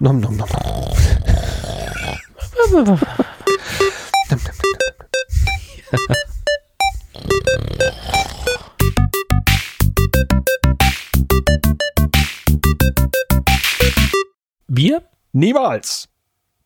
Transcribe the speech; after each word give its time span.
nom, 0.00 0.20
nom, 0.20 0.36
nom. 0.36 0.48
Wir? 14.68 15.02
Niemals. 15.32 16.08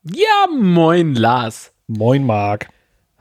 Ja, 0.03 0.47
moin, 0.51 1.15
Lars. 1.15 1.71
Moin, 1.87 2.25
Marc. 2.25 2.69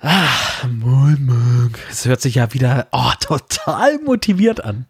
Ach, 0.01 0.65
moin, 0.69 1.25
Marc. 1.25 1.79
Es 1.91 2.05
hört 2.05 2.21
sich 2.21 2.35
ja 2.35 2.53
wieder 2.53 2.89
oh, 2.93 3.13
total 3.21 3.99
motiviert 4.01 4.63
an. 4.63 4.87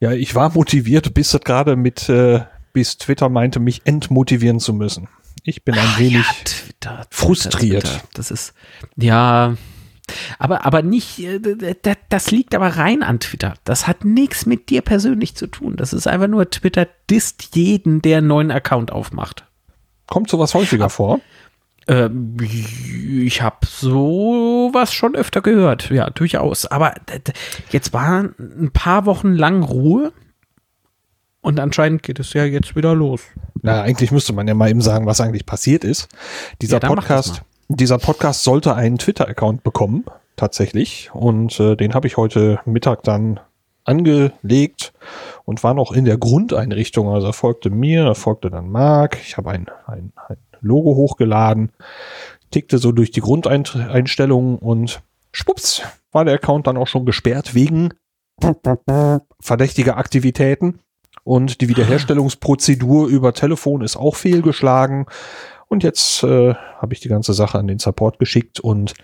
Ja, 0.00 0.12
ich 0.12 0.34
war 0.34 0.52
motiviert, 0.52 1.14
bis 1.14 1.30
das 1.30 1.40
gerade 1.40 1.76
mit, 1.76 2.08
äh, 2.08 2.44
bis 2.72 2.98
Twitter 2.98 3.28
meinte, 3.28 3.60
mich 3.60 3.82
entmotivieren 3.84 4.60
zu 4.60 4.74
müssen. 4.74 5.08
Ich 5.42 5.64
bin 5.64 5.74
ein 5.74 5.80
Ach, 5.82 5.98
wenig 5.98 6.26
ja, 6.26 6.34
Twitter, 6.44 7.06
frustriert. 7.10 7.84
Twitter, 7.84 8.02
Das 8.14 8.30
ist, 8.30 8.52
ja, 8.96 9.56
aber, 10.38 10.66
aber 10.66 10.82
nicht, 10.82 11.20
äh, 11.20 11.74
das 12.08 12.30
liegt 12.30 12.54
aber 12.54 12.68
rein 12.68 13.02
an 13.02 13.20
Twitter. 13.20 13.54
Das 13.64 13.86
hat 13.86 14.04
nichts 14.04 14.46
mit 14.46 14.68
dir 14.68 14.82
persönlich 14.82 15.34
zu 15.34 15.46
tun. 15.46 15.76
Das 15.76 15.92
ist 15.92 16.06
einfach 16.06 16.28
nur 16.28 16.50
Twitter 16.50 16.86
disst 17.10 17.54
jeden, 17.56 18.02
der 18.02 18.18
einen 18.18 18.26
neuen 18.26 18.50
Account 18.50 18.92
aufmacht. 18.92 19.46
Kommt 20.06 20.30
sowas 20.30 20.54
häufiger 20.54 20.90
vor? 20.90 21.20
Ähm, 21.88 22.36
ich 22.40 23.42
habe 23.42 23.64
sowas 23.66 24.92
schon 24.92 25.14
öfter 25.14 25.40
gehört, 25.40 25.90
ja, 25.90 26.10
durchaus. 26.10 26.66
Aber 26.66 26.94
jetzt 27.70 27.92
war 27.92 28.24
ein 28.38 28.70
paar 28.72 29.06
Wochen 29.06 29.32
lang 29.32 29.62
Ruhe 29.62 30.12
und 31.40 31.60
anscheinend 31.60 32.02
geht 32.02 32.18
es 32.18 32.32
ja 32.32 32.44
jetzt 32.44 32.74
wieder 32.74 32.94
los. 32.94 33.20
Na, 33.62 33.82
eigentlich 33.82 34.10
müsste 34.10 34.32
man 34.32 34.48
ja 34.48 34.54
mal 34.54 34.68
eben 34.68 34.80
sagen, 34.80 35.06
was 35.06 35.20
eigentlich 35.20 35.46
passiert 35.46 35.84
ist. 35.84 36.08
Dieser 36.60 36.80
Ja, 36.80 36.88
Podcast, 36.88 37.42
dieser 37.68 37.98
Podcast 37.98 38.42
sollte 38.42 38.74
einen 38.74 38.98
Twitter-Account 38.98 39.62
bekommen, 39.62 40.04
tatsächlich. 40.34 41.10
Und 41.12 41.58
äh, 41.60 41.76
den 41.76 41.94
habe 41.94 42.08
ich 42.08 42.16
heute 42.16 42.60
Mittag 42.64 43.04
dann 43.04 43.38
angelegt 43.84 44.92
und 45.44 45.62
war 45.62 45.74
noch 45.74 45.92
in 45.92 46.04
der 46.04 46.18
Grundeinrichtung. 46.18 47.08
Also 47.08 47.28
er 47.28 47.32
folgte 47.32 47.70
mir, 47.70 48.04
er 48.04 48.14
folgte 48.16 48.50
dann 48.50 48.68
Marc. 48.68 49.18
Ich 49.22 49.36
habe 49.36 49.50
ein, 49.50 49.66
ein, 49.86 50.12
ein 50.28 50.36
Logo 50.60 50.94
hochgeladen, 50.94 51.72
tickte 52.50 52.78
so 52.78 52.92
durch 52.92 53.10
die 53.10 53.20
Grundeinstellungen 53.20 54.58
und 54.58 55.02
schwupps 55.32 55.82
war 56.12 56.24
der 56.24 56.34
Account 56.34 56.66
dann 56.66 56.76
auch 56.76 56.86
schon 56.86 57.06
gesperrt 57.06 57.54
wegen 57.54 57.90
verdächtiger 59.40 59.96
Aktivitäten. 59.96 60.80
Und 61.24 61.60
die 61.60 61.68
Wiederherstellungsprozedur 61.68 63.08
über 63.08 63.32
Telefon 63.32 63.82
ist 63.82 63.96
auch 63.96 64.14
fehlgeschlagen. 64.14 65.06
Und 65.68 65.82
jetzt 65.82 66.22
äh, 66.22 66.54
habe 66.54 66.94
ich 66.94 67.00
die 67.00 67.08
ganze 67.08 67.32
Sache 67.34 67.58
an 67.58 67.66
den 67.66 67.80
Support 67.80 68.20
geschickt 68.20 68.60
und 68.60 68.94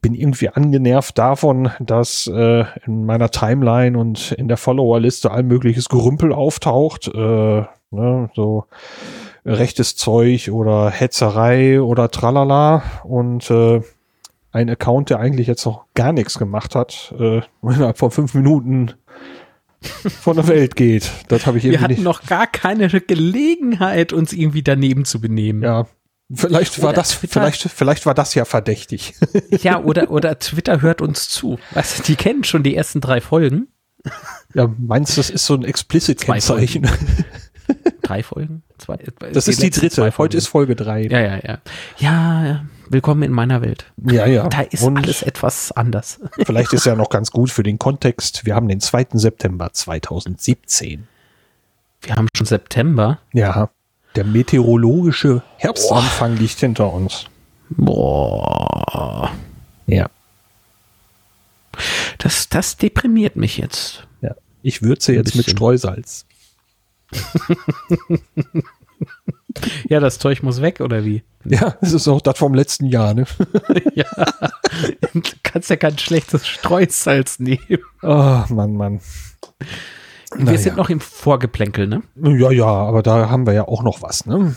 bin 0.00 0.14
irgendwie 0.14 0.48
angenervt 0.48 1.18
davon, 1.18 1.70
dass 1.80 2.28
äh, 2.28 2.64
in 2.86 3.04
meiner 3.04 3.30
Timeline 3.30 3.98
und 3.98 4.30
in 4.32 4.46
der 4.46 4.56
Followerliste 4.56 5.32
all 5.32 5.42
mögliches 5.42 5.88
Gerümpel 5.88 6.32
auftaucht. 6.32 7.08
Äh, 7.08 7.64
ne, 7.90 8.30
so 8.34 8.66
rechtes 9.48 9.96
Zeug 9.96 10.50
oder 10.50 10.90
Hetzerei 10.90 11.80
oder 11.80 12.10
tralala. 12.10 12.82
Und 13.04 13.50
äh, 13.50 13.80
ein 14.52 14.70
Account, 14.70 15.10
der 15.10 15.20
eigentlich 15.20 15.46
jetzt 15.46 15.64
noch 15.66 15.84
gar 15.94 16.12
nichts 16.12 16.38
gemacht 16.38 16.74
hat, 16.74 17.14
äh, 17.18 17.40
innerhalb 17.62 17.98
von 17.98 18.10
fünf 18.10 18.34
Minuten 18.34 18.92
von 19.80 20.36
der 20.36 20.48
Welt 20.48 20.74
geht. 20.74 21.10
Das 21.28 21.46
habe 21.46 21.58
ich 21.58 21.64
Wir 21.64 21.72
irgendwie 21.72 21.84
hatten 21.84 21.92
nicht. 21.94 22.02
noch 22.04 22.24
gar 22.26 22.46
keine 22.48 22.88
Gelegenheit, 22.88 24.12
uns 24.12 24.32
irgendwie 24.32 24.62
daneben 24.62 25.04
zu 25.04 25.20
benehmen. 25.20 25.62
Ja, 25.62 25.86
vielleicht 26.34 26.80
war 26.82 26.88
Oder 26.90 26.96
das, 26.96 27.10
Twitter- 27.20 27.40
vielleicht, 27.42 27.62
vielleicht 27.62 28.04
war 28.06 28.14
das 28.14 28.34
ja 28.34 28.44
verdächtig. 28.44 29.14
Ja, 29.62 29.80
oder, 29.82 30.10
oder 30.10 30.38
Twitter 30.38 30.82
hört 30.82 31.00
uns 31.00 31.28
zu. 31.28 31.58
Du, 31.74 32.02
die 32.06 32.16
kennen 32.16 32.42
schon 32.44 32.62
die 32.64 32.74
ersten 32.74 33.00
drei 33.00 33.20
Folgen. 33.20 33.68
ja, 34.54 34.68
meinst 34.78 35.12
du, 35.16 35.20
das 35.20 35.30
ist 35.30 35.46
so 35.46 35.54
ein 35.54 35.62
Explicit-Kennzeichen? 35.64 36.88
Drei 38.02 38.22
Folgen? 38.22 38.62
Zwei, 38.78 38.96
Das 39.32 39.48
ist 39.48 39.62
die 39.62 39.70
dritte. 39.70 40.16
Heute 40.16 40.36
ist 40.36 40.46
Folge 40.46 40.74
drei. 40.76 41.02
Ja, 41.02 41.20
ja, 41.20 41.38
ja. 41.44 41.58
Ja, 41.98 42.64
willkommen 42.88 43.22
in 43.22 43.32
meiner 43.32 43.60
Welt. 43.60 43.86
ja. 44.04 44.26
ja. 44.26 44.48
Da 44.48 44.62
ist 44.62 44.82
Und 44.82 44.96
alles 44.96 45.22
etwas 45.22 45.72
anders. 45.72 46.20
vielleicht 46.46 46.72
ist 46.72 46.86
ja 46.86 46.94
noch 46.94 47.10
ganz 47.10 47.30
gut 47.30 47.50
für 47.50 47.62
den 47.62 47.78
Kontext. 47.78 48.46
Wir 48.46 48.54
haben 48.54 48.68
den 48.68 48.80
2. 48.80 49.08
September 49.14 49.72
2017. 49.72 51.06
Wir 52.02 52.16
haben 52.16 52.28
schon 52.34 52.46
September. 52.46 53.18
Ja. 53.32 53.68
Der 54.14 54.24
meteorologische 54.24 55.42
Herbstanfang 55.58 56.36
liegt 56.36 56.58
hinter 56.60 56.92
uns. 56.92 57.26
Boah. 57.70 59.30
Ja. 59.86 60.08
Das, 62.18 62.48
das 62.48 62.76
deprimiert 62.76 63.36
mich 63.36 63.58
jetzt. 63.58 64.06
ja. 64.22 64.34
Ich 64.62 64.82
würze 64.82 65.12
jetzt 65.12 65.34
mit. 65.36 65.48
Streusalz. 65.48 66.24
Ja, 69.88 69.98
das 70.00 70.18
Zeug 70.18 70.42
muss 70.42 70.60
weg, 70.62 70.80
oder 70.80 71.04
wie? 71.04 71.22
Ja, 71.44 71.76
das 71.80 71.92
ist 71.92 72.06
auch 72.08 72.20
das 72.20 72.38
vom 72.38 72.54
letzten 72.54 72.86
Jahr, 72.86 73.14
ne? 73.14 73.24
ja. 73.94 74.06
Du 75.14 75.20
kannst 75.42 75.70
ja 75.70 75.76
kein 75.76 75.98
schlechtes 75.98 76.46
Streusalz 76.46 77.38
nehmen. 77.38 77.78
Ah, 78.02 78.44
Mann, 78.50 78.74
Mann. 78.76 79.00
Wir 80.36 80.44
Naja. 80.44 80.58
sind 80.58 80.76
noch 80.76 80.90
im 80.90 81.00
Vorgeplänkel, 81.00 81.86
ne? 81.88 82.02
Ja, 82.16 82.50
ja, 82.50 82.66
aber 82.66 83.02
da 83.02 83.30
haben 83.30 83.46
wir 83.46 83.54
ja 83.54 83.66
auch 83.66 83.82
noch 83.82 84.02
was, 84.02 84.26
ne? 84.26 84.54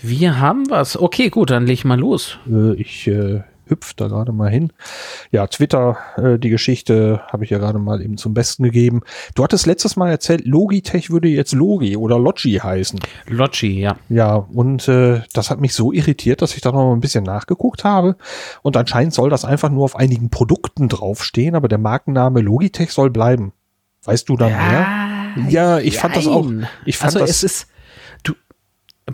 Wir 0.00 0.40
haben 0.40 0.68
was. 0.68 0.98
Okay, 0.98 1.30
gut, 1.30 1.50
dann 1.50 1.66
leg 1.66 1.84
mal 1.84 1.98
los. 1.98 2.38
Äh, 2.50 2.74
ich 2.74 3.06
äh, 3.06 3.42
hüpf 3.66 3.94
da 3.94 4.08
gerade 4.08 4.32
mal 4.32 4.50
hin. 4.50 4.72
Ja, 5.30 5.46
Twitter, 5.46 5.96
äh, 6.16 6.38
die 6.38 6.50
Geschichte 6.50 7.22
habe 7.32 7.44
ich 7.44 7.50
ja 7.50 7.58
gerade 7.58 7.78
mal 7.78 8.02
eben 8.02 8.16
zum 8.16 8.34
Besten 8.34 8.64
gegeben. 8.64 9.02
Du 9.34 9.44
hattest 9.44 9.66
letztes 9.66 9.96
Mal 9.96 10.10
erzählt, 10.10 10.46
Logitech 10.46 11.10
würde 11.10 11.28
jetzt 11.28 11.52
Logi 11.52 11.96
oder 11.96 12.18
Logi 12.18 12.60
heißen. 12.62 13.00
Logi, 13.28 13.80
ja. 13.80 13.96
Ja, 14.08 14.34
und 14.34 14.88
äh, 14.88 15.22
das 15.32 15.50
hat 15.50 15.60
mich 15.60 15.74
so 15.74 15.92
irritiert, 15.92 16.42
dass 16.42 16.54
ich 16.54 16.60
da 16.60 16.72
noch 16.72 16.84
mal 16.84 16.92
ein 16.94 17.00
bisschen 17.00 17.24
nachgeguckt 17.24 17.84
habe. 17.84 18.16
Und 18.62 18.76
anscheinend 18.76 19.14
soll 19.14 19.30
das 19.30 19.44
einfach 19.44 19.70
nur 19.70 19.84
auf 19.84 19.96
einigen 19.96 20.30
Produkten 20.30 20.88
draufstehen, 20.88 21.54
aber 21.54 21.68
der 21.68 21.78
Markenname 21.78 22.40
Logitech 22.40 22.92
soll 22.92 23.10
bleiben. 23.10 23.52
Weißt 24.04 24.28
du 24.28 24.36
da 24.36 24.46
mehr? 24.46 25.48
Ja, 25.48 25.78
ich 25.78 25.98
fand 25.98 26.16
das 26.16 26.26
auch. 26.26 26.50
Ich 26.84 26.98
fand 26.98 27.14
also 27.14 27.20
das. 27.20 27.30
es 27.30 27.42
ist, 27.42 27.66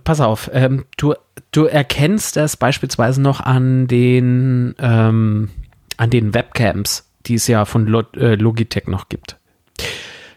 pass 0.04 0.20
auf, 0.20 0.50
ähm, 0.52 0.84
du, 0.96 1.14
du 1.52 1.64
erkennst 1.64 2.36
das 2.36 2.56
beispielsweise 2.56 3.20
noch 3.20 3.40
an 3.40 3.86
den, 3.86 4.74
ähm, 4.78 5.50
an 5.96 6.10
den 6.10 6.34
Webcams, 6.34 7.10
die 7.26 7.34
es 7.34 7.46
ja 7.46 7.64
von 7.64 7.86
äh, 8.16 8.34
Logitech 8.34 8.86
noch 8.86 9.08
gibt. 9.08 9.36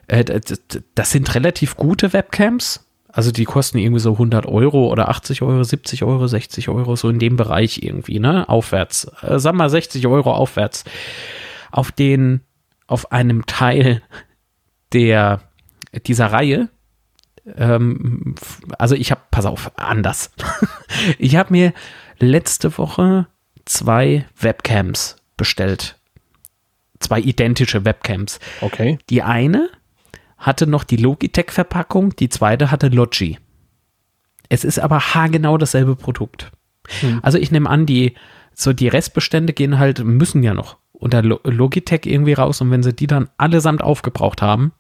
Äh, 0.08 0.42
das 0.96 1.12
sind 1.12 1.34
relativ 1.36 1.78
gute 1.78 2.14
Webcams. 2.14 2.86
Also 3.14 3.32
die 3.32 3.46
kosten 3.46 3.78
irgendwie 3.78 4.00
so 4.00 4.14
100 4.14 4.46
Euro 4.46 4.90
oder 4.90 5.10
80 5.10 5.42
Euro, 5.42 5.64
70 5.64 6.04
Euro, 6.04 6.28
60 6.28 6.70
Euro, 6.70 6.96
so 6.96 7.10
in 7.10 7.20
dem 7.20 7.36
Bereich 7.36 7.84
irgendwie, 7.84 8.20
ne? 8.20 8.48
Aufwärts. 8.48 9.12
Äh, 9.22 9.40
sag 9.40 9.54
mal 9.54 9.70
60 9.70 10.08
Euro 10.08 10.34
aufwärts. 10.34 10.86
Auf 11.72 11.92
den, 11.92 12.42
auf 12.88 13.12
einem 13.12 13.46
Teil 13.46 14.02
der 14.94 15.42
dieser 16.06 16.28
Reihe, 16.28 16.70
ähm, 17.56 18.36
also 18.78 18.96
ich 18.96 19.12
habe, 19.12 19.22
pass 19.32 19.46
auf, 19.46 19.72
anders. 19.78 20.32
ich 21.18 21.36
habe 21.36 21.52
mir 21.52 21.74
letzte 22.20 22.78
Woche 22.78 23.28
zwei 23.66 24.26
Webcams 24.40 25.18
bestellt. 25.38 25.98
Zwei 27.00 27.20
identische 27.20 27.84
Webcams. 27.84 28.40
okay. 28.62 29.00
Die 29.10 29.24
eine 29.24 29.70
hatte 30.38 30.68
noch 30.68 30.84
die 30.84 30.98
Logitech-Verpackung, 30.98 32.16
die 32.16 32.30
zweite 32.30 32.72
hatte 32.72 32.88
Logi. 32.90 33.38
Es 34.50 34.64
ist 34.64 34.80
aber 34.80 35.00
haargenau 35.14 35.58
dasselbe 35.58 35.96
Produkt. 35.96 36.52
Also 37.22 37.38
ich 37.38 37.52
nehme 37.52 37.70
an, 37.70 37.86
die, 37.86 38.16
so 38.54 38.74
die 38.74 38.88
Restbestände 38.88 39.54
gehen 39.54 39.80
halt, 39.80 40.04
müssen 40.04 40.44
ja 40.44 40.54
noch 40.54 40.78
unter 40.92 41.22
Lo- 41.22 41.40
Logitech 41.44 42.02
irgendwie 42.06 42.34
raus 42.34 42.60
und 42.62 42.70
wenn 42.70 42.84
sie 42.84 42.94
die 42.94 43.08
dann 43.08 43.30
allesamt 43.38 43.82
aufgebraucht 43.84 44.42
haben, 44.42 44.74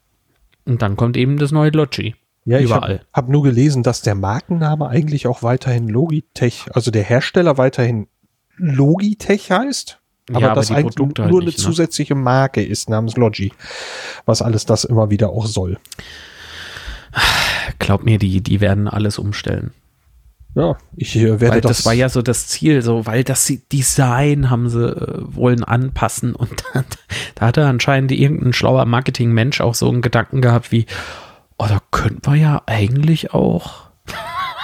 und 0.65 0.81
dann 0.83 0.95
kommt 0.97 1.17
eben 1.17 1.37
das 1.37 1.51
neue 1.51 1.71
Logi. 1.71 2.15
Ja, 2.45 2.57
ich 2.57 2.65
Überall. 2.65 2.99
habe 2.99 3.05
hab 3.13 3.29
nur 3.29 3.43
gelesen, 3.43 3.83
dass 3.83 4.01
der 4.01 4.15
Markenname 4.15 4.87
eigentlich 4.87 5.27
auch 5.27 5.43
weiterhin 5.43 5.87
Logitech, 5.87 6.65
also 6.73 6.89
der 6.89 7.03
Hersteller 7.03 7.57
weiterhin 7.57 8.07
Logitech 8.57 9.51
heißt. 9.51 9.99
Aber, 10.29 10.39
Ja, 10.39 10.47
aber 10.47 10.55
das 10.55 10.67
die 10.67 10.73
eigentlich 10.73 10.95
Produkte 10.95 11.23
halt 11.23 11.31
nur 11.31 11.41
nicht, 11.41 11.57
eine 11.57 11.57
ne? 11.57 11.69
zusätzliche 11.69 12.15
Marke 12.15 12.63
ist 12.63 12.89
namens 12.89 13.17
Logi, 13.17 13.51
was 14.25 14.41
alles 14.41 14.65
das 14.65 14.83
immer 14.83 15.09
wieder 15.09 15.29
auch 15.29 15.45
soll. 15.45 15.77
Glaub 17.79 18.03
mir, 18.03 18.17
die, 18.17 18.41
die 18.41 18.61
werden 18.61 18.87
alles 18.87 19.19
umstellen. 19.19 19.71
Ja, 20.53 20.77
ich 20.95 21.15
äh, 21.15 21.39
werde 21.39 21.55
Weil 21.55 21.61
das, 21.61 21.77
das, 21.77 21.85
war 21.85 21.93
ja 21.93 22.09
so 22.09 22.21
das 22.21 22.47
Ziel, 22.47 22.81
so, 22.81 23.05
weil 23.05 23.23
das 23.23 23.51
Design 23.71 24.49
haben 24.49 24.67
sie 24.67 24.85
äh, 24.85 25.19
wollen 25.21 25.63
anpassen 25.63 26.35
und 26.35 26.63
dann, 26.73 26.85
Da 27.35 27.47
hatte 27.47 27.65
anscheinend 27.65 28.11
irgendein 28.11 28.53
schlauer 28.53 28.85
Marketingmensch 28.85 29.61
auch 29.61 29.75
so 29.75 29.89
einen 29.89 30.01
Gedanken 30.01 30.41
gehabt 30.41 30.71
wie, 30.71 30.85
oh, 31.61 31.67
da 31.67 31.79
könnten 31.91 32.25
wir 32.25 32.35
ja 32.35 32.61
eigentlich 32.65 33.33
auch, 33.33 33.89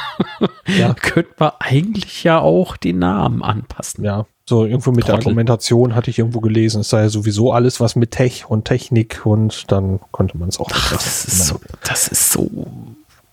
ja. 0.67 0.93
könnten 0.93 1.39
wir 1.39 1.61
eigentlich 1.61 2.23
ja 2.23 2.39
auch 2.39 2.75
den 2.75 2.99
Namen 2.99 3.43
anpassen. 3.43 4.03
Ja, 4.03 4.25
so 4.45 4.65
irgendwo 4.65 4.91
mit 4.91 5.01
Trottel. 5.01 5.19
der 5.19 5.27
Argumentation 5.27 5.95
hatte 5.95 6.09
ich 6.09 6.19
irgendwo 6.19 6.41
gelesen, 6.41 6.81
es 6.81 6.89
sei 6.89 7.01
ja 7.01 7.09
sowieso 7.09 7.51
alles 7.51 7.79
was 7.79 7.95
mit 7.95 8.11
Tech 8.11 8.45
und 8.49 8.65
Technik 8.65 9.25
und 9.25 9.71
dann 9.71 9.99
konnte 10.11 10.37
man 10.37 10.49
es 10.49 10.59
auch. 10.59 10.69
Ach, 10.73 10.91
das, 10.91 11.25
ist 11.25 11.47
so, 11.47 11.59
das 11.83 12.07
ist 12.07 12.31
so 12.31 12.49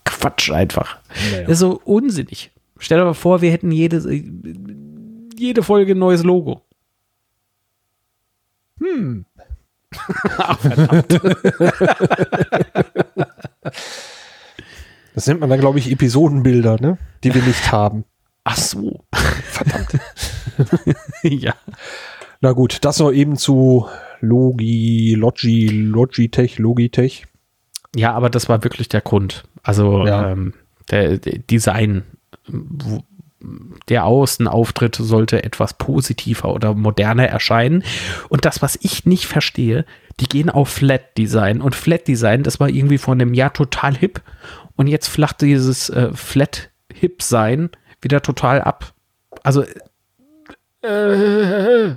Quatsch 0.03 0.51
einfach. 0.51 0.97
Naja. 1.31 1.43
Das 1.43 1.53
ist 1.53 1.59
so 1.59 1.81
unsinnig. 1.83 2.51
Stell 2.77 2.99
dir 2.99 3.05
mal 3.05 3.13
vor, 3.13 3.41
wir 3.41 3.51
hätten 3.51 3.71
jede, 3.71 4.03
jede 5.37 5.63
Folge 5.63 5.93
ein 5.93 5.99
neues 5.99 6.23
Logo. 6.23 6.61
Hm. 8.79 9.25
Ach, 10.37 10.59
verdammt. 10.59 11.19
Das 15.13 15.27
nennt 15.27 15.39
man 15.39 15.49
dann, 15.49 15.59
glaube 15.59 15.79
ich, 15.79 15.91
Episodenbilder, 15.91 16.77
ne? 16.79 16.97
Die 17.23 17.33
wir 17.33 17.41
nicht 17.41 17.71
haben. 17.71 18.03
Ach 18.43 18.57
so. 18.57 19.05
Verdammt. 19.13 19.97
ja. 21.23 21.53
Na 22.41 22.51
gut, 22.51 22.79
das 22.83 22.99
noch 22.99 23.11
eben 23.11 23.37
zu 23.37 23.87
Logi, 24.19 25.15
Logi, 25.15 25.67
Logitech, 25.67 26.59
Logitech. 26.59 27.25
Ja, 27.95 28.13
aber 28.13 28.29
das 28.29 28.49
war 28.49 28.63
wirklich 28.63 28.89
der 28.89 29.01
Grund. 29.01 29.45
Also 29.63 30.05
ja. 30.05 30.31
ähm, 30.31 30.53
der, 30.91 31.17
der, 31.17 31.39
Design, 31.39 32.03
der 33.89 34.05
Außenauftritt 34.05 34.95
sollte 34.95 35.43
etwas 35.43 35.73
positiver 35.75 36.53
oder 36.53 36.73
moderner 36.73 37.27
erscheinen. 37.27 37.83
Und 38.29 38.45
das, 38.45 38.61
was 38.61 38.77
ich 38.81 39.05
nicht 39.05 39.25
verstehe, 39.25 39.85
die 40.19 40.27
gehen 40.27 40.49
auf 40.49 40.69
Flat 40.69 41.17
Design. 41.17 41.61
Und 41.61 41.75
Flat 41.75 42.07
Design, 42.07 42.43
das 42.43 42.59
war 42.59 42.69
irgendwie 42.69 42.97
vor 42.97 43.13
einem 43.13 43.33
Jahr 43.33 43.53
total 43.53 43.95
hip. 43.95 44.21
Und 44.75 44.87
jetzt 44.87 45.07
flacht 45.07 45.41
dieses 45.41 45.89
äh, 45.89 46.11
Flat 46.13 46.69
Hip 46.93 47.21
sein 47.21 47.69
wieder 48.01 48.21
total 48.21 48.61
ab. 48.61 48.93
Also, 49.43 49.63
äh, 50.81 50.87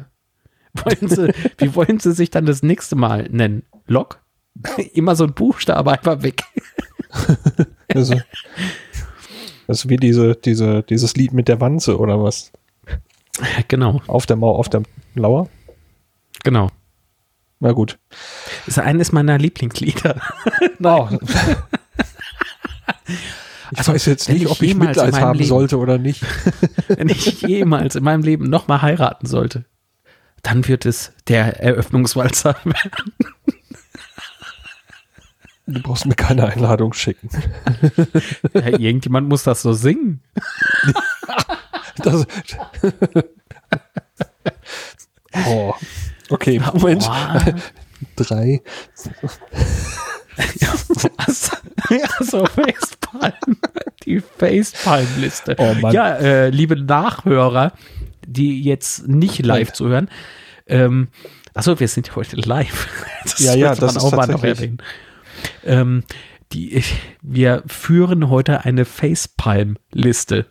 wollen 0.74 1.08
sie, 1.08 1.32
wie 1.58 1.74
wollen 1.74 2.00
sie 2.00 2.12
sich 2.12 2.30
dann 2.30 2.46
das 2.46 2.62
nächste 2.62 2.96
Mal 2.96 3.28
nennen? 3.30 3.64
Log? 3.86 4.20
Immer 4.94 5.16
so 5.16 5.24
ein 5.24 5.34
Buchstabe 5.34 5.92
einfach 5.92 6.22
weg. 6.22 6.42
also, 7.94 8.20
das 9.68 9.84
ist 9.84 9.88
wie 9.88 9.98
diese, 9.98 10.34
diese, 10.34 10.82
dieses 10.82 11.14
Lied 11.14 11.32
mit 11.32 11.46
der 11.46 11.60
Wanze 11.60 11.98
oder 11.98 12.20
was? 12.22 12.50
Genau. 13.68 14.00
Auf 14.06 14.26
der 14.26 14.36
Mauer, 14.36 14.58
auf 14.58 14.68
der 14.68 14.82
Lauer? 15.14 15.48
Genau. 16.42 16.70
Na 17.60 17.72
gut. 17.72 17.98
Das 18.66 18.76
ist 18.76 18.78
eines 18.78 19.12
meiner 19.12 19.38
Lieblingslieder. 19.38 20.20
oh. 20.82 21.08
Ich 23.70 23.78
also, 23.78 23.92
weiß 23.92 24.06
jetzt 24.06 24.30
nicht, 24.30 24.46
ob 24.46 24.62
ich 24.62 24.74
Mitleid 24.74 25.20
haben 25.20 25.38
Leben, 25.38 25.48
sollte 25.48 25.76
oder 25.76 25.98
nicht. 25.98 26.24
wenn 26.88 27.10
ich 27.10 27.42
jemals 27.42 27.96
in 27.96 28.04
meinem 28.04 28.22
Leben 28.22 28.48
nochmal 28.48 28.80
heiraten 28.80 29.26
sollte, 29.26 29.66
dann 30.42 30.66
wird 30.66 30.86
es 30.86 31.12
der 31.26 31.60
Eröffnungswalzer 31.60 32.56
werden. 32.64 33.12
Du 35.68 35.82
brauchst 35.82 36.06
mir 36.06 36.14
keine 36.14 36.46
Einladung 36.46 36.94
schicken. 36.94 37.28
Ja, 38.54 38.78
irgendjemand 38.78 39.28
muss 39.28 39.42
das 39.44 39.62
so 39.62 39.72
singen. 39.72 40.22
Das, 42.00 42.28
oh. 45.48 45.74
Okay, 46.30 46.60
Moment. 46.60 47.10
Oh. 47.10 47.40
Drei. 48.14 48.62
Ja, 50.60 50.74
was? 51.16 51.50
Ja, 51.90 52.08
so 52.20 52.46
Facepalm. 52.46 53.56
Die 54.04 54.20
Facepalm-Liste. 54.20 55.56
Oh 55.58 55.88
ja, 55.90 56.14
äh, 56.18 56.50
liebe 56.50 56.76
Nachhörer, 56.76 57.72
die 58.24 58.62
jetzt 58.62 59.08
nicht 59.08 59.44
live 59.44 59.72
zuhören. 59.72 60.08
Ähm, 60.68 61.08
achso, 61.52 61.80
wir 61.80 61.88
sind 61.88 62.06
ja 62.06 62.14
heute 62.14 62.36
live. 62.36 62.86
Das 63.24 63.40
ja, 63.40 63.56
ja, 63.56 63.74
das 63.74 63.96
ist 63.96 64.04
auch 64.04 64.12
mal 64.12 64.28
noch 64.28 64.44
erwähnen. 64.44 64.80
Ähm, 65.64 66.04
die, 66.52 66.82
wir 67.22 67.62
führen 67.66 68.30
heute 68.30 68.64
eine 68.64 68.84
Facepalm-Liste. 68.84 70.46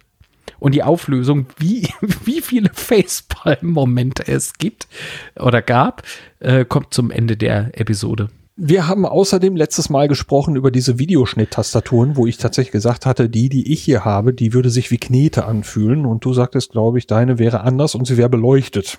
Und 0.59 0.73
die 0.73 0.83
Auflösung, 0.83 1.47
wie, 1.57 1.87
wie 2.25 2.41
viele 2.41 2.69
Facepalm-Momente 2.73 4.27
es 4.27 4.53
gibt 4.53 4.87
oder 5.35 5.61
gab, 5.61 6.03
äh, 6.39 6.65
kommt 6.65 6.93
zum 6.93 7.11
Ende 7.11 7.37
der 7.37 7.79
Episode. 7.79 8.29
Wir 8.59 8.87
haben 8.87 9.05
außerdem 9.05 9.55
letztes 9.55 9.91
Mal 9.91 10.07
gesprochen 10.07 10.55
über 10.55 10.71
diese 10.71 10.97
Videoschnitttastaturen, 10.97 12.15
wo 12.15 12.25
ich 12.25 12.37
tatsächlich 12.37 12.71
gesagt 12.71 13.05
hatte, 13.05 13.29
die, 13.29 13.49
die 13.49 13.71
ich 13.71 13.83
hier 13.83 14.03
habe, 14.03 14.33
die 14.33 14.51
würde 14.51 14.71
sich 14.71 14.89
wie 14.89 14.97
Knete 14.97 15.45
anfühlen. 15.45 16.07
Und 16.07 16.25
du 16.25 16.33
sagtest, 16.33 16.71
glaube 16.71 16.97
ich, 16.97 17.05
deine 17.05 17.37
wäre 17.37 17.61
anders 17.61 17.93
und 17.93 18.05
sie 18.05 18.17
wäre 18.17 18.29
beleuchtet. 18.29 18.97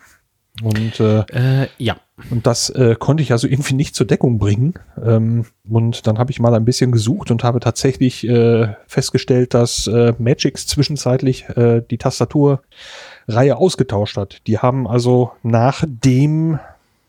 Und 0.63 1.01
äh, 1.01 1.63
äh, 1.63 1.69
ja. 1.79 1.97
Und 2.31 2.47
das 2.47 2.71
äh, 2.71 2.97
konnte 2.99 3.23
ich 3.23 3.33
also 3.33 3.47
irgendwie 3.47 3.75
nicht 3.75 3.95
zur 3.95 4.07
Deckung 4.07 4.39
bringen. 4.39 4.75
Ähm, 5.03 5.47
und 5.69 6.07
dann 6.07 6.19
habe 6.19 6.31
ich 6.31 6.41
mal 6.41 6.55
ein 6.55 6.65
bisschen 6.65 6.91
gesucht 6.91 7.31
und 7.31 7.45
habe 7.45 7.61
tatsächlich 7.61 8.27
äh, 8.27 8.75
festgestellt, 8.87 9.55
dass 9.55 9.87
äh, 9.87 10.15
Magix 10.19 10.67
zwischenzeitlich 10.67 11.49
äh, 11.51 11.83
die 11.89 11.99
Tastaturreihe 11.99 13.57
ausgetauscht 13.57 14.17
hat. 14.17 14.47
Die 14.47 14.59
haben 14.59 14.89
also 14.89 15.33
nach 15.43 15.85
dem 15.87 16.59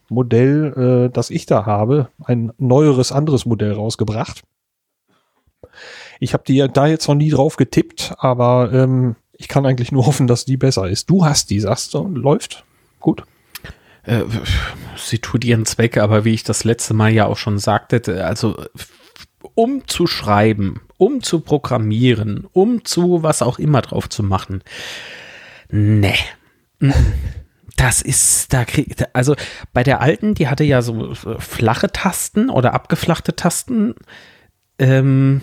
Modell, 0.10 1.08
äh, 1.08 1.14
das 1.14 1.30
ich 1.30 1.46
da 1.46 1.66
habe, 1.66 2.10
ein 2.24 2.52
neueres, 2.58 3.12
anderes 3.12 3.46
Modell 3.46 3.74
rausgebracht. 3.74 4.44
Ich 6.20 6.34
habe 6.34 6.44
die 6.46 6.68
da 6.72 6.88
jetzt 6.88 7.08
noch 7.08 7.16
nie 7.16 7.30
drauf 7.30 7.56
getippt, 7.56 8.14
aber 8.18 8.72
ähm, 8.74 9.16
ich 9.34 9.48
kann 9.48 9.66
eigentlich 9.66 9.92
nur 9.92 10.06
hoffen, 10.06 10.28
dass 10.28 10.46
die 10.46 10.58
besser 10.58 10.90
ist. 10.90 11.10
Du 11.10 11.26
hast 11.26 11.50
die, 11.50 11.60
sagst 11.60 11.94
du, 11.94 12.08
läuft 12.08 12.66
gut. 13.00 13.24
Äh, 14.04 14.24
sie 15.00 15.20
tut 15.20 15.44
ihren 15.44 15.66
Zweck, 15.66 15.98
aber 15.98 16.26
wie 16.26 16.34
ich 16.34 16.44
das 16.44 16.64
letzte 16.64 16.94
Mal 16.94 17.12
ja 17.12 17.26
auch 17.26 17.38
schon 17.38 17.60
sagte, 17.60 18.26
also 18.26 18.64
um 19.56 19.88
zu 19.88 20.08
schreiben, 20.08 20.82
um 20.98 21.24
zu 21.24 21.40
programmieren, 21.40 22.48
um 22.52 22.84
zu 22.86 23.24
was 23.24 23.42
auch 23.42 23.60
immer 23.60 23.82
drauf 23.82 24.10
zu 24.10 24.24
machen. 24.24 24.64
Nee. 25.70 26.18
Das 27.76 28.02
ist, 28.02 28.52
da 28.54 28.66
kriegt, 28.66 29.16
also 29.16 29.36
bei 29.72 29.84
der 29.84 30.02
alten, 30.02 30.36
die 30.36 30.48
hatte 30.48 30.64
ja 30.64 30.82
so 30.82 31.14
flache 31.14 31.92
Tasten 31.92 32.50
oder 32.50 32.74
abgeflachte 32.74 33.36
Tasten. 33.36 33.96
Ähm, 34.78 35.42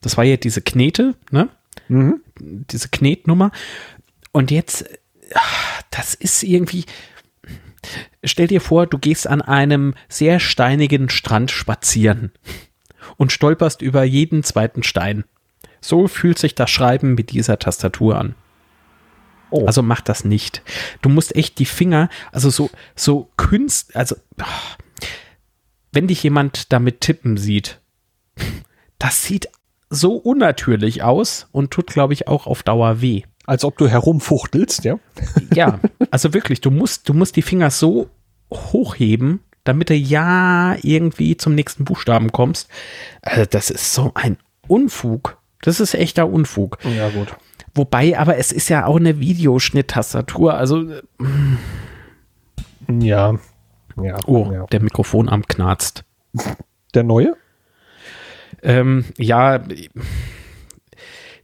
das 0.00 0.16
war 0.16 0.24
ja 0.24 0.36
diese 0.36 0.62
Knete, 0.62 1.14
ne? 1.30 1.48
Mhm. 1.88 2.20
Diese 2.40 2.88
Knetnummer. 2.88 3.52
Und 4.32 4.50
jetzt, 4.50 4.84
das 5.90 6.14
ist 6.14 6.42
irgendwie, 6.42 6.84
stell 8.24 8.46
dir 8.46 8.60
vor, 8.60 8.86
du 8.86 8.98
gehst 8.98 9.26
an 9.26 9.42
einem 9.42 9.94
sehr 10.08 10.40
steinigen 10.40 11.08
Strand 11.08 11.50
spazieren 11.50 12.32
und 13.16 13.32
stolperst 13.32 13.82
über 13.82 14.04
jeden 14.04 14.42
zweiten 14.42 14.82
Stein. 14.82 15.24
So 15.80 16.08
fühlt 16.08 16.38
sich 16.38 16.54
das 16.54 16.70
Schreiben 16.70 17.14
mit 17.14 17.30
dieser 17.30 17.58
Tastatur 17.58 18.18
an. 18.18 18.34
Oh. 19.50 19.66
Also 19.66 19.82
mach 19.82 20.00
das 20.00 20.24
nicht. 20.24 20.62
Du 21.02 21.08
musst 21.08 21.34
echt 21.34 21.58
die 21.58 21.66
Finger, 21.66 22.08
also 22.30 22.50
so, 22.50 22.70
so 22.94 23.30
Künst, 23.36 23.96
also 23.96 24.16
wenn 25.92 26.06
dich 26.06 26.22
jemand 26.22 26.72
damit 26.72 27.00
tippen 27.00 27.36
sieht, 27.36 27.80
das 28.98 29.24
sieht 29.24 29.48
so 29.88 30.14
unnatürlich 30.14 31.02
aus 31.02 31.48
und 31.50 31.72
tut, 31.72 31.88
glaube 31.88 32.12
ich, 32.12 32.28
auch 32.28 32.46
auf 32.46 32.62
Dauer 32.62 33.00
weh. 33.00 33.24
Als 33.50 33.64
ob 33.64 33.76
du 33.78 33.88
herumfuchtelst, 33.88 34.84
ja? 34.84 35.00
Ja, 35.52 35.80
also 36.12 36.32
wirklich, 36.34 36.60
du 36.60 36.70
musst, 36.70 37.08
du 37.08 37.14
musst 37.14 37.34
die 37.34 37.42
Finger 37.42 37.72
so 37.72 38.08
hochheben, 38.48 39.40
damit 39.64 39.90
du 39.90 39.94
ja 39.94 40.76
irgendwie 40.82 41.36
zum 41.36 41.56
nächsten 41.56 41.84
Buchstaben 41.84 42.30
kommst. 42.30 42.68
Also 43.22 43.46
das 43.50 43.70
ist 43.70 43.92
so 43.92 44.12
ein 44.14 44.36
Unfug. 44.68 45.38
Das 45.62 45.80
ist 45.80 45.94
echter 45.94 46.28
Unfug. 46.28 46.78
Ja, 46.96 47.08
gut. 47.08 47.34
Wobei, 47.74 48.16
aber 48.16 48.36
es 48.36 48.52
ist 48.52 48.68
ja 48.68 48.86
auch 48.86 48.98
eine 48.98 49.18
Videoschnitttastatur, 49.18 50.54
also. 50.54 50.84
Ja. 52.88 53.34
ja 54.00 54.18
oh, 54.26 54.52
ja. 54.52 54.66
der 54.66 54.80
Mikrofonarm 54.80 55.48
knarzt. 55.48 56.04
Der 56.94 57.02
neue? 57.02 57.36
Ähm, 58.62 59.06
ja, 59.18 59.60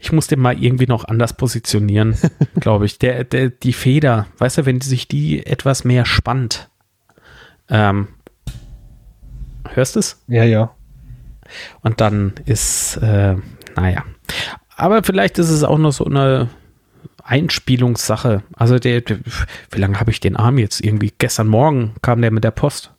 ich 0.07 0.13
muss 0.13 0.29
den 0.29 0.39
mal 0.39 0.63
irgendwie 0.63 0.87
noch 0.87 1.05
anders 1.05 1.33
positionieren, 1.33 2.17
glaube 2.61 2.87
ich. 2.87 3.01
Der, 3.01 3.25
der, 3.25 3.51
die 3.51 3.73
Feder, 3.73 4.29
weißt 4.39 4.59
du, 4.59 4.67
wenn 4.67 4.81
sich 4.81 5.09
die 5.09 5.45
etwas 5.45 5.83
mehr 5.83 6.05
spannt. 6.05 6.71
Ähm, 7.69 8.07
hörst 9.69 9.97
du 9.97 9.99
es? 9.99 10.23
Ja, 10.29 10.45
ja. 10.45 10.71
Und 11.81 12.01
dann 12.01 12.35
ist, 12.45 12.99
äh, 12.99 13.35
naja. 13.75 14.05
Aber 14.77 15.03
vielleicht 15.03 15.39
ist 15.39 15.51
es 15.51 15.65
auch 15.65 15.79
noch 15.79 15.91
so 15.91 16.05
eine 16.05 16.51
Einspielungssache. 17.25 18.45
Also 18.55 18.79
der, 18.79 19.01
der 19.01 19.19
wie 19.73 19.81
lange 19.81 19.99
habe 19.99 20.13
ich 20.13 20.21
den 20.21 20.37
Arm 20.37 20.59
jetzt? 20.59 20.85
Irgendwie 20.85 21.13
gestern 21.19 21.49
Morgen 21.49 21.97
kam 22.01 22.23
der 22.23 22.31
mit 22.31 22.45
der 22.45 22.53
Post. 22.53 22.95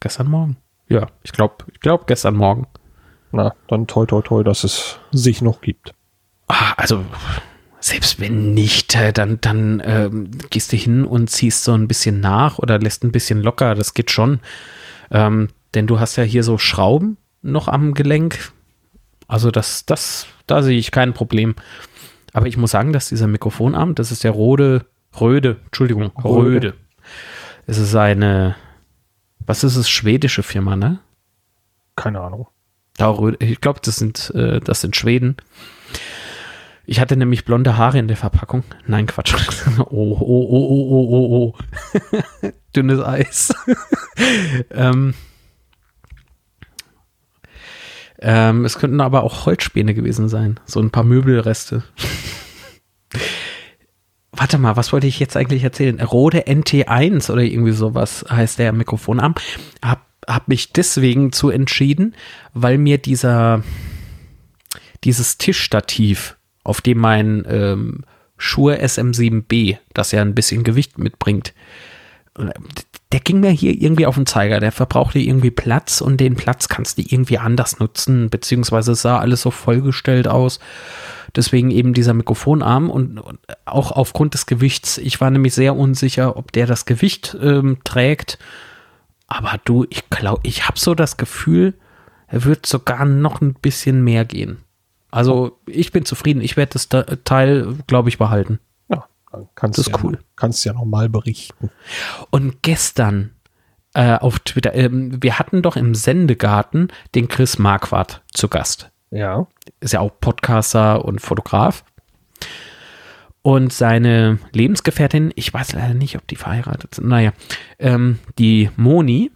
Gestern 0.00 0.26
Morgen? 0.26 0.56
Ja, 0.88 1.06
ich 1.22 1.30
glaube, 1.30 1.64
ich 1.72 1.78
glaube 1.78 2.04
gestern 2.08 2.34
Morgen. 2.34 2.66
Na, 3.36 3.54
dann 3.68 3.86
toi 3.86 4.06
toi 4.06 4.22
toi, 4.22 4.42
dass 4.42 4.64
es 4.64 4.98
sich 5.12 5.42
noch 5.42 5.60
gibt. 5.60 5.92
Ah, 6.48 6.72
also 6.78 7.04
selbst 7.80 8.18
wenn 8.18 8.54
nicht, 8.54 8.94
äh, 8.94 9.12
dann, 9.12 9.38
dann 9.42 9.82
ähm, 9.84 10.30
gehst 10.48 10.72
du 10.72 10.76
hin 10.76 11.04
und 11.04 11.28
ziehst 11.28 11.62
so 11.62 11.74
ein 11.74 11.86
bisschen 11.86 12.20
nach 12.20 12.58
oder 12.58 12.78
lässt 12.78 13.04
ein 13.04 13.12
bisschen 13.12 13.42
locker. 13.42 13.74
Das 13.74 13.92
geht 13.92 14.10
schon. 14.10 14.40
Ähm, 15.10 15.48
denn 15.74 15.86
du 15.86 16.00
hast 16.00 16.16
ja 16.16 16.24
hier 16.24 16.44
so 16.44 16.56
Schrauben 16.56 17.18
noch 17.42 17.68
am 17.68 17.92
Gelenk. 17.92 18.52
Also 19.28 19.50
das, 19.50 19.84
das, 19.84 20.26
da 20.46 20.62
sehe 20.62 20.78
ich 20.78 20.90
kein 20.90 21.12
Problem. 21.12 21.56
Aber 22.32 22.46
ich 22.46 22.56
muss 22.56 22.70
sagen, 22.70 22.94
dass 22.94 23.10
dieser 23.10 23.26
Mikrofonarm, 23.26 23.94
das 23.94 24.12
ist 24.12 24.24
der 24.24 24.30
Rode, 24.30 24.86
Röde, 25.20 25.58
Entschuldigung, 25.66 26.10
Röde. 26.24 26.54
Röde. 26.54 26.74
Es 27.66 27.76
ist 27.76 27.94
eine, 27.94 28.56
was 29.40 29.62
ist 29.62 29.76
es, 29.76 29.90
schwedische 29.90 30.42
Firma, 30.42 30.74
ne? 30.74 31.00
Keine 31.96 32.20
Ahnung. 32.22 32.46
Ich 33.38 33.60
glaube, 33.60 33.80
das 33.82 33.96
sind, 33.96 34.32
äh, 34.34 34.60
das 34.60 34.80
sind 34.80 34.96
Schweden. 34.96 35.36
Ich 36.86 37.00
hatte 37.00 37.16
nämlich 37.16 37.44
blonde 37.44 37.76
Haare 37.76 37.98
in 37.98 38.08
der 38.08 38.16
Verpackung. 38.16 38.62
Nein, 38.86 39.06
Quatsch. 39.06 39.34
Oh, 39.78 39.84
oh, 39.90 40.18
oh, 40.20 40.68
oh, 40.70 40.86
oh, 40.90 41.06
oh, 41.10 41.54
oh. 42.42 42.50
Dünnes 42.76 43.00
Eis. 43.00 43.54
ähm, 44.70 45.12
ähm, 48.20 48.64
es 48.64 48.78
könnten 48.78 49.00
aber 49.00 49.24
auch 49.24 49.44
Holzspäne 49.46 49.92
gewesen 49.92 50.28
sein. 50.28 50.58
So 50.64 50.80
ein 50.80 50.90
paar 50.90 51.04
Möbelreste. 51.04 51.82
Warte 54.32 54.58
mal, 54.58 54.76
was 54.76 54.92
wollte 54.92 55.06
ich 55.06 55.18
jetzt 55.18 55.36
eigentlich 55.36 55.64
erzählen? 55.64 56.00
Rode 56.00 56.46
NT1 56.46 57.30
oder 57.30 57.42
irgendwie 57.42 57.72
sowas 57.72 58.24
heißt 58.30 58.58
der 58.58 58.72
Mikrofonarm. 58.72 59.34
Hab, 59.82 60.06
hab 60.26 60.48
mich 60.48 60.72
deswegen 60.72 61.32
zu 61.32 61.50
entschieden, 61.50 62.14
weil 62.54 62.78
mir 62.78 62.98
dieser, 62.98 63.62
dieses 65.04 65.38
Tischstativ, 65.38 66.36
auf 66.64 66.80
dem 66.80 66.98
mein 66.98 67.44
ähm, 67.48 68.04
Shure 68.36 68.82
SM7B, 68.82 69.78
das 69.94 70.12
ja 70.12 70.22
ein 70.22 70.34
bisschen 70.34 70.64
Gewicht 70.64 70.98
mitbringt, 70.98 71.54
der 73.12 73.20
ging 73.20 73.40
mir 73.40 73.50
hier 73.50 73.72
irgendwie 73.72 74.06
auf 74.06 74.16
den 74.16 74.26
Zeiger. 74.26 74.60
Der 74.60 74.72
verbrauchte 74.72 75.18
irgendwie 75.18 75.50
Platz 75.50 76.00
und 76.00 76.18
den 76.18 76.36
Platz 76.36 76.68
kannst 76.68 76.98
du 76.98 77.02
irgendwie 77.02 77.38
anders 77.38 77.78
nutzen, 77.78 78.28
beziehungsweise 78.30 78.94
sah 78.94 79.18
alles 79.18 79.42
so 79.42 79.50
vollgestellt 79.50 80.28
aus. 80.28 80.58
Deswegen 81.34 81.70
eben 81.70 81.94
dieser 81.94 82.14
Mikrofonarm 82.14 82.90
und, 82.90 83.18
und 83.18 83.38
auch 83.64 83.92
aufgrund 83.92 84.34
des 84.34 84.46
Gewichts. 84.46 84.98
Ich 84.98 85.20
war 85.20 85.30
nämlich 85.30 85.54
sehr 85.54 85.76
unsicher, 85.76 86.36
ob 86.36 86.52
der 86.52 86.66
das 86.66 86.84
Gewicht 86.84 87.36
ähm, 87.40 87.78
trägt. 87.84 88.38
Aber 89.26 89.58
du, 89.64 89.86
ich 89.90 90.08
glaube, 90.10 90.40
ich 90.44 90.66
habe 90.66 90.78
so 90.78 90.94
das 90.94 91.16
Gefühl, 91.16 91.74
er 92.28 92.44
wird 92.44 92.66
sogar 92.66 93.04
noch 93.04 93.40
ein 93.40 93.54
bisschen 93.54 94.02
mehr 94.04 94.24
gehen. 94.24 94.58
Also 95.10 95.58
ich 95.66 95.92
bin 95.92 96.04
zufrieden. 96.04 96.40
Ich 96.40 96.56
werde 96.56 96.72
das 96.72 96.88
Teil, 97.24 97.76
glaube 97.86 98.08
ich, 98.08 98.18
behalten. 98.18 98.60
Kannst 99.54 99.78
das 99.78 99.86
ist 99.86 99.92
ja, 99.92 100.02
cool. 100.02 100.18
Kannst 100.36 100.64
ja 100.64 100.72
nochmal 100.72 101.08
berichten. 101.08 101.70
Und 102.30 102.62
gestern 102.62 103.32
äh, 103.94 104.16
auf 104.16 104.38
Twitter, 104.40 104.74
äh, 104.74 104.88
wir 104.92 105.38
hatten 105.38 105.62
doch 105.62 105.76
im 105.76 105.94
Sendegarten 105.94 106.88
den 107.14 107.28
Chris 107.28 107.58
Marquardt 107.58 108.22
zu 108.32 108.48
Gast. 108.48 108.90
Ja. 109.10 109.46
Ist 109.80 109.92
ja 109.92 110.00
auch 110.00 110.12
Podcaster 110.20 111.04
und 111.04 111.20
Fotograf. 111.20 111.84
Und 113.46 113.72
seine 113.72 114.40
Lebensgefährtin, 114.50 115.32
ich 115.36 115.54
weiß 115.54 115.74
leider 115.74 115.94
nicht, 115.94 116.16
ob 116.16 116.26
die 116.26 116.34
verheiratet 116.34 116.96
sind, 116.96 117.06
naja, 117.06 117.32
ähm, 117.78 118.18
die 118.40 118.70
Moni 118.74 119.30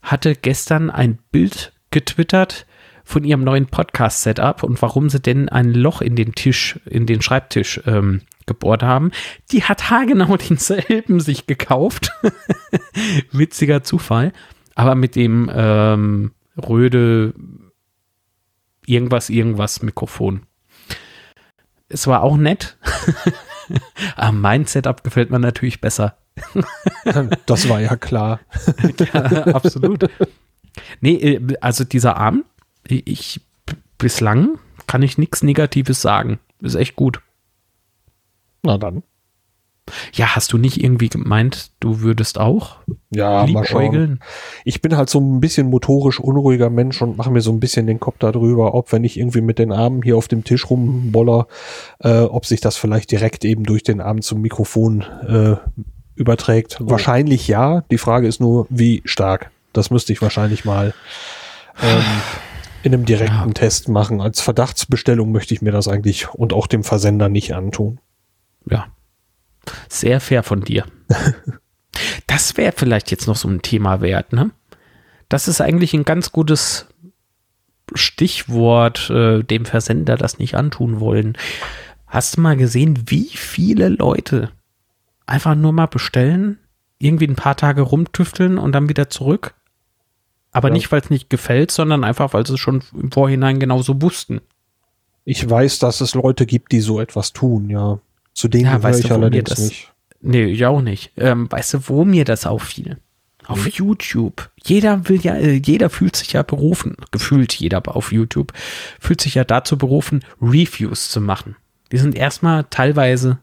hatte 0.00 0.36
gestern 0.36 0.90
ein 0.90 1.18
Bild 1.32 1.72
getwittert 1.90 2.66
von 3.02 3.24
ihrem 3.24 3.42
neuen 3.42 3.66
Podcast-Setup 3.66 4.62
und 4.62 4.80
warum 4.80 5.10
sie 5.10 5.18
denn 5.18 5.48
ein 5.48 5.74
Loch 5.74 6.02
in 6.02 6.14
den 6.14 6.36
Tisch, 6.36 6.78
in 6.84 7.06
den 7.06 7.20
Schreibtisch 7.20 7.80
ähm, 7.84 8.20
gebohrt 8.46 8.84
haben. 8.84 9.10
Die 9.50 9.64
hat 9.64 9.90
haargenau 9.90 10.36
denselben 10.48 11.18
sich 11.18 11.48
gekauft. 11.48 12.12
Witziger 13.32 13.82
Zufall. 13.82 14.32
Aber 14.76 14.94
mit 14.94 15.16
dem 15.16 15.50
ähm, 15.52 16.30
Röde 16.56 17.34
irgendwas, 18.86 19.30
irgendwas 19.30 19.82
Mikrofon. 19.82 20.42
Es 21.88 22.06
war 22.06 22.22
auch 22.22 22.36
nett. 22.36 22.76
Aber 24.16 24.32
mein 24.32 24.64
Setup 24.66 25.02
gefällt 25.04 25.30
mir 25.30 25.38
natürlich 25.38 25.80
besser. 25.80 26.16
das 27.46 27.68
war 27.68 27.80
ja 27.80 27.96
klar. 27.96 28.40
ja, 29.12 29.46
absolut. 29.48 30.08
Nee, 31.00 31.14
äh, 31.14 31.56
also 31.60 31.84
dieser 31.84 32.16
Arm, 32.16 32.44
ich 32.86 33.40
bislang 33.98 34.58
kann 34.86 35.02
ich 35.02 35.18
nichts 35.18 35.42
Negatives 35.42 36.00
sagen. 36.00 36.38
Ist 36.60 36.74
echt 36.74 36.96
gut. 36.96 37.20
Na 38.62 38.78
dann. 38.78 39.02
Ja, 40.12 40.34
hast 40.36 40.52
du 40.52 40.58
nicht 40.58 40.82
irgendwie 40.82 41.08
gemeint, 41.08 41.70
du 41.80 42.00
würdest 42.00 42.38
auch? 42.38 42.76
Ja, 43.10 43.46
mal 43.46 43.64
schauen. 43.64 44.20
Ich 44.64 44.82
bin 44.82 44.96
halt 44.96 45.10
so 45.10 45.20
ein 45.20 45.40
bisschen 45.40 45.68
motorisch 45.68 46.20
unruhiger 46.20 46.70
Mensch 46.70 47.00
und 47.02 47.16
mache 47.16 47.30
mir 47.30 47.40
so 47.40 47.52
ein 47.52 47.60
bisschen 47.60 47.86
den 47.86 48.00
Kopf 48.00 48.16
darüber, 48.18 48.74
ob 48.74 48.92
wenn 48.92 49.04
ich 49.04 49.18
irgendwie 49.18 49.40
mit 49.40 49.58
den 49.58 49.72
Armen 49.72 50.02
hier 50.02 50.16
auf 50.16 50.28
dem 50.28 50.44
Tisch 50.44 50.68
rumboller, 50.68 51.46
äh, 52.00 52.20
ob 52.20 52.46
sich 52.46 52.60
das 52.60 52.76
vielleicht 52.76 53.10
direkt 53.10 53.44
eben 53.44 53.64
durch 53.64 53.82
den 53.82 54.00
Arm 54.00 54.22
zum 54.22 54.40
Mikrofon 54.40 55.02
äh, 55.26 55.56
überträgt. 56.14 56.80
Oh. 56.80 56.90
Wahrscheinlich 56.90 57.48
ja. 57.48 57.82
Die 57.90 57.98
Frage 57.98 58.26
ist 58.26 58.40
nur, 58.40 58.66
wie 58.70 59.02
stark. 59.04 59.50
Das 59.72 59.90
müsste 59.90 60.12
ich 60.12 60.22
wahrscheinlich 60.22 60.64
mal 60.64 60.94
ähm, 61.82 62.02
in 62.82 62.94
einem 62.94 63.04
direkten 63.04 63.48
ja. 63.48 63.52
Test 63.54 63.88
machen. 63.88 64.20
Als 64.20 64.40
Verdachtsbestellung 64.40 65.30
möchte 65.30 65.54
ich 65.54 65.62
mir 65.62 65.72
das 65.72 65.88
eigentlich 65.88 66.32
und 66.32 66.52
auch 66.52 66.66
dem 66.66 66.84
Versender 66.84 67.28
nicht 67.28 67.54
antun 67.54 68.00
ja, 68.70 68.86
sehr 69.88 70.20
fair 70.20 70.42
von 70.42 70.62
dir. 70.62 70.84
das 72.26 72.56
wäre 72.56 72.72
vielleicht 72.74 73.10
jetzt 73.10 73.26
noch 73.26 73.36
so 73.36 73.48
ein 73.48 73.62
Thema 73.62 74.00
wert, 74.00 74.32
ne? 74.32 74.50
Das 75.28 75.46
ist 75.48 75.60
eigentlich 75.60 75.92
ein 75.92 76.04
ganz 76.04 76.32
gutes 76.32 76.86
Stichwort, 77.94 79.10
äh, 79.10 79.42
dem 79.42 79.64
Versender 79.64 80.16
das 80.16 80.38
nicht 80.38 80.54
antun 80.54 81.00
wollen. 81.00 81.36
Hast 82.06 82.36
du 82.36 82.40
mal 82.40 82.56
gesehen, 82.56 83.04
wie 83.06 83.28
viele 83.28 83.88
Leute 83.88 84.50
einfach 85.26 85.54
nur 85.54 85.72
mal 85.72 85.86
bestellen, 85.86 86.58
irgendwie 86.98 87.26
ein 87.26 87.36
paar 87.36 87.56
Tage 87.56 87.82
rumtüfteln 87.82 88.58
und 88.58 88.72
dann 88.72 88.88
wieder 88.88 89.10
zurück? 89.10 89.54
Aber 90.50 90.68
ja. 90.68 90.74
nicht, 90.74 90.90
weil 90.90 91.00
es 91.00 91.10
nicht 91.10 91.28
gefällt, 91.28 91.70
sondern 91.70 92.04
einfach, 92.04 92.32
weil 92.32 92.46
sie 92.46 92.54
es 92.54 92.60
schon 92.60 92.82
im 92.94 93.12
Vorhinein 93.12 93.60
genauso 93.60 94.00
wussten. 94.00 94.40
Ich 95.24 95.48
weiß, 95.48 95.78
dass 95.78 96.00
es 96.00 96.14
Leute 96.14 96.46
gibt, 96.46 96.72
die 96.72 96.80
so 96.80 97.00
etwas 97.00 97.34
tun, 97.34 97.68
ja. 97.68 98.00
Zu 98.38 98.46
denen 98.46 98.66
ja, 98.66 98.78
gehöre 98.78 98.96
ich 98.96 99.10
allerdings 99.10 99.50
das, 99.50 99.58
nicht. 99.58 99.92
Nee, 100.20 100.44
ich 100.44 100.64
auch 100.64 100.80
nicht. 100.80 101.10
Ähm, 101.16 101.50
weißt 101.50 101.74
du, 101.74 101.88
wo 101.88 102.04
mir 102.04 102.24
das 102.24 102.46
auffiel? 102.46 102.98
Auf 103.44 103.64
mhm. 103.64 103.72
YouTube. 103.74 104.48
Jeder 104.62 105.08
will 105.08 105.20
ja, 105.20 105.34
äh, 105.34 105.54
jeder 105.54 105.90
fühlt 105.90 106.14
sich 106.14 106.34
ja 106.34 106.44
berufen, 106.44 106.94
gefühlt 107.10 107.52
jeder 107.52 107.82
auf 107.88 108.12
YouTube, 108.12 108.52
fühlt 109.00 109.20
sich 109.20 109.34
ja 109.34 109.42
dazu 109.42 109.76
berufen, 109.76 110.24
Reviews 110.40 111.10
zu 111.10 111.20
machen. 111.20 111.56
Die 111.90 111.98
sind 111.98 112.14
erstmal 112.14 112.62
teilweise, 112.70 113.38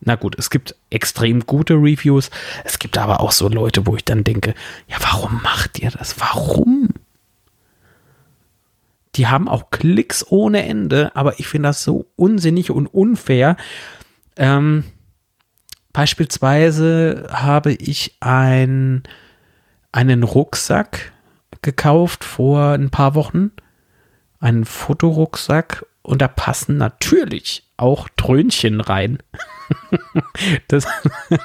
na 0.00 0.16
gut, 0.16 0.36
es 0.36 0.50
gibt 0.50 0.74
extrem 0.90 1.46
gute 1.46 1.74
Reviews, 1.74 2.30
es 2.64 2.80
gibt 2.80 2.98
aber 2.98 3.20
auch 3.20 3.30
so 3.30 3.48
Leute, 3.48 3.86
wo 3.86 3.94
ich 3.94 4.04
dann 4.04 4.24
denke, 4.24 4.54
ja, 4.88 4.96
warum 5.02 5.40
macht 5.44 5.78
ihr 5.78 5.92
das? 5.92 6.18
Warum? 6.18 6.88
Die 9.14 9.28
haben 9.28 9.48
auch 9.48 9.70
Klicks 9.70 10.26
ohne 10.28 10.64
Ende, 10.64 11.14
aber 11.14 11.38
ich 11.38 11.46
finde 11.46 11.68
das 11.68 11.84
so 11.84 12.06
unsinnig 12.16 12.72
und 12.72 12.88
unfair, 12.88 13.56
ähm, 14.36 14.84
beispielsweise 15.92 17.26
habe 17.30 17.72
ich 17.72 18.16
ein, 18.20 19.02
einen 19.92 20.22
Rucksack 20.22 21.12
gekauft 21.62 22.24
vor 22.24 22.72
ein 22.72 22.90
paar 22.90 23.14
Wochen. 23.14 23.52
Einen 24.38 24.64
Fotorucksack 24.64 25.86
und 26.02 26.22
da 26.22 26.28
passen 26.28 26.76
natürlich 26.76 27.64
auch 27.76 28.08
Trönchen 28.16 28.80
rein. 28.80 29.18
das, 30.68 30.86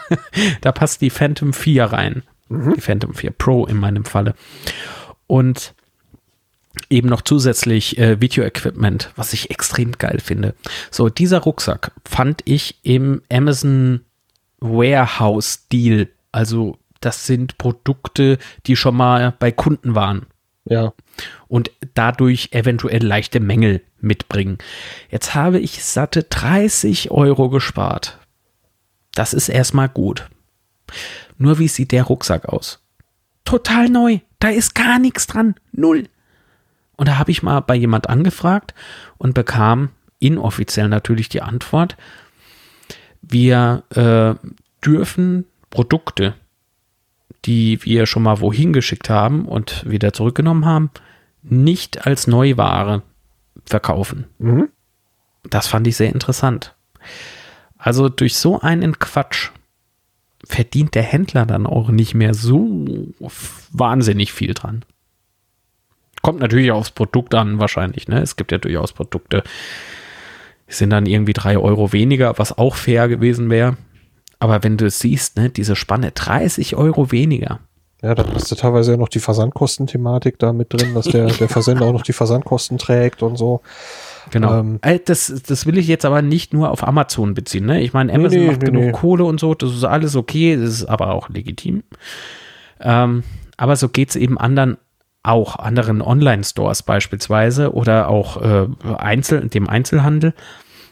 da 0.61 0.71
passt 0.71 1.01
die 1.01 1.09
Phantom 1.09 1.53
4 1.53 1.85
rein. 1.85 2.23
Mhm. 2.49 2.73
Die 2.75 2.81
Phantom 2.81 3.13
4 3.13 3.31
Pro 3.31 3.65
in 3.65 3.77
meinem 3.77 4.05
Falle. 4.05 4.35
Und 5.27 5.73
eben 6.89 7.09
noch 7.09 7.21
zusätzlich 7.21 7.97
äh, 7.97 8.21
Video-Equipment, 8.21 9.11
was 9.15 9.33
ich 9.33 9.49
extrem 9.51 9.93
geil 9.93 10.19
finde. 10.19 10.55
So, 10.89 11.09
dieser 11.09 11.39
Rucksack 11.39 11.91
fand 12.05 12.41
ich 12.45 12.79
im 12.83 13.21
Amazon 13.31 14.01
Warehouse 14.59 15.67
Deal. 15.71 16.07
Also, 16.31 16.77
das 17.01 17.25
sind 17.25 17.57
Produkte, 17.57 18.37
die 18.67 18.75
schon 18.75 18.95
mal 18.95 19.33
bei 19.39 19.51
Kunden 19.51 19.95
waren. 19.95 20.27
Ja. 20.65 20.93
Und 21.47 21.71
dadurch 21.95 22.49
eventuell 22.51 23.03
leichte 23.03 23.39
Mängel 23.39 23.81
mitbringen. 23.99 24.57
Jetzt 25.09 25.35
habe 25.35 25.59
ich 25.59 25.83
satte 25.83 26.23
30 26.23 27.11
Euro 27.11 27.49
gespart. 27.49 28.19
Das 29.13 29.33
ist 29.33 29.49
erstmal 29.49 29.89
gut. 29.89 30.29
Nur 31.37 31.59
wie 31.59 31.67
sieht 31.67 31.91
der 31.91 32.03
Rucksack 32.03 32.45
aus? 32.45 32.79
Total 33.43 33.89
neu. 33.89 34.19
Da 34.39 34.49
ist 34.49 34.75
gar 34.75 34.99
nichts 34.99 35.27
dran. 35.27 35.55
Null. 35.71 36.07
Und 37.01 37.07
da 37.07 37.17
habe 37.17 37.31
ich 37.31 37.41
mal 37.41 37.61
bei 37.61 37.73
jemand 37.73 38.11
angefragt 38.11 38.75
und 39.17 39.33
bekam 39.33 39.89
inoffiziell 40.19 40.87
natürlich 40.87 41.29
die 41.29 41.41
Antwort, 41.41 41.97
wir 43.23 43.81
äh, 43.89 44.35
dürfen 44.85 45.45
Produkte, 45.71 46.35
die 47.43 47.83
wir 47.83 48.05
schon 48.05 48.21
mal 48.21 48.39
wohin 48.39 48.71
geschickt 48.71 49.09
haben 49.09 49.47
und 49.47 49.83
wieder 49.89 50.13
zurückgenommen 50.13 50.65
haben, 50.65 50.91
nicht 51.41 52.05
als 52.05 52.27
Neuware 52.27 53.01
verkaufen. 53.65 54.25
Mhm. 54.37 54.69
Das 55.49 55.65
fand 55.65 55.87
ich 55.87 55.95
sehr 55.95 56.13
interessant. 56.13 56.75
Also 57.79 58.09
durch 58.09 58.35
so 58.35 58.61
einen 58.61 58.99
Quatsch 58.99 59.49
verdient 60.45 60.93
der 60.93 61.01
Händler 61.01 61.47
dann 61.47 61.65
auch 61.65 61.89
nicht 61.89 62.13
mehr 62.13 62.35
so 62.35 62.85
wahnsinnig 63.71 64.33
viel 64.33 64.53
dran. 64.53 64.85
Kommt 66.21 66.39
natürlich 66.39 66.71
aufs 66.71 66.91
Produkt 66.91 67.33
an, 67.35 67.59
wahrscheinlich. 67.59 68.07
Ne? 68.07 68.21
Es 68.21 68.35
gibt 68.35 68.51
ja 68.51 68.57
durchaus 68.57 68.93
Produkte, 68.93 69.43
die 70.69 70.73
sind 70.73 70.91
dann 70.91 71.05
irgendwie 71.05 71.33
drei 71.33 71.57
Euro 71.57 71.91
weniger, 71.93 72.37
was 72.37 72.57
auch 72.57 72.75
fair 72.75 73.07
gewesen 73.07 73.49
wäre. 73.49 73.77
Aber 74.39 74.63
wenn 74.63 74.77
du 74.77 74.85
es 74.85 74.99
siehst, 74.99 75.37
ne, 75.37 75.49
diese 75.49 75.75
Spanne 75.75 76.11
30 76.11 76.75
Euro 76.75 77.11
weniger. 77.11 77.59
Ja, 78.01 78.15
da 78.15 78.23
ist 78.35 78.49
ja 78.49 78.57
teilweise 78.57 78.91
ja 78.91 78.97
noch 78.97 79.09
die 79.09 79.19
Versandkostenthematik 79.19 80.39
da 80.39 80.53
mit 80.53 80.73
drin, 80.73 80.95
dass 80.95 81.05
der, 81.05 81.27
der 81.27 81.47
Versender 81.47 81.85
auch 81.85 81.93
noch 81.93 82.01
die 82.01 82.13
Versandkosten 82.13 82.79
trägt 82.79 83.21
und 83.21 83.37
so. 83.37 83.61
Genau. 84.31 84.59
Ähm, 84.59 84.79
äh, 84.81 84.97
das, 85.03 85.43
das 85.45 85.67
will 85.67 85.77
ich 85.77 85.87
jetzt 85.87 86.05
aber 86.05 86.23
nicht 86.23 86.53
nur 86.53 86.71
auf 86.71 86.87
Amazon 86.87 87.35
beziehen. 87.35 87.67
Ne? 87.67 87.81
Ich 87.81 87.93
meine, 87.93 88.11
Amazon 88.11 88.39
nee, 88.39 88.47
macht 88.47 88.61
nee, 88.61 88.65
genug 88.65 88.83
nee. 88.85 88.91
Kohle 88.91 89.25
und 89.25 89.39
so, 89.39 89.53
das 89.53 89.71
ist 89.71 89.83
alles 89.83 90.15
okay, 90.15 90.55
das 90.55 90.69
ist 90.69 90.85
aber 90.85 91.13
auch 91.13 91.29
legitim. 91.29 91.83
Ähm, 92.79 93.23
aber 93.57 93.75
so 93.75 93.89
geht 93.89 94.09
es 94.09 94.15
eben 94.15 94.39
anderen 94.39 94.77
auch, 95.23 95.55
anderen 95.57 96.01
Online-Stores 96.01 96.83
beispielsweise 96.83 97.73
oder 97.73 98.09
auch 98.09 98.41
äh, 98.41 98.67
Einzel, 98.97 99.47
dem 99.47 99.69
Einzelhandel, 99.69 100.33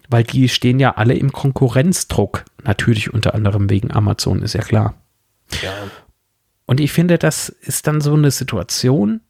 weil 0.10 0.24
die 0.24 0.50
stehen 0.50 0.80
ja 0.80 0.96
alle 0.96 1.16
im 1.16 1.32
Konkurrenzdruck. 1.32 2.46
Natürlich 2.64 3.14
unter 3.14 3.34
anderem 3.34 3.70
wegen 3.70 3.92
Amazon, 3.92 4.42
ist 4.42 4.54
ja 4.54 4.62
klar. 4.62 4.96
Ja. 5.64 5.72
Und 6.66 6.80
ich 6.80 6.92
finde, 6.92 7.18
das 7.18 7.50
ist 7.50 7.88
dann 7.88 8.02
so 8.02 8.14
eine 8.14 8.32
Situation, 8.32 9.22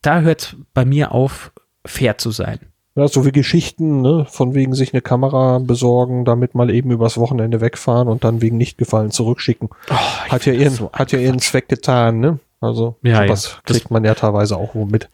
da 0.00 0.20
hört 0.20 0.42
es 0.42 0.56
bei 0.72 0.84
mir 0.84 1.12
auf, 1.12 1.52
fair 1.84 2.16
zu 2.16 2.30
sein. 2.30 2.60
Ja, 2.94 3.06
so 3.08 3.26
wie 3.26 3.32
Geschichten, 3.32 4.00
ne, 4.00 4.26
von 4.26 4.54
wegen 4.54 4.72
sich 4.72 4.94
eine 4.94 5.02
Kamera 5.02 5.58
besorgen, 5.58 6.24
damit 6.24 6.54
mal 6.54 6.70
eben 6.70 6.90
übers 6.90 7.18
Wochenende 7.18 7.60
wegfahren 7.60 8.08
und 8.08 8.24
dann 8.24 8.40
wegen 8.40 8.56
nicht 8.56 8.78
gefallen 8.78 9.10
zurückschicken. 9.10 9.68
Oh, 9.90 9.94
hat 10.30 10.46
ja 10.46 10.54
ihren, 10.54 10.72
so 10.72 10.90
hat 10.92 11.12
ja 11.12 11.18
ihren 11.18 11.38
Zweck 11.38 11.68
getan, 11.68 12.20
ne? 12.20 12.38
Also, 12.60 12.96
ja, 13.02 13.24
sowas 13.24 13.52
ja. 13.54 13.60
kriegt 13.64 13.90
man 13.90 14.04
ja 14.04 14.14
teilweise 14.14 14.56
auch 14.56 14.74
wo 14.74 14.86
mit. 14.86 15.08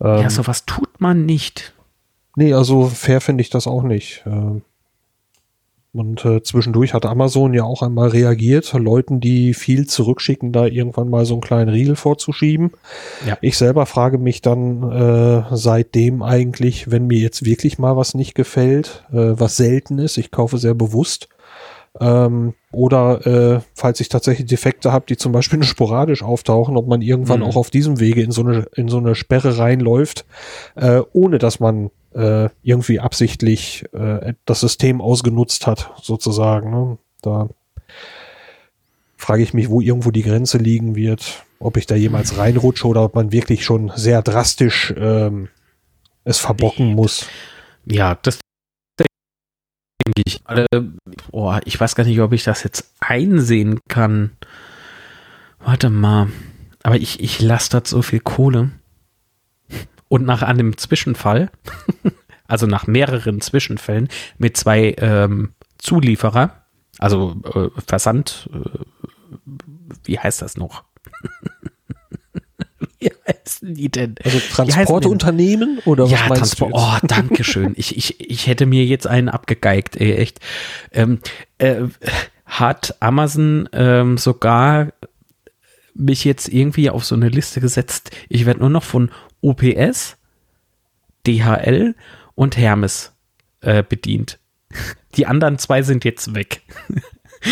Ähm, 0.00 0.22
ja, 0.22 0.30
sowas 0.30 0.66
tut 0.66 1.00
man 1.00 1.24
nicht. 1.24 1.72
Nee, 2.36 2.52
also 2.52 2.86
fair 2.86 3.20
finde 3.20 3.42
ich 3.42 3.50
das 3.50 3.66
auch 3.66 3.82
nicht. 3.82 4.24
Ähm, 4.26 4.62
und 5.94 6.24
äh, 6.24 6.42
zwischendurch 6.42 6.92
hat 6.92 7.06
Amazon 7.06 7.54
ja 7.54 7.62
auch 7.62 7.80
einmal 7.80 8.08
reagiert, 8.08 8.72
Leuten, 8.72 9.20
die 9.20 9.54
viel 9.54 9.86
zurückschicken, 9.86 10.50
da 10.50 10.66
irgendwann 10.66 11.08
mal 11.08 11.24
so 11.24 11.34
einen 11.34 11.40
kleinen 11.40 11.68
Riegel 11.68 11.94
vorzuschieben. 11.94 12.72
Ja. 13.24 13.38
Ich 13.40 13.56
selber 13.56 13.86
frage 13.86 14.18
mich 14.18 14.42
dann 14.42 14.90
äh, 14.90 15.44
seitdem 15.52 16.24
eigentlich, 16.24 16.90
wenn 16.90 17.06
mir 17.06 17.18
jetzt 17.18 17.44
wirklich 17.44 17.78
mal 17.78 17.96
was 17.96 18.14
nicht 18.14 18.34
gefällt, 18.34 19.04
äh, 19.12 19.38
was 19.38 19.56
selten 19.56 20.00
ist, 20.00 20.18
ich 20.18 20.32
kaufe 20.32 20.58
sehr 20.58 20.74
bewusst, 20.74 21.28
ähm, 22.00 22.54
oder 22.74 23.26
äh, 23.26 23.60
falls 23.74 24.00
ich 24.00 24.08
tatsächlich 24.08 24.46
Defekte 24.46 24.92
habe, 24.92 25.06
die 25.08 25.16
zum 25.16 25.32
Beispiel 25.32 25.58
nur 25.58 25.68
sporadisch 25.68 26.22
auftauchen, 26.22 26.76
ob 26.76 26.86
man 26.86 27.02
irgendwann 27.02 27.40
mhm. 27.40 27.46
auch 27.46 27.56
auf 27.56 27.70
diesem 27.70 28.00
Wege 28.00 28.22
in 28.22 28.30
so 28.30 28.42
eine, 28.42 28.66
in 28.74 28.88
so 28.88 28.98
eine 28.98 29.14
Sperre 29.14 29.58
reinläuft, 29.58 30.24
äh, 30.76 31.00
ohne 31.12 31.38
dass 31.38 31.60
man 31.60 31.90
äh, 32.14 32.48
irgendwie 32.62 33.00
absichtlich 33.00 33.84
äh, 33.92 34.34
das 34.44 34.60
System 34.60 35.00
ausgenutzt 35.00 35.66
hat, 35.66 35.90
sozusagen. 36.02 36.70
Ne? 36.70 36.98
Da 37.22 37.48
frage 39.16 39.42
ich 39.42 39.54
mich, 39.54 39.68
wo 39.68 39.80
irgendwo 39.80 40.10
die 40.10 40.22
Grenze 40.22 40.58
liegen 40.58 40.96
wird, 40.96 41.44
ob 41.58 41.76
ich 41.76 41.86
da 41.86 41.94
jemals 41.94 42.36
reinrutsche 42.36 42.86
oder 42.86 43.04
ob 43.04 43.14
man 43.14 43.32
wirklich 43.32 43.64
schon 43.64 43.90
sehr 43.94 44.22
drastisch 44.22 44.94
ähm, 44.96 45.48
es 46.24 46.38
verbocken 46.38 46.94
muss. 46.94 47.26
Ja, 47.86 48.18
das 48.22 48.38
denke 50.04 50.22
ich. 50.24 50.42
Äh, 50.48 50.82
oh, 51.30 51.56
ich 51.64 51.78
weiß 51.78 51.94
gar 51.94 52.04
nicht, 52.04 52.20
ob 52.20 52.32
ich 52.32 52.44
das 52.44 52.62
jetzt 52.62 52.92
einsehen 53.00 53.80
kann. 53.88 54.32
Warte 55.58 55.90
mal. 55.90 56.28
Aber 56.82 56.96
ich, 56.96 57.20
ich 57.20 57.40
lasse 57.40 57.70
das 57.70 57.90
so 57.90 58.02
viel 58.02 58.20
Kohle. 58.20 58.70
Und 60.08 60.26
nach 60.26 60.42
einem 60.42 60.76
Zwischenfall, 60.76 61.50
also 62.46 62.66
nach 62.66 62.86
mehreren 62.86 63.40
Zwischenfällen 63.40 64.08
mit 64.38 64.56
zwei 64.56 64.94
ähm, 64.98 65.54
Zulieferer, 65.78 66.64
also 66.98 67.36
äh, 67.54 67.80
Versand, 67.86 68.48
äh, 68.52 68.78
wie 70.04 70.18
heißt 70.18 70.42
das 70.42 70.56
noch? 70.56 70.84
heißen 73.26 73.74
die 73.74 73.90
denn? 73.90 74.16
Also 74.22 74.38
Transportunternehmen 74.38 75.80
oder 75.84 76.04
was 76.04 76.10
ja, 76.10 76.18
meinst 76.28 76.58
Transport. 76.58 76.72
Du 76.72 76.76
oh, 76.76 76.98
danke 77.06 77.44
schön. 77.44 77.74
ich, 77.76 77.96
ich, 77.96 78.20
ich 78.20 78.46
hätte 78.46 78.66
mir 78.66 78.84
jetzt 78.84 79.06
einen 79.06 79.28
abgegeigt, 79.28 79.96
ey, 79.96 80.14
echt. 80.14 80.40
Ähm, 80.92 81.20
äh, 81.58 81.82
hat 82.44 82.96
Amazon 83.00 83.68
ähm, 83.72 84.18
sogar 84.18 84.92
mich 85.94 86.24
jetzt 86.24 86.48
irgendwie 86.48 86.90
auf 86.90 87.04
so 87.04 87.14
eine 87.14 87.28
Liste 87.28 87.60
gesetzt. 87.60 88.10
Ich 88.28 88.46
werde 88.46 88.60
nur 88.60 88.70
noch 88.70 88.82
von 88.82 89.10
OPS, 89.40 90.16
DHL 91.26 91.94
und 92.34 92.56
Hermes 92.56 93.12
äh, 93.60 93.82
bedient. 93.82 94.38
Die 95.16 95.26
anderen 95.26 95.58
zwei 95.58 95.82
sind 95.82 96.04
jetzt 96.04 96.34
weg. 96.34 96.62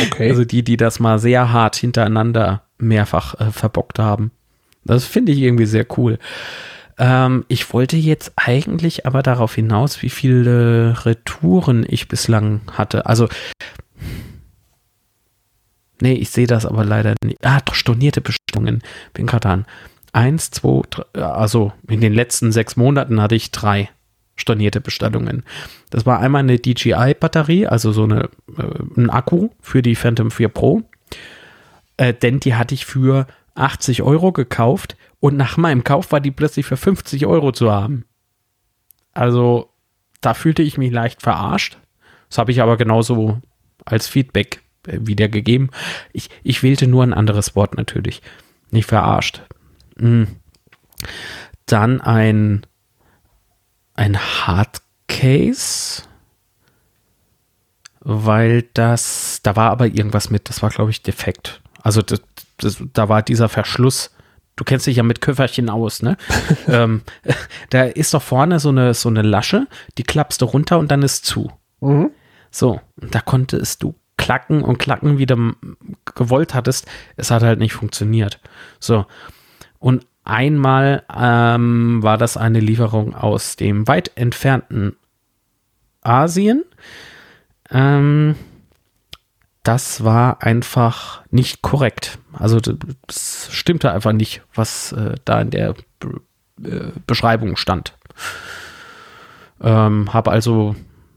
Okay. 0.06 0.30
Also 0.30 0.44
die, 0.44 0.64
die 0.64 0.76
das 0.76 1.00
mal 1.00 1.18
sehr 1.18 1.52
hart 1.52 1.76
hintereinander 1.76 2.62
mehrfach 2.78 3.38
äh, 3.38 3.50
verbockt 3.52 3.98
haben. 3.98 4.32
Das 4.84 5.04
finde 5.04 5.32
ich 5.32 5.38
irgendwie 5.38 5.66
sehr 5.66 5.86
cool. 5.96 6.18
Ähm, 6.98 7.44
ich 7.48 7.72
wollte 7.72 7.96
jetzt 7.96 8.32
eigentlich 8.36 9.06
aber 9.06 9.22
darauf 9.22 9.54
hinaus, 9.54 10.02
wie 10.02 10.10
viele 10.10 11.04
Retouren 11.04 11.86
ich 11.88 12.08
bislang 12.08 12.60
hatte. 12.72 13.06
Also, 13.06 13.28
nee, 16.00 16.14
ich 16.14 16.30
sehe 16.30 16.46
das 16.46 16.66
aber 16.66 16.84
leider 16.84 17.14
nicht. 17.24 17.44
Ah, 17.44 17.60
stornierte 17.72 18.20
Bestellungen. 18.20 18.82
Bin 19.14 19.26
gerade 19.26 19.48
an 19.48 19.66
eins, 20.12 20.50
zwei, 20.50 20.82
drei, 20.90 21.22
also 21.22 21.72
in 21.88 22.00
den 22.00 22.12
letzten 22.12 22.52
sechs 22.52 22.76
Monaten 22.76 23.20
hatte 23.20 23.34
ich 23.34 23.50
drei 23.50 23.90
stornierte 24.36 24.80
Bestellungen. 24.80 25.44
Das 25.90 26.06
war 26.06 26.20
einmal 26.20 26.40
eine 26.40 26.58
DJI-Batterie, 26.58 27.66
also 27.66 27.92
so 27.92 28.04
eine, 28.04 28.28
äh, 28.56 29.00
ein 29.00 29.10
Akku 29.10 29.50
für 29.60 29.82
die 29.82 29.94
Phantom 29.94 30.30
4 30.30 30.48
Pro. 30.48 30.82
Äh, 31.96 32.14
denn 32.14 32.40
die 32.40 32.54
hatte 32.54 32.74
ich 32.74 32.86
für 32.86 33.26
80 33.54 34.02
Euro 34.02 34.32
gekauft 34.32 34.96
und 35.20 35.36
nach 35.36 35.56
meinem 35.56 35.84
Kauf 35.84 36.12
war 36.12 36.20
die 36.20 36.30
plötzlich 36.30 36.66
für 36.66 36.76
50 36.76 37.26
Euro 37.26 37.52
zu 37.52 37.70
haben. 37.70 38.04
Also 39.12 39.70
da 40.20 40.34
fühlte 40.34 40.62
ich 40.62 40.78
mich 40.78 40.90
leicht 40.90 41.22
verarscht. 41.22 41.78
Das 42.28 42.38
habe 42.38 42.50
ich 42.50 42.62
aber 42.62 42.76
genauso 42.76 43.40
als 43.84 44.08
Feedback 44.08 44.62
äh, 44.86 44.98
wiedergegeben. 45.02 45.70
Ich, 46.12 46.30
ich 46.42 46.62
wählte 46.62 46.86
nur 46.86 47.02
ein 47.02 47.12
anderes 47.12 47.54
Wort 47.54 47.76
natürlich. 47.76 48.22
Nicht 48.70 48.88
verarscht. 48.88 49.42
Hm. 49.98 50.28
Dann 51.66 52.00
ein, 52.00 52.66
ein 53.94 54.18
Hardcase, 54.18 56.04
weil 58.00 58.62
das, 58.74 59.40
da 59.42 59.56
war 59.56 59.70
aber 59.70 59.86
irgendwas 59.86 60.30
mit, 60.30 60.48
das 60.48 60.62
war 60.62 60.70
glaube 60.70 60.90
ich 60.90 61.02
defekt. 61.02 61.60
Also 61.82 62.02
das, 62.02 62.22
das, 62.64 62.82
da 62.92 63.08
war 63.08 63.22
dieser 63.22 63.48
Verschluss, 63.48 64.14
du 64.56 64.64
kennst 64.64 64.86
dich 64.86 64.96
ja 64.96 65.02
mit 65.02 65.20
Köfferchen 65.20 65.70
aus, 65.70 66.02
ne? 66.02 66.16
ähm, 66.68 67.02
da 67.70 67.84
ist 67.84 68.14
doch 68.14 68.22
vorne 68.22 68.60
so 68.60 68.68
eine, 68.68 68.94
so 68.94 69.08
eine 69.08 69.22
Lasche, 69.22 69.66
die 69.98 70.02
klappst 70.02 70.42
du 70.42 70.46
runter 70.46 70.78
und 70.78 70.90
dann 70.90 71.02
ist 71.02 71.24
zu. 71.24 71.50
Mhm. 71.80 72.10
So, 72.50 72.80
da 72.96 73.20
konntest 73.20 73.82
du 73.82 73.94
klacken 74.16 74.62
und 74.62 74.78
klacken, 74.78 75.18
wie 75.18 75.26
du 75.26 75.54
gewollt 76.14 76.54
hattest. 76.54 76.86
Es 77.16 77.30
hat 77.30 77.42
halt 77.42 77.58
nicht 77.58 77.72
funktioniert. 77.72 78.40
So, 78.78 79.06
und 79.78 80.06
einmal 80.24 81.02
ähm, 81.12 82.02
war 82.02 82.18
das 82.18 82.36
eine 82.36 82.60
Lieferung 82.60 83.14
aus 83.14 83.56
dem 83.56 83.88
weit 83.88 84.12
entfernten 84.14 84.96
Asien. 86.02 86.64
Ähm, 87.70 88.36
das 89.62 90.04
war 90.04 90.42
einfach 90.42 91.22
nicht 91.30 91.62
korrekt. 91.62 92.18
Also 92.32 92.60
das 92.60 93.48
stimmte 93.50 93.92
einfach 93.92 94.12
nicht, 94.12 94.42
was 94.54 94.92
äh, 94.92 95.14
da 95.24 95.40
in 95.40 95.50
der 95.50 95.74
äh, 96.64 96.90
Beschreibung 97.06 97.56
stand. 97.56 97.94
Ähm, 99.60 100.12
habe 100.12 100.30
also, 100.30 100.74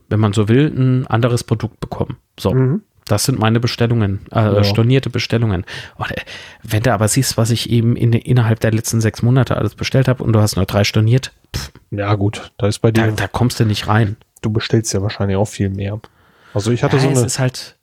wenn 0.08 0.20
man 0.20 0.32
so 0.32 0.48
will, 0.48 0.72
ein 0.74 1.06
anderes 1.06 1.44
Produkt 1.44 1.80
bekommen. 1.80 2.16
So. 2.38 2.54
Mhm. 2.54 2.82
Das 3.08 3.24
sind 3.24 3.38
meine 3.38 3.60
Bestellungen, 3.60 4.26
äh, 4.32 4.40
ja. 4.40 4.64
stornierte 4.64 5.10
Bestellungen. 5.10 5.64
Und, 5.94 6.10
äh, 6.10 6.16
wenn 6.64 6.82
du 6.82 6.92
aber 6.92 7.06
siehst, 7.06 7.36
was 7.36 7.50
ich 7.50 7.70
eben 7.70 7.94
in, 7.94 8.12
innerhalb 8.12 8.58
der 8.58 8.72
letzten 8.72 9.00
sechs 9.00 9.22
Monate 9.22 9.56
alles 9.56 9.76
bestellt 9.76 10.08
habe 10.08 10.24
und 10.24 10.32
du 10.32 10.40
hast 10.40 10.56
nur 10.56 10.64
drei 10.66 10.82
storniert, 10.82 11.32
pff, 11.54 11.70
ja 11.92 12.12
gut, 12.14 12.50
da 12.58 12.66
ist 12.66 12.80
bei 12.80 12.90
dir. 12.90 13.06
Da, 13.06 13.12
da, 13.12 13.28
kommst 13.28 13.60
du 13.60 13.64
nicht 13.64 13.86
rein. 13.86 14.16
Du 14.42 14.50
bestellst 14.50 14.92
ja 14.92 15.02
wahrscheinlich 15.02 15.36
auch 15.36 15.46
viel 15.46 15.70
mehr. 15.70 16.00
Also 16.52 16.72
ich 16.72 16.82
hatte 16.82 16.96
ja, 16.96 17.02
so 17.02 17.08
eine. 17.08 17.18
Es 17.18 17.24
ist 17.24 17.38
halt. 17.38 17.75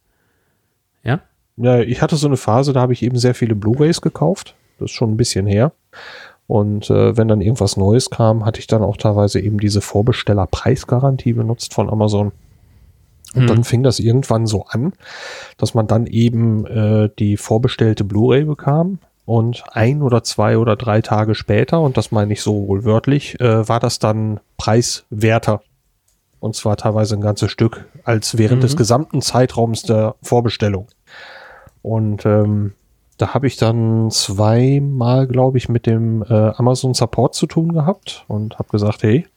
Ja? 1.58 1.80
Ich 1.80 2.02
hatte 2.02 2.16
so 2.16 2.28
eine 2.28 2.38
Phase, 2.38 2.74
da 2.74 2.82
habe 2.82 2.94
ich 2.94 3.04
eben 3.04 3.18
sehr 3.18 3.36
viele 3.36 3.56
Blu-rays 3.56 4.02
gekauft. 4.02 4.56
Das 4.80 4.92
ist 4.92 4.96
schon 4.96 5.12
ein 5.12 5.18
bisschen 5.18 5.46
her. 5.46 5.72
Und 6.48 6.90
äh, 6.90 7.16
wenn 7.16 7.28
dann 7.28 7.42
irgendwas 7.42 7.78
Neues 7.78 8.10
kam, 8.10 8.46
hatte 8.46 8.60
ich 8.60 8.68
dann 8.68 8.82
auch 8.82 8.98
teilweise 8.98 9.40
eben 9.40 9.60
diese 9.60 9.82
Vorbestellerpreisgarantie 9.82 11.34
benutzt 11.34 11.74
von 11.74 11.90
Amazon. 11.90 12.32
Und 13.34 13.42
hm. 13.42 13.48
dann 13.48 13.64
fing 13.64 13.84
das 13.84 14.00
irgendwann 14.00 14.46
so 14.46 14.66
an, 14.66 14.94
dass 15.58 15.74
man 15.74 15.88
dann 15.88 16.06
eben 16.06 16.66
äh, 16.66 17.10
die 17.18 17.38
vorbestellte 17.38 18.04
Blu-ray 18.04 18.44
bekam 18.44 19.00
und 19.26 19.64
ein 19.72 20.02
oder 20.02 20.24
zwei 20.24 20.58
oder 20.58 20.76
drei 20.76 21.02
Tage 21.02 21.34
später, 21.34 21.80
und 21.82 21.98
das 21.98 22.12
meine 22.12 22.34
ich 22.34 22.42
so 22.42 22.68
wohl 22.68 22.84
wörtlich, 22.84 23.40
äh, 23.40 23.68
war 23.68 23.80
das 23.80 24.00
dann 24.00 24.40
preiswerter. 24.58 25.62
Und 26.40 26.56
zwar 26.56 26.76
teilweise 26.76 27.16
ein 27.16 27.22
ganzes 27.22 27.52
Stück 27.52 27.86
als 28.04 28.38
während 28.38 28.58
mhm. 28.58 28.64
des 28.64 28.76
gesamten 28.76 29.22
Zeitraums 29.22 29.84
der 29.84 30.16
Vorbestellung. 30.22 30.88
Und 31.84 32.26
ähm, 32.26 32.74
da 33.18 33.34
habe 33.36 33.46
ich 33.46 33.58
dann 33.58 34.10
zweimal, 34.10 35.28
glaube 35.28 35.60
ich, 35.60 35.70
mit 35.70 35.86
dem 35.86 36.24
äh, 36.24 36.34
Amazon 36.34 36.96
Support 36.96 37.36
zu 37.36 37.46
tun 37.46 37.72
gehabt 37.74 38.26
und 38.28 38.58
habe 38.58 38.70
gesagt, 38.70 39.04
hey, 39.04 39.28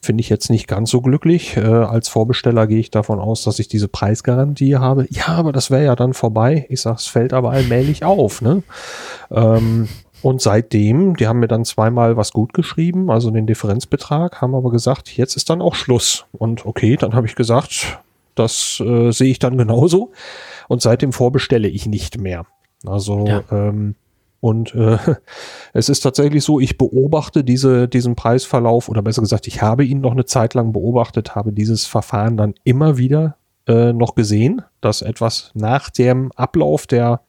finde 0.00 0.22
ich 0.22 0.28
jetzt 0.28 0.50
nicht 0.50 0.66
ganz 0.66 0.90
so 0.90 1.00
glücklich. 1.00 1.56
Äh, 1.56 1.60
als 1.60 2.08
Vorbesteller 2.08 2.66
gehe 2.66 2.80
ich 2.80 2.90
davon 2.90 3.20
aus, 3.20 3.44
dass 3.44 3.60
ich 3.60 3.68
diese 3.68 3.86
Preisgarantie 3.86 4.76
habe. 4.76 5.06
Ja, 5.10 5.28
aber 5.28 5.52
das 5.52 5.70
wäre 5.70 5.84
ja 5.84 5.94
dann 5.94 6.14
vorbei. 6.14 6.66
Ich 6.68 6.80
sage, 6.80 6.96
es 6.96 7.06
fällt 7.06 7.32
aber 7.32 7.52
allmählich 7.52 8.04
auf. 8.04 8.42
Ne? 8.42 8.64
Ähm, 9.30 9.88
und 10.22 10.40
seitdem, 10.40 11.16
die 11.16 11.26
haben 11.26 11.40
mir 11.40 11.48
dann 11.48 11.64
zweimal 11.64 12.16
was 12.16 12.32
gut 12.32 12.52
geschrieben, 12.54 13.10
also 13.10 13.30
den 13.30 13.46
Differenzbetrag, 13.46 14.40
haben 14.40 14.54
aber 14.54 14.70
gesagt, 14.70 15.16
jetzt 15.16 15.36
ist 15.36 15.50
dann 15.50 15.62
auch 15.62 15.74
Schluss. 15.74 16.26
Und 16.32 16.66
okay, 16.66 16.96
dann 16.96 17.14
habe 17.14 17.26
ich 17.26 17.34
gesagt, 17.34 18.00
das 18.34 18.80
äh, 18.84 19.10
sehe 19.10 19.30
ich 19.30 19.38
dann 19.38 19.58
genauso. 19.58 20.12
Und 20.68 20.82
seitdem 20.82 21.12
vorbestelle 21.12 21.68
ich 21.68 21.86
nicht 21.86 22.18
mehr. 22.18 22.46
Also 22.86 23.26
ja. 23.26 23.42
ähm, 23.50 23.94
und 24.40 24.74
äh, 24.74 24.98
es 25.72 25.88
ist 25.88 26.00
tatsächlich 26.00 26.42
so, 26.42 26.58
ich 26.58 26.76
beobachte 26.76 27.44
diese, 27.44 27.88
diesen 27.88 28.16
Preisverlauf 28.16 28.88
oder 28.88 29.00
besser 29.00 29.22
gesagt, 29.22 29.46
ich 29.46 29.62
habe 29.62 29.84
ihn 29.84 30.00
noch 30.00 30.12
eine 30.12 30.24
Zeit 30.24 30.54
lang 30.54 30.72
beobachtet, 30.72 31.36
habe 31.36 31.52
dieses 31.52 31.86
Verfahren 31.86 32.36
dann 32.36 32.54
immer 32.64 32.98
wieder 32.98 33.36
äh, 33.68 33.92
noch 33.92 34.16
gesehen, 34.16 34.62
dass 34.80 35.02
etwas 35.02 35.52
nach 35.54 35.90
dem 35.90 36.32
Ablauf 36.32 36.88
der 36.88 37.20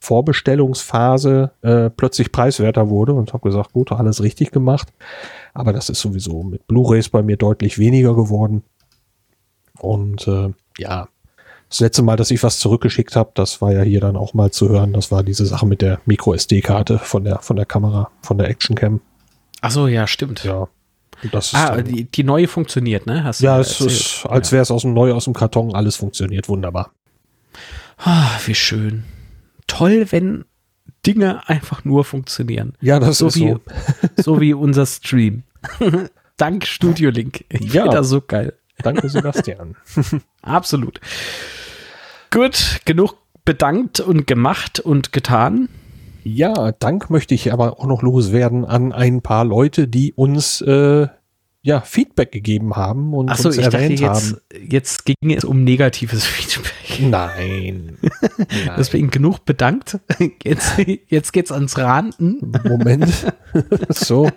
Vorbestellungsphase 0.00 1.50
äh, 1.62 1.90
plötzlich 1.90 2.32
preiswerter 2.32 2.88
wurde 2.88 3.12
und 3.12 3.32
habe 3.32 3.48
gesagt, 3.48 3.72
gut, 3.72 3.92
alles 3.92 4.22
richtig 4.22 4.50
gemacht. 4.50 4.92
Aber 5.52 5.72
das 5.72 5.90
ist 5.90 6.00
sowieso 6.00 6.42
mit 6.42 6.66
Blu-rays 6.66 7.10
bei 7.10 7.22
mir 7.22 7.36
deutlich 7.36 7.78
weniger 7.78 8.14
geworden. 8.14 8.62
Und 9.84 10.26
äh, 10.26 10.52
ja, 10.78 11.08
das 11.68 11.80
letzte 11.80 12.02
Mal, 12.02 12.16
dass 12.16 12.30
ich 12.30 12.42
was 12.42 12.58
zurückgeschickt 12.58 13.16
habe, 13.16 13.32
das 13.34 13.60
war 13.60 13.72
ja 13.72 13.82
hier 13.82 14.00
dann 14.00 14.16
auch 14.16 14.32
mal 14.34 14.50
zu 14.50 14.68
hören. 14.68 14.92
Das 14.92 15.10
war 15.10 15.22
diese 15.22 15.44
Sache 15.46 15.66
mit 15.66 15.82
der 15.82 16.00
Micro 16.06 16.34
SD-Karte 16.34 16.98
von 16.98 17.24
der 17.24 17.40
von 17.40 17.56
der 17.56 17.66
Kamera, 17.66 18.10
von 18.22 18.38
der 18.38 18.48
Actioncam. 18.48 19.00
Ach 19.60 19.70
so, 19.70 19.88
ja, 19.88 20.06
stimmt. 20.06 20.44
Ja. 20.44 20.68
ah, 21.52 21.82
die, 21.82 22.04
die 22.04 22.22
neue 22.22 22.48
funktioniert, 22.48 23.06
ne? 23.06 23.24
Hast 23.24 23.40
ja, 23.40 23.58
es 23.58 23.80
ist, 23.80 24.26
als 24.26 24.52
wäre 24.52 24.62
es 24.62 24.70
aus 24.70 24.82
dem 24.82 24.94
neu 24.94 25.12
aus 25.12 25.24
dem 25.24 25.32
Karton, 25.32 25.74
alles 25.74 25.96
funktioniert 25.96 26.48
wunderbar. 26.48 26.90
Ah, 27.98 28.30
wie 28.46 28.54
schön. 28.54 29.04
Toll, 29.66 30.06
wenn 30.10 30.44
Dinge 31.06 31.48
einfach 31.48 31.84
nur 31.84 32.04
funktionieren. 32.04 32.74
Ja, 32.80 33.00
das 33.00 33.18
so 33.18 33.28
ist 33.28 33.36
wie, 33.36 33.50
so. 33.50 33.60
so 34.22 34.40
wie 34.40 34.54
unser 34.54 34.86
Stream. 34.86 35.44
Dank 36.36 36.66
Studio 36.66 37.10
Link. 37.10 37.44
Ich 37.48 37.72
ja. 37.72 37.82
finde 37.82 37.96
das 37.96 38.08
so 38.08 38.20
geil. 38.20 38.54
Danke, 38.84 39.08
Sebastian. 39.08 39.76
Absolut. 40.42 41.00
Gut, 42.30 42.80
genug 42.84 43.16
bedankt 43.44 44.00
und 44.00 44.26
gemacht 44.26 44.80
und 44.80 45.12
getan. 45.12 45.68
Ja, 46.22 46.72
Dank 46.72 47.10
möchte 47.10 47.34
ich 47.34 47.52
aber 47.52 47.78
auch 47.80 47.86
noch 47.86 48.02
loswerden 48.02 48.64
an 48.64 48.92
ein 48.92 49.20
paar 49.20 49.44
Leute, 49.44 49.88
die 49.88 50.12
uns 50.12 50.60
äh, 50.62 51.08
ja, 51.62 51.80
Feedback 51.80 52.30
gegeben 52.30 52.76
haben 52.76 53.14
und 53.14 53.30
Ach 53.30 53.42
uns 53.42 53.56
ich 53.56 53.64
erwähnt 53.64 54.02
dachte, 54.02 54.04
jetzt, 54.04 54.32
haben. 54.32 54.70
Jetzt 54.70 55.04
ging 55.06 55.30
es 55.30 55.44
um 55.44 55.64
negatives 55.64 56.24
Feedback. 56.26 57.00
Nein. 57.00 57.96
Nein. 58.38 58.74
Deswegen 58.76 59.10
genug 59.10 59.46
bedankt. 59.46 59.98
Jetzt, 60.42 60.74
jetzt 61.08 61.32
geht's 61.32 61.50
ans 61.50 61.78
Ranten. 61.78 62.52
Moment. 62.64 63.32
so. 63.88 64.30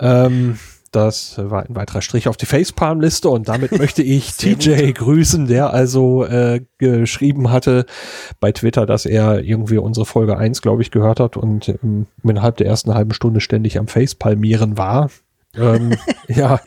ähm, 0.00 0.58
das 0.92 1.38
war 1.38 1.64
ein 1.64 1.74
weiterer 1.74 2.02
Strich 2.02 2.28
auf 2.28 2.36
die 2.36 2.46
Facepalm-Liste 2.46 3.28
und 3.28 3.48
damit 3.48 3.76
möchte 3.78 4.02
ich 4.02 4.32
TJ 4.36 4.86
gut. 4.86 4.94
grüßen, 4.96 5.46
der 5.46 5.72
also 5.72 6.24
äh, 6.24 6.60
geschrieben 6.78 7.50
hatte 7.50 7.86
bei 8.40 8.52
Twitter, 8.52 8.86
dass 8.86 9.06
er 9.06 9.40
irgendwie 9.40 9.78
unsere 9.78 10.06
Folge 10.06 10.36
1, 10.36 10.62
glaube 10.62 10.82
ich, 10.82 10.90
gehört 10.90 11.18
hat 11.18 11.36
und 11.36 11.68
ähm, 11.68 12.06
innerhalb 12.22 12.58
der 12.58 12.66
ersten 12.66 12.94
halben 12.94 13.14
Stunde 13.14 13.40
ständig 13.40 13.78
am 13.78 13.88
Facepalmieren 13.88 14.76
war. 14.76 15.10
Ähm, 15.56 15.96
ja. 16.28 16.60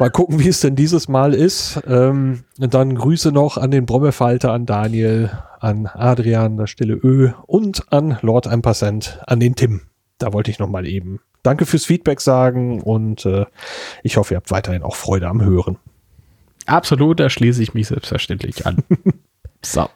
Mal 0.00 0.10
gucken, 0.10 0.40
wie 0.40 0.48
es 0.48 0.60
denn 0.60 0.74
dieses 0.74 1.06
Mal 1.06 1.34
ist. 1.34 1.80
Ähm, 1.86 2.42
und 2.58 2.74
dann 2.74 2.96
Grüße 2.96 3.30
noch 3.30 3.56
an 3.56 3.70
den 3.70 3.86
Brommelfalter, 3.86 4.52
an 4.52 4.66
Daniel, 4.66 5.30
an 5.60 5.86
Adrian, 5.86 6.56
das 6.56 6.70
stille 6.70 6.94
Ö 6.94 7.30
und 7.46 7.92
an 7.92 8.18
Lord 8.20 8.48
Ampersand, 8.48 9.20
an 9.26 9.38
den 9.38 9.54
Tim. 9.54 9.82
Da 10.18 10.32
wollte 10.32 10.50
ich 10.50 10.58
noch 10.58 10.68
mal 10.68 10.86
eben 10.86 11.20
danke 11.44 11.66
fürs 11.66 11.84
Feedback 11.84 12.20
sagen 12.20 12.82
und 12.82 13.24
äh, 13.24 13.46
ich 14.02 14.16
hoffe, 14.16 14.34
ihr 14.34 14.38
habt 14.38 14.50
weiterhin 14.50 14.82
auch 14.82 14.96
Freude 14.96 15.28
am 15.28 15.40
Hören. 15.40 15.78
Absolut, 16.66 17.20
da 17.20 17.30
schließe 17.30 17.62
ich 17.62 17.74
mich 17.74 17.88
selbstverständlich 17.88 18.66
an. 18.66 18.82
so. 19.62 19.88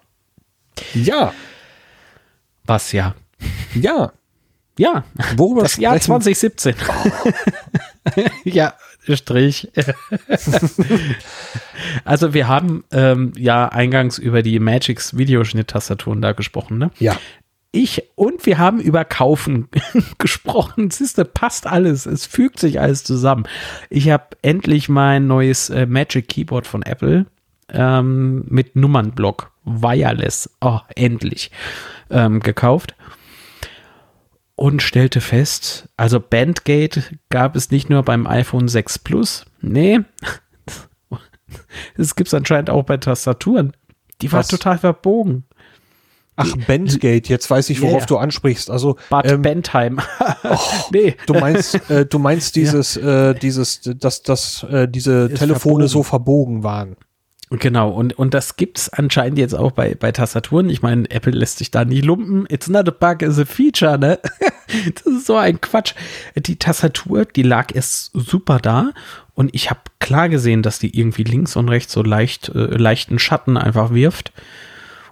Ja. 0.94 1.32
Was 2.64 2.92
ja? 2.92 3.16
Ja. 3.74 4.12
Ja. 4.78 5.04
Worüber 5.36 5.62
das 5.62 5.78
Jahr 5.78 5.98
2017. 5.98 6.76
Oh. 6.88 7.30
ja, 8.44 8.74
Strich. 9.10 9.72
also 12.04 12.34
wir 12.34 12.46
haben 12.46 12.84
ähm, 12.92 13.32
ja 13.36 13.68
eingangs 13.68 14.18
über 14.18 14.42
die 14.42 14.60
Magix 14.60 15.16
Videoschnitt-Tastaturen 15.16 16.20
da 16.20 16.32
gesprochen, 16.32 16.78
ne? 16.78 16.90
Ja 16.98 17.18
ich 17.70 18.02
und 18.14 18.46
wir 18.46 18.58
haben 18.58 18.80
über 18.80 19.04
Kaufen 19.04 19.68
gesprochen. 20.18 20.90
Siehste, 20.90 21.24
passt 21.24 21.66
alles. 21.66 22.06
Es 22.06 22.26
fügt 22.26 22.58
sich 22.58 22.80
alles 22.80 23.04
zusammen. 23.04 23.44
Ich 23.90 24.10
habe 24.10 24.28
endlich 24.42 24.88
mein 24.88 25.26
neues 25.26 25.70
äh, 25.70 25.86
Magic 25.86 26.28
Keyboard 26.28 26.66
von 26.66 26.82
Apple 26.82 27.26
ähm, 27.70 28.44
mit 28.48 28.76
Nummernblock 28.76 29.52
Wireless. 29.64 30.50
Oh, 30.60 30.80
endlich 30.94 31.50
ähm, 32.10 32.40
gekauft. 32.40 32.94
Und 34.56 34.82
stellte 34.82 35.20
fest, 35.20 35.88
also 35.96 36.18
Bandgate 36.18 37.16
gab 37.28 37.54
es 37.54 37.70
nicht 37.70 37.90
nur 37.90 38.02
beim 38.02 38.26
iPhone 38.26 38.66
6 38.66 38.98
Plus. 38.98 39.44
Nee, 39.60 40.00
das 41.96 42.16
gibt 42.16 42.26
es 42.26 42.34
anscheinend 42.34 42.68
auch 42.68 42.82
bei 42.82 42.96
Tastaturen. 42.96 43.72
Die 44.20 44.32
war 44.32 44.40
Was? 44.40 44.48
total 44.48 44.78
verbogen. 44.78 45.44
Ach, 46.40 46.56
Bandgate, 46.68 47.28
jetzt 47.28 47.50
weiß 47.50 47.68
ich, 47.70 47.82
worauf 47.82 48.02
yeah. 48.02 48.06
du 48.06 48.16
ansprichst. 48.16 48.70
Also 48.70 48.96
Bad 49.10 49.30
ähm, 49.30 49.42
Bentheim. 49.42 49.98
oh, 50.44 50.56
nee. 50.92 51.16
Du 51.26 51.34
meinst, 51.34 51.90
äh, 51.90 52.06
du 52.06 52.20
meinst 52.20 52.54
dieses, 52.56 52.94
ja. 52.94 53.30
äh, 53.30 53.34
dieses, 53.34 53.80
dass, 53.80 54.22
dass 54.22 54.62
äh, 54.62 54.86
diese 54.88 55.26
Ist 55.26 55.38
Telefone 55.38 55.88
verbogen. 55.88 55.88
so 55.88 56.02
verbogen 56.04 56.62
waren. 56.62 56.96
Genau, 57.50 57.90
und, 57.90 58.18
und 58.18 58.34
das 58.34 58.56
gibt's 58.56 58.90
anscheinend 58.90 59.38
jetzt 59.38 59.54
auch 59.54 59.72
bei, 59.72 59.94
bei 59.94 60.12
Tastaturen. 60.12 60.68
Ich 60.68 60.82
meine, 60.82 61.10
Apple 61.10 61.32
lässt 61.32 61.58
sich 61.58 61.70
da 61.70 61.84
nie 61.84 62.02
lumpen. 62.02 62.46
It's 62.50 62.68
not 62.68 62.86
a 62.86 62.90
bug, 62.90 63.22
it's 63.22 63.38
a 63.38 63.46
feature, 63.46 63.98
ne? 63.98 64.18
das 64.94 65.06
ist 65.06 65.26
so 65.26 65.36
ein 65.36 65.60
Quatsch. 65.60 65.94
Die 66.36 66.56
Tastatur, 66.56 67.24
die 67.24 67.42
lag 67.42 67.74
erst 67.74 68.10
super 68.12 68.58
da 68.58 68.92
und 69.34 69.54
ich 69.54 69.70
habe 69.70 69.80
klar 69.98 70.28
gesehen, 70.28 70.62
dass 70.62 70.78
die 70.78 70.98
irgendwie 70.98 71.24
links 71.24 71.56
und 71.56 71.70
rechts 71.70 71.92
so 71.92 72.02
leicht, 72.02 72.50
äh, 72.50 72.76
leichten 72.76 73.18
Schatten 73.18 73.56
einfach 73.56 73.94
wirft. 73.94 74.32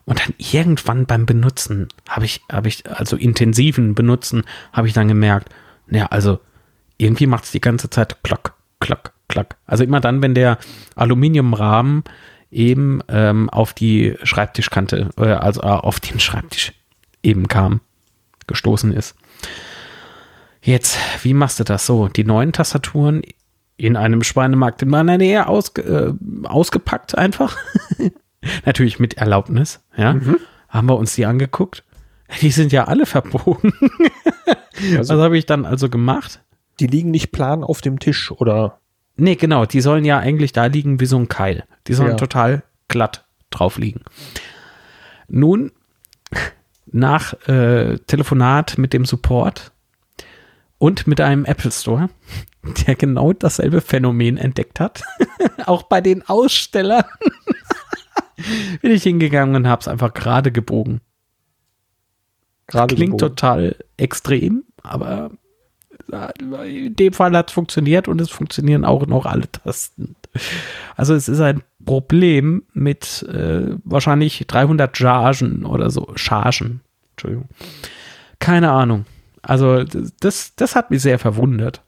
Und 0.06 0.20
dann 0.20 0.34
irgendwann 0.38 1.04
beim 1.04 1.26
Benutzen 1.26 1.88
habe 2.08 2.24
ich, 2.24 2.40
habe 2.50 2.68
ich, 2.68 2.88
also 2.88 3.16
intensiven 3.16 3.94
Benutzen, 3.94 4.44
habe 4.72 4.86
ich 4.86 4.94
dann 4.94 5.08
gemerkt, 5.08 5.52
naja, 5.88 6.06
also 6.06 6.38
irgendwie 6.96 7.26
macht 7.26 7.44
es 7.44 7.50
die 7.50 7.60
ganze 7.60 7.90
Zeit 7.90 8.22
klack, 8.22 8.54
klack, 8.80 9.12
klack. 9.28 9.56
Also 9.66 9.82
immer 9.82 10.00
dann, 10.00 10.22
wenn 10.22 10.34
der 10.34 10.58
Aluminiumrahmen 10.94 12.04
eben 12.52 13.00
ähm, 13.08 13.50
auf 13.50 13.74
die 13.74 14.16
Schreibtischkante, 14.22 15.10
äh, 15.18 15.24
also 15.24 15.62
äh, 15.62 15.66
auf 15.66 15.98
den 15.98 16.20
Schreibtisch 16.20 16.72
eben 17.24 17.48
kam, 17.48 17.80
gestoßen 18.46 18.92
ist. 18.92 19.16
Jetzt, 20.62 20.98
wie 21.22 21.34
machst 21.34 21.58
du 21.58 21.64
das 21.64 21.84
so? 21.84 22.06
Die 22.08 22.24
neuen 22.24 22.52
Tastaturen 22.52 23.22
in 23.76 23.96
einem 23.96 24.22
Schweinemarkt 24.22 24.82
in 24.82 24.88
meiner 24.88 25.18
Nähe 25.18 25.48
ausge, 25.48 25.82
äh, 25.82 26.46
ausgepackt 26.46 27.18
einfach. 27.18 27.56
Natürlich 28.64 28.98
mit 28.98 29.14
Erlaubnis, 29.14 29.80
ja. 29.96 30.14
Mhm. 30.14 30.38
Haben 30.68 30.88
wir 30.88 30.96
uns 30.96 31.14
die 31.14 31.26
angeguckt. 31.26 31.84
Die 32.40 32.50
sind 32.50 32.72
ja 32.72 32.84
alle 32.84 33.06
verbogen. 33.06 33.72
also, 34.96 35.14
Was 35.14 35.22
habe 35.22 35.38
ich 35.38 35.46
dann 35.46 35.64
also 35.64 35.88
gemacht? 35.88 36.42
Die 36.80 36.86
liegen 36.86 37.10
nicht 37.10 37.32
plan 37.32 37.62
auf 37.62 37.80
dem 37.80 37.98
Tisch, 37.98 38.30
oder? 38.30 38.80
Nee, 39.16 39.36
genau. 39.36 39.64
Die 39.64 39.80
sollen 39.80 40.04
ja 40.04 40.18
eigentlich 40.18 40.52
da 40.52 40.66
liegen 40.66 41.00
wie 41.00 41.06
so 41.06 41.16
ein 41.16 41.28
Keil. 41.28 41.64
Die 41.86 41.94
sollen 41.94 42.10
ja. 42.10 42.16
total 42.16 42.62
glatt 42.88 43.26
drauf 43.50 43.78
liegen. 43.78 44.02
Nun, 45.28 45.72
nach 46.86 47.34
äh, 47.48 47.98
Telefonat 48.06 48.78
mit 48.78 48.92
dem 48.92 49.04
Support 49.04 49.72
und 50.78 51.06
mit 51.06 51.20
einem 51.20 51.44
Apple 51.44 51.70
Store, 51.70 52.10
der 52.86 52.94
genau 52.94 53.32
dasselbe 53.32 53.80
Phänomen 53.80 54.36
entdeckt 54.36 54.80
hat, 54.80 55.02
auch 55.64 55.84
bei 55.84 56.00
den 56.00 56.26
Ausstellern, 56.28 57.04
bin 58.82 58.92
ich 58.92 59.02
hingegangen 59.02 59.54
und 59.56 59.68
habe 59.68 59.80
es 59.80 59.88
einfach 59.88 60.14
gerade 60.14 60.52
gebogen. 60.52 61.00
Gerade 62.66 62.94
Klingt 62.94 63.18
gebogen. 63.18 63.36
total 63.36 63.76
extrem, 63.96 64.64
aber 64.82 65.30
in 66.64 66.94
dem 66.94 67.12
Fall 67.12 67.36
hat 67.36 67.48
es 67.48 67.54
funktioniert 67.54 68.06
und 68.06 68.20
es 68.20 68.30
funktionieren 68.30 68.84
auch 68.84 69.06
noch 69.06 69.26
alle 69.26 69.50
Tasten. 69.50 70.14
Also 70.94 71.14
es 71.14 71.28
ist 71.28 71.40
ein 71.40 71.62
Problem 71.84 72.64
mit 72.74 73.22
äh, 73.22 73.76
wahrscheinlich 73.84 74.44
300 74.46 74.96
Chargen 74.96 75.64
oder 75.64 75.90
so. 75.90 76.12
Chargen. 76.16 76.80
Entschuldigung. 77.12 77.48
Keine 78.38 78.70
Ahnung. 78.70 79.06
Also 79.42 79.84
das, 79.84 80.54
das 80.56 80.76
hat 80.76 80.90
mich 80.90 81.02
sehr 81.02 81.18
verwundert. 81.18 81.82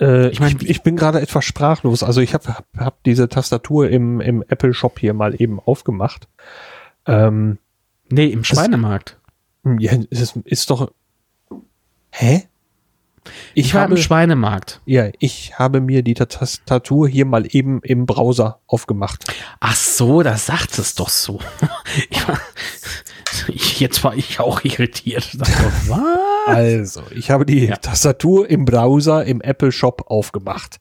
Äh, 0.00 0.28
ich, 0.28 0.40
mein, 0.40 0.56
ich, 0.56 0.68
ich, 0.68 0.82
bin 0.82 0.96
gerade 0.96 1.20
etwas 1.20 1.44
sprachlos. 1.44 2.02
Also 2.02 2.20
ich 2.20 2.34
habe 2.34 2.48
hab, 2.48 2.66
hab 2.76 3.02
diese 3.04 3.28
Tastatur 3.28 3.88
im, 3.90 4.20
im 4.20 4.42
Apple 4.42 4.74
Shop 4.74 4.98
hier 4.98 5.14
mal 5.14 5.40
eben 5.40 5.60
aufgemacht. 5.60 6.28
Ähm, 7.06 7.58
nee, 8.10 8.26
im 8.26 8.44
Schweinemarkt. 8.44 9.18
Das, 9.62 9.74
ja, 9.78 9.92
ist, 10.10 10.36
ist 10.44 10.70
doch. 10.70 10.92
Hä? 12.10 12.44
Ich, 13.54 13.66
ich 13.66 13.74
habe, 13.74 13.94
im 13.94 14.00
Schweinemarkt. 14.00 14.80
Ja, 14.84 15.10
ich 15.18 15.58
habe 15.58 15.80
mir 15.80 16.02
die 16.02 16.14
Tastatur 16.14 17.08
hier 17.08 17.24
mal 17.24 17.46
eben 17.48 17.80
im 17.82 18.06
Browser 18.06 18.60
aufgemacht. 18.66 19.32
Ach 19.60 19.76
so, 19.76 20.22
da 20.22 20.36
sagt 20.36 20.78
es 20.78 20.94
doch 20.94 21.08
so. 21.08 21.40
ich, 23.48 23.80
jetzt 23.80 24.02
war 24.02 24.14
ich 24.14 24.40
auch 24.40 24.64
irritiert. 24.64 25.40
Dachte, 25.40 25.72
also, 26.46 27.02
ich 27.10 27.30
habe 27.30 27.46
die 27.46 27.66
ja. 27.66 27.76
Tastatur 27.76 28.48
im 28.48 28.64
Browser 28.64 29.24
im 29.24 29.40
Apple 29.40 29.72
Shop 29.72 30.04
aufgemacht. 30.08 30.80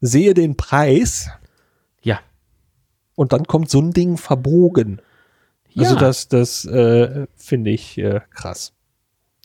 Sehe 0.00 0.34
den 0.34 0.56
Preis. 0.56 1.30
Ja. 2.02 2.20
Und 3.14 3.32
dann 3.32 3.44
kommt 3.44 3.70
so 3.70 3.80
ein 3.80 3.92
Ding 3.92 4.16
verbogen. 4.16 5.00
Also 5.76 5.82
ja. 5.82 5.88
Also 5.88 5.96
das, 5.96 6.28
das 6.28 6.64
äh, 6.64 7.26
finde 7.36 7.70
ich 7.70 7.96
äh, 7.98 8.20
krass. 8.30 8.72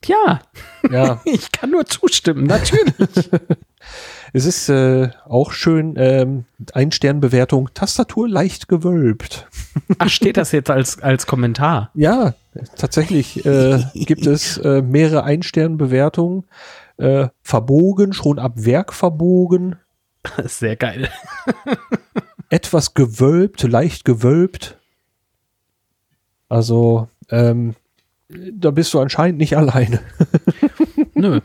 Ja, 0.07 0.41
ja. 0.89 1.21
ich 1.25 1.51
kann 1.51 1.71
nur 1.71 1.85
zustimmen, 1.85 2.45
natürlich. 2.45 3.29
es 4.33 4.45
ist 4.45 4.69
äh, 4.69 5.09
auch 5.25 5.51
schön, 5.51 5.95
ähm, 5.97 6.45
Ein-Stern-Bewertung, 6.73 7.73
Tastatur 7.73 8.29
leicht 8.29 8.67
gewölbt. 8.67 9.47
Ach, 9.97 10.09
steht 10.09 10.37
das 10.37 10.51
jetzt 10.51 10.69
als, 10.69 11.01
als 11.01 11.27
Kommentar? 11.27 11.91
Ja, 11.93 12.33
tatsächlich 12.77 13.45
äh, 13.45 13.83
gibt 13.93 14.25
es 14.25 14.57
äh, 14.57 14.81
mehrere 14.81 15.23
Ein-Stern-Bewertungen. 15.23 16.45
Äh, 16.97 17.27
verbogen, 17.41 18.13
schon 18.13 18.39
ab 18.39 18.53
Werk 18.55 18.93
verbogen. 18.93 19.75
Sehr 20.45 20.77
geil. 20.77 21.09
Etwas 22.49 22.93
gewölbt, 22.93 23.63
leicht 23.63 24.05
gewölbt. 24.05 24.77
Also, 26.47 27.09
ähm, 27.29 27.75
da 28.29 28.71
bist 28.71 28.93
du 28.93 28.99
anscheinend 28.99 29.39
nicht 29.39 29.57
alleine. 29.57 29.99
Nö. 31.13 31.41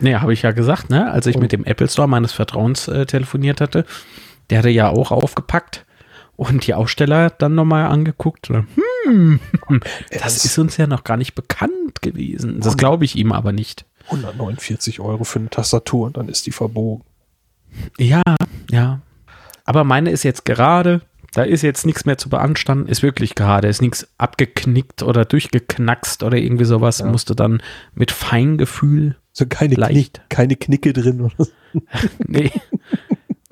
Nee, 0.00 0.14
habe 0.14 0.32
ich 0.32 0.42
ja 0.42 0.52
gesagt, 0.52 0.88
ne? 0.88 1.10
Als 1.10 1.26
ich 1.26 1.36
mit 1.36 1.52
dem 1.52 1.64
Apple 1.64 1.88
Store 1.88 2.08
meines 2.08 2.32
Vertrauens 2.32 2.88
äh, 2.88 3.04
telefoniert 3.04 3.60
hatte, 3.60 3.84
der 4.48 4.58
hatte 4.58 4.70
ja 4.70 4.88
auch 4.88 5.10
aufgepackt 5.10 5.84
und 6.36 6.66
die 6.66 6.72
Aussteller 6.72 7.28
dann 7.28 7.54
nochmal 7.54 7.86
angeguckt. 7.86 8.48
hm, 8.48 9.40
das 10.22 10.44
ist 10.44 10.58
uns 10.58 10.78
ja 10.78 10.86
noch 10.86 11.04
gar 11.04 11.18
nicht 11.18 11.34
bekannt 11.34 12.00
gewesen. 12.00 12.60
Das 12.60 12.78
glaube 12.78 13.04
ich 13.04 13.16
ihm 13.16 13.32
aber 13.32 13.52
nicht. 13.52 13.84
149 14.06 15.00
Euro 15.00 15.24
für 15.24 15.38
eine 15.38 15.50
Tastatur 15.50 16.06
und 16.06 16.16
dann 16.16 16.28
ist 16.28 16.46
die 16.46 16.52
verbogen. 16.52 17.04
Ja, 17.98 18.22
ja. 18.70 19.00
Aber 19.64 19.84
meine 19.84 20.10
ist 20.10 20.22
jetzt 20.22 20.44
gerade 20.44 21.02
da 21.34 21.42
ist 21.42 21.62
jetzt 21.62 21.86
nichts 21.86 22.04
mehr 22.04 22.18
zu 22.18 22.28
beanstanden, 22.28 22.88
ist 22.88 23.02
wirklich 23.02 23.34
gerade, 23.34 23.68
ist 23.68 23.82
nichts 23.82 24.08
abgeknickt 24.18 25.02
oder 25.02 25.24
durchgeknackst 25.24 26.22
oder 26.22 26.36
irgendwie 26.36 26.64
sowas. 26.64 27.00
Ja. 27.00 27.06
Musste 27.06 27.34
dann 27.34 27.62
mit 27.94 28.10
Feingefühl. 28.10 29.16
So 29.32 29.46
keine, 29.46 29.76
leicht. 29.76 30.14
Knick, 30.14 30.28
keine 30.28 30.56
Knicke 30.56 30.92
drin 30.92 31.20
oder 31.20 31.34
so. 31.38 31.52
nee. 32.26 32.50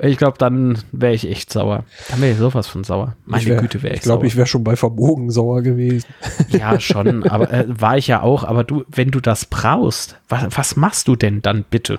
Ich 0.01 0.17
glaube, 0.17 0.39
dann 0.39 0.79
wäre 0.93 1.13
ich 1.13 1.29
echt 1.29 1.53
sauer. 1.53 1.85
Dann 2.09 2.21
wäre 2.21 2.33
ich 2.33 2.39
sowas 2.39 2.69
von 2.69 2.85
sauer. 2.85 3.17
Meine 3.25 3.45
wär, 3.47 3.61
Güte 3.61 3.83
wäre 3.83 3.95
ich 3.95 3.99
Ich 3.99 4.05
glaube, 4.05 4.29
ich 4.29 4.37
wäre 4.37 4.47
schon 4.47 4.63
bei 4.63 4.77
Verbogen 4.77 5.31
sauer 5.31 5.63
gewesen. 5.63 6.07
Ja, 6.51 6.79
schon. 6.79 7.25
Aber 7.29 7.53
äh, 7.53 7.65
war 7.69 7.99
ich 7.99 8.07
ja 8.07 8.23
auch. 8.23 8.45
Aber 8.45 8.63
du, 8.63 8.85
wenn 8.89 9.11
du 9.11 9.21
das 9.21 9.47
brauchst, 9.47 10.17
was, 10.29 10.57
was 10.57 10.77
machst 10.77 11.09
du 11.09 11.17
denn 11.17 11.43
dann 11.43 11.65
bitte? 11.69 11.99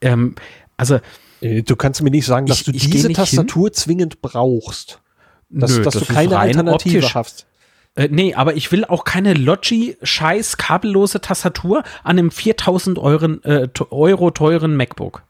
Ähm, 0.00 0.36
also 0.76 1.00
du 1.40 1.76
kannst 1.76 2.02
mir 2.02 2.10
nicht 2.10 2.26
sagen, 2.26 2.46
dass 2.46 2.58
ich, 2.58 2.64
du 2.64 2.72
diese 2.72 3.12
Tastatur 3.12 3.68
hin. 3.68 3.74
zwingend 3.74 4.22
brauchst. 4.22 5.00
Dass, 5.48 5.76
Nö, 5.76 5.82
dass 5.82 5.94
das 5.94 6.06
du 6.06 6.14
keine 6.14 6.38
Alternative 6.38 6.98
optisch. 6.98 7.14
hast. 7.14 7.46
Äh, 7.96 8.08
nee, 8.10 8.34
aber 8.34 8.54
ich 8.54 8.70
will 8.70 8.84
auch 8.84 9.04
keine 9.04 9.34
Logi-scheiß 9.34 10.56
kabellose 10.56 11.20
Tastatur 11.20 11.82
an 12.04 12.18
einem 12.18 12.30
4000 12.30 12.98
Euro, 12.98 13.26
äh, 13.42 13.68
Euro 13.90 14.30
teuren 14.30 14.76
MacBook. 14.76 15.22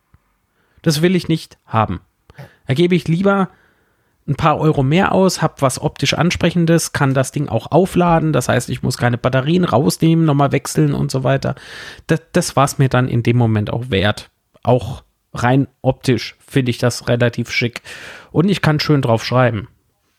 Das 0.82 1.02
will 1.02 1.16
ich 1.16 1.28
nicht 1.28 1.58
haben. 1.66 2.00
Da 2.66 2.74
gebe 2.74 2.94
ich 2.94 3.08
lieber 3.08 3.48
ein 4.28 4.36
paar 4.36 4.58
Euro 4.58 4.82
mehr 4.82 5.12
aus, 5.12 5.42
habe 5.42 5.54
was 5.58 5.80
optisch 5.80 6.14
ansprechendes, 6.14 6.92
kann 6.92 7.14
das 7.14 7.32
Ding 7.32 7.48
auch 7.48 7.72
aufladen. 7.72 8.32
Das 8.32 8.48
heißt, 8.48 8.68
ich 8.70 8.82
muss 8.82 8.96
keine 8.96 9.18
Batterien 9.18 9.64
rausnehmen, 9.64 10.24
nochmal 10.24 10.52
wechseln 10.52 10.94
und 10.94 11.10
so 11.10 11.24
weiter. 11.24 11.54
Das, 12.06 12.20
das 12.32 12.56
war 12.56 12.64
es 12.64 12.78
mir 12.78 12.88
dann 12.88 13.08
in 13.08 13.22
dem 13.22 13.36
Moment 13.36 13.72
auch 13.72 13.90
wert. 13.90 14.30
Auch 14.62 15.02
rein 15.32 15.68
optisch 15.82 16.36
finde 16.46 16.70
ich 16.70 16.78
das 16.78 17.08
relativ 17.08 17.50
schick. 17.50 17.82
Und 18.32 18.48
ich 18.48 18.62
kann 18.62 18.80
schön 18.80 19.02
drauf 19.02 19.24
schreiben. 19.24 19.68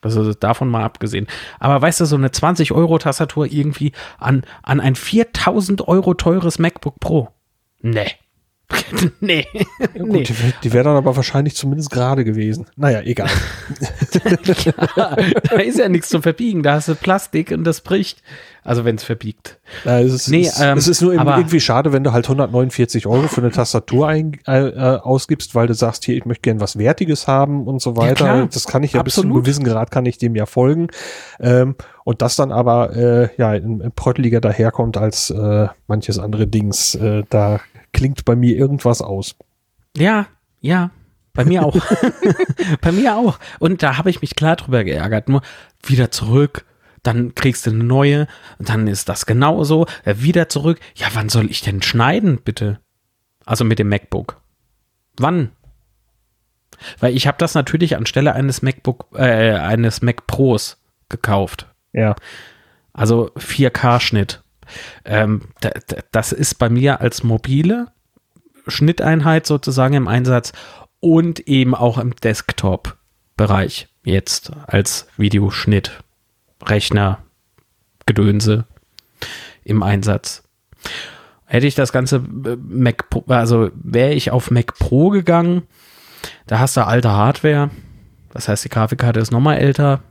Also 0.01 0.33
davon 0.33 0.69
mal 0.69 0.83
abgesehen. 0.83 1.27
Aber 1.59 1.81
weißt 1.81 2.01
du, 2.01 2.05
so 2.05 2.15
eine 2.15 2.29
20-Euro-Tastatur 2.29 3.45
irgendwie 3.45 3.91
an, 4.17 4.43
an 4.63 4.79
ein 4.79 4.95
4000 4.95 5.87
Euro 5.87 6.15
teures 6.15 6.57
MacBook 6.57 6.99
Pro? 6.99 7.29
Nee. 7.81 8.11
nee. 9.19 9.45
Ja, 9.79 10.03
gut, 10.03 10.11
nee. 10.11 10.23
Die, 10.23 10.33
die 10.63 10.73
wäre 10.73 10.83
dann 10.85 10.97
aber 10.97 11.15
wahrscheinlich 11.15 11.55
zumindest 11.55 11.89
gerade 11.91 12.23
gewesen. 12.23 12.65
Naja, 12.75 13.01
egal. 13.01 13.29
da 14.95 15.55
ist 15.57 15.79
ja 15.79 15.89
nichts 15.89 16.09
zu 16.09 16.21
verbiegen. 16.21 16.63
Da 16.63 16.73
hast 16.73 16.87
du 16.87 16.95
Plastik 16.95 17.51
und 17.51 17.63
das 17.63 17.81
bricht. 17.81 18.21
Also 18.63 18.85
wenn 18.85 18.95
es 18.95 19.03
verbiegt. 19.03 19.59
Ja, 19.85 19.99
es, 19.99 20.13
ist, 20.13 20.27
nee, 20.27 20.47
ähm, 20.59 20.77
es 20.77 20.87
ist 20.87 21.01
nur 21.01 21.13
irgendwie 21.13 21.59
schade, 21.59 21.93
wenn 21.93 22.03
du 22.03 22.11
halt 22.11 22.25
149 22.25 23.07
Euro 23.07 23.27
für 23.27 23.41
eine 23.41 23.49
Tastatur 23.49 24.07
ein, 24.07 24.37
äh, 24.45 24.67
äh, 24.67 24.99
ausgibst, 24.99 25.55
weil 25.55 25.65
du 25.65 25.73
sagst, 25.73 26.05
hier, 26.05 26.15
ich 26.15 26.25
möchte 26.25 26.41
gern 26.41 26.59
was 26.59 26.77
Wertiges 26.77 27.27
haben 27.27 27.65
und 27.65 27.81
so 27.81 27.97
weiter. 27.97 28.25
Ja, 28.25 28.45
das 28.45 28.67
kann 28.67 28.83
ich 28.83 28.93
ja 28.93 28.99
Absolut. 28.99 29.05
bis 29.05 29.15
zu 29.15 29.21
einem 29.21 29.33
gewissen 29.33 29.63
Grad 29.63 29.89
kann 29.89 30.05
ich 30.05 30.19
dem 30.19 30.35
ja 30.35 30.45
folgen. 30.45 30.89
Ähm, 31.39 31.75
und 32.03 32.21
das 32.21 32.35
dann 32.35 32.51
aber 32.51 32.95
äh, 32.95 33.29
ja 33.37 33.55
in, 33.55 33.91
Prötteliger 33.95 34.41
daherkommt 34.41 34.95
als 34.95 35.31
äh, 35.31 35.67
manches 35.87 36.19
andere 36.19 36.45
Dings. 36.45 36.93
Äh, 36.93 37.23
da 37.29 37.61
klingt 37.93 38.25
bei 38.25 38.35
mir 38.35 38.55
irgendwas 38.55 39.01
aus. 39.01 39.35
Ja, 39.95 40.27
ja, 40.61 40.91
bei 41.33 41.45
mir 41.45 41.65
auch. 41.65 41.75
bei 42.81 42.91
mir 42.91 43.15
auch. 43.15 43.39
Und 43.59 43.83
da 43.83 43.97
habe 43.97 44.09
ich 44.09 44.21
mich 44.21 44.35
klar 44.35 44.55
drüber 44.55 44.83
geärgert. 44.83 45.29
Nur 45.29 45.41
wieder 45.83 46.11
zurück 46.11 46.65
dann 47.03 47.33
kriegst 47.35 47.65
du 47.65 47.71
eine 47.71 47.83
neue, 47.83 48.27
und 48.59 48.69
dann 48.69 48.87
ist 48.87 49.09
das 49.09 49.25
genauso, 49.25 49.87
äh, 50.05 50.15
wieder 50.17 50.49
zurück. 50.49 50.79
Ja, 50.95 51.07
wann 51.13 51.29
soll 51.29 51.49
ich 51.49 51.61
denn 51.61 51.81
schneiden, 51.81 52.39
bitte? 52.43 52.79
Also 53.45 53.63
mit 53.63 53.79
dem 53.79 53.89
MacBook. 53.89 54.39
Wann? 55.17 55.51
Weil 56.99 57.15
ich 57.15 57.27
habe 57.27 57.37
das 57.37 57.53
natürlich 57.53 57.95
anstelle 57.95 58.33
eines 58.33 58.61
MacBook, 58.61 59.07
äh, 59.15 59.53
eines 59.53 60.01
Mac 60.01 60.27
Pros 60.27 60.81
gekauft. 61.09 61.67
Ja. 61.93 62.15
Also 62.93 63.31
4K-Schnitt. 63.35 64.40
Ähm, 65.05 65.41
das 66.11 66.31
ist 66.31 66.55
bei 66.55 66.69
mir 66.69 67.01
als 67.01 67.23
mobile 67.23 67.87
Schnitteinheit 68.67 69.45
sozusagen 69.47 69.95
im 69.95 70.07
Einsatz 70.07 70.53
und 70.99 71.41
eben 71.41 71.75
auch 71.75 71.97
im 71.97 72.15
Desktop-Bereich 72.15 73.87
jetzt 74.03 74.51
als 74.67 75.07
Videoschnitt. 75.17 76.03
Rechner, 76.63 77.19
Gedönse. 78.05 78.65
im 79.63 79.83
Einsatz. 79.83 80.43
Hätte 81.45 81.67
ich 81.67 81.75
das 81.75 81.91
ganze 81.91 82.17
äh, 82.17 82.55
Mac, 82.55 83.09
Pro, 83.09 83.23
also 83.27 83.71
wäre 83.75 84.13
ich 84.13 84.31
auf 84.31 84.51
Mac 84.51 84.77
Pro 84.79 85.09
gegangen, 85.09 85.63
da 86.47 86.59
hast 86.59 86.77
du 86.77 86.85
alte 86.85 87.11
Hardware, 87.11 87.69
das 88.31 88.47
heißt, 88.47 88.65
die 88.65 88.69
Grafikkarte 88.69 89.19
ist 89.19 89.31
nochmal 89.31 89.57
älter 89.57 90.01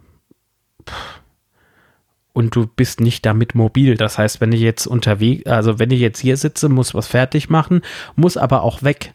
und 2.33 2.55
du 2.55 2.67
bist 2.67 3.01
nicht 3.01 3.27
damit 3.27 3.55
mobil. 3.55 3.97
Das 3.97 4.19
heißt, 4.19 4.41
wenn 4.41 4.53
ich 4.53 4.61
jetzt 4.61 4.87
unterwegs, 4.87 5.47
also 5.47 5.79
wenn 5.79 5.91
ich 5.91 6.01
jetzt 6.01 6.21
hier 6.21 6.37
sitze, 6.37 6.69
muss 6.69 6.95
was 6.95 7.07
fertig 7.07 7.51
machen, 7.51 7.83
muss 8.17 8.37
aber 8.37 8.63
auch 8.63 8.83
weg. 8.83 9.15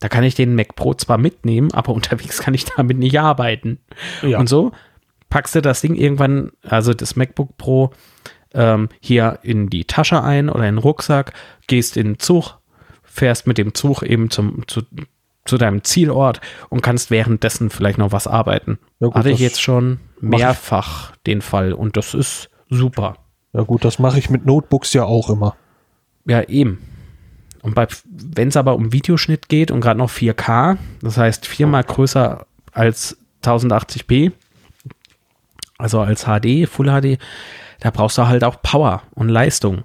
Da 0.00 0.08
kann 0.08 0.24
ich 0.24 0.34
den 0.34 0.54
Mac 0.54 0.74
Pro 0.74 0.94
zwar 0.94 1.18
mitnehmen, 1.18 1.72
aber 1.72 1.92
unterwegs 1.94 2.40
kann 2.40 2.54
ich 2.54 2.64
damit 2.64 2.98
nicht 2.98 3.18
arbeiten. 3.20 3.78
Ja. 4.22 4.38
Und 4.38 4.48
so 4.48 4.72
packst 5.32 5.54
du 5.54 5.62
das 5.62 5.80
Ding 5.80 5.94
irgendwann, 5.94 6.52
also 6.62 6.92
das 6.92 7.16
MacBook 7.16 7.56
Pro, 7.56 7.92
ähm, 8.52 8.90
hier 9.00 9.38
in 9.42 9.70
die 9.70 9.86
Tasche 9.86 10.22
ein 10.22 10.50
oder 10.50 10.68
in 10.68 10.74
den 10.74 10.82
Rucksack, 10.82 11.32
gehst 11.66 11.96
in 11.96 12.06
den 12.06 12.18
Zug, 12.18 12.58
fährst 13.02 13.46
mit 13.46 13.56
dem 13.56 13.72
Zug 13.72 14.02
eben 14.02 14.28
zum, 14.28 14.68
zu, 14.68 14.82
zu 15.44 15.58
deinem 15.58 15.82
Zielort 15.84 16.40
und 16.68 16.82
kannst 16.82 17.10
währenddessen 17.10 17.70
vielleicht 17.70 17.98
noch 17.98 18.12
was 18.12 18.26
arbeiten. 18.26 18.78
Ja 19.00 19.08
gut, 19.08 19.16
Hatte 19.16 19.30
ich 19.30 19.40
jetzt 19.40 19.60
schon 19.60 20.00
mehrfach 20.20 21.16
den 21.26 21.42
Fall 21.42 21.72
und 21.72 21.96
das 21.96 22.14
ist 22.14 22.48
super. 22.68 23.16
Ja 23.52 23.62
gut, 23.62 23.84
das 23.84 23.98
mache 23.98 24.18
ich 24.18 24.30
mit 24.30 24.46
Notebooks 24.46 24.92
ja 24.92 25.04
auch 25.04 25.28
immer. 25.30 25.56
Ja, 26.26 26.42
eben. 26.42 26.78
Und 27.62 27.76
wenn 27.76 28.48
es 28.48 28.56
aber 28.56 28.74
um 28.74 28.92
Videoschnitt 28.92 29.48
geht 29.48 29.70
und 29.70 29.80
gerade 29.80 29.98
noch 29.98 30.10
4K, 30.10 30.78
das 31.00 31.16
heißt 31.16 31.46
viermal 31.46 31.84
größer 31.84 32.46
als 32.72 33.16
1080p, 33.42 34.32
also 35.78 36.00
als 36.00 36.24
HD, 36.24 36.68
Full 36.68 36.86
HD, 36.86 37.18
da 37.80 37.90
brauchst 37.90 38.18
du 38.18 38.26
halt 38.26 38.44
auch 38.44 38.62
Power 38.62 39.02
und 39.14 39.28
Leistung. 39.28 39.82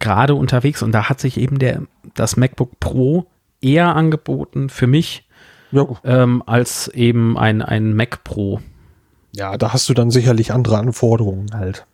Gerade 0.00 0.34
unterwegs. 0.34 0.82
Und 0.82 0.92
da 0.92 1.08
hat 1.08 1.20
sich 1.20 1.36
eben 1.36 1.58
der, 1.58 1.82
das 2.14 2.36
MacBook 2.36 2.80
Pro 2.80 3.26
eher 3.64 3.96
angeboten 3.96 4.68
für 4.68 4.86
mich 4.86 5.28
ja. 5.72 5.86
ähm, 6.04 6.42
als 6.46 6.88
eben 6.88 7.36
ein, 7.38 7.62
ein 7.62 7.94
Mac 7.94 8.24
Pro. 8.24 8.60
Ja, 9.34 9.56
da 9.56 9.72
hast 9.72 9.88
du 9.88 9.94
dann 9.94 10.10
sicherlich 10.10 10.52
andere 10.52 10.78
Anforderungen 10.78 11.48
halt. 11.54 11.86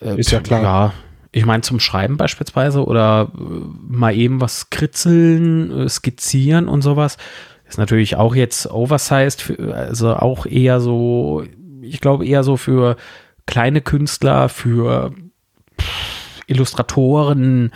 Äh, 0.00 0.18
Ist 0.18 0.30
ja 0.30 0.40
klar. 0.40 0.62
Ja, 0.62 0.92
ich 1.32 1.46
meine 1.46 1.62
zum 1.62 1.80
Schreiben 1.80 2.16
beispielsweise 2.16 2.84
oder 2.84 3.32
äh, 3.34 3.40
mal 3.88 4.14
eben 4.14 4.40
was 4.40 4.70
kritzeln, 4.70 5.70
äh, 5.70 5.88
skizzieren 5.88 6.68
und 6.68 6.82
sowas. 6.82 7.16
Ist 7.66 7.78
natürlich 7.78 8.16
auch 8.16 8.34
jetzt 8.34 8.70
oversized, 8.70 9.40
für, 9.42 9.74
also 9.74 10.14
auch 10.14 10.46
eher 10.46 10.80
so, 10.80 11.42
ich 11.80 12.00
glaube 12.00 12.26
eher 12.26 12.44
so 12.44 12.56
für 12.56 12.96
kleine 13.46 13.80
Künstler, 13.80 14.48
für 14.48 15.12
Illustratoren, 16.46 17.72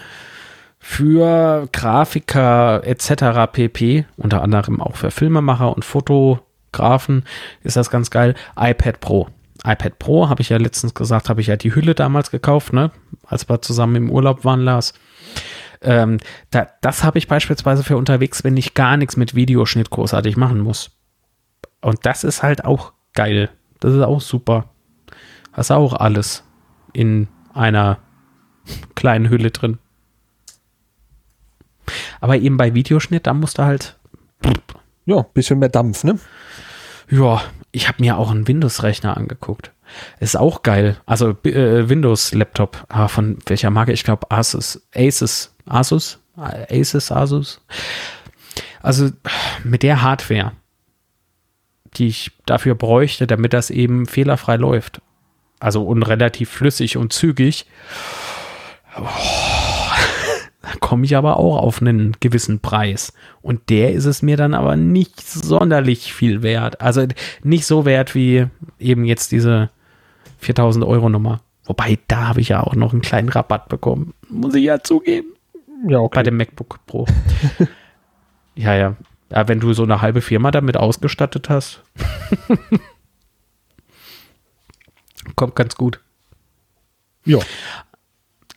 für 0.91 1.69
Grafiker 1.71 2.83
etc. 2.83 3.53
pp. 3.53 4.07
Unter 4.17 4.43
anderem 4.43 4.81
auch 4.81 4.97
für 4.97 5.11
Filmemacher 5.11 5.77
und 5.77 5.85
Fotografen 5.85 7.25
ist 7.63 7.77
das 7.77 7.91
ganz 7.91 8.11
geil. 8.11 8.35
iPad 8.59 8.99
Pro. 8.99 9.29
iPad 9.65 9.99
Pro 9.99 10.31
habe 10.31 10.41
ich 10.41 10.49
ja 10.49 10.57
letztens 10.57 10.95
gesagt, 10.95 11.29
habe 11.29 11.43
ich 11.43 11.49
ja 11.49 11.57
die 11.57 11.75
Hülle 11.75 11.95
damals 11.95 12.31
gekauft, 12.31 12.73
ne? 12.73 12.91
als 13.27 13.49
wir 13.51 13.61
zusammen 13.61 13.97
im 13.97 14.11
Urlaub 14.11 14.47
waren, 14.47 14.63
Lars. 14.63 14.95
Ähm, 15.83 16.17
da, 16.51 16.67
das 16.81 17.05
habe 17.05 17.19
ich 17.19 17.29
beispielsweise 17.29 17.85
für 17.85 17.99
unterwegs, 17.99 18.43
wenn 18.43 18.57
ich 18.57 18.73
gar 18.73 18.97
nichts 18.97 19.19
mit 19.19 19.35
Videoschnitt 19.35 19.91
großartig 19.91 20.39
machen 20.39 20.59
muss. 20.59 20.91
Und 21.83 22.07
das 22.07 22.25
ist 22.25 22.43
halt 22.43 22.65
auch 22.65 22.95
geil. 23.13 23.51
Das 23.79 23.93
ist 23.93 24.03
auch 24.03 24.23
super. 24.23 24.71
Hast 25.53 25.71
auch 25.71 25.93
alles 25.93 26.45
in 26.95 27.29
einer 27.53 27.99
kleinen 28.95 29.29
Hülle 29.29 29.51
drin. 29.51 29.79
Aber 32.21 32.37
eben 32.37 32.57
bei 32.57 32.75
Videoschnitt, 32.75 33.27
da 33.27 33.35
musst 33.35 33.59
du 33.59 33.65
halt. 33.65 33.97
Ja, 35.07 35.23
bisschen 35.23 35.59
mehr 35.59 35.69
Dampf, 35.69 36.05
ne? 36.05 36.19
Ja, 37.11 37.43
ich 37.73 37.89
habe 37.89 38.01
mir 38.01 38.19
auch 38.19 38.31
einen 38.31 38.47
Windows-Rechner 38.47 39.17
angeguckt. 39.17 39.73
Ist 40.21 40.37
auch 40.37 40.63
geil. 40.63 40.99
Also 41.07 41.31
äh, 41.45 41.89
Windows-Laptop. 41.89 42.85
Aber 42.89 43.09
von 43.09 43.39
welcher 43.47 43.71
Marke? 43.71 43.93
Ich 43.93 44.05
glaube 44.05 44.31
Asus. 44.31 44.83
Asus. 44.95 45.55
Asus? 45.65 46.19
Asus, 46.37 47.11
Asus. 47.11 47.61
Also 48.83 49.11
mit 49.65 49.83
der 49.83 50.03
Hardware, 50.03 50.53
die 51.95 52.09
ich 52.09 52.33
dafür 52.45 52.75
bräuchte, 52.75 53.27
damit 53.27 53.55
das 53.55 53.71
eben 53.71 54.07
fehlerfrei 54.07 54.57
läuft 54.57 55.01
also 55.61 55.83
und 55.83 56.03
relativ 56.03 56.51
flüssig 56.51 56.97
und 56.97 57.13
zügig. 57.13 57.67
Oh, 58.97 59.07
da 60.69 60.75
komme 60.81 61.07
ich 61.07 61.17
aber 61.17 61.39
auch 61.39 61.57
auf 61.57 61.81
einen 61.81 62.15
gewissen 62.21 62.61
Preis. 62.61 63.15
Und 63.41 63.71
der 63.71 63.95
ist 63.95 64.05
es 64.05 64.21
mir 64.21 64.37
dann 64.37 64.53
aber 64.53 64.77
nicht 64.77 65.19
sonderlich 65.21 66.13
viel 66.13 66.43
wert. 66.43 66.83
Also 66.83 67.07
nicht 67.43 67.65
so 67.65 67.87
wert 67.87 68.15
wie 68.15 68.47
eben 68.79 69.07
jetzt 69.07 69.33
diese 69.33 69.71
4000 70.41 70.85
Euro 70.85 71.09
Nummer. 71.09 71.41
Wobei, 71.65 71.99
da 72.07 72.29
habe 72.29 72.43
ich 72.43 72.51
ja 72.51 72.63
auch 72.63 72.75
noch 72.75 72.93
einen 72.93 73.01
kleinen 73.01 73.31
Rabatt 73.31 73.71
bekommen. 73.71 74.13
Muss 74.29 74.55
ich 74.55 74.65
ja 74.65 74.83
zugeben. 74.83 75.29
Ja, 75.89 76.01
okay. 76.01 76.19
Bei 76.19 76.23
dem 76.23 76.37
MacBook 76.37 76.81
Pro. 76.87 77.07
ja, 78.55 78.75
ja. 78.75 78.97
Ja, 79.31 79.49
wenn 79.49 79.61
du 79.61 79.73
so 79.73 79.85
eine 79.85 80.03
halbe 80.03 80.21
Firma 80.21 80.51
damit 80.51 80.77
ausgestattet 80.77 81.49
hast. 81.49 81.83
kommt 85.35 85.55
ganz 85.57 85.77
gut. 85.77 86.01
Ja. 87.25 87.39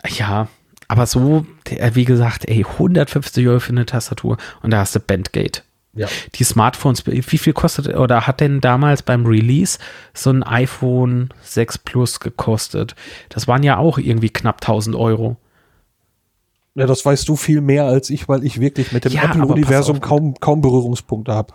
Ja, 0.07 0.49
aber 0.91 1.05
so, 1.05 1.45
wie 1.93 2.03
gesagt, 2.03 2.49
ey, 2.49 2.65
150 2.65 3.47
Euro 3.47 3.61
für 3.61 3.69
eine 3.69 3.85
Tastatur 3.85 4.35
und 4.61 4.71
da 4.71 4.79
hast 4.79 4.93
du 4.93 4.99
Bandgate. 4.99 5.63
Ja. 5.93 6.09
Die 6.35 6.43
Smartphones, 6.43 7.07
wie 7.07 7.37
viel 7.37 7.53
kostet 7.53 7.95
oder 7.95 8.27
hat 8.27 8.41
denn 8.41 8.59
damals 8.59 9.01
beim 9.01 9.25
Release 9.25 9.79
so 10.13 10.31
ein 10.31 10.43
iPhone 10.43 11.29
6 11.43 11.77
Plus 11.77 12.19
gekostet? 12.19 12.95
Das 13.29 13.47
waren 13.47 13.63
ja 13.63 13.77
auch 13.77 13.99
irgendwie 13.99 14.31
knapp 14.31 14.57
1000 14.57 14.97
Euro. 14.97 15.37
Ja, 16.75 16.87
das 16.87 17.05
weißt 17.05 17.25
du 17.29 17.37
viel 17.37 17.61
mehr 17.61 17.85
als 17.85 18.09
ich, 18.09 18.27
weil 18.27 18.43
ich 18.43 18.59
wirklich 18.59 18.91
mit 18.91 19.05
dem 19.05 19.13
ja, 19.13 19.23
Apple-Universum 19.23 20.01
kaum, 20.01 20.33
kaum 20.41 20.59
Berührungspunkte 20.59 21.33
habe. 21.33 21.53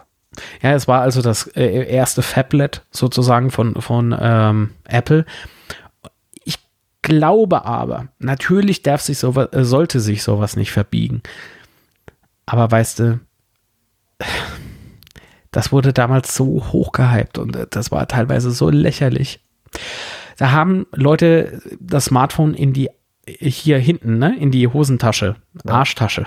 Ja, 0.62 0.72
es 0.72 0.88
war 0.88 1.03
also 1.03 1.20
das 1.20 1.46
äh, 1.49 1.87
erste 1.90 2.22
Fablet 2.22 2.87
sozusagen 2.90 3.51
von, 3.51 3.83
von 3.83 4.16
ähm, 4.18 4.70
Apple. 4.85 5.27
Glaube 7.07 7.64
aber, 7.64 8.09
natürlich 8.19 8.83
darf 8.83 9.01
sich 9.01 9.19
sowas, 9.19 9.53
äh, 9.53 9.64
sollte 9.64 10.01
sich 10.01 10.25
sowas 10.25 10.57
nicht 10.57 10.73
verbiegen. 10.73 11.23
Aber 12.47 12.69
weißt 12.69 12.99
du, 12.99 13.21
das 15.53 15.71
wurde 15.71 15.92
damals 15.92 16.35
so 16.35 16.64
hochgehypt 16.73 17.38
und 17.38 17.55
äh, 17.55 17.69
das 17.71 17.92
war 17.92 18.09
teilweise 18.09 18.51
so 18.51 18.71
lächerlich. 18.71 19.38
Da 20.37 20.51
haben 20.51 20.87
Leute 20.90 21.62
das 21.79 22.07
Smartphone 22.07 22.55
in 22.55 22.73
die 22.73 22.90
hier 23.29 23.79
hinten, 23.79 24.19
ne, 24.19 24.37
in 24.37 24.51
die 24.51 24.66
Hosentasche, 24.66 25.37
ja. 25.64 25.73
Arschtasche, 25.73 26.27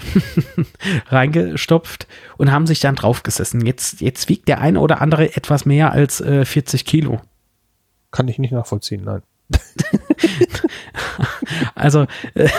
reingestopft 1.08 2.08
und 2.38 2.54
haben 2.54 2.68
sich 2.68 2.80
dann 2.80 2.96
draufgesessen. 2.96 3.66
Jetzt, 3.66 4.00
jetzt 4.00 4.30
wiegt 4.30 4.48
der 4.48 4.62
eine 4.62 4.80
oder 4.80 5.02
andere 5.02 5.36
etwas 5.36 5.66
mehr 5.66 5.92
als 5.92 6.22
äh, 6.22 6.46
40 6.46 6.86
Kilo. 6.86 7.20
Kann 8.12 8.30
ich 8.30 8.40
nicht 8.40 8.54
nachvollziehen, 8.54 9.04
nein. 9.04 9.24
also, 11.76 12.06
äh, 12.36 12.50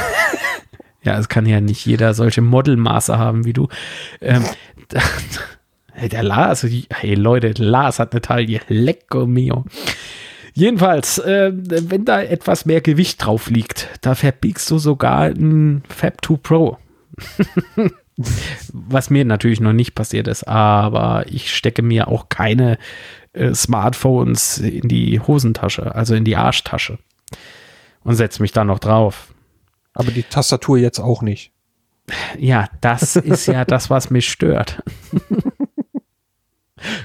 ja, 1.03 1.19
es 1.19 1.29
kann 1.29 1.47
ja 1.47 1.61
nicht 1.61 1.87
jeder 1.87 2.15
solche 2.15 2.43
Modelmaße 2.43 3.19
haben 3.19 3.45
wie 3.45 3.53
du. 3.53 3.69
Ähm, 4.21 4.45
der 6.11 6.23
Lars, 6.23 6.67
hey 6.91 7.15
Leute, 7.15 7.53
Lars 7.63 7.99
hat 7.99 8.13
eine 8.13 8.21
Taille, 8.21 8.61
lecco 8.69 9.27
mio. 9.27 9.65
Jedenfalls, 10.53 11.19
äh, 11.19 11.53
wenn 11.55 12.05
da 12.05 12.23
etwas 12.23 12.67
mehr 12.67 12.81
Gewicht 12.81 13.25
drauf 13.25 13.51
liegt, 13.51 13.89
da 14.01 14.15
verbiegst 14.15 14.71
du 14.71 14.79
sogar 14.79 15.27
ein 15.27 15.83
Fab 15.89 16.25
2 16.25 16.35
Pro. 16.43 16.79
Was 18.73 19.09
mir 19.09 19.25
natürlich 19.25 19.61
noch 19.61 19.73
nicht 19.73 19.95
passiert 19.95 20.29
ist, 20.29 20.47
aber 20.47 21.25
ich 21.29 21.55
stecke 21.55 21.83
mir 21.83 22.09
auch 22.09 22.29
keine 22.29 22.77
äh, 23.33 23.55
Smartphones 23.55 24.59
in 24.59 24.89
die 24.89 25.21
Hosentasche, 25.21 25.95
also 25.95 26.15
in 26.15 26.25
die 26.25 26.37
Arschtasche 26.37 26.99
und 28.03 28.15
setze 28.15 28.43
mich 28.43 28.53
da 28.53 28.65
noch 28.65 28.79
drauf. 28.79 29.35
Aber 29.93 30.11
die 30.11 30.23
Tastatur 30.23 30.79
jetzt 30.79 30.99
auch 30.99 31.23
nicht. 31.23 31.53
Ja, 32.39 32.69
das 32.81 33.17
ist 33.17 33.47
ja 33.47 33.65
das, 33.65 33.91
was 33.91 34.11
mich 34.11 34.29
stört. 34.29 34.83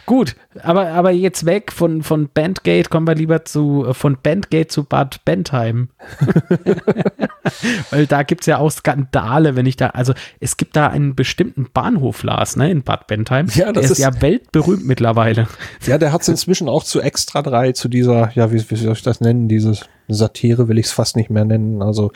Gut, 0.05 0.35
aber, 0.61 0.89
aber 0.89 1.11
jetzt 1.11 1.45
weg 1.45 1.71
von, 1.71 2.03
von 2.03 2.29
Bandgate, 2.33 2.89
kommen 2.89 3.07
wir 3.07 3.15
lieber 3.15 3.45
zu, 3.45 3.87
von 3.91 4.17
Bandgate 4.21 4.69
zu 4.69 4.83
Bad 4.83 5.23
Bentheim. 5.25 5.89
Weil 7.91 8.07
da 8.07 8.23
gibt 8.23 8.41
es 8.41 8.47
ja 8.47 8.57
auch 8.57 8.69
Skandale, 8.71 9.55
wenn 9.55 9.65
ich 9.65 9.75
da, 9.77 9.87
also 9.87 10.13
es 10.39 10.57
gibt 10.57 10.75
da 10.75 10.87
einen 10.87 11.15
bestimmten 11.15 11.67
Bahnhof, 11.71 12.23
Lars, 12.23 12.55
ne, 12.55 12.71
in 12.71 12.83
Bad 12.83 13.07
Bentheim. 13.07 13.47
Ja, 13.53 13.67
das 13.71 13.73
der 13.73 13.83
ist, 13.83 13.91
ist- 13.91 13.97
ja 13.99 14.21
weltberühmt 14.21 14.85
mittlerweile. 14.85 15.47
Ja, 15.85 15.97
der 15.97 16.11
hat 16.11 16.21
es 16.21 16.27
inzwischen 16.27 16.67
auch 16.69 16.83
zu 16.83 17.01
Extra 17.01 17.41
3, 17.41 17.73
zu 17.73 17.87
dieser, 17.89 18.31
ja, 18.33 18.51
wie, 18.51 18.63
wie 18.69 18.75
soll 18.75 18.93
ich 18.93 19.03
das 19.03 19.21
nennen, 19.21 19.47
dieses 19.47 19.85
Satire 20.07 20.67
will 20.67 20.77
ich 20.79 20.87
es 20.87 20.91
fast 20.91 21.15
nicht 21.15 21.29
mehr 21.29 21.45
nennen, 21.45 21.81
also 21.81 22.11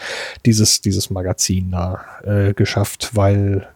dieses, 0.45 0.81
dieses 0.81 1.09
Magazin 1.09 1.71
da 1.71 2.01
äh, 2.23 2.53
geschafft, 2.53 3.11
weil 3.13 3.67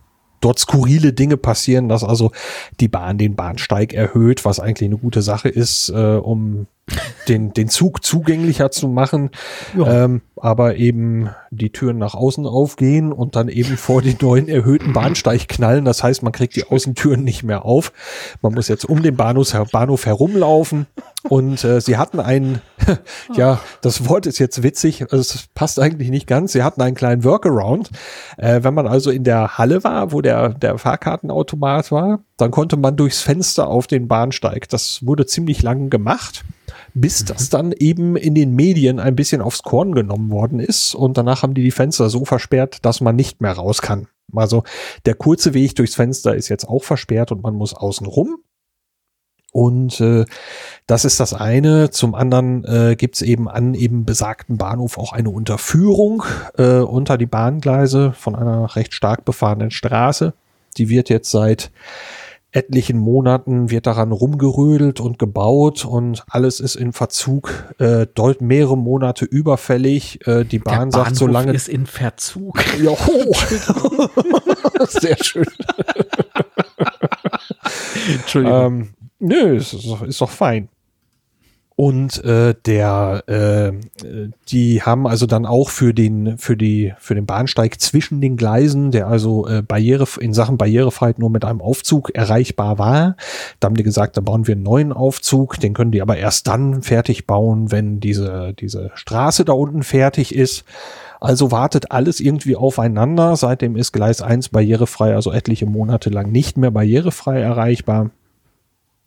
dort 0.43 0.59
skurrile 0.59 1.13
Dinge 1.13 1.37
passieren, 1.37 1.89
dass 1.89 2.03
also 2.03 2.31
die 2.79 2.87
Bahn 2.87 3.17
den 3.17 3.35
Bahnsteig 3.35 3.93
erhöht, 3.93 4.45
was 4.45 4.59
eigentlich 4.59 4.89
eine 4.89 4.97
gute 4.97 5.21
Sache 5.21 5.49
ist, 5.49 5.89
äh, 5.89 6.15
um 6.15 6.67
den, 7.27 7.53
den 7.53 7.69
Zug 7.69 8.03
zugänglicher 8.03 8.69
zu 8.69 8.89
machen, 8.89 9.29
ähm, 9.73 10.21
aber 10.35 10.75
eben 10.75 11.29
die 11.49 11.71
Türen 11.71 11.97
nach 11.97 12.13
außen 12.13 12.45
aufgehen 12.45 13.13
und 13.13 13.37
dann 13.37 13.47
eben 13.47 13.77
vor 13.77 14.01
den 14.01 14.17
neuen 14.21 14.49
erhöhten 14.49 14.91
Bahnsteig 14.91 15.47
knallen. 15.47 15.85
Das 15.85 16.03
heißt, 16.03 16.23
man 16.23 16.33
kriegt 16.33 16.55
die 16.57 16.67
Außentüren 16.67 17.23
nicht 17.23 17.43
mehr 17.43 17.63
auf. 17.63 17.93
Man 18.41 18.53
muss 18.53 18.67
jetzt 18.67 18.83
um 18.83 19.01
den 19.01 19.15
Bahnhof, 19.15 19.53
Bahnhof 19.71 20.05
herumlaufen. 20.05 20.87
Und 21.29 21.63
äh, 21.63 21.79
sie 21.79 21.97
hatten 21.97 22.19
einen, 22.19 22.61
ja, 23.33 23.59
das 23.81 24.07
Wort 24.09 24.25
ist 24.25 24.39
jetzt 24.39 24.61
witzig, 24.61 25.03
also 25.03 25.17
es 25.17 25.47
passt 25.53 25.79
eigentlich 25.79 26.09
nicht 26.09 26.27
ganz. 26.27 26.51
Sie 26.51 26.63
hatten 26.63 26.81
einen 26.81 26.95
kleinen 26.95 27.23
Workaround. 27.23 27.91
Äh, 28.37 28.63
wenn 28.63 28.73
man 28.73 28.87
also 28.87 29.09
in 29.09 29.23
der 29.23 29.57
Halle 29.57 29.83
war, 29.83 30.11
wo 30.11 30.21
der, 30.21 30.49
der 30.49 30.77
Fahrkartenautomat 30.77 31.91
war, 31.91 32.19
dann 32.37 32.51
konnte 32.51 32.77
man 32.77 32.95
durchs 32.95 33.21
Fenster 33.21 33.67
auf 33.67 33.87
den 33.87 34.07
Bahnsteig. 34.07 34.67
Das 34.69 35.05
wurde 35.05 35.25
ziemlich 35.25 35.61
lang 35.61 35.89
gemacht 35.89 36.43
bis 36.93 37.25
das 37.25 37.49
dann 37.49 37.71
eben 37.71 38.15
in 38.15 38.35
den 38.35 38.53
Medien 38.53 38.99
ein 38.99 39.15
bisschen 39.15 39.41
aufs 39.41 39.63
Korn 39.63 39.93
genommen 39.95 40.29
worden 40.31 40.59
ist 40.59 40.93
und 40.95 41.17
danach 41.17 41.43
haben 41.43 41.53
die 41.53 41.63
die 41.63 41.71
Fenster 41.71 42.09
so 42.09 42.25
versperrt, 42.25 42.85
dass 42.85 43.01
man 43.01 43.15
nicht 43.15 43.41
mehr 43.41 43.53
raus 43.53 43.81
kann. 43.81 44.07
Also 44.33 44.63
der 45.05 45.15
kurze 45.15 45.53
Weg 45.53 45.75
durchs 45.75 45.95
Fenster 45.95 46.35
ist 46.35 46.49
jetzt 46.49 46.67
auch 46.67 46.83
versperrt 46.83 47.31
und 47.31 47.43
man 47.43 47.55
muss 47.55 47.73
außen 47.73 48.07
rum. 48.07 48.37
Und 49.53 50.01
äh, 50.01 50.25
das 50.87 51.05
ist 51.05 51.19
das 51.19 51.33
eine. 51.33 51.91
Zum 51.91 52.15
anderen 52.15 52.65
äh, 52.65 52.95
gibt 52.97 53.15
es 53.15 53.21
eben 53.21 53.47
an 53.47 53.75
eben 53.75 54.03
besagten 54.03 54.57
Bahnhof 54.57 54.97
auch 54.97 55.13
eine 55.13 55.29
Unterführung 55.29 56.23
äh, 56.57 56.79
unter 56.79 57.17
die 57.17 57.27
Bahngleise 57.27 58.13
von 58.17 58.35
einer 58.35 58.75
recht 58.75 58.93
stark 58.93 59.23
befahrenen 59.25 59.69
Straße. 59.71 60.33
Die 60.77 60.89
wird 60.89 61.09
jetzt 61.09 61.29
seit 61.29 61.71
etlichen 62.51 62.97
Monaten 62.97 63.71
wird 63.71 63.87
daran 63.87 64.11
rumgerödelt 64.11 64.99
und 64.99 65.17
gebaut 65.17 65.85
und 65.85 66.23
alles 66.29 66.59
ist 66.59 66.75
in 66.75 66.93
Verzug, 66.93 67.51
äh, 67.79 68.05
deut 68.13 68.41
mehrere 68.41 68.77
Monate 68.77 69.25
überfällig. 69.25 70.25
Äh, 70.27 70.45
die 70.45 70.59
Bahn 70.59 70.91
Der 70.91 70.99
sagt 70.99 71.15
so 71.15 71.27
lange. 71.27 71.51
ist 71.53 71.67
in 71.67 71.87
Verzug. 71.87 72.63
Ja, 72.81 72.91
ho. 72.91 73.33
Sehr 74.87 75.17
schön. 75.23 75.45
Entschuldigung. 78.13 78.65
Ähm, 78.65 78.89
nö, 79.23 79.55
ist, 79.55 79.73
ist, 79.73 79.87
doch- 79.87 80.03
ist 80.03 80.21
doch 80.21 80.29
fein. 80.29 80.69
Und 81.75 82.23
äh, 82.23 82.53
der, 82.67 83.23
äh, 83.25 83.71
die 84.49 84.83
haben 84.83 85.07
also 85.07 85.25
dann 85.25 85.47
auch 85.47 85.69
für 85.69 85.91
den, 85.95 86.37
für 86.37 86.55
die, 86.55 86.93
für 86.99 87.15
den 87.15 87.25
Bahnsteig 87.25 87.81
zwischen 87.81 88.21
den 88.21 88.37
Gleisen, 88.37 88.91
der 88.91 89.07
also 89.07 89.47
äh, 89.47 89.63
Barriere 89.63 90.05
in 90.19 90.35
Sachen 90.35 90.59
Barrierefreiheit 90.59 91.17
nur 91.17 91.31
mit 91.31 91.43
einem 91.43 91.61
Aufzug 91.61 92.13
erreichbar 92.13 92.77
war, 92.77 93.15
da 93.59 93.65
haben 93.65 93.75
die 93.75 93.81
gesagt, 93.81 94.17
da 94.17 94.21
bauen 94.21 94.45
wir 94.45 94.53
einen 94.53 94.61
neuen 94.61 94.93
Aufzug, 94.93 95.59
den 95.59 95.73
können 95.73 95.89
die 95.91 96.03
aber 96.03 96.15
erst 96.15 96.45
dann 96.45 96.83
fertig 96.83 97.25
bauen, 97.25 97.71
wenn 97.71 97.99
diese 97.99 98.53
diese 98.53 98.91
Straße 98.93 99.43
da 99.43 99.53
unten 99.53 99.81
fertig 99.81 100.35
ist. 100.35 100.65
Also 101.19 101.51
wartet 101.51 101.91
alles 101.91 102.19
irgendwie 102.19 102.55
aufeinander. 102.55 103.35
Seitdem 103.35 103.77
ist 103.77 103.93
Gleis 103.93 104.21
1 104.21 104.49
barrierefrei, 104.49 105.15
also 105.15 105.31
etliche 105.31 105.65
Monate 105.65 106.11
lang 106.11 106.31
nicht 106.31 106.55
mehr 106.55 106.69
barrierefrei 106.69 107.39
erreichbar. 107.39 108.11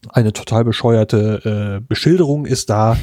Eine 0.08 0.32
total 0.32 0.64
bescheuerte 0.64 1.78
äh, 1.78 1.84
Beschilderung 1.86 2.46
ist 2.46 2.70
da 2.70 2.96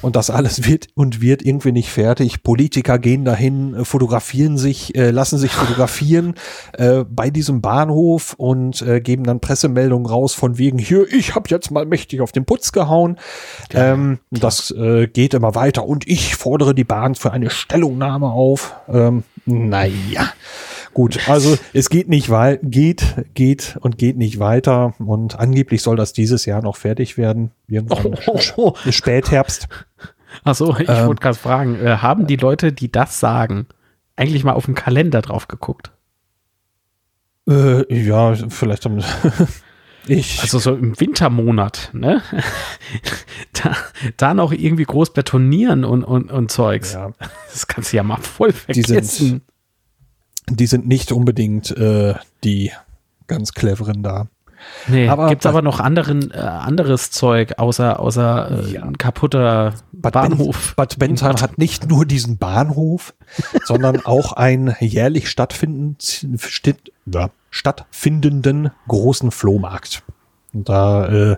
und 0.00 0.16
das 0.16 0.30
alles 0.30 0.66
wird 0.66 0.88
und 0.94 1.20
wird 1.20 1.42
irgendwie 1.42 1.72
nicht 1.72 1.90
fertig. 1.90 2.42
Politiker 2.42 2.98
gehen 2.98 3.24
dahin, 3.24 3.74
äh, 3.74 3.84
fotografieren 3.84 4.56
sich, 4.56 4.94
äh, 4.94 5.10
lassen 5.10 5.38
sich 5.38 5.52
fotografieren 5.52 6.34
äh, 6.72 7.04
bei 7.04 7.30
diesem 7.30 7.60
Bahnhof 7.60 8.34
und 8.38 8.80
äh, 8.82 9.00
geben 9.00 9.24
dann 9.24 9.40
Pressemeldungen 9.40 10.06
raus 10.06 10.34
von 10.34 10.56
wegen 10.56 10.78
hier, 10.78 11.06
ich 11.12 11.34
habe 11.34 11.50
jetzt 11.50 11.70
mal 11.70 11.84
mächtig 11.84 12.20
auf 12.20 12.32
den 12.32 12.46
Putz 12.46 12.72
gehauen. 12.72 13.18
Ähm, 13.74 14.18
das 14.30 14.70
äh, 14.70 15.08
geht 15.08 15.34
immer 15.34 15.54
weiter 15.54 15.84
und 15.84 16.08
ich 16.08 16.36
fordere 16.36 16.74
die 16.74 16.84
Bahn 16.84 17.14
für 17.16 17.32
eine 17.32 17.50
Stellungnahme 17.50 18.28
auf. 18.30 18.74
Ähm, 18.88 19.24
naja. 19.44 20.30
Gut, 20.96 21.28
also 21.28 21.58
es 21.74 21.90
geht 21.90 22.08
nicht 22.08 22.30
weit, 22.30 22.60
geht, 22.62 23.26
geht 23.34 23.76
und 23.82 23.98
geht 23.98 24.16
nicht 24.16 24.38
weiter 24.38 24.94
und 24.98 25.38
angeblich 25.38 25.82
soll 25.82 25.94
das 25.94 26.14
dieses 26.14 26.46
Jahr 26.46 26.62
noch 26.62 26.76
fertig 26.76 27.18
werden. 27.18 27.50
Irgendwann 27.68 28.14
Oh, 28.26 28.38
oh, 28.56 28.74
oh. 28.86 28.90
Spätherbst. 28.90 29.68
Achso, 30.42 30.74
ich 30.78 30.88
Ähm. 30.88 31.06
wollte 31.08 31.20
gerade 31.20 31.36
fragen, 31.36 31.78
äh, 31.84 31.98
haben 31.98 32.26
die 32.26 32.36
Leute, 32.36 32.72
die 32.72 32.90
das 32.90 33.20
sagen, 33.20 33.66
eigentlich 34.16 34.42
mal 34.42 34.54
auf 34.54 34.64
den 34.64 34.74
Kalender 34.74 35.20
drauf 35.20 35.48
geguckt? 35.48 35.92
Äh, 37.46 37.92
ja, 37.94 38.34
vielleicht 38.48 38.86
haben 38.86 39.04
ich. 40.06 40.40
Also 40.40 40.58
so 40.58 40.74
im 40.74 40.98
Wintermonat, 40.98 41.90
ne? 41.92 42.22
da, 43.52 43.76
da 44.16 44.32
noch 44.32 44.50
irgendwie 44.52 44.84
groß 44.84 45.12
betonieren 45.12 45.84
und, 45.84 46.04
und, 46.04 46.32
und 46.32 46.50
Zeugs. 46.50 46.94
ja, 46.94 47.12
Das 47.52 47.66
kannst 47.66 47.92
du 47.92 47.98
ja 47.98 48.02
mal 48.02 48.16
voll 48.16 48.54
Die 48.68 48.80
sind- 48.80 48.86
vergessen. 48.86 49.42
Die 50.50 50.66
sind 50.66 50.86
nicht 50.86 51.12
unbedingt 51.12 51.76
äh, 51.76 52.14
die 52.44 52.72
ganz 53.26 53.52
cleveren 53.52 54.02
da. 54.02 54.28
nee, 54.88 55.08
aber- 55.08 55.28
gibt's 55.28 55.46
aber 55.46 55.60
noch 55.62 55.80
anderen, 55.80 56.30
äh, 56.30 56.36
anderes 56.38 57.10
Zeug 57.10 57.54
außer, 57.58 57.98
außer 58.00 58.64
äh, 58.68 58.72
Ja. 58.72 58.90
kaputter 58.98 59.74
Bad 59.92 60.12
Bahnhof. 60.14 60.68
Ben, 60.68 60.76
Bad 60.76 60.98
Bentheim 60.98 61.36
hat 61.40 61.58
nicht 61.58 61.88
nur 61.88 62.06
diesen 62.06 62.38
Bahnhof, 62.38 63.14
sondern 63.64 64.04
auch 64.06 64.32
einen 64.32 64.74
jährlich 64.80 65.28
stattfinden, 65.28 65.96
ja, 67.06 67.30
stattfindenden 67.50 68.70
großen 68.88 69.30
Flohmarkt. 69.30 70.02
Und 70.54 70.68
da 70.70 71.06
äh, 71.08 71.36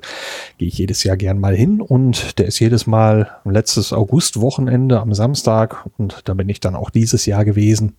gehe 0.59 0.69
ich 0.69 0.79
jedes 0.79 1.03
Jahr 1.03 1.17
gern 1.17 1.41
mal 1.41 1.57
hin 1.57 1.81
und 1.81 2.39
der 2.39 2.47
ist 2.47 2.61
jedes 2.61 2.87
Mal 2.87 3.31
letztes 3.45 3.93
Augustwochenende 3.93 5.01
am 5.01 5.13
Samstag 5.13 5.87
und 5.99 6.21
da 6.27 6.35
bin 6.35 6.49
ich 6.49 6.61
dann 6.61 6.77
auch 6.77 6.91
dieses 6.91 7.27
Jahr 7.27 7.45
gewesen. 7.45 7.97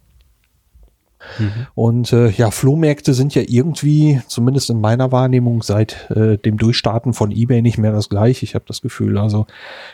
Und 1.76 2.13
äh, 2.13 2.30
ja, 2.30 2.51
Flohmärkte 2.51 3.13
sind 3.13 3.36
ja 3.36 3.43
irgendwie, 3.45 4.22
zumindest 4.28 4.70
in 4.70 4.82
meiner 4.82 5.11
Wahrnehmung, 5.11 5.61
seit 5.61 6.09
äh, 6.11 6.38
dem 6.38 6.57
Durchstarten 6.57 7.13
von 7.13 7.32
eBay 7.32 7.61
nicht 7.61 7.78
mehr 7.78 7.91
das 7.91 8.09
gleiche. 8.09 8.43
Ich 8.43 8.55
habe 8.55 8.65
das 8.67 8.82
Gefühl, 8.82 9.17
also 9.17 9.45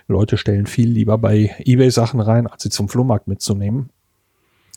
Leute 0.07 0.37
stellen 0.37 0.65
viel 0.67 0.89
lieber 0.89 1.17
bei 1.17 1.55
eBay 1.59 1.89
Sachen 1.91 2.19
rein, 2.19 2.47
als 2.47 2.63
sie 2.63 2.69
zum 2.69 2.89
Flohmarkt 2.89 3.27
mitzunehmen. 3.27 3.89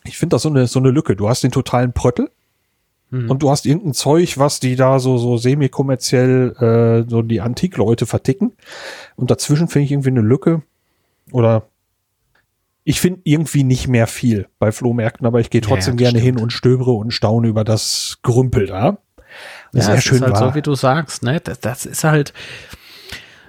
Ich 0.05 0.17
finde 0.17 0.35
das 0.35 0.43
so 0.43 0.49
eine, 0.49 0.67
so 0.67 0.79
eine 0.79 0.91
Lücke. 0.91 1.15
Du 1.15 1.29
hast 1.29 1.43
den 1.43 1.51
totalen 1.51 1.93
Pröttel 1.93 2.29
Mhm. 3.11 3.29
und 3.29 3.41
du 3.41 3.49
hast 3.49 3.65
irgendein 3.65 3.93
Zeug, 3.93 4.37
was 4.37 4.59
die 4.59 4.75
da 4.75 4.99
so, 4.99 5.17
so 5.17 5.37
semi-kommerziell 5.37 6.55
äh, 7.05 7.09
so 7.09 7.21
die 7.21 7.41
Antikleute 7.41 8.05
verticken. 8.05 8.53
Und 9.15 9.31
dazwischen 9.31 9.67
finde 9.67 9.85
ich 9.85 9.91
irgendwie 9.91 10.09
eine 10.09 10.21
Lücke. 10.21 10.61
Oder 11.31 11.63
ich 12.89 13.01
finde 13.01 13.21
irgendwie 13.23 13.63
nicht 13.63 13.87
mehr 13.87 14.07
viel 14.07 14.47
bei 14.57 14.71
Flohmärkten, 14.71 15.27
aber 15.27 15.39
ich 15.39 15.51
gehe 15.51 15.61
Ja, 15.61 15.67
trotzdem 15.67 15.95
das 15.95 16.01
gerne 16.01 16.19
stimmt. 16.19 16.37
hin 16.37 16.43
und 16.43 16.51
stöbere 16.51 16.89
und 16.93 17.11
staune 17.13 17.47
über 17.47 17.63
das 17.63 18.17
Gerümpel 18.23 18.65
da. 18.65 18.97
Das 19.71 19.85
ja, 19.85 19.93
es 19.93 20.03
schön 20.03 20.15
ist 20.15 20.21
halt 20.23 20.33
war. 20.33 20.49
so, 20.49 20.55
wie 20.55 20.63
du 20.63 20.73
sagst, 20.73 21.21
ne? 21.21 21.39
Das, 21.39 21.59
das 21.59 21.85
ist 21.85 22.03
halt 22.03 22.33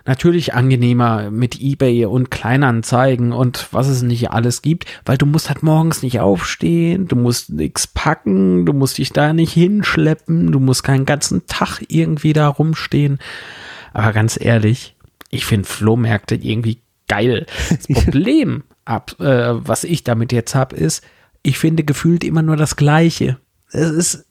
natürlich 0.05 0.53
angenehmer 0.53 1.31
mit 1.31 1.59
Ebay 1.59 2.05
und 2.05 2.31
Kleinanzeigen 2.31 3.33
und 3.33 3.69
was 3.73 3.89
es 3.89 4.03
nicht 4.03 4.31
alles 4.31 4.61
gibt, 4.61 4.85
weil 5.07 5.17
du 5.17 5.25
musst 5.25 5.49
halt 5.49 5.63
morgens 5.63 6.03
nicht 6.03 6.21
aufstehen, 6.21 7.09
du 7.09 7.17
musst 7.17 7.49
nichts 7.49 7.87
packen, 7.87 8.67
du 8.67 8.75
musst 8.75 8.99
dich 8.99 9.11
da 9.11 9.33
nicht 9.33 9.55
hinschleppen, 9.55 10.53
du 10.53 10.61
musst 10.61 10.85
keinen 10.85 11.07
ganzen 11.07 11.47
Tag 11.47 11.81
irgendwie 11.89 12.35
da 12.35 12.47
rumstehen. 12.49 13.19
Aber 13.95 14.13
ganz 14.13 14.39
ehrlich, 14.39 14.97
ich 15.31 15.47
finde 15.47 15.67
Flohmärkte 15.67 16.35
irgendwie 16.35 16.83
geil. 17.09 17.47
Das 17.71 17.87
Problem, 18.05 18.65
ab, 18.85 19.19
äh, 19.21 19.53
was 19.67 19.85
ich 19.85 20.05
damit 20.05 20.33
jetzt 20.33 20.55
habe, 20.55 20.77
ist, 20.77 21.03
ich 21.43 21.59
finde 21.59 21.85
gefühlt 21.85 22.25
immer 22.25 22.43
nur 22.43 22.57
das 22.57 22.77
Gleiche. 22.77 23.39
Es 23.73 23.91
ist 23.91 24.27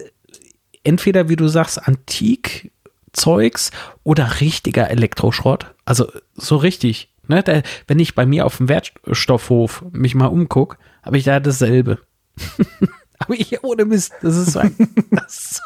entweder, 0.84 1.30
wie 1.30 1.36
du 1.36 1.47
sagst, 1.47 1.82
Antikzeugs 1.88 3.72
oder 4.04 4.39
richtiger 4.41 4.89
Elektroschrott. 4.89 5.74
Also 5.86 6.12
so 6.36 6.58
richtig. 6.58 7.12
Ne? 7.28 7.43
Da, 7.43 7.62
wenn 7.88 8.00
ich 8.00 8.16
bei 8.16 8.26
mir 8.26 8.45
auf 8.45 8.58
dem 8.58 8.70
Wertstoffhof 8.70 9.84
mich 9.91 10.16
mal 10.16 10.28
umgucke, 10.28 10.78
habe 11.04 11.18
ich 11.18 11.24
da 11.24 11.39
dasselbe. 11.39 12.00
Aber 13.20 13.34
ich 13.34 13.64
ohne 13.64 13.84
Mist, 13.86 14.14
das 14.22 14.38
ist 14.38 14.54
so 14.54 14.60
ein, 14.60 14.76
das, 15.12 15.62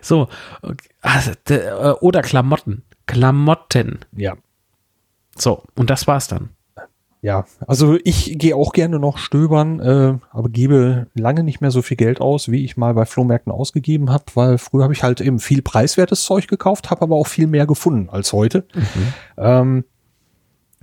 so. 0.00 0.28
okay. 0.62 0.88
Also, 1.02 1.32
d- 1.48 1.54
äh, 1.56 1.92
oder 2.00 2.22
Klamotten. 2.22 2.82
Klamotten. 3.06 3.98
Ja. 4.16 4.36
So, 5.36 5.64
und 5.74 5.90
das 5.90 6.06
war's 6.06 6.28
dann. 6.28 6.48
Ja, 7.20 7.46
also 7.66 7.98
ich 8.04 8.38
gehe 8.38 8.54
auch 8.54 8.72
gerne 8.72 9.00
noch 9.00 9.18
stöbern, 9.18 9.80
äh, 9.80 10.18
aber 10.30 10.48
gebe 10.48 11.08
lange 11.14 11.42
nicht 11.42 11.60
mehr 11.60 11.72
so 11.72 11.82
viel 11.82 11.96
Geld 11.96 12.20
aus, 12.20 12.50
wie 12.50 12.64
ich 12.64 12.76
mal 12.76 12.94
bei 12.94 13.06
Flohmärkten 13.06 13.52
ausgegeben 13.52 14.10
habe, 14.10 14.24
weil 14.34 14.58
früher 14.58 14.84
habe 14.84 14.92
ich 14.92 15.02
halt 15.02 15.20
eben 15.20 15.40
viel 15.40 15.62
preiswertes 15.62 16.22
Zeug 16.22 16.46
gekauft, 16.46 16.90
habe 16.90 17.02
aber 17.02 17.16
auch 17.16 17.26
viel 17.26 17.48
mehr 17.48 17.66
gefunden 17.66 18.08
als 18.08 18.32
heute. 18.32 18.64
Ähm, 19.36 19.84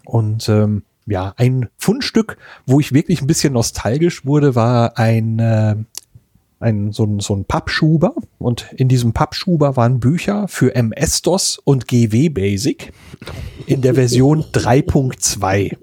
und 0.04 0.50
ähm, 0.50 0.84
ja, 1.06 1.34
ein 1.38 1.70
Fundstück, 1.78 2.38
wo 2.66 2.80
ich 2.80 2.94
wirklich 2.94 3.22
ein 3.22 3.28
bisschen 3.28 3.54
nostalgisch 3.54 4.26
wurde, 4.26 4.56
war 4.56 4.98
ein, 4.98 5.40
äh, 5.40 5.76
ein 6.66 6.92
so, 6.92 7.06
ein 7.06 7.20
so 7.20 7.36
ein 7.36 7.46
Pappschuber. 7.46 8.14
Und 8.40 8.72
in 8.76 8.88
diesem 8.88 9.14
Pappschuber 9.14 9.76
waren 9.76 10.00
Bücher 10.00 10.48
für 10.48 10.76
MS-DOS 10.76 11.60
und 11.64 11.88
GW 11.88 12.30
Basic 12.30 12.92
in 13.66 13.82
der 13.82 13.96
Version 13.96 14.44
3.2. 14.52 15.78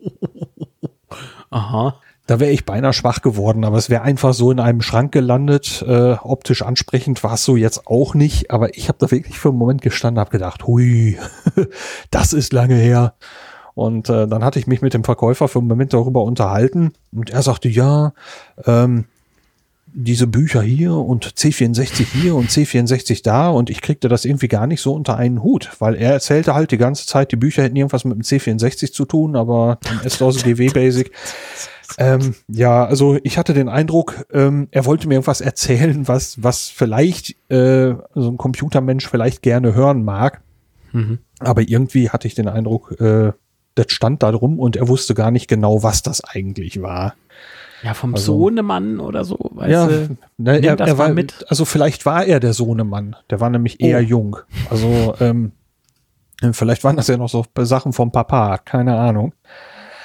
Aha. 1.50 1.94
Da 2.26 2.38
wäre 2.38 2.52
ich 2.52 2.64
beinahe 2.64 2.92
schwach 2.92 3.20
geworden, 3.20 3.64
aber 3.64 3.78
es 3.78 3.90
wäre 3.90 4.02
einfach 4.02 4.32
so 4.32 4.52
in 4.52 4.60
einem 4.60 4.80
Schrank 4.80 5.12
gelandet. 5.12 5.84
Äh, 5.86 6.12
optisch 6.22 6.62
ansprechend 6.62 7.22
war 7.24 7.34
es 7.34 7.44
so 7.44 7.56
jetzt 7.56 7.86
auch 7.86 8.14
nicht, 8.14 8.50
aber 8.50 8.76
ich 8.76 8.88
habe 8.88 8.98
da 8.98 9.10
wirklich 9.10 9.38
für 9.38 9.48
einen 9.48 9.58
Moment 9.58 9.82
gestanden, 9.82 10.20
habe 10.20 10.30
gedacht, 10.30 10.66
hui, 10.66 11.18
das 12.10 12.32
ist 12.32 12.52
lange 12.52 12.76
her. 12.76 13.14
Und 13.74 14.08
äh, 14.08 14.28
dann 14.28 14.44
hatte 14.44 14.58
ich 14.58 14.66
mich 14.66 14.82
mit 14.82 14.94
dem 14.94 15.02
Verkäufer 15.02 15.48
für 15.48 15.58
einen 15.58 15.68
Moment 15.68 15.92
darüber 15.94 16.22
unterhalten 16.22 16.92
und 17.12 17.30
er 17.30 17.42
sagte, 17.42 17.68
ja, 17.68 18.12
ähm, 18.66 19.06
diese 19.94 20.26
Bücher 20.26 20.62
hier 20.62 20.94
und 20.94 21.26
C64 21.26 22.04
hier 22.04 22.34
und 22.34 22.50
C64 22.50 23.22
da 23.22 23.50
und 23.50 23.70
ich 23.70 23.82
kriegte 23.82 24.08
das 24.08 24.24
irgendwie 24.24 24.48
gar 24.48 24.66
nicht 24.66 24.80
so 24.80 24.94
unter 24.94 25.16
einen 25.16 25.42
Hut, 25.42 25.70
weil 25.78 25.94
er 25.94 26.12
erzählte 26.12 26.54
halt 26.54 26.70
die 26.70 26.78
ganze 26.78 27.06
Zeit, 27.06 27.32
die 27.32 27.36
Bücher 27.36 27.62
hätten 27.62 27.76
irgendwas 27.76 28.04
mit 28.04 28.14
dem 28.14 28.22
C64 28.22 28.92
zu 28.92 29.04
tun, 29.04 29.36
aber 29.36 29.78
im 29.90 30.06
S-DOS 30.06 30.42
GW 30.44 30.70
Basic. 30.70 31.12
Ähm, 31.98 32.34
ja, 32.48 32.86
also 32.86 33.18
ich 33.22 33.36
hatte 33.36 33.52
den 33.52 33.68
Eindruck, 33.68 34.26
ähm, 34.32 34.68
er 34.70 34.86
wollte 34.86 35.08
mir 35.08 35.14
irgendwas 35.14 35.42
erzählen, 35.42 36.08
was, 36.08 36.42
was 36.42 36.68
vielleicht 36.68 37.36
äh, 37.50 37.94
so 38.14 38.30
ein 38.30 38.38
Computermensch 38.38 39.08
vielleicht 39.08 39.42
gerne 39.42 39.74
hören 39.74 40.04
mag. 40.04 40.40
Mhm. 40.92 41.18
Aber 41.38 41.62
irgendwie 41.62 42.10
hatte 42.10 42.26
ich 42.28 42.34
den 42.34 42.48
Eindruck, 42.48 42.98
äh, 43.00 43.32
das 43.74 43.86
stand 43.88 44.22
da 44.22 44.32
drum 44.32 44.58
und 44.58 44.76
er 44.76 44.88
wusste 44.88 45.14
gar 45.14 45.30
nicht 45.30 45.48
genau, 45.48 45.82
was 45.82 46.02
das 46.02 46.22
eigentlich 46.24 46.80
war. 46.82 47.14
Ja, 47.82 47.94
vom 47.94 48.14
Also- 48.14 48.36
Sohnemann 48.38 49.00
oder 49.00 49.24
so, 49.24 49.38
weißt 49.54 49.70
ja, 49.70 49.86
du? 49.86 50.16
ne, 50.38 50.58
er, 50.64 50.78
er 50.78 50.98
war 50.98 51.08
mit. 51.10 51.44
also 51.48 51.64
vielleicht 51.64 52.06
war 52.06 52.24
er 52.24 52.38
der 52.40 52.52
Sohnemann. 52.52 53.16
Der 53.30 53.40
war 53.40 53.50
nämlich 53.50 53.80
eher 53.80 53.98
Oh. 53.98 54.02
jung. 54.02 54.36
Also 54.70 55.14
ähm, 55.20 55.52
vielleicht 56.52 56.84
waren 56.84 56.96
das 56.96 57.08
ja 57.08 57.16
noch 57.16 57.28
so 57.28 57.44
Sachen 57.60 57.92
vom 57.92 58.12
Papa, 58.12 58.58
keine 58.58 58.96
Ahnung. 58.98 59.32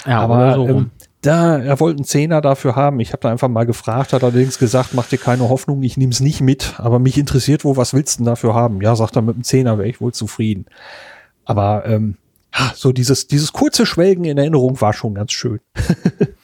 Ja, 0.06 0.20
Aber 0.20 0.54
so 0.54 0.68
ähm, 0.68 0.90
da, 1.20 1.58
er 1.58 1.80
wollte 1.80 1.98
einen 1.98 2.04
Zehner 2.04 2.40
dafür 2.40 2.76
haben. 2.76 3.00
Ich 3.00 3.12
habe 3.12 3.20
da 3.20 3.30
einfach 3.30 3.48
mal 3.48 3.66
gefragt, 3.66 4.12
hat 4.12 4.22
allerdings 4.22 4.58
gesagt, 4.58 4.90
mach 4.94 5.08
dir 5.08 5.18
keine 5.18 5.48
Hoffnung, 5.48 5.82
ich 5.82 5.96
nehme 5.96 6.12
es 6.12 6.20
nicht 6.20 6.40
mit. 6.40 6.74
Aber 6.78 6.98
mich 7.00 7.18
interessiert, 7.18 7.64
wo, 7.64 7.76
was 7.76 7.92
willst 7.92 8.14
du 8.14 8.22
denn 8.22 8.26
dafür 8.26 8.54
haben? 8.54 8.80
Ja, 8.80 8.94
sagt 8.96 9.16
er, 9.16 9.22
mit 9.22 9.34
einem 9.34 9.44
Zehner 9.44 9.78
wäre 9.78 9.88
ich 9.88 10.00
wohl 10.00 10.12
zufrieden. 10.12 10.66
Aber 11.44 11.84
ähm, 11.86 12.16
so 12.74 12.92
dieses, 12.92 13.26
dieses 13.26 13.52
kurze 13.52 13.84
Schwelgen 13.86 14.24
in 14.24 14.38
Erinnerung 14.38 14.80
war 14.80 14.92
schon 14.92 15.14
ganz 15.14 15.32
schön. 15.32 15.60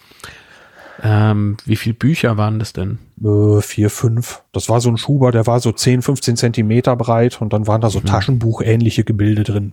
Ähm, 1.07 1.59
wie 1.67 1.77
viele 1.77 1.95
Bücher 1.95 2.39
waren 2.39 2.59
das 2.59 2.73
denn? 2.73 2.99
Äh, 3.23 3.61
vier, 3.61 3.91
fünf. 3.91 4.43
Das 4.53 4.71
war 4.71 4.81
so 4.81 4.89
ein 4.89 4.97
Schuber, 4.97 5.33
der 5.33 5.47
war 5.47 5.61
so 5.61 5.71
10, 5.71 6.01
15 6.01 6.37
Zentimeter 6.37 6.97
breit 6.97 7.43
und 7.43 7.53
dann 7.53 7.67
waren 7.67 7.83
da 7.83 7.91
so 7.91 8.01
Mhm. 8.01 8.07
Taschenbuchähnliche 8.07 9.05
Gebilde 9.05 9.45
drin. 9.45 9.73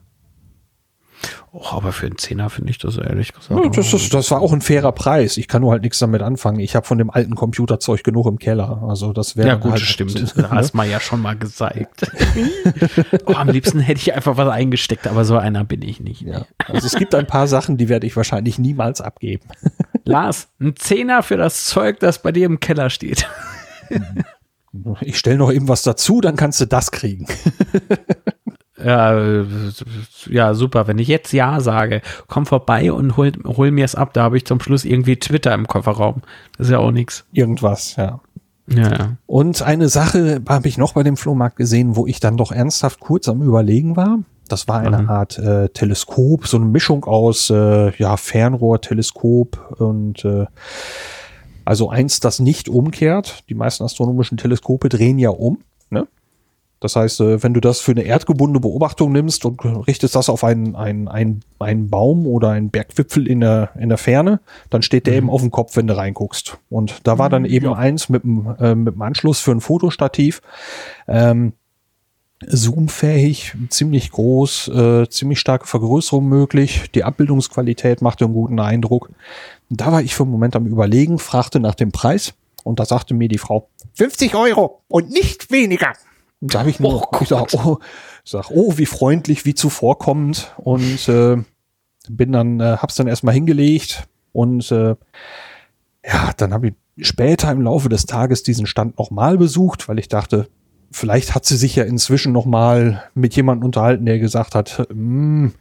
Oh, 1.53 1.65
aber 1.71 1.91
für 1.91 2.05
einen 2.05 2.17
Zehner 2.17 2.49
finde 2.49 2.71
ich 2.71 2.77
das 2.77 2.97
ehrlich 2.97 3.33
gesagt. 3.33 3.63
Ja, 3.63 3.69
das, 3.69 3.93
ist, 3.93 4.13
das 4.13 4.31
war 4.31 4.41
auch 4.41 4.53
ein 4.53 4.61
fairer 4.61 4.91
Preis. 4.91 5.37
Ich 5.37 5.47
kann 5.47 5.61
nur 5.61 5.71
halt 5.71 5.83
nichts 5.83 5.99
damit 5.99 6.21
anfangen. 6.21 6.59
Ich 6.59 6.75
habe 6.75 6.85
von 6.85 6.97
dem 6.97 7.09
alten 7.09 7.35
Computerzeug 7.35 8.03
genug 8.03 8.27
im 8.27 8.39
Keller. 8.39 8.83
Also 8.87 9.11
das 9.11 9.35
wäre 9.35 9.49
ja, 9.49 9.55
gut, 9.55 9.71
halt 9.73 9.81
stimmt. 9.81 10.11
So, 10.11 10.19
Das 10.19 10.35
hast 10.51 10.73
mal 10.73 10.87
ja 10.87 10.99
schon 10.99 11.21
mal 11.21 11.35
gezeigt. 11.35 12.09
oh, 13.25 13.33
am 13.33 13.49
liebsten 13.49 13.79
hätte 13.79 13.99
ich 13.99 14.13
einfach 14.13 14.37
was 14.37 14.47
eingesteckt, 14.47 15.07
aber 15.07 15.25
so 15.25 15.37
einer 15.37 15.63
bin 15.65 15.81
ich 15.81 15.99
nicht. 15.99 16.21
ja. 16.21 16.45
Also 16.67 16.87
es 16.87 16.95
gibt 16.95 17.13
ein 17.15 17.27
paar 17.27 17.47
Sachen, 17.47 17.77
die 17.77 17.89
werde 17.89 18.07
ich 18.07 18.15
wahrscheinlich 18.15 18.57
niemals 18.57 19.01
abgeben. 19.01 19.43
Lars, 20.05 20.47
ein 20.59 20.75
Zehner 20.77 21.21
für 21.21 21.37
das 21.37 21.65
Zeug, 21.65 21.99
das 21.99 22.21
bei 22.21 22.31
dir 22.31 22.45
im 22.45 22.59
Keller 22.59 22.89
steht. 22.89 23.27
Ich 25.01 25.17
stelle 25.17 25.37
noch 25.37 25.51
eben 25.51 25.67
was 25.67 25.83
dazu, 25.83 26.21
dann 26.21 26.37
kannst 26.37 26.61
du 26.61 26.65
das 26.65 26.91
kriegen. 26.91 27.27
Ja, 28.83 29.19
äh, 29.19 29.45
ja, 30.29 30.53
super. 30.53 30.87
Wenn 30.87 30.99
ich 30.99 31.07
jetzt 31.07 31.31
Ja 31.33 31.59
sage, 31.59 32.01
komm 32.27 32.45
vorbei 32.45 32.91
und 32.91 33.17
hol, 33.17 33.31
hol 33.45 33.71
mir 33.71 33.85
es 33.85 33.95
ab. 33.95 34.13
Da 34.13 34.23
habe 34.23 34.37
ich 34.37 34.45
zum 34.45 34.59
Schluss 34.59 34.85
irgendwie 34.85 35.17
Twitter 35.17 35.53
im 35.53 35.67
Kofferraum. 35.67 36.21
Das 36.57 36.67
ist 36.67 36.71
ja 36.71 36.79
auch 36.79 36.91
nichts. 36.91 37.25
Irgendwas, 37.33 37.95
ja. 37.95 38.19
Ja, 38.67 38.89
ja. 38.89 39.17
Und 39.25 39.61
eine 39.61 39.89
Sache 39.89 40.41
habe 40.47 40.67
ich 40.67 40.77
noch 40.77 40.93
bei 40.93 41.03
dem 41.03 41.17
Flohmarkt 41.17 41.57
gesehen, 41.57 41.95
wo 41.95 42.07
ich 42.07 42.19
dann 42.19 42.37
doch 42.37 42.51
ernsthaft 42.51 42.99
kurz 42.99 43.27
am 43.27 43.41
Überlegen 43.41 43.95
war. 43.95 44.19
Das 44.47 44.67
war 44.67 44.79
eine 44.79 45.03
Mhm. 45.03 45.09
Art 45.09 45.37
äh, 45.39 45.69
Teleskop, 45.69 46.45
so 46.47 46.57
eine 46.57 46.65
Mischung 46.65 47.05
aus 47.05 47.49
äh, 47.49 47.95
ja, 47.97 48.17
Fernrohr, 48.17 48.81
Teleskop 48.81 49.75
und 49.79 50.25
äh, 50.25 50.45
also 51.63 51.89
eins, 51.89 52.19
das 52.19 52.39
nicht 52.39 52.69
umkehrt. 52.69 53.43
Die 53.49 53.55
meisten 53.55 53.83
astronomischen 53.83 54.37
Teleskope 54.37 54.89
drehen 54.89 55.19
ja 55.19 55.29
um. 55.29 55.59
Das 56.81 56.95
heißt, 56.95 57.21
äh, 57.21 57.41
wenn 57.43 57.53
du 57.53 57.61
das 57.61 57.79
für 57.79 57.91
eine 57.91 58.01
erdgebundene 58.01 58.59
Beobachtung 58.59 59.11
nimmst 59.13 59.45
und 59.45 59.63
richtest 59.87 60.15
das 60.15 60.27
auf 60.29 60.43
einen, 60.43 60.75
einen, 60.75 61.07
einen, 61.07 61.41
einen 61.59 61.89
Baum 61.89 62.27
oder 62.27 62.49
einen 62.49 62.71
Bergwipfel 62.71 63.27
in 63.27 63.39
der, 63.39 63.69
in 63.79 63.87
der 63.89 63.97
Ferne, 63.99 64.41
dann 64.69 64.81
steht 64.81 65.07
der 65.07 65.13
eben 65.13 65.29
auf 65.29 65.41
dem 65.41 65.51
Kopf, 65.51 65.77
wenn 65.77 65.87
du 65.87 65.95
reinguckst. 65.95 66.57
Und 66.69 67.07
da 67.07 67.17
war 67.17 67.29
dann 67.29 67.45
eben 67.45 67.67
Ja. 67.67 67.73
eins 67.73 68.09
mit 68.09 68.23
dem, 68.23 68.55
äh, 68.59 68.75
mit 68.75 68.95
dem 68.95 69.01
Anschluss 69.01 69.39
für 69.39 69.51
ein 69.51 69.61
Fotostativ. 69.61 70.41
Ähm, 71.07 71.53
zoomfähig, 72.47 73.53
ziemlich 73.69 74.09
groß, 74.09 74.69
äh, 74.69 75.07
ziemlich 75.09 75.39
starke 75.39 75.67
Vergrößerung 75.67 76.25
möglich. 76.27 76.89
Die 76.95 77.03
Abbildungsqualität 77.03 78.01
machte 78.01 78.25
einen 78.25 78.33
guten 78.33 78.59
Eindruck. 78.59 79.11
Da 79.69 79.91
war 79.91 80.01
ich 80.01 80.15
für 80.15 80.23
einen 80.23 80.31
Moment 80.31 80.55
am 80.55 80.65
Überlegen, 80.65 81.19
fragte 81.19 81.59
nach 81.59 81.75
dem 81.75 81.91
Preis 81.91 82.33
und 82.63 82.79
da 82.79 82.85
sagte 82.85 83.13
mir 83.13 83.27
die 83.27 83.37
Frau, 83.37 83.69
50 83.93 84.33
Euro 84.33 84.81
und 84.87 85.11
nicht 85.11 85.51
weniger. 85.51 85.93
Da 86.41 86.59
habe 86.59 86.69
ich 86.69 86.79
nur 86.79 87.07
Oh 87.13 87.25
sag, 87.25 87.53
oh, 87.53 87.77
sag, 88.25 88.49
oh, 88.49 88.77
wie 88.77 88.85
freundlich, 88.85 89.45
wie 89.45 89.53
zuvorkommend. 89.53 90.53
Und 90.57 91.07
äh, 91.07 91.37
bin 92.09 92.31
dann, 92.31 92.59
äh, 92.59 92.77
hab's 92.77 92.95
dann 92.95 93.07
erstmal 93.07 93.33
hingelegt. 93.33 94.07
Und 94.33 94.71
äh, 94.71 94.95
ja, 96.05 96.31
dann 96.37 96.53
habe 96.53 96.69
ich 96.69 96.73
später 97.05 97.51
im 97.51 97.61
Laufe 97.61 97.89
des 97.89 98.05
Tages 98.05 98.43
diesen 98.43 98.65
Stand 98.65 98.97
nochmal 98.97 99.37
besucht, 99.37 99.87
weil 99.87 99.99
ich 99.99 100.07
dachte, 100.07 100.47
vielleicht 100.91 101.35
hat 101.35 101.45
sie 101.45 101.57
sich 101.57 101.75
ja 101.75 101.83
inzwischen 101.83 102.33
nochmal 102.33 103.03
mit 103.13 103.35
jemandem 103.35 103.65
unterhalten, 103.65 104.05
der 104.05 104.19
gesagt 104.19 104.55
hat, 104.55 104.85
hm, 104.89 105.53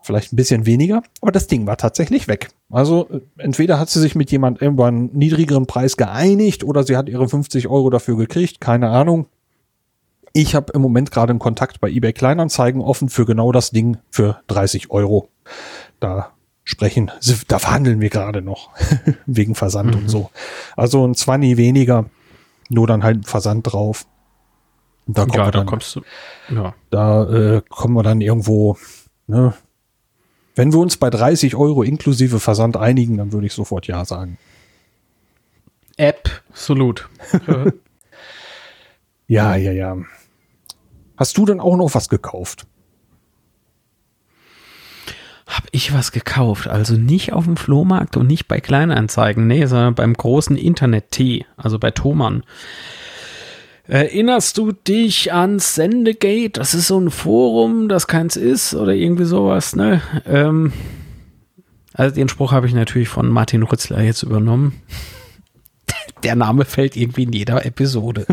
vielleicht 0.00 0.32
ein 0.32 0.36
bisschen 0.36 0.64
weniger, 0.64 1.02
aber 1.20 1.32
das 1.32 1.48
Ding 1.48 1.66
war 1.66 1.76
tatsächlich 1.76 2.28
weg. 2.28 2.48
Also 2.70 3.08
äh, 3.10 3.20
entweder 3.38 3.78
hat 3.78 3.90
sie 3.90 4.00
sich 4.00 4.14
mit 4.14 4.30
jemand 4.30 4.60
über 4.60 4.86
einen 4.86 5.10
niedrigeren 5.12 5.66
Preis 5.66 5.96
geeinigt 5.96 6.64
oder 6.64 6.84
sie 6.84 6.96
hat 6.96 7.08
ihre 7.08 7.28
50 7.28 7.68
Euro 7.68 7.90
dafür 7.90 8.16
gekriegt, 8.16 8.60
keine 8.60 8.90
Ahnung. 8.90 9.26
Ich 10.32 10.54
habe 10.54 10.72
im 10.72 10.82
Moment 10.82 11.10
gerade 11.10 11.30
einen 11.30 11.38
Kontakt 11.38 11.80
bei 11.80 11.90
eBay 11.90 12.12
Kleinanzeigen 12.12 12.80
offen 12.80 13.08
für 13.08 13.24
genau 13.24 13.52
das 13.52 13.70
Ding 13.70 13.98
für 14.10 14.40
30 14.48 14.90
Euro. 14.90 15.28
Da 16.00 16.32
sprechen, 16.64 17.10
da 17.48 17.58
verhandeln 17.58 18.00
wir 18.00 18.10
gerade 18.10 18.42
noch 18.42 18.70
wegen 19.26 19.54
Versand 19.54 19.94
und 19.94 20.08
so. 20.08 20.30
Also 20.76 21.06
ein 21.06 21.14
20 21.14 21.56
weniger, 21.56 22.06
nur 22.68 22.86
dann 22.86 23.02
halt 23.02 23.26
Versand 23.26 23.72
drauf. 23.72 24.06
Da 25.06 25.22
kommen 25.22 25.38
ja, 25.38 25.46
wir 25.46 25.52
da 25.52 25.58
dann, 25.58 25.66
kommst 25.66 25.96
du. 25.96 26.02
Ja. 26.54 26.74
da 26.90 27.24
äh, 27.30 27.62
kommen 27.68 27.94
wir 27.94 28.02
dann 28.02 28.20
irgendwo, 28.20 28.76
ne? 29.26 29.54
Wenn 30.54 30.72
wir 30.72 30.80
uns 30.80 30.96
bei 30.96 31.08
30 31.08 31.54
Euro 31.54 31.84
inklusive 31.84 32.40
Versand 32.40 32.76
einigen, 32.76 33.16
dann 33.16 33.32
würde 33.32 33.46
ich 33.46 33.52
sofort 33.52 33.86
Ja 33.86 34.04
sagen. 34.04 34.38
Absolut. 35.96 37.08
Ja, 39.28 39.56
ja, 39.56 39.72
ja. 39.72 39.96
Hast 41.18 41.36
du 41.36 41.44
denn 41.44 41.58
auch 41.58 41.76
noch 41.76 41.94
was 41.94 42.08
gekauft? 42.08 42.66
Hab 45.48 45.64
ich 45.72 45.92
was 45.92 46.12
gekauft? 46.12 46.68
Also 46.68 46.94
nicht 46.94 47.32
auf 47.32 47.44
dem 47.44 47.56
Flohmarkt 47.56 48.16
und 48.16 48.28
nicht 48.28 48.46
bei 48.46 48.60
Kleinanzeigen, 48.60 49.48
nee, 49.48 49.66
sondern 49.66 49.96
beim 49.96 50.14
großen 50.14 50.56
Internet-T, 50.56 51.44
also 51.56 51.80
bei 51.80 51.90
Thomann. 51.90 52.44
Erinnerst 53.88 54.58
du 54.58 54.70
dich 54.70 55.32
an 55.32 55.58
Sendegate? 55.58 56.60
Das 56.60 56.74
ist 56.74 56.86
so 56.86 57.00
ein 57.00 57.10
Forum, 57.10 57.88
das 57.88 58.06
keins 58.06 58.36
ist 58.36 58.74
oder 58.74 58.92
irgendwie 58.92 59.24
sowas, 59.24 59.74
ne? 59.74 60.02
Ähm, 60.24 60.72
also 61.94 62.14
den 62.14 62.28
Spruch 62.28 62.52
habe 62.52 62.68
ich 62.68 62.74
natürlich 62.74 63.08
von 63.08 63.28
Martin 63.28 63.64
Rützler 63.64 64.02
jetzt 64.02 64.22
übernommen. 64.22 64.82
Der 66.22 66.36
Name 66.36 66.64
fällt 66.64 66.96
irgendwie 66.96 67.24
in 67.24 67.32
jeder 67.32 67.64
Episode. 67.64 68.26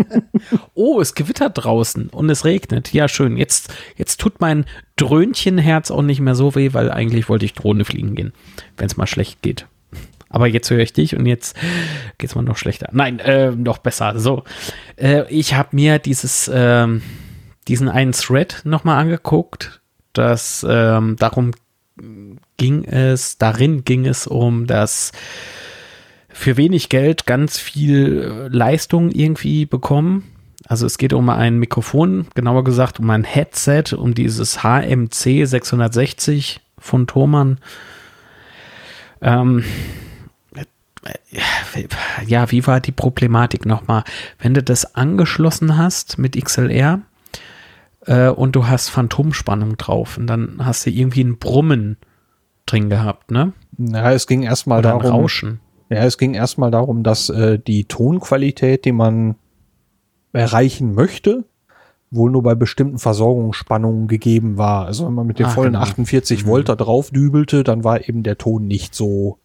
oh, 0.74 1.00
es 1.00 1.14
gewittert 1.14 1.64
draußen 1.64 2.08
und 2.08 2.30
es 2.30 2.44
regnet. 2.44 2.92
Ja, 2.92 3.08
schön. 3.08 3.36
Jetzt, 3.36 3.72
jetzt 3.96 4.20
tut 4.20 4.40
mein 4.40 4.64
Dröhnchenherz 4.96 5.90
auch 5.90 6.02
nicht 6.02 6.20
mehr 6.20 6.34
so 6.34 6.54
weh, 6.54 6.72
weil 6.72 6.90
eigentlich 6.90 7.28
wollte 7.28 7.44
ich 7.44 7.54
Drohne 7.54 7.84
fliegen 7.84 8.14
gehen, 8.14 8.32
wenn 8.76 8.86
es 8.86 8.96
mal 8.96 9.06
schlecht 9.06 9.42
geht. 9.42 9.66
Aber 10.28 10.46
jetzt 10.46 10.70
höre 10.70 10.78
ich 10.78 10.92
dich 10.92 11.16
und 11.16 11.26
jetzt 11.26 11.56
geht 12.18 12.30
es 12.30 12.36
mal 12.36 12.42
noch 12.42 12.56
schlechter. 12.56 12.88
Nein, 12.92 13.18
äh, 13.18 13.50
noch 13.50 13.78
besser. 13.78 14.18
So, 14.18 14.44
äh, 14.96 15.28
ich 15.28 15.54
habe 15.54 15.70
mir 15.72 15.98
dieses, 15.98 16.46
äh, 16.48 16.86
diesen 17.66 17.88
einen 17.88 18.12
Thread 18.12 18.62
nochmal 18.64 19.00
angeguckt, 19.02 19.80
dass 20.12 20.64
ähm, 20.68 21.16
darum 21.18 21.50
ging 22.56 22.84
es, 22.84 23.38
darin 23.38 23.84
ging 23.84 24.06
es 24.06 24.26
um 24.26 24.66
das 24.66 25.12
für 26.40 26.56
wenig 26.56 26.88
Geld 26.88 27.26
ganz 27.26 27.58
viel 27.58 28.22
äh, 28.22 28.48
Leistung 28.48 29.10
irgendwie 29.10 29.66
bekommen. 29.66 30.24
Also 30.66 30.86
es 30.86 30.96
geht 30.96 31.12
um 31.12 31.28
ein 31.28 31.58
Mikrofon, 31.58 32.28
genauer 32.34 32.64
gesagt 32.64 32.98
um 32.98 33.10
ein 33.10 33.24
Headset, 33.24 33.94
um 33.94 34.14
dieses 34.14 34.62
HMC 34.62 35.44
660 35.44 36.60
von 36.78 37.06
Thomann. 37.06 37.58
Ähm, 39.20 39.64
ja, 42.26 42.50
wie 42.50 42.66
war 42.66 42.80
die 42.80 42.92
Problematik 42.92 43.66
nochmal? 43.66 44.04
Wenn 44.38 44.54
du 44.54 44.62
das 44.62 44.94
angeschlossen 44.94 45.76
hast 45.76 46.18
mit 46.18 46.42
XLR 46.42 47.02
äh, 48.06 48.28
und 48.28 48.56
du 48.56 48.66
hast 48.66 48.88
Phantomspannung 48.88 49.76
drauf 49.76 50.16
und 50.16 50.26
dann 50.26 50.56
hast 50.64 50.86
du 50.86 50.90
irgendwie 50.90 51.24
ein 51.24 51.38
Brummen 51.38 51.98
drin 52.64 52.88
gehabt, 52.88 53.30
ne? 53.30 53.52
Ja, 53.76 54.12
es 54.12 54.26
ging 54.26 54.42
erstmal 54.42 54.80
darum. 54.80 55.02
Rauschen. 55.02 55.60
Ja, 55.90 56.04
es 56.04 56.18
ging 56.18 56.34
erstmal 56.34 56.70
darum, 56.70 57.02
dass 57.02 57.28
äh, 57.28 57.58
die 57.58 57.84
Tonqualität, 57.84 58.84
die 58.84 58.92
man 58.92 59.34
erreichen 60.32 60.94
möchte, 60.94 61.44
wohl 62.12 62.30
nur 62.30 62.42
bei 62.42 62.54
bestimmten 62.54 62.98
Versorgungsspannungen 62.98 64.08
gegeben 64.08 64.56
war. 64.56 64.86
Also 64.86 65.06
wenn 65.06 65.14
man 65.14 65.26
mit 65.26 65.38
den 65.38 65.46
ah, 65.46 65.50
vollen 65.50 65.72
genau. 65.72 65.84
48 65.84 66.46
Volt 66.46 66.64
mhm. 66.64 66.66
da 66.66 66.76
drauf 66.76 67.10
dübelte, 67.10 67.64
dann 67.64 67.84
war 67.84 68.08
eben 68.08 68.22
der 68.22 68.38
Ton 68.38 68.66
nicht 68.66 68.94
so 68.94 69.38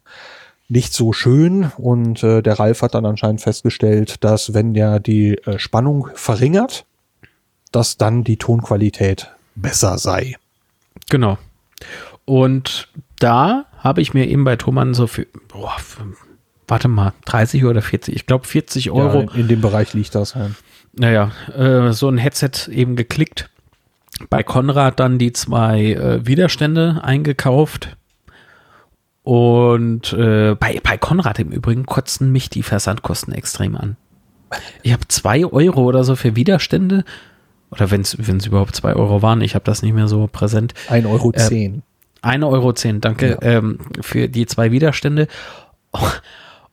nicht 0.67 0.93
so 0.93 1.13
schön 1.13 1.71
und 1.77 2.23
äh, 2.23 2.41
der 2.41 2.57
Ralf 2.59 2.81
hat 2.81 2.95
dann 2.95 3.05
anscheinend 3.05 3.39
festgestellt, 3.39 4.23
dass 4.23 4.55
wenn 4.55 4.73
der 4.73 4.99
die 4.99 5.35
äh, 5.45 5.59
Spannung 5.59 6.09
verringert, 6.15 6.85
dass 7.71 7.97
dann 7.97 8.23
die 8.23 8.37
Tonqualität 8.37 9.31
besser 9.53 9.99
sei. 9.99 10.37
Genau. 11.09 11.37
Und 12.25 12.87
da 13.19 13.65
habe 13.77 14.01
ich 14.01 14.15
mir 14.15 14.27
eben 14.27 14.43
bei 14.43 14.55
Thomann 14.55 14.95
so 14.95 15.05
für, 15.05 15.27
boah, 15.49 15.77
für 15.77 16.05
warte 16.67 16.87
mal, 16.87 17.13
30 17.25 17.65
oder 17.65 17.81
40, 17.81 18.15
ich 18.15 18.25
glaube 18.25 18.47
40 18.47 18.91
Euro. 18.91 19.21
Ja, 19.21 19.35
in 19.35 19.47
dem 19.47 19.61
Bereich 19.61 19.93
liegt 19.93 20.15
das. 20.15 20.33
Ja. 20.33 20.51
Naja, 20.93 21.31
äh, 21.55 21.91
so 21.91 22.09
ein 22.09 22.17
Headset 22.17 22.69
eben 22.71 22.95
geklickt. 22.95 23.49
Bei 24.29 24.43
Konrad 24.43 24.99
dann 24.99 25.17
die 25.19 25.33
zwei 25.33 25.91
äh, 25.93 26.25
Widerstände 26.25 27.01
eingekauft 27.03 27.97
und 29.25 30.13
äh, 30.13 30.55
bei, 30.55 30.79
bei 30.83 30.97
Konrad 30.97 31.39
im 31.39 31.49
Übrigen 31.49 31.87
kotzten 31.87 32.31
mich 32.31 32.51
die 32.51 32.61
Versandkosten 32.61 33.33
extrem 33.33 33.75
an. 33.75 33.97
Ich 34.83 34.93
habe 34.93 35.07
zwei 35.07 35.45
Euro 35.45 35.83
oder 35.83 36.03
so 36.03 36.15
für 36.15 36.35
Widerstände. 36.35 37.03
Oder 37.71 37.89
wenn 37.89 38.01
es 38.01 38.13
überhaupt 38.13 38.75
zwei 38.75 38.93
Euro 38.93 39.23
waren, 39.23 39.41
ich 39.41 39.55
habe 39.55 39.65
das 39.65 39.81
nicht 39.81 39.95
mehr 39.95 40.07
so 40.07 40.27
präsent. 40.27 40.75
Ein 40.87 41.07
Euro 41.07 41.31
äh, 41.31 41.37
zehn. 41.37 41.77
Äh, 41.77 41.81
eine 42.21 42.47
Euro 42.47 42.73
zehn, 42.73 43.01
danke, 43.01 43.39
ja. 43.41 43.57
ähm, 43.57 43.79
für 43.99 44.29
die 44.29 44.45
zwei 44.45 44.71
Widerstände. 44.71 45.27
Oh, 45.91 46.07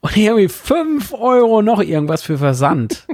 und 0.03 0.17
irgendwie 0.17 0.49
fünf 0.49 1.13
Euro 1.13 1.61
noch 1.61 1.81
irgendwas 1.81 2.21
für 2.23 2.37
Versand. 2.37 3.07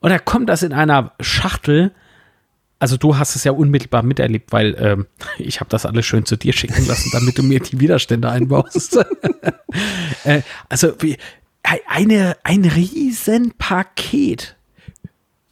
und 0.00 0.10
da 0.10 0.18
kommt 0.18 0.48
das 0.48 0.62
in 0.62 0.72
einer 0.72 1.12
Schachtel 1.20 1.92
also 2.80 2.96
du 2.96 3.18
hast 3.18 3.36
es 3.36 3.44
ja 3.44 3.52
unmittelbar 3.52 4.02
miterlebt, 4.02 4.52
weil 4.52 4.74
ähm, 4.80 5.06
ich 5.38 5.60
habe 5.60 5.68
das 5.68 5.84
alles 5.84 6.06
schön 6.06 6.24
zu 6.24 6.36
dir 6.36 6.54
schicken 6.54 6.86
lassen, 6.86 7.10
damit 7.12 7.36
du 7.36 7.42
mir 7.42 7.60
die 7.60 7.78
Widerstände 7.78 8.30
einbaust. 8.30 8.96
äh, 10.24 10.40
also 10.70 10.94
wie, 10.98 11.18
eine, 11.86 12.38
ein 12.42 12.64
riesen 12.64 13.52
Paket. 13.58 14.56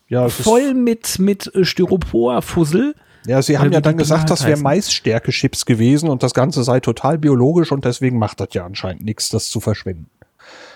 Ja, 0.08 0.30
voll 0.30 0.72
mit, 0.72 1.18
mit 1.18 1.52
Styropor-Fussel. 1.60 2.94
Ja, 3.26 3.42
sie 3.42 3.58
haben 3.58 3.72
ja 3.72 3.82
dann 3.82 3.98
gesagt, 3.98 4.30
das 4.30 4.46
wäre 4.46 4.58
Maisstärke-Chips 4.58 5.66
gewesen 5.66 6.08
und 6.08 6.22
das 6.22 6.32
Ganze 6.32 6.64
sei 6.64 6.80
total 6.80 7.18
biologisch 7.18 7.72
und 7.72 7.84
deswegen 7.84 8.18
macht 8.18 8.40
das 8.40 8.48
ja 8.52 8.64
anscheinend 8.64 9.04
nichts, 9.04 9.28
das 9.28 9.50
zu 9.50 9.60
verschwenden. 9.60 10.08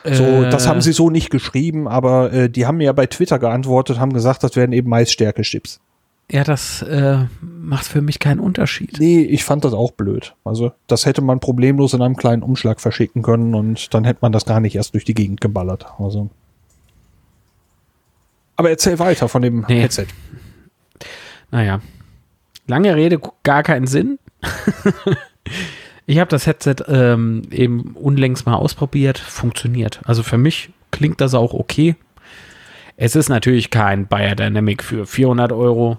So, 0.04 0.24
äh, 0.24 0.50
das 0.50 0.66
haben 0.66 0.80
sie 0.80 0.92
so 0.92 1.10
nicht 1.10 1.30
geschrieben, 1.30 1.86
aber 1.86 2.32
äh, 2.32 2.50
die 2.50 2.66
haben 2.66 2.78
mir 2.78 2.84
ja 2.84 2.92
bei 2.92 3.06
Twitter 3.06 3.38
geantwortet, 3.38 4.00
haben 4.00 4.12
gesagt, 4.12 4.42
das 4.42 4.56
wären 4.56 4.72
eben 4.72 4.88
Maisstärke-Chips. 4.90 5.80
Ja, 6.30 6.44
das 6.44 6.82
äh, 6.82 7.26
macht 7.40 7.86
für 7.86 8.00
mich 8.00 8.18
keinen 8.18 8.40
Unterschied. 8.40 8.96
Nee, 8.98 9.20
ich 9.20 9.44
fand 9.44 9.64
das 9.64 9.74
auch 9.74 9.92
blöd. 9.92 10.34
Also, 10.44 10.72
das 10.86 11.04
hätte 11.04 11.20
man 11.20 11.40
problemlos 11.40 11.92
in 11.94 12.02
einem 12.02 12.16
kleinen 12.16 12.42
Umschlag 12.42 12.80
verschicken 12.80 13.22
können 13.22 13.54
und 13.54 13.92
dann 13.92 14.04
hätte 14.04 14.20
man 14.22 14.32
das 14.32 14.46
gar 14.46 14.60
nicht 14.60 14.74
erst 14.74 14.94
durch 14.94 15.04
die 15.04 15.14
Gegend 15.14 15.40
geballert. 15.40 15.86
Also. 15.98 16.30
Aber 18.56 18.70
erzähl 18.70 18.98
weiter 18.98 19.28
von 19.28 19.42
dem 19.42 19.64
nee. 19.68 19.80
Headset. 19.80 20.06
Naja. 21.50 21.80
Lange 22.66 22.96
Rede, 22.96 23.20
gar 23.42 23.62
keinen 23.62 23.86
Sinn. 23.86 24.18
ich 26.06 26.18
habe 26.18 26.28
das 26.28 26.46
Headset 26.46 26.76
ähm, 26.88 27.42
eben 27.50 27.94
unlängst 27.94 28.46
mal 28.46 28.54
ausprobiert. 28.54 29.18
Funktioniert. 29.18 30.00
Also 30.04 30.22
für 30.22 30.38
mich 30.38 30.70
klingt 30.90 31.20
das 31.20 31.34
auch 31.34 31.54
okay. 31.54 31.96
Es 32.96 33.16
ist 33.16 33.28
natürlich 33.28 33.70
kein 33.70 34.06
Bayer 34.06 34.34
Dynamic 34.36 34.82
für 34.82 35.06
400 35.06 35.52
Euro 35.52 35.98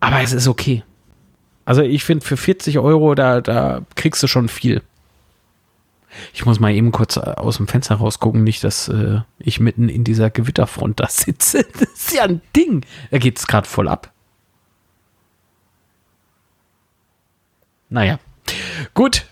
aber 0.00 0.22
es 0.22 0.32
ist 0.32 0.48
okay. 0.48 0.84
Also 1.64 1.82
ich 1.82 2.04
finde, 2.04 2.24
für 2.24 2.36
40 2.36 2.78
Euro, 2.78 3.14
da, 3.14 3.40
da 3.40 3.82
kriegst 3.96 4.22
du 4.22 4.28
schon 4.28 4.48
viel. 4.48 4.82
Ich 6.32 6.46
muss 6.46 6.60
mal 6.60 6.72
eben 6.72 6.92
kurz 6.92 7.16
äh, 7.16 7.20
aus 7.20 7.56
dem 7.56 7.66
Fenster 7.66 7.96
rausgucken, 7.96 8.44
nicht, 8.44 8.62
dass 8.62 8.88
äh, 8.88 9.20
ich 9.38 9.60
mitten 9.60 9.88
in 9.88 10.04
dieser 10.04 10.30
Gewitterfront 10.30 11.00
da 11.00 11.08
sitze. 11.08 11.66
Das 11.72 11.88
ist 11.90 12.12
ja 12.12 12.22
ein 12.22 12.40
Ding. 12.54 12.86
Da 13.10 13.18
geht 13.18 13.38
es 13.38 13.46
gerade 13.46 13.66
voll 13.66 13.88
ab. 13.88 14.12
Naja. 17.88 18.18
Gut. 18.94 19.26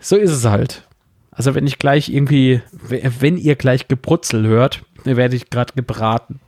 So 0.00 0.16
ist 0.16 0.30
es 0.30 0.44
halt. 0.44 0.86
Also 1.30 1.54
wenn 1.54 1.66
ich 1.66 1.78
gleich 1.78 2.10
irgendwie, 2.10 2.60
wenn 2.72 3.38
ihr 3.38 3.56
gleich 3.56 3.88
Gebrutzel 3.88 4.46
hört, 4.46 4.82
werde 5.04 5.34
ich 5.34 5.50
gerade 5.50 5.72
gebraten. 5.74 6.40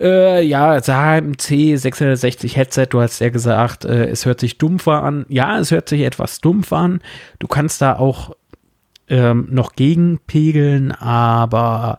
Äh, 0.00 0.44
ja, 0.44 0.76
das 0.76 0.88
HMC 0.88 1.76
660 1.76 2.56
Headset, 2.56 2.86
du 2.90 3.00
hast 3.00 3.18
ja 3.18 3.30
gesagt, 3.30 3.84
äh, 3.84 4.06
es 4.06 4.26
hört 4.26 4.40
sich 4.40 4.56
dumpfer 4.56 5.02
an. 5.02 5.26
Ja, 5.28 5.58
es 5.58 5.70
hört 5.70 5.88
sich 5.88 6.02
etwas 6.02 6.40
dumpf 6.40 6.72
an. 6.72 7.00
Du 7.38 7.48
kannst 7.48 7.82
da 7.82 7.96
auch 7.96 8.36
ähm, 9.08 9.48
noch 9.50 9.74
gegenpegeln, 9.74 10.92
aber 10.92 11.98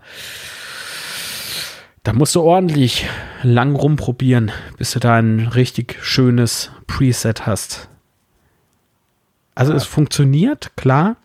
da 2.03 2.13
musst 2.13 2.35
du 2.35 2.41
ordentlich 2.41 3.05
lang 3.43 3.75
rumprobieren, 3.75 4.51
bis 4.77 4.91
du 4.91 4.99
da 4.99 5.15
ein 5.15 5.39
richtig 5.47 5.97
schönes 6.01 6.71
Preset 6.87 7.45
hast. 7.45 7.88
Also 9.59 9.73
ja. 9.73 9.77
es 9.77 9.83
funktioniert, 9.83 10.71
klar. 10.77 11.17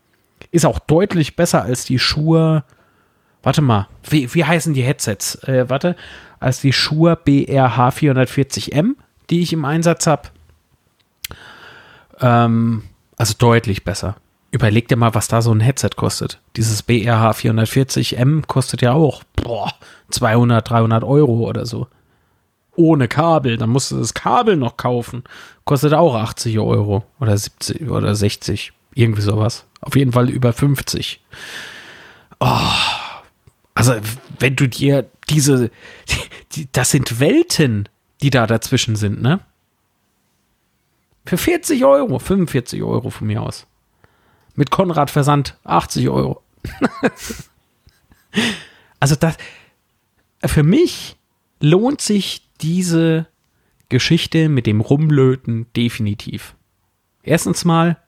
Ist 0.51 0.67
auch 0.67 0.81
deutlich 0.81 1.37
besser 1.37 1.63
als 1.63 1.85
die 1.85 2.01
Schuhe. 2.01 2.65
Warte 3.45 3.63
mal, 3.63 3.87
wie, 4.11 4.35
wie 4.35 4.45
heißen 4.45 4.75
die 4.75 4.83
Headsets? 4.83 5.37
Äh, 5.45 5.71
warte, 5.71 5.95
als 6.41 6.61
die 6.61 6.73
Shure 6.73 7.15
BRH 7.15 7.91
440M, 7.91 8.95
die 9.31 9.41
ich 9.41 9.53
im 9.53 9.65
Einsatz 9.65 10.09
habe. 10.09 10.31
Ähm, 12.19 12.83
also 13.17 13.35
deutlich 13.39 13.85
besser. 13.85 14.17
Überleg 14.51 14.89
dir 14.89 14.97
mal, 14.97 15.15
was 15.15 15.29
da 15.29 15.41
so 15.41 15.53
ein 15.53 15.61
Headset 15.61 15.91
kostet. 15.95 16.41
Dieses 16.57 16.83
BRH 16.83 17.31
440M 17.31 18.47
kostet 18.49 18.83
ja 18.83 18.95
auch 18.95 19.23
boah, 19.37 19.73
200, 20.11 20.69
300 20.69 21.05
Euro 21.05 21.49
oder 21.49 21.67
so. 21.67 21.87
Ohne 22.77 23.09
Kabel. 23.09 23.57
Dann 23.57 23.71
musst 23.71 23.91
du 23.91 23.99
das 23.99 24.15
Kabel 24.15 24.57
noch 24.57 24.77
kaufen. 24.77 25.25
Kostet 25.65 25.95
auch 25.95 26.15
80 26.15 26.59
Euro 26.59 27.05
oder 27.21 27.37
70 27.37 27.91
oder 27.91 28.15
60. 28.15 28.73
Irgendwie 28.95 29.23
sowas. 29.23 29.67
Auf 29.81 29.97
jeden 29.97 30.13
Fall 30.13 30.31
über 30.31 30.53
50. 30.53 31.21
Oh, 32.41 32.47
also, 33.75 33.95
wenn 34.39 34.57
du 34.57 34.69
dir 34.69 35.09
diese, 35.29 35.71
die, 36.53 36.69
das 36.73 36.91
sind 36.91 37.21
Welten, 37.21 37.89
die 38.23 38.31
da 38.31 38.47
dazwischen 38.47 38.97
sind, 38.97 39.21
ne? 39.21 39.41
Für 41.27 41.39
40 41.39 41.85
Euro, 41.85 42.19
45 42.19 42.83
Euro 42.83 43.11
von 43.11 43.27
mir 43.27 43.43
aus. 43.43 43.67
Mit 44.57 44.71
Konrad 44.71 45.11
Versand 45.11 45.57
80 45.65 46.11
Euro. 46.11 46.43
also 49.01 49.17
das, 49.17 49.37
für 50.45 50.63
mich 50.63 51.17
lohnt 51.61 52.03
sich 52.03 52.47
diese 52.65 53.27
Geschichte 53.91 54.49
mit 54.49 54.67
dem 54.67 54.81
Rumlöten 54.81 55.67
definitiv. 55.77 56.57
Erstens 57.23 57.67
mal, 57.67 57.99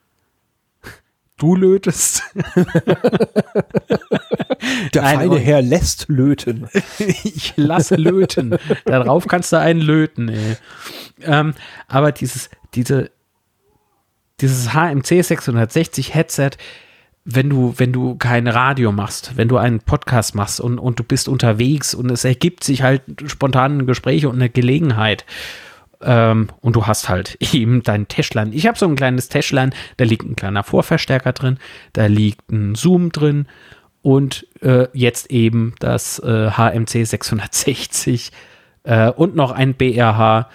du 1.37 1.55
lötest. 1.55 2.23
Der 4.95 5.03
Nein, 5.03 5.19
feine. 5.19 5.39
Herr 5.39 5.61
lässt 5.63 6.09
löten. 6.09 6.69
ich 6.99 7.53
lasse 7.57 7.97
löten. 7.97 8.57
Darauf 8.87 9.29
kannst 9.29 9.53
du 9.53 9.61
einen 9.61 9.81
löten, 9.81 10.31
ey. 10.31 10.57
Ähm, 11.21 11.55
aber 11.87 12.11
dieses, 12.13 12.49
diese, 12.75 13.11
dieses 14.41 14.73
HMC 14.73 15.23
660 15.23 16.15
Headset, 16.15 16.53
wenn 17.29 17.51
du, 17.51 17.75
wenn 17.77 17.93
du 17.93 18.15
kein 18.15 18.47
Radio 18.47 18.93
machst, 18.93 19.37
wenn 19.37 19.49
du 19.49 19.57
einen 19.57 19.81
Podcast 19.81 20.37
machst 20.37 20.61
und, 20.61 20.79
und 20.79 21.01
du 21.01 21.03
bist 21.03 21.29
unterwegs 21.29 21.93
und 21.93 22.11
es 22.11 22.25
ergibt 22.25 22.63
sich 22.63 22.83
halt 22.83 23.03
spontan 23.27 23.79
ein 23.79 23.87
Gespräch 23.87 24.27
und 24.27 24.37
eine 24.37 24.49
Gelegenheit, 24.49 25.27
ähm, 26.03 26.49
und 26.61 26.77
du 26.77 26.87
hast 26.87 27.09
halt 27.09 27.37
eben 27.53 27.83
dein 27.83 28.07
Täschlein. 28.07 28.53
Ich 28.53 28.67
habe 28.67 28.79
so 28.79 28.87
ein 28.87 28.97
kleines 28.97 29.29
Täschlein, 29.29 29.75
da 29.97 30.05
liegt 30.05 30.25
ein 30.25 30.37
kleiner 30.37 30.63
Vorverstärker 30.63 31.33
drin, 31.33 31.59
da 31.93 32.07
liegt 32.07 32.51
ein 32.51 32.77
Zoom 32.77 33.11
drin 33.11 33.47
und 34.03 34.47
äh, 34.63 34.87
jetzt 34.93 35.31
eben 35.33 35.75
das 35.81 36.21
äh, 36.21 36.51
HMC 36.53 37.05
660 37.05 38.31
äh, 38.85 39.11
und 39.11 39.35
noch 39.35 39.51
ein 39.51 39.75
BRH 39.75 40.49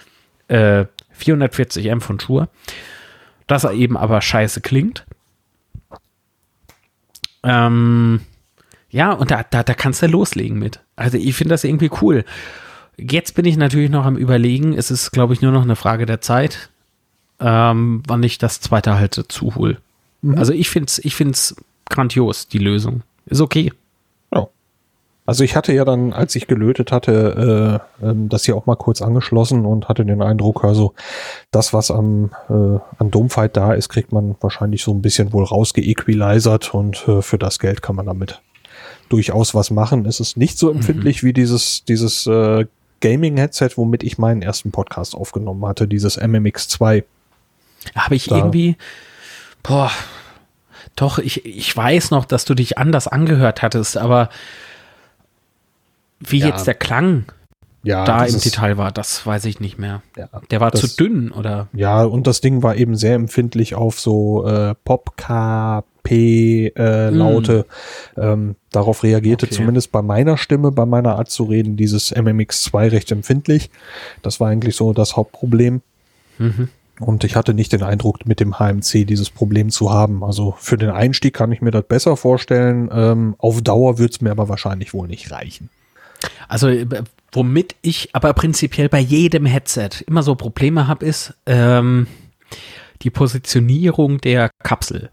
äh, 0.48 0.86
440M 1.20 2.00
von 2.00 2.18
Shure, 2.18 2.48
das 3.46 3.64
eben 3.64 3.98
aber 3.98 4.22
scheiße 4.22 4.62
klingt. 4.62 5.04
Ähm, 7.42 8.20
ja, 8.90 9.12
und 9.12 9.30
da, 9.30 9.42
da, 9.42 9.62
da 9.62 9.74
kannst 9.74 10.02
du 10.02 10.06
loslegen 10.06 10.58
mit. 10.58 10.80
Also 10.96 11.16
ich 11.16 11.34
finde 11.34 11.54
das 11.54 11.64
irgendwie 11.64 11.90
cool. 12.02 12.24
Jetzt 12.96 13.34
bin 13.34 13.46
ich 13.46 13.56
natürlich 13.56 13.90
noch 13.90 14.04
am 14.04 14.16
Überlegen. 14.16 14.74
Es 14.74 14.90
ist, 14.90 15.10
glaube 15.12 15.32
ich, 15.32 15.40
nur 15.40 15.52
noch 15.52 15.62
eine 15.62 15.76
Frage 15.76 16.06
der 16.06 16.20
Zeit, 16.20 16.70
ähm, 17.40 18.02
wann 18.06 18.22
ich 18.22 18.38
das 18.38 18.60
zweite 18.60 18.94
halt 18.94 19.16
dazu 19.16 19.54
hole. 19.54 19.78
Also 20.36 20.52
ich 20.52 20.70
finde 20.70 20.86
es 20.86 20.98
ich 20.98 21.16
find's 21.16 21.56
grandios, 21.88 22.46
die 22.46 22.58
Lösung. 22.58 23.02
Ist 23.26 23.40
okay. 23.40 23.72
Also 25.24 25.44
ich 25.44 25.54
hatte 25.54 25.72
ja 25.72 25.84
dann, 25.84 26.12
als 26.12 26.34
ich 26.34 26.48
gelötet 26.48 26.90
hatte, 26.90 27.80
äh, 28.02 28.06
ähm, 28.08 28.28
das 28.28 28.44
hier 28.44 28.56
auch 28.56 28.66
mal 28.66 28.74
kurz 28.76 29.00
angeschlossen 29.02 29.64
und 29.64 29.88
hatte 29.88 30.04
den 30.04 30.20
Eindruck, 30.20 30.64
also 30.64 30.94
das, 31.52 31.72
was 31.72 31.90
am 31.92 32.32
äh, 32.50 32.52
an 32.98 33.10
Domfight 33.10 33.56
da 33.56 33.72
ist, 33.72 33.88
kriegt 33.88 34.10
man 34.12 34.34
wahrscheinlich 34.40 34.82
so 34.82 34.92
ein 34.92 35.00
bisschen 35.00 35.32
wohl 35.32 35.44
rausgeequalizert 35.44 36.74
und 36.74 37.06
äh, 37.06 37.22
für 37.22 37.38
das 37.38 37.60
Geld 37.60 37.82
kann 37.82 37.94
man 37.96 38.06
damit 38.06 38.40
durchaus 39.10 39.54
was 39.54 39.70
machen. 39.70 40.06
Es 40.06 40.18
ist 40.18 40.36
nicht 40.36 40.58
so 40.58 40.70
empfindlich 40.70 41.22
wie 41.22 41.32
dieses 41.32 41.84
dieses 41.84 42.26
äh, 42.26 42.66
Gaming-Headset, 43.00 43.70
womit 43.76 44.02
ich 44.02 44.18
meinen 44.18 44.42
ersten 44.42 44.70
Podcast 44.72 45.14
aufgenommen 45.14 45.64
hatte, 45.66 45.86
dieses 45.86 46.20
MMX2. 46.20 47.04
Habe 47.96 48.14
ich 48.16 48.26
Da- 48.26 48.36
irgendwie, 48.38 48.76
boah, 49.62 49.90
doch, 50.96 51.18
ich, 51.18 51.44
ich 51.44 51.76
weiß 51.76 52.10
noch, 52.10 52.24
dass 52.24 52.44
du 52.44 52.54
dich 52.54 52.78
anders 52.78 53.06
angehört 53.08 53.62
hattest, 53.62 53.96
aber 53.96 54.28
wie 56.26 56.38
Ja. 56.40 56.48
jetzt 56.48 56.66
der 56.66 56.74
Klang 56.74 57.24
Ja, 57.84 58.04
da 58.04 58.24
im 58.24 58.34
ist- 58.36 58.44
Detail 58.44 58.76
war, 58.78 58.92
das 58.92 59.26
weiß 59.26 59.44
ich 59.46 59.58
nicht 59.60 59.78
mehr. 59.78 60.02
Ja, 60.16 60.28
Der 60.50 60.60
war 60.60 60.70
das- 60.70 60.80
zu 60.82 60.86
dünn 60.96 61.32
oder 61.32 61.68
Ja, 61.72 62.04
und 62.04 62.26
das 62.26 62.40
Ding 62.40 62.62
war 62.62 62.76
eben 62.76 62.94
sehr 62.96 63.14
empfindlich 63.16 63.74
auf 63.74 63.98
so 63.98 64.46
äh, 64.46 64.74
Pop, 64.84 65.16
K, 65.16 65.82
P 66.04 66.68
äh, 66.76 67.10
Laute. 67.10 67.64
Ähm, 68.16 68.56
darauf 68.70 69.02
reagierte 69.02 69.46
Okay. 69.46 69.54
zumindest 69.56 69.90
bei 69.92 70.02
meiner 70.02 70.36
Stimme, 70.36 70.70
bei 70.72 70.84
meiner 70.86 71.16
Art 71.16 71.30
zu 71.30 71.44
reden, 71.44 71.76
dieses 71.76 72.12
MMX2 72.12 72.90
recht 72.92 73.10
empfindlich. 73.12 73.70
Das 74.22 74.38
war 74.40 74.48
eigentlich 74.48 74.76
so 74.76 74.92
das 74.92 75.16
Hauptproblem. 75.16 75.80
Mhm. 76.38 76.68
Und 77.00 77.24
ich 77.24 77.34
hatte 77.36 77.54
nicht 77.54 77.72
den 77.72 77.82
Eindruck, 77.82 78.26
mit 78.26 78.38
dem 78.38 78.58
HMC 78.60 79.04
dieses 79.04 79.30
Problem 79.30 79.70
zu 79.70 79.90
haben. 79.92 80.22
Also 80.22 80.54
für 80.58 80.76
den 80.76 80.90
Einstieg 80.90 81.34
kann 81.34 81.50
ich 81.50 81.60
mir 81.62 81.70
das 81.72 81.84
besser 81.84 82.16
vorstellen. 82.16 82.90
Ähm, 82.92 83.34
auf 83.38 83.60
Dauer 83.62 83.98
wird 83.98 84.12
es 84.12 84.20
mir 84.20 84.30
aber 84.30 84.48
wahrscheinlich 84.48 84.92
wohl 84.94 85.08
nicht 85.08 85.30
reichen. 85.32 85.68
Also, 86.48 86.68
äh, 86.68 86.86
womit 87.32 87.76
ich 87.82 88.14
aber 88.14 88.32
prinzipiell 88.34 88.88
bei 88.88 89.00
jedem 89.00 89.46
Headset 89.46 89.90
immer 90.06 90.22
so 90.22 90.34
Probleme 90.34 90.86
habe, 90.86 91.06
ist 91.06 91.34
ähm, 91.46 92.06
die 93.02 93.10
Positionierung 93.10 94.20
der 94.20 94.50
Kapsel. 94.62 95.10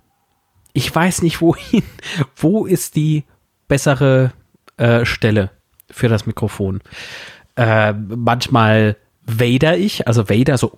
Ich 0.74 0.93
weiß 0.93 1.22
nicht, 1.22 1.41
wohin, 1.41 1.84
wo 2.36 2.66
ist 2.66 2.95
die 2.95 3.24
bessere 3.68 4.34
äh, 4.78 5.05
Stelle 5.05 5.51
für 5.89 6.10
das 6.10 6.26
Mikrofon. 6.26 6.82
Äh, 7.55 7.93
manchmal 7.93 8.97
wader 9.26 9.78
ich, 9.78 10.07
also 10.07 10.30
wader 10.30 10.57
so, 10.57 10.78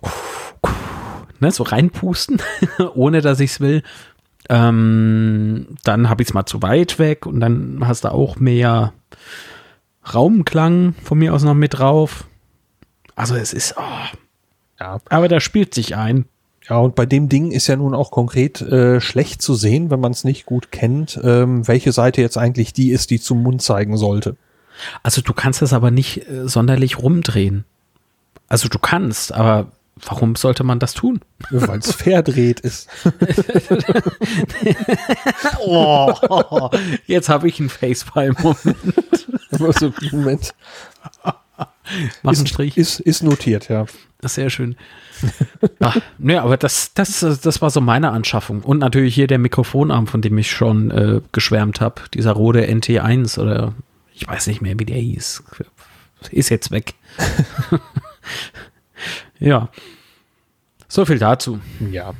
ne, 1.40 1.50
so 1.50 1.62
reinpusten, 1.64 2.40
ohne 2.94 3.20
dass 3.20 3.40
ich 3.40 3.52
es 3.52 3.60
will. 3.60 3.82
Ähm, 4.48 5.76
dann 5.84 6.08
habe 6.08 6.22
ich 6.22 6.28
es 6.28 6.34
mal 6.34 6.46
zu 6.46 6.62
weit 6.62 6.98
weg 6.98 7.26
und 7.26 7.40
dann 7.40 7.86
hast 7.86 8.04
du 8.04 8.12
auch 8.12 8.36
mehr 8.36 8.92
Raumklang 10.12 10.94
von 11.02 11.18
mir 11.18 11.34
aus 11.34 11.42
noch 11.44 11.54
mit 11.54 11.74
drauf. 11.78 12.24
Also 13.14 13.34
es 13.36 13.52
ist, 13.52 13.74
oh, 13.76 14.16
Ja. 14.80 14.98
aber 15.08 15.28
da 15.28 15.40
spielt 15.40 15.74
sich 15.74 15.96
ein. 15.96 16.24
Ja, 16.68 16.78
und 16.78 16.94
bei 16.94 17.06
dem 17.06 17.28
Ding 17.28 17.50
ist 17.50 17.66
ja 17.66 17.76
nun 17.76 17.94
auch 17.94 18.10
konkret 18.12 18.60
äh, 18.62 19.00
schlecht 19.00 19.42
zu 19.42 19.54
sehen, 19.54 19.90
wenn 19.90 19.98
man 20.00 20.12
es 20.12 20.22
nicht 20.24 20.46
gut 20.46 20.70
kennt, 20.70 21.20
ähm, 21.22 21.66
welche 21.66 21.90
Seite 21.92 22.20
jetzt 22.20 22.38
eigentlich 22.38 22.72
die 22.72 22.90
ist, 22.90 23.10
die 23.10 23.20
zum 23.20 23.42
Mund 23.42 23.62
zeigen 23.62 23.96
sollte. 23.96 24.36
Also 25.02 25.22
du 25.22 25.32
kannst 25.34 25.60
es 25.60 25.72
aber 25.72 25.90
nicht 25.90 26.28
äh, 26.28 26.48
sonderlich 26.48 26.98
rumdrehen. 26.98 27.64
Also 28.48 28.68
du 28.68 28.78
kannst, 28.78 29.32
aber 29.32 29.66
warum 29.96 30.36
sollte 30.36 30.62
man 30.62 30.78
das 30.78 30.94
tun? 30.94 31.20
Weil 31.50 31.80
es 31.80 31.92
verdreht 31.96 32.60
ist. 32.60 32.88
Oh, 35.64 36.70
jetzt 37.06 37.28
habe 37.28 37.48
ich 37.48 37.60
einen 37.60 37.68
Facepalm-Moment. 37.68 39.21
Also, 39.60 39.92
Moment. 40.12 40.54
Mach 41.22 42.32
einen 42.32 42.32
Ist, 42.32 42.48
Strich. 42.48 42.76
ist, 42.76 43.00
ist 43.00 43.22
notiert, 43.22 43.68
ja. 43.68 43.86
Das 44.20 44.32
ist 44.32 44.34
sehr 44.36 44.50
schön. 44.50 44.76
ja, 45.80 45.94
ne, 46.18 46.40
aber 46.42 46.56
das, 46.56 46.94
das, 46.94 47.20
das 47.20 47.60
war 47.60 47.70
so 47.70 47.80
meine 47.80 48.10
Anschaffung. 48.10 48.62
Und 48.62 48.78
natürlich 48.78 49.14
hier 49.14 49.26
der 49.26 49.38
Mikrofonarm, 49.38 50.06
von 50.06 50.22
dem 50.22 50.38
ich 50.38 50.50
schon 50.50 50.90
äh, 50.90 51.20
geschwärmt 51.32 51.80
habe. 51.80 52.02
Dieser 52.14 52.32
Rode 52.32 52.64
NT1 52.66 53.38
oder 53.38 53.74
ich 54.14 54.26
weiß 54.26 54.46
nicht 54.46 54.62
mehr, 54.62 54.78
wie 54.78 54.84
der 54.84 54.98
hieß. 54.98 55.42
Ist 56.30 56.50
jetzt 56.50 56.70
weg. 56.70 56.94
ja. 59.40 59.68
So 60.88 61.04
viel 61.04 61.18
dazu. 61.18 61.60
Ja. 61.90 62.14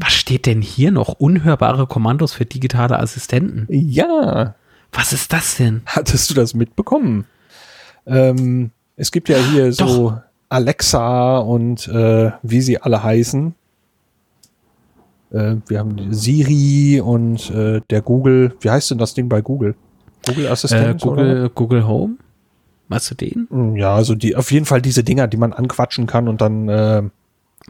Was 0.00 0.12
steht 0.12 0.46
denn 0.46 0.62
hier 0.62 0.90
noch? 0.90 1.08
Unhörbare 1.20 1.86
Kommandos 1.86 2.32
für 2.32 2.46
digitale 2.46 2.98
Assistenten. 2.98 3.66
Ja. 3.70 4.54
Was 4.92 5.12
ist 5.12 5.32
das 5.32 5.56
denn? 5.56 5.82
Hattest 5.86 6.30
du 6.30 6.34
das 6.34 6.54
mitbekommen? 6.54 7.26
Ähm, 8.06 8.70
es 8.96 9.12
gibt 9.12 9.28
ja 9.28 9.36
hier 9.36 9.72
so 9.72 10.18
Alexa 10.48 11.38
und 11.38 11.86
äh, 11.88 12.30
wie 12.42 12.60
sie 12.62 12.80
alle 12.80 13.02
heißen. 13.02 13.54
Äh, 15.30 15.56
wir 15.66 15.78
haben 15.78 16.12
Siri 16.14 17.00
und 17.00 17.50
äh, 17.50 17.82
der 17.90 18.00
Google. 18.00 18.56
Wie 18.60 18.70
heißt 18.70 18.90
denn 18.90 18.98
das 18.98 19.12
Ding 19.14 19.28
bei 19.28 19.42
Google? 19.42 19.74
Google 20.26 20.46
Äh, 20.46 20.48
Assistent? 20.48 21.02
Google, 21.02 21.50
Google 21.54 21.86
Home? 21.86 22.14
Machst 22.88 23.10
du 23.10 23.14
den? 23.14 23.46
Oder? 23.48 23.78
Ja, 23.78 23.94
also 23.94 24.14
die 24.14 24.34
auf 24.34 24.50
jeden 24.50 24.64
Fall 24.64 24.80
diese 24.80 25.04
Dinger, 25.04 25.28
die 25.28 25.36
man 25.36 25.52
anquatschen 25.52 26.06
kann 26.06 26.26
und 26.26 26.40
dann 26.40 26.68
äh, 26.70 27.02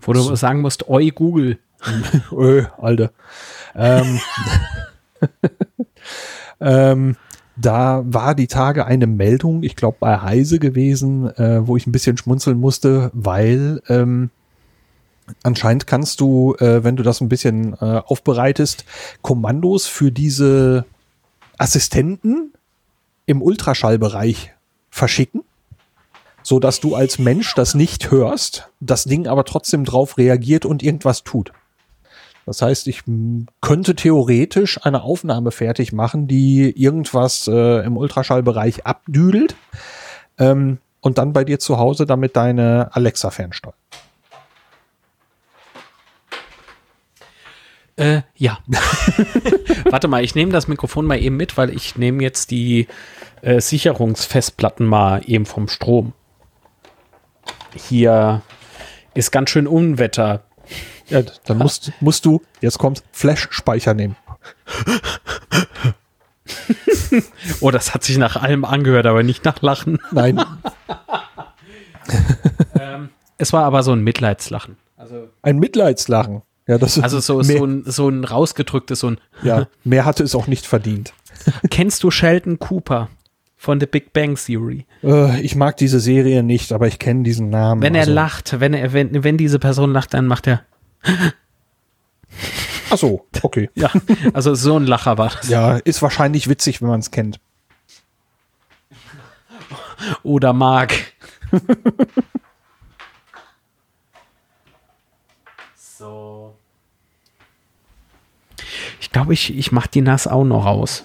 Wo 0.03 0.13
du 0.13 0.37
sagen 0.37 0.61
musst, 0.61 0.89
oi 0.89 1.11
Google. 1.11 1.59
Öh, 2.33 2.65
Alter. 2.79 3.13
Ähm, 3.75 4.21
ähm, 6.61 7.17
da 7.57 8.03
war 8.07 8.35
die 8.35 8.47
Tage 8.47 8.87
eine 8.87 9.07
Meldung, 9.07 9.63
ich 9.63 9.75
glaube 9.75 9.97
bei 10.01 10.21
Heise 10.21 10.59
gewesen, 10.59 11.27
äh, 11.37 11.67
wo 11.67 11.77
ich 11.77 11.87
ein 11.87 11.93
bisschen 11.93 12.17
schmunzeln 12.17 12.59
musste, 12.59 13.11
weil 13.15 13.83
ähm, 13.89 14.31
anscheinend 15.43 15.87
kannst 15.87 16.21
du, 16.21 16.55
äh, 16.61 16.85
wenn 16.85 16.97
du 16.97 17.03
das 17.03 17.21
ein 17.21 17.29
bisschen 17.29 17.75
äh, 17.75 18.01
aufbereitest, 18.05 18.85
Kommandos 19.23 19.87
für 19.87 20.13
diese 20.13 20.85
Assistenten 21.59 22.53
im 23.27 23.43
Ultraschallbereich 23.43 24.55
verschicken, 24.91 25.43
so 26.43 26.61
dass 26.61 26.81
du 26.81 26.95
als 26.95 27.19
Mensch 27.19 27.55
das 27.55 27.75
nicht 27.75 28.11
hörst, 28.11 28.71
das 28.81 29.05
Ding 29.05 29.27
aber 29.27 29.45
trotzdem 29.45 29.85
drauf 29.85 30.17
reagiert 30.17 30.65
und 30.65 30.83
irgendwas 30.83 31.25
tut. 31.25 31.53
Das 32.49 32.63
heißt, 32.63 32.87
ich 32.89 33.03
könnte 33.61 33.95
theoretisch 33.95 34.83
eine 34.83 35.03
Aufnahme 35.03 35.51
fertig 35.51 35.93
machen, 35.93 36.29
die 36.29 36.71
irgendwas 36.71 37.47
äh, 37.47 37.85
im 37.85 37.99
Ultraschallbereich 37.99 38.87
abdüdelt 38.87 39.55
ähm, 40.39 40.79
und 41.03 41.19
dann 41.19 41.35
bei 41.35 41.45
dir 41.45 41.59
zu 41.59 41.77
Hause 41.77 42.07
damit 42.07 42.37
deine 42.37 42.89
Alexa 42.93 43.29
fernsteuern. 43.31 43.75
Äh, 47.97 48.23
ja. 48.35 48.61
Warte 49.91 50.09
mal, 50.09 50.25
ich 50.25 50.35
nehme 50.35 50.51
das 50.51 50.69
Mikrofon 50.69 51.05
mal 51.05 51.21
eben 51.21 51.37
mit, 51.37 51.59
weil 51.59 51.69
ich 51.69 51.97
nehme 51.97 52.23
jetzt 52.23 52.51
die 52.51 52.87
äh, 53.43 53.61
Sicherungsfestplatten 53.61 54.87
mal 54.87 55.21
eben 55.27 55.45
vom 55.45 55.69
Strom. 55.69 56.15
Hier 57.75 58.41
ist 59.13 59.33
ganz 59.33 59.51
schön 59.51 59.67
Unwetter. 59.67 60.48
Ja, 61.09 61.23
dann 61.45 61.59
musst, 61.59 61.93
musst 62.01 62.25
du, 62.25 62.43
jetzt 62.61 62.79
kommt, 62.79 63.03
Flash-Speicher 63.13 63.95
nehmen. 63.95 64.17
oh, 67.61 67.71
das 67.71 67.95
hat 67.95 68.05
sich 68.05 68.19
nach 68.19 68.37
allem 68.37 68.65
angehört, 68.65 69.07
aber 69.07 69.23
nicht 69.23 69.45
nach 69.45 69.61
Lachen. 69.63 69.99
Nein. 70.13 70.39
ähm, 72.79 73.09
es 73.39 73.53
war 73.53 73.65
aber 73.65 73.83
so 73.83 73.93
ein 73.93 74.03
Mitleidslachen. 74.03 74.77
Also 74.97 75.29
ein 75.43 75.59
Mitleidslachen. 75.59 76.43
Ja, 76.67 76.77
das 76.77 76.99
also 76.99 77.21
so, 77.21 77.43
so, 77.43 77.65
ein, 77.65 77.85
so 77.87 78.09
ein 78.09 78.25
rausgedrücktes, 78.25 79.01
so 79.01 79.13
ein. 79.13 79.21
Ja, 79.43 79.69
mehr 79.85 80.05
hatte 80.05 80.23
es 80.23 80.35
auch 80.35 80.47
nicht 80.47 80.67
verdient. 80.67 81.15
Kennst 81.71 82.03
du 82.03 82.11
Sheldon 82.11 82.59
Cooper 82.59 83.09
von 83.57 83.81
The 83.81 83.87
Big 83.87 84.13
Bang 84.13 84.37
Theory? 84.37 84.85
Äh, 85.03 85.41
ich 85.41 85.57
mag 85.57 85.79
diese 85.79 85.99
Serie 85.99 86.43
nicht, 86.43 86.73
aber 86.73 86.87
ich 86.87 86.99
kenne 86.99 87.23
diesen 87.23 87.49
Namen. 87.49 87.81
Wenn 87.81 87.95
er 87.95 88.03
also. 88.03 88.13
lacht, 88.13 88.61
wenn 88.61 88.75
er, 88.75 88.93
wenn, 88.93 89.25
wenn 89.25 89.39
diese 89.39 89.59
Person 89.59 89.93
lacht, 89.93 90.13
dann 90.13 90.27
macht 90.27 90.47
er. 90.47 90.63
Ach 92.91 92.99
so, 92.99 93.27
okay. 93.43 93.71
ja, 93.75 93.91
also 94.33 94.55
so 94.55 94.79
ein 94.79 94.87
Lacher 94.87 95.19
war 95.19 95.31
das. 95.31 95.49
Ja, 95.49 95.77
ist 95.77 96.03
wahrscheinlich 96.03 96.49
witzig, 96.49 96.81
wenn 96.81 96.89
man 96.89 97.01
es 97.01 97.11
kennt. 97.11 97.41
Oder 100.23 100.53
mag. 100.53 100.95
so. 105.75 106.55
Ich 109.01 109.11
glaube, 109.11 109.35
ich, 109.35 109.57
ich 109.57 109.73
mache 109.73 109.89
die 109.89 110.01
Nass 110.01 110.27
auch 110.27 110.45
noch 110.45 110.67
aus. 110.67 111.05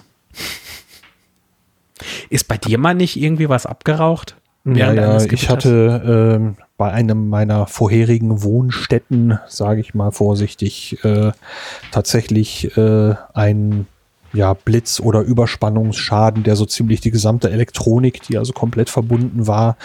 Ist 2.30 2.48
bei 2.48 2.56
dir 2.56 2.78
mal 2.78 2.94
nicht 2.94 3.16
irgendwie 3.16 3.48
was 3.48 3.66
abgeraucht? 3.66 4.36
Ja, 4.64 4.92
ja 4.92 5.22
ich 5.22 5.50
hatte 5.50 6.38
ähm, 6.38 6.56
bei 6.76 6.90
einem 6.90 7.28
meiner 7.28 7.66
vorherigen 7.66 8.42
Wohnstätten, 8.42 9.38
sage 9.46 9.80
ich 9.80 9.94
mal 9.94 10.10
vorsichtig, 10.10 11.04
äh, 11.04 11.32
tatsächlich 11.90 12.76
äh, 12.76 13.14
ein 13.34 13.86
ja, 14.34 14.52
Blitz- 14.52 15.00
oder 15.00 15.20
Überspannungsschaden, 15.20 16.42
der 16.42 16.56
so 16.56 16.66
ziemlich 16.66 17.00
die 17.00 17.12
gesamte 17.12 17.50
Elektronik, 17.50 18.22
die 18.22 18.36
also 18.36 18.52
komplett 18.52 18.90
verbunden 18.90 19.46
war, 19.46 19.76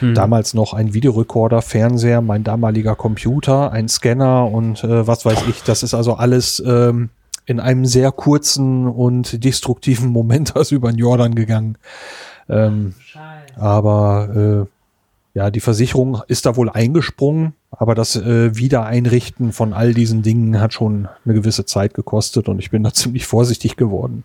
hm. 0.00 0.14
damals 0.14 0.54
noch 0.54 0.72
ein 0.72 0.94
Videorekorder, 0.94 1.60
Fernseher, 1.60 2.22
mein 2.22 2.42
damaliger 2.42 2.96
Computer, 2.96 3.70
ein 3.70 3.88
Scanner 3.88 4.50
und 4.50 4.82
äh, 4.82 5.06
was 5.06 5.26
weiß 5.26 5.42
ich, 5.48 5.62
das 5.62 5.82
ist 5.82 5.92
also 5.92 6.14
alles 6.14 6.62
ähm, 6.66 7.10
in 7.44 7.60
einem 7.60 7.84
sehr 7.84 8.10
kurzen 8.10 8.86
und 8.86 9.44
destruktiven 9.44 10.10
Moment 10.10 10.56
aus 10.56 10.72
über 10.72 10.90
den 10.90 10.98
Jordan 10.98 11.34
gegangen. 11.34 11.76
Ähm, 12.48 12.94
aber 13.58 14.66
äh, 14.66 15.38
ja, 15.38 15.50
die 15.50 15.60
Versicherung 15.60 16.22
ist 16.26 16.46
da 16.46 16.56
wohl 16.56 16.68
eingesprungen, 16.68 17.54
aber 17.70 17.94
das 17.94 18.16
äh, 18.16 18.56
Wiedereinrichten 18.56 19.52
von 19.52 19.72
all 19.72 19.94
diesen 19.94 20.22
Dingen 20.22 20.60
hat 20.60 20.72
schon 20.74 21.08
eine 21.24 21.34
gewisse 21.34 21.64
Zeit 21.64 21.94
gekostet 21.94 22.48
und 22.48 22.58
ich 22.58 22.70
bin 22.70 22.82
da 22.82 22.92
ziemlich 22.94 23.26
vorsichtig 23.26 23.76
geworden. 23.76 24.24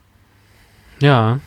Ja, 0.99 1.39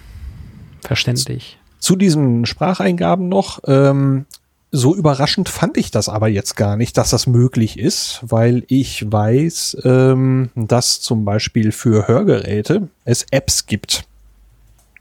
verständlich. 0.82 1.58
Zu, 1.78 1.94
zu 1.94 1.96
diesen 1.96 2.46
Spracheingaben 2.46 3.28
noch. 3.28 3.60
Ähm, 3.66 4.26
so 4.72 4.94
überraschend 4.94 5.48
fand 5.48 5.76
ich 5.76 5.90
das 5.90 6.08
aber 6.08 6.28
jetzt 6.28 6.56
gar 6.56 6.76
nicht, 6.76 6.98
dass 6.98 7.10
das 7.10 7.26
möglich 7.26 7.78
ist, 7.78 8.20
weil 8.22 8.64
ich 8.68 9.10
weiß, 9.10 9.78
ähm, 9.84 10.50
dass 10.54 11.00
zum 11.00 11.24
Beispiel 11.24 11.72
für 11.72 12.06
Hörgeräte 12.08 12.88
es 13.04 13.26
Apps 13.30 13.66
gibt, 13.66 14.04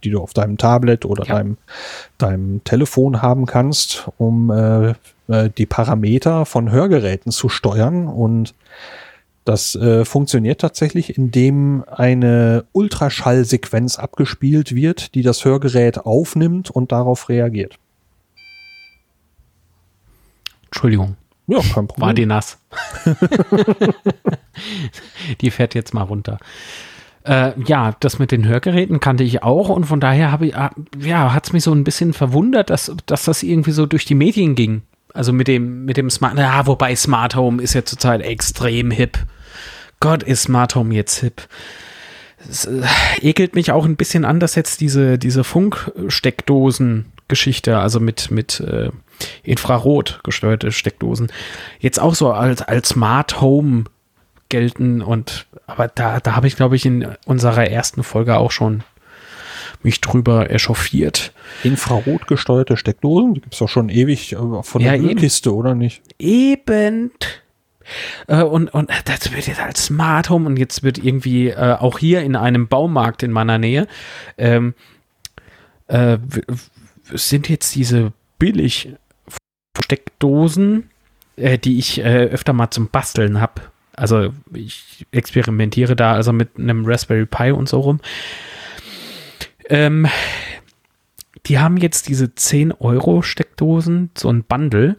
die 0.06 0.12
du 0.12 0.22
auf 0.22 0.34
deinem 0.34 0.58
Tablet 0.58 1.04
oder 1.04 1.26
ja. 1.26 1.36
deinem, 1.36 1.58
deinem 2.18 2.64
Telefon 2.64 3.22
haben 3.22 3.46
kannst, 3.46 4.08
um 4.18 4.52
äh, 4.52 4.94
äh, 5.28 5.50
die 5.58 5.66
Parameter 5.66 6.46
von 6.46 6.72
Hörgeräten 6.72 7.32
zu 7.32 7.50
steuern. 7.50 8.08
Und 8.08 8.54
das 9.44 9.76
äh, 9.76 10.06
funktioniert 10.06 10.62
tatsächlich, 10.62 11.18
indem 11.18 11.84
eine 11.90 12.66
Ultraschallsequenz 12.72 14.00
abgespielt 14.00 14.74
wird, 14.74 15.16
die 15.16 15.22
das 15.22 15.44
Hörgerät 15.44 16.00
aufnimmt 16.00 16.72
und 16.72 16.92
darauf 16.92 17.30
reagiert. 17.30 17.78
Entschuldigung. 20.66 21.16
Ja, 21.48 21.60
kein 21.60 21.88
Problem. 21.88 22.08
War 22.08 22.14
die 22.14 22.26
nass. 22.26 22.58
die 25.42 25.52
fährt 25.52 25.76
jetzt 25.76 25.94
mal 25.94 26.02
runter. 26.02 26.40
Äh, 27.26 27.54
ja, 27.66 27.96
das 28.00 28.20
mit 28.20 28.32
den 28.32 28.48
Hörgeräten 28.48 29.00
kannte 29.00 29.24
ich 29.24 29.42
auch 29.42 29.70
und 29.70 29.86
von 29.86 30.00
daher 30.00 30.32
habe 30.32 30.46
ich, 30.46 30.56
ah, 30.56 30.70
ja, 31.00 31.34
hat 31.34 31.48
es 31.48 31.54
mich 31.54 31.64
so 31.64 31.74
ein 31.74 31.84
bisschen 31.84 32.14
verwundert, 32.14 32.70
dass, 32.70 32.96
dass 33.08 33.26
das 33.26 33.42
irgendwie 33.42 33.72
so 33.72 33.88
durch 33.88 34.06
die 34.06 34.14
Medien 34.14 34.54
ging. 34.54 34.84
Also 35.12 35.34
mit 35.34 35.48
dem, 35.48 35.86
mit 35.86 35.98
dem 35.98 36.12
Smart, 36.12 36.38
ja, 36.38 36.68
wobei 36.68 36.96
Smart 36.96 37.36
Home 37.36 37.64
ist 37.64 37.74
ja 37.74 37.84
zurzeit 37.84 38.22
extrem 38.22 38.92
hip. 38.92 39.18
Gott, 40.00 40.22
ist 40.22 40.44
Smart 40.44 40.76
Home 40.76 40.94
jetzt 40.94 41.18
hip. 41.20 41.42
Es 42.48 42.66
äh, 42.66 42.84
ekelt 43.22 43.56
mich 43.56 43.72
auch 43.72 43.86
ein 43.86 43.96
bisschen 43.96 44.24
an, 44.24 44.40
dass 44.40 44.54
jetzt 44.54 44.82
diese, 44.82 45.18
diese 45.18 45.44
Funksteckdosen-Geschichte, 45.44 47.80
also 47.80 48.00
mit, 48.00 48.30
mit 48.30 48.60
äh, 48.60 48.92
Infrarot 49.42 50.20
gesteuerte 50.24 50.72
Steckdosen, 50.72 51.32
jetzt 51.80 52.00
auch 52.00 52.14
so 52.14 52.32
als, 52.32 52.62
als 52.62 52.90
Smart 52.90 53.42
Home 53.42 53.86
gelten. 54.56 55.02
Und 55.02 55.48
aber 55.68 55.90
da, 55.90 56.22
da 56.22 56.36
habe 56.36 56.48
ich, 56.48 56.56
glaube 56.56 56.78
ich, 56.78 56.86
in 56.86 57.08
unserer 57.26 57.70
ersten 57.70 58.04
Folge 58.04 58.38
auch 58.38 58.52
schon 58.52 58.84
mich 59.84 60.00
drüber 60.00 60.50
echauffiert. 60.50 61.34
Infrarot 61.64 62.28
gesteuerte 62.28 62.78
Steckdosen, 62.78 63.34
die 63.34 63.42
gibt 63.42 63.54
es 63.54 63.60
doch 63.60 63.68
schon 63.68 63.90
ewig 63.90 64.32
äh, 64.32 64.64
von 64.64 64.82
der 64.82 64.96
ja, 64.96 65.02
Ölkiste, 65.02 65.54
oder 65.54 65.76
nicht? 65.76 66.02
Eben. 66.18 67.12
Äh, 68.28 68.44
und, 68.44 68.74
und 68.74 68.90
das 69.04 69.34
wird 69.34 69.46
jetzt 69.46 69.60
als 69.60 69.86
Smart 69.86 70.30
Home 70.30 70.48
und 70.48 70.58
jetzt 70.58 70.84
wird 70.84 70.98
irgendwie 70.98 71.50
äh, 71.50 71.76
auch 71.78 72.00
hier 72.00 72.22
in 72.22 72.38
einem 72.38 72.68
Baumarkt 72.68 73.24
in 73.24 73.32
meiner 73.32 73.58
Nähe 73.58 73.88
ähm, 74.38 74.74
äh, 75.88 76.18
sind 77.14 77.50
jetzt 77.50 77.76
diese 77.76 78.14
billig 78.40 78.90
Steckdosen, 79.78 80.90
äh, 81.36 81.58
die 81.58 81.78
ich 81.78 82.00
äh, 82.00 82.26
öfter 82.26 82.54
mal 82.54 82.72
zum 82.72 82.88
Basteln 82.88 83.42
habe. 83.42 83.62
Also 83.96 84.34
ich 84.54 85.06
experimentiere 85.12 85.96
da 85.96 86.14
also 86.14 86.34
mit 86.34 86.58
einem 86.58 86.86
Raspberry 86.86 87.26
Pi 87.26 87.52
und 87.52 87.70
so 87.70 87.80
rum. 87.80 88.00
Ähm, 89.70 90.08
die 91.46 91.60
haben 91.60 91.78
jetzt 91.78 92.08
diese 92.08 92.34
10 92.34 92.72
Euro 92.74 93.22
Steckdosen, 93.22 94.10
so 94.18 94.30
ein 94.30 94.44
Bundle, 94.44 94.98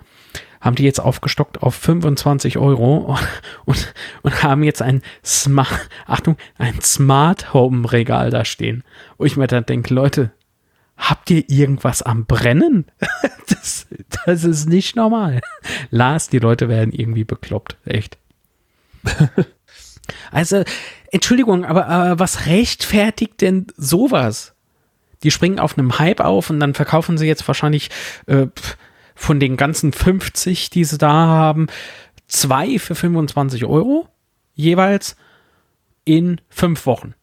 haben 0.61 0.77
die 0.77 0.85
jetzt 0.85 1.01
aufgestockt 1.01 1.63
auf 1.63 1.75
25 1.75 2.59
Euro 2.59 3.17
und, 3.65 3.95
und 4.23 4.43
haben 4.43 4.63
jetzt 4.63 4.83
ein 4.83 5.03
Smart, 5.25 5.89
Achtung, 6.07 6.37
ein 6.59 6.81
Smart 6.81 7.53
Home 7.53 7.91
Regal 7.91 8.31
da 8.31 8.45
stehen. 8.45 8.83
Wo 9.19 9.25
ich 9.25 9.37
mir 9.37 9.47
dann 9.47 9.67
denke, 9.67 9.93
Leute, 9.93 10.33
habt 10.97 11.31
ihr 11.31 11.49
irgendwas 11.49 12.03
am 12.03 12.27
Brennen? 12.27 12.87
das, 13.49 13.87
das 14.25 14.45
ist 14.45 14.69
nicht 14.69 14.97
normal. 14.97 15.41
Lars, 15.91 16.29
die 16.29 16.39
Leute 16.39 16.69
werden 16.69 16.93
irgendwie 16.93 17.25
bekloppt. 17.25 17.77
Echt. 17.85 18.19
also, 20.31 20.65
Entschuldigung, 21.11 21.65
aber 21.65 21.89
äh, 21.89 22.19
was 22.19 22.47
rechtfertigt 22.47 23.41
denn 23.41 23.67
sowas? 23.77 24.55
Die 25.23 25.31
springen 25.31 25.59
auf 25.59 25.79
einem 25.79 25.99
Hype 25.99 26.21
auf 26.21 26.51
und 26.51 26.61
dann 26.61 26.75
verkaufen 26.75 27.19
sie 27.19 27.27
jetzt 27.27 27.47
wahrscheinlich 27.49 27.91
äh, 28.27 28.47
von 29.15 29.41
den 29.41 29.57
ganzen 29.57 29.93
50, 29.93 30.71
die 30.71 30.85
sie 30.85 30.99
da 30.99 31.11
haben, 31.11 31.69
zwei 32.29 32.79
für 32.79 32.95
25 32.95 33.65
Euro 33.65 34.09
jeweils 34.55 35.17
in 36.05 36.41
fünf 36.49 36.87
Wochen. 36.87 37.15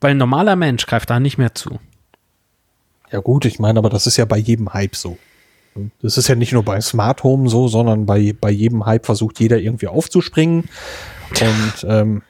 Weil 0.00 0.12
ein 0.12 0.18
normaler 0.18 0.56
Mensch 0.56 0.86
greift 0.86 1.10
da 1.10 1.20
nicht 1.20 1.38
mehr 1.38 1.54
zu. 1.54 1.80
Ja 3.10 3.20
gut, 3.20 3.44
ich 3.44 3.58
meine, 3.58 3.78
aber 3.78 3.90
das 3.90 4.06
ist 4.06 4.16
ja 4.16 4.24
bei 4.24 4.38
jedem 4.38 4.72
Hype 4.72 4.96
so. 4.96 5.18
Das 6.02 6.18
ist 6.18 6.28
ja 6.28 6.34
nicht 6.34 6.52
nur 6.52 6.62
bei 6.62 6.80
Smart 6.80 7.24
Home 7.24 7.48
so, 7.48 7.68
sondern 7.68 8.06
bei, 8.06 8.34
bei 8.38 8.50
jedem 8.50 8.86
Hype 8.86 9.06
versucht 9.06 9.40
jeder 9.40 9.58
irgendwie 9.58 9.88
aufzuspringen. 9.88 10.68
Und 11.30 11.86
ähm, 11.88 12.22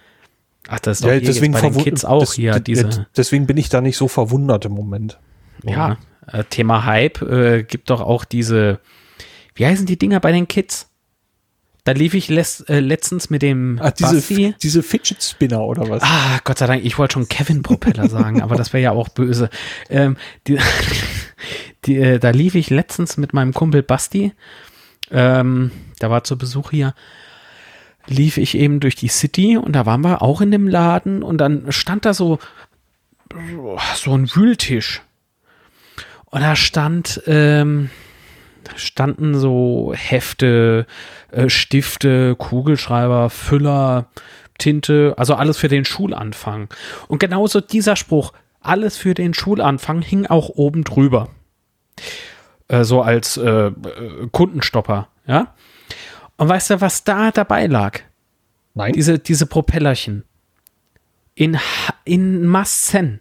Ach, 0.68 0.80
das 0.80 0.98
ist 0.98 1.04
doch 1.04 1.10
ja, 1.10 1.20
deswegen 1.20 1.52
bei 1.52 1.60
den 1.60 1.76
Kids 1.76 2.04
auch 2.04 2.20
das, 2.20 2.34
hier 2.34 2.58
diese. 2.58 3.06
Deswegen 3.16 3.46
bin 3.46 3.56
ich 3.56 3.68
da 3.68 3.80
nicht 3.80 3.96
so 3.96 4.08
verwundert 4.08 4.64
im 4.64 4.72
Moment. 4.72 5.18
Ja, 5.62 5.98
äh, 6.26 6.44
Thema 6.44 6.84
Hype 6.84 7.20
äh, 7.22 7.62
gibt 7.64 7.90
doch 7.90 8.00
auch 8.00 8.24
diese, 8.24 8.80
wie 9.54 9.66
heißen 9.66 9.86
die 9.86 9.98
Dinger 9.98 10.20
bei 10.20 10.32
den 10.32 10.48
Kids? 10.48 10.90
Da 11.84 11.92
lief 11.92 12.14
ich 12.14 12.28
les, 12.28 12.62
äh, 12.62 12.80
letztens 12.80 13.28
mit 13.28 13.42
dem 13.42 13.78
Ach, 13.82 13.90
diese, 13.90 14.54
diese 14.54 14.82
Fidget 14.82 15.22
Spinner 15.22 15.60
oder 15.64 15.86
was? 15.90 16.02
Ah, 16.02 16.40
Gott 16.42 16.58
sei 16.58 16.66
Dank, 16.66 16.82
ich 16.82 16.96
wollte 16.96 17.12
schon 17.12 17.28
Kevin 17.28 17.62
Propeller 17.62 18.08
sagen, 18.08 18.40
aber 18.40 18.56
das 18.56 18.72
wäre 18.72 18.82
ja 18.82 18.92
auch 18.92 19.10
böse. 19.10 19.50
Ähm, 19.90 20.16
die, 20.46 20.58
die, 21.86 21.96
äh, 21.96 22.18
da 22.18 22.30
lief 22.30 22.54
ich 22.54 22.70
letztens 22.70 23.16
mit 23.16 23.32
meinem 23.32 23.52
Kumpel 23.52 23.82
Basti, 23.82 24.32
ähm, 25.10 25.70
der 26.00 26.10
war 26.10 26.24
zu 26.24 26.38
Besuch 26.38 26.70
hier, 26.70 26.94
lief 28.06 28.36
ich 28.36 28.56
eben 28.56 28.80
durch 28.80 28.96
die 28.96 29.08
City 29.08 29.56
und 29.56 29.72
da 29.72 29.86
waren 29.86 30.02
wir 30.02 30.22
auch 30.22 30.40
in 30.40 30.50
dem 30.50 30.68
Laden 30.68 31.22
und 31.22 31.38
dann 31.38 31.72
stand 31.72 32.04
da 32.04 32.14
so, 32.14 32.38
so 33.94 34.16
ein 34.16 34.34
Wühltisch. 34.34 35.02
Und 36.26 36.40
da 36.40 36.56
stand, 36.56 37.22
ähm, 37.26 37.90
standen 38.76 39.38
so 39.38 39.92
Hefte, 39.94 40.86
äh, 41.30 41.48
Stifte, 41.48 42.34
Kugelschreiber, 42.36 43.30
Füller, 43.30 44.08
Tinte, 44.58 45.14
also 45.16 45.34
alles 45.34 45.58
für 45.58 45.68
den 45.68 45.84
Schulanfang. 45.84 46.68
Und 47.08 47.18
genauso 47.18 47.60
dieser 47.60 47.96
Spruch, 47.96 48.32
alles 48.60 48.96
für 48.96 49.14
den 49.14 49.34
Schulanfang, 49.34 50.02
hing 50.02 50.26
auch 50.26 50.48
oben 50.48 50.84
drüber. 50.84 51.28
Äh, 52.68 52.84
so 52.84 53.02
als 53.02 53.36
äh, 53.36 53.70
Kundenstopper, 54.32 55.08
ja. 55.26 55.54
Und 56.36 56.48
weißt 56.48 56.70
du, 56.70 56.80
was 56.80 57.04
da 57.04 57.30
dabei 57.30 57.66
lag? 57.66 58.00
Nein. 58.74 58.92
Diese, 58.92 59.18
diese 59.18 59.46
Propellerchen. 59.46 60.24
In, 61.34 61.58
in 62.04 62.46
Massen. 62.46 63.20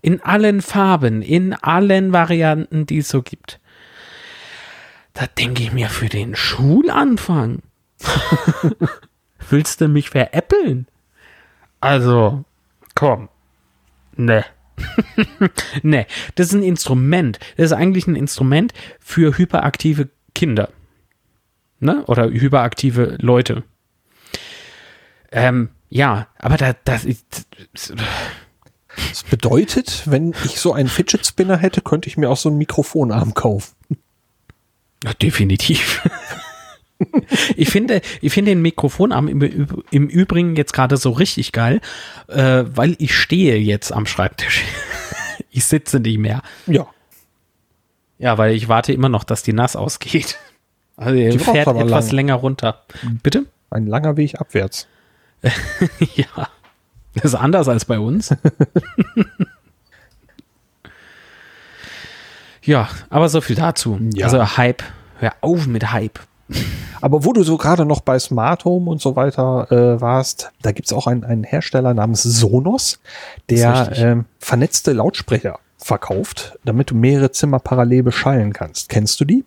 In 0.00 0.20
allen 0.22 0.60
Farben, 0.60 1.22
in 1.22 1.54
allen 1.54 2.12
Varianten, 2.12 2.86
die 2.86 2.98
es 2.98 3.08
so 3.08 3.22
gibt. 3.22 3.60
Da 5.14 5.26
denke 5.26 5.62
ich 5.62 5.72
mir 5.72 5.88
für 5.88 6.08
den 6.08 6.34
Schulanfang. 6.34 7.62
Willst 9.50 9.80
du 9.80 9.88
mich 9.88 10.10
veräppeln? 10.10 10.86
Also, 11.80 12.44
komm. 12.94 13.28
Ne. 14.16 14.44
ne, 15.82 16.06
das 16.34 16.48
ist 16.48 16.54
ein 16.54 16.62
Instrument. 16.62 17.38
Das 17.56 17.66
ist 17.66 17.72
eigentlich 17.72 18.06
ein 18.06 18.16
Instrument 18.16 18.72
für 19.00 19.36
hyperaktive 19.38 20.08
Kinder. 20.34 20.70
Ne? 21.80 22.04
Oder 22.06 22.30
hyperaktive 22.30 23.16
Leute. 23.20 23.64
Ähm, 25.30 25.70
ja, 25.88 26.28
aber 26.38 26.56
da, 26.56 26.74
das 26.84 27.04
ist. 27.04 27.46
Das 29.08 29.22
bedeutet, 29.22 30.02
wenn 30.06 30.34
ich 30.44 30.60
so 30.60 30.74
einen 30.74 30.88
Fidget 30.88 31.26
Spinner 31.26 31.56
hätte, 31.56 31.80
könnte 31.80 32.08
ich 32.08 32.18
mir 32.18 32.28
auch 32.28 32.36
so 32.36 32.50
einen 32.50 32.58
Mikrofonarm 32.58 33.32
kaufen. 33.32 33.74
Ja, 35.02 35.14
definitiv. 35.14 36.02
Ich 37.56 37.70
finde, 37.70 38.00
ich 38.20 38.32
finde 38.32 38.52
den 38.52 38.62
Mikrofonarm 38.62 39.28
im, 39.28 39.66
im 39.90 40.08
Übrigen 40.08 40.56
jetzt 40.56 40.72
gerade 40.72 40.96
so 40.96 41.10
richtig 41.10 41.52
geil, 41.52 41.80
äh, 42.28 42.64
weil 42.74 42.96
ich 42.98 43.14
stehe 43.14 43.56
jetzt 43.56 43.92
am 43.92 44.06
Schreibtisch. 44.06 44.64
ich 45.50 45.64
sitze 45.64 46.00
nicht 46.00 46.18
mehr. 46.18 46.42
Ja. 46.66 46.86
Ja, 48.18 48.38
weil 48.38 48.54
ich 48.54 48.68
warte 48.68 48.92
immer 48.92 49.08
noch, 49.08 49.24
dass 49.24 49.42
die 49.42 49.52
nass 49.52 49.74
ausgeht. 49.74 50.38
Also 50.96 51.16
er 51.16 51.38
fährt 51.38 51.66
etwas 51.66 52.06
lang. 52.06 52.16
länger 52.16 52.34
runter. 52.34 52.82
Bitte? 53.22 53.46
Ein 53.70 53.86
langer 53.86 54.16
Weg 54.16 54.40
abwärts. 54.40 54.86
ja. 56.14 56.48
Das 57.14 57.24
ist 57.24 57.34
anders 57.34 57.68
als 57.68 57.84
bei 57.84 57.98
uns. 57.98 58.34
ja, 62.62 62.88
aber 63.10 63.28
so 63.28 63.40
viel 63.40 63.56
dazu. 63.56 63.98
Ja. 64.14 64.26
Also 64.26 64.56
Hype. 64.56 64.82
Hör 65.18 65.34
auf 65.40 65.66
mit 65.66 65.92
Hype. 65.92 66.20
Aber 67.00 67.24
wo 67.24 67.32
du 67.32 67.42
so 67.42 67.56
gerade 67.56 67.84
noch 67.84 68.00
bei 68.00 68.18
Smart 68.18 68.64
Home 68.64 68.90
und 68.90 69.00
so 69.00 69.16
weiter 69.16 69.70
äh, 69.72 70.00
warst, 70.00 70.52
da 70.62 70.72
gibt 70.72 70.86
es 70.86 70.92
auch 70.92 71.06
einen, 71.06 71.24
einen 71.24 71.44
Hersteller 71.44 71.94
namens 71.94 72.22
Sonos, 72.22 73.00
der 73.50 73.92
ähm, 73.96 74.24
vernetzte 74.38 74.92
Lautsprecher 74.92 75.58
verkauft, 75.78 76.58
damit 76.64 76.90
du 76.90 76.94
mehrere 76.94 77.32
Zimmer 77.32 77.58
parallel 77.58 78.04
beschallen 78.04 78.52
kannst. 78.52 78.88
Kennst 78.88 79.20
du 79.20 79.24
die? 79.24 79.44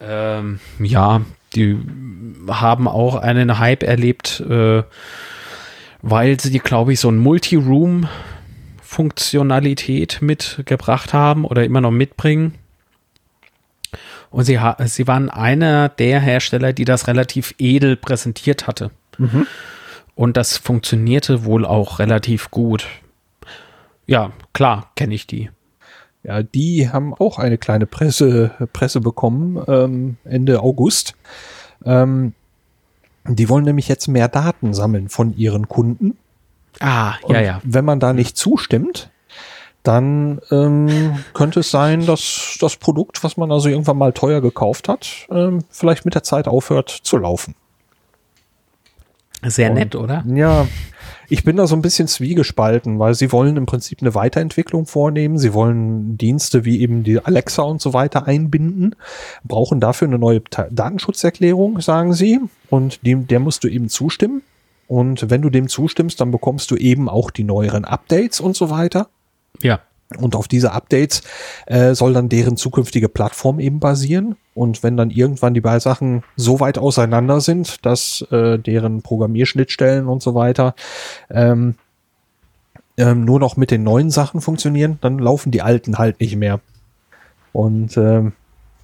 Ähm, 0.00 0.58
ja, 0.80 1.20
die 1.54 1.78
haben 2.48 2.88
auch 2.88 3.16
einen 3.16 3.58
Hype 3.58 3.82
erlebt, 3.82 4.40
äh, 4.40 4.82
weil 6.02 6.40
sie, 6.40 6.58
glaube 6.58 6.92
ich, 6.92 7.00
so 7.00 7.10
ein 7.10 7.16
Multi-Room-Funktionalität 7.18 10.18
mitgebracht 10.20 11.14
haben 11.14 11.44
oder 11.44 11.64
immer 11.64 11.80
noch 11.80 11.92
mitbringen. 11.92 12.54
Und 14.36 14.44
sie, 14.44 14.60
sie 14.84 15.06
waren 15.06 15.30
einer 15.30 15.88
der 15.88 16.20
Hersteller, 16.20 16.74
die 16.74 16.84
das 16.84 17.06
relativ 17.06 17.54
edel 17.56 17.96
präsentiert 17.96 18.66
hatte. 18.66 18.90
Mhm. 19.16 19.46
Und 20.14 20.36
das 20.36 20.58
funktionierte 20.58 21.46
wohl 21.46 21.64
auch 21.64 22.00
relativ 22.00 22.50
gut. 22.50 22.86
Ja, 24.04 24.32
klar, 24.52 24.90
kenne 24.94 25.14
ich 25.14 25.26
die. 25.26 25.48
Ja, 26.22 26.42
die 26.42 26.90
haben 26.90 27.14
auch 27.14 27.38
eine 27.38 27.56
kleine 27.56 27.86
Presse, 27.86 28.50
Presse 28.74 29.00
bekommen 29.00 29.64
ähm, 29.68 30.18
Ende 30.24 30.60
August. 30.60 31.14
Ähm, 31.86 32.34
die 33.26 33.48
wollen 33.48 33.64
nämlich 33.64 33.88
jetzt 33.88 34.06
mehr 34.06 34.28
Daten 34.28 34.74
sammeln 34.74 35.08
von 35.08 35.34
ihren 35.34 35.66
Kunden. 35.66 36.18
Ah, 36.80 37.14
Und 37.22 37.36
ja, 37.36 37.40
ja. 37.40 37.60
Wenn 37.64 37.86
man 37.86 38.00
da 38.00 38.12
nicht 38.12 38.36
zustimmt, 38.36 39.08
dann 39.86 40.40
ähm, 40.50 41.18
könnte 41.34 41.60
es 41.60 41.70
sein, 41.70 42.06
dass 42.06 42.56
das 42.60 42.76
Produkt, 42.76 43.22
was 43.22 43.36
man 43.36 43.52
also 43.52 43.68
irgendwann 43.68 43.98
mal 43.98 44.12
teuer 44.12 44.40
gekauft 44.40 44.88
hat, 44.88 45.26
ähm, 45.30 45.64
vielleicht 45.70 46.04
mit 46.04 46.14
der 46.14 46.22
Zeit 46.22 46.48
aufhört 46.48 46.90
zu 46.90 47.16
laufen. 47.16 47.54
Sehr 49.44 49.70
Und, 49.70 49.76
nett, 49.76 49.94
oder? 49.94 50.24
Ja, 50.26 50.66
ich 51.28 51.44
bin 51.44 51.56
da 51.56 51.66
so 51.66 51.76
ein 51.76 51.82
bisschen 51.82 52.08
zwiegespalten, 52.08 52.98
weil 52.98 53.14
sie 53.14 53.32
wollen 53.32 53.56
im 53.56 53.66
Prinzip 53.66 54.00
eine 54.00 54.14
Weiterentwicklung 54.14 54.86
vornehmen. 54.86 55.38
Sie 55.38 55.52
wollen 55.54 56.16
Dienste 56.16 56.64
wie 56.64 56.80
eben 56.80 57.02
die 57.02 57.24
Alexa 57.24 57.62
und 57.62 57.80
so 57.80 57.92
weiter 57.92 58.26
einbinden, 58.26 58.94
brauchen 59.44 59.80
dafür 59.80 60.08
eine 60.08 60.18
neue 60.18 60.40
Datenschutzerklärung, 60.40 61.80
sagen 61.80 62.12
sie. 62.12 62.40
Und 62.70 63.04
dem, 63.04 63.26
der 63.26 63.40
musst 63.40 63.64
du 63.64 63.68
eben 63.68 63.88
zustimmen. 63.88 64.42
Und 64.88 65.30
wenn 65.30 65.42
du 65.42 65.50
dem 65.50 65.68
zustimmst, 65.68 66.20
dann 66.20 66.30
bekommst 66.30 66.70
du 66.70 66.76
eben 66.76 67.08
auch 67.08 67.30
die 67.30 67.44
neueren 67.44 67.84
Updates 67.84 68.40
und 68.40 68.56
so 68.56 68.70
weiter. 68.70 69.08
Ja. 69.62 69.80
Und 70.18 70.36
auf 70.36 70.46
diese 70.46 70.72
Updates 70.72 71.22
äh, 71.66 71.94
soll 71.94 72.12
dann 72.12 72.28
deren 72.28 72.56
zukünftige 72.56 73.08
Plattform 73.08 73.58
eben 73.58 73.80
basieren. 73.80 74.36
Und 74.54 74.82
wenn 74.84 74.96
dann 74.96 75.10
irgendwann 75.10 75.52
die 75.52 75.60
beiden 75.60 75.80
Sachen 75.80 76.22
so 76.36 76.60
weit 76.60 76.78
auseinander 76.78 77.40
sind, 77.40 77.84
dass 77.84 78.22
äh, 78.30 78.58
deren 78.58 79.02
Programmierschnittstellen 79.02 80.06
und 80.06 80.22
so 80.22 80.34
weiter 80.34 80.76
ähm, 81.28 81.74
ähm, 82.96 83.24
nur 83.24 83.40
noch 83.40 83.56
mit 83.56 83.70
den 83.70 83.82
neuen 83.82 84.10
Sachen 84.10 84.40
funktionieren, 84.40 84.98
dann 85.00 85.18
laufen 85.18 85.50
die 85.50 85.62
alten 85.62 85.98
halt 85.98 86.20
nicht 86.20 86.36
mehr. 86.36 86.60
Und 87.52 87.96
ähm, 87.96 88.32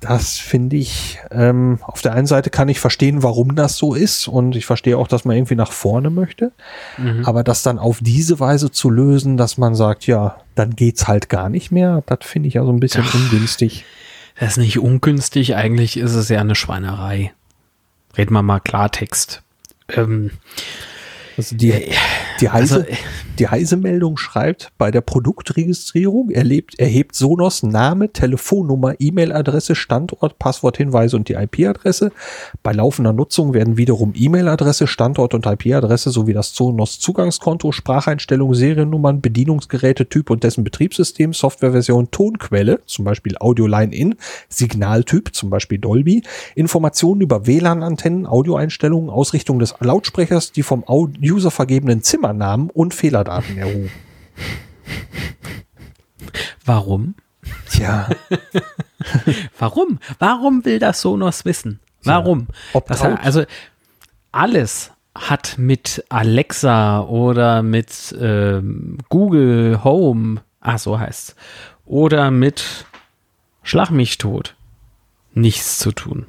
das 0.03 0.39
finde 0.39 0.77
ich, 0.77 1.21
ähm, 1.31 1.79
auf 1.83 2.03
der 2.03 2.13
einen 2.13 2.27
Seite 2.27 2.51
kann 2.51 2.69
ich 2.69 2.81
verstehen, 2.81 3.23
warum 3.23 3.55
das 3.55 3.77
so 3.77 3.95
ist 3.95 4.27
und 4.27 4.57
ich 4.57 4.67
verstehe 4.67 4.99
auch, 4.99 5.07
dass 5.07 5.25
man 5.25 5.37
irgendwie 5.37 5.55
nach 5.55 5.71
vorne 5.71 6.11
möchte, 6.11 6.51
mhm. 6.99 7.25
aber 7.25 7.45
das 7.45 7.63
dann 7.63 7.79
auf 7.79 8.01
diese 8.01 8.41
Weise 8.41 8.73
zu 8.73 8.91
lösen, 8.91 9.37
dass 9.37 9.59
man 9.59 9.77
sagt, 9.77 10.09
ja, 10.09 10.41
dann 10.57 10.75
geht's 10.75 11.07
halt 11.07 11.29
gar 11.29 11.49
nicht 11.49 11.71
mehr, 11.71 12.03
das 12.07 12.19
finde 12.23 12.49
ich 12.49 12.55
ja 12.55 12.65
so 12.65 12.73
ein 12.73 12.81
bisschen 12.81 13.05
Ach, 13.07 13.15
ungünstig. 13.15 13.85
Das 14.39 14.53
ist 14.53 14.57
nicht 14.59 14.79
ungünstig, 14.81 15.55
eigentlich 15.55 15.97
ist 15.97 16.15
es 16.15 16.29
ja 16.29 16.41
eine 16.41 16.57
Schweinerei. 16.57 17.33
Reden 18.17 18.35
wir 18.35 18.43
mal 18.43 18.61
Klartext. 18.61 19.43
Ähm, 19.89 20.33
also 21.37 21.57
die, 21.57 21.73
die 22.41 22.51
Heise, 22.51 22.87
also, 22.87 22.87
die 23.39 23.49
Heise-Meldung 23.49 24.17
schreibt, 24.17 24.73
bei 24.79 24.91
der 24.91 25.01
Produktregistrierung 25.01 26.31
erlebt, 26.31 26.79
erhebt 26.79 27.15
Sonos 27.15 27.63
Name, 27.63 28.13
Telefonnummer, 28.13 28.95
E-Mail-Adresse, 28.99 29.75
Standort, 29.75 30.39
Passworthinweise 30.39 31.17
und 31.17 31.29
die 31.29 31.35
IP-Adresse. 31.35 32.13
Bei 32.63 32.73
laufender 32.73 33.13
Nutzung 33.13 33.55
werden 33.55 33.77
wiederum 33.77 34.13
E-Mail-Adresse, 34.15 34.87
Standort 34.87 35.35
und 35.35 35.47
IP-Adresse 35.47 36.11
sowie 36.11 36.35
das 36.35 36.55
Sonos 36.55 36.99
Zugangskonto, 36.99 37.73
Spracheinstellungen, 37.73 38.55
Seriennummern, 38.55 39.21
Bedienungsgeräte, 39.21 40.09
Typ 40.09 40.31
und 40.31 40.45
dessen 40.45 40.65
Betriebssystem, 40.65 41.33
Softwareversion, 41.33 42.11
Tonquelle, 42.11 42.81
zum 42.87 43.05
Beispiel 43.05 43.37
Audio 43.39 43.67
Line-In, 43.67 44.17
Signaltyp, 44.49 45.35
zum 45.35 45.51
Beispiel 45.51 45.79
Dolby, 45.79 46.23
Informationen 46.55 47.21
über 47.21 47.47
WLAN-Antennen, 47.47 48.27
Audioeinstellungen, 48.27 49.11
Ausrichtung 49.11 49.59
des 49.59 49.75
Lautsprechers, 49.81 50.53
die 50.53 50.63
vom 50.63 50.85
User 51.23 51.51
vergebenen 51.51 52.03
Zimmernamen 52.03 52.71
und 52.71 52.95
Fehlerdaten 52.95 53.57
erhoben. 53.57 53.91
Warum? 56.65 57.15
Tja. 57.69 58.09
Warum? 59.59 59.99
Warum 60.19 60.65
will 60.65 60.79
das 60.79 61.01
Sonos 61.01 61.45
wissen? 61.45 61.81
Warum? 62.05 62.49
Ja, 62.75 62.81
das 62.81 63.03
hat, 63.03 63.25
also 63.25 63.45
alles 64.33 64.91
hat 65.15 65.57
mit 65.59 66.05
Alexa 66.09 67.01
oder 67.01 67.63
mit 67.63 68.15
ähm, 68.19 68.99
Google 69.09 69.85
Home, 69.85 70.41
ah 70.61 70.79
so 70.79 70.99
heißt 70.99 71.37
oder 71.85 72.31
mit 72.31 72.87
Schlag 73.63 73.91
mich 73.91 74.19
tot 74.19 74.57
nichts 75.35 75.79
zu 75.79 75.93
tun. 75.93 76.27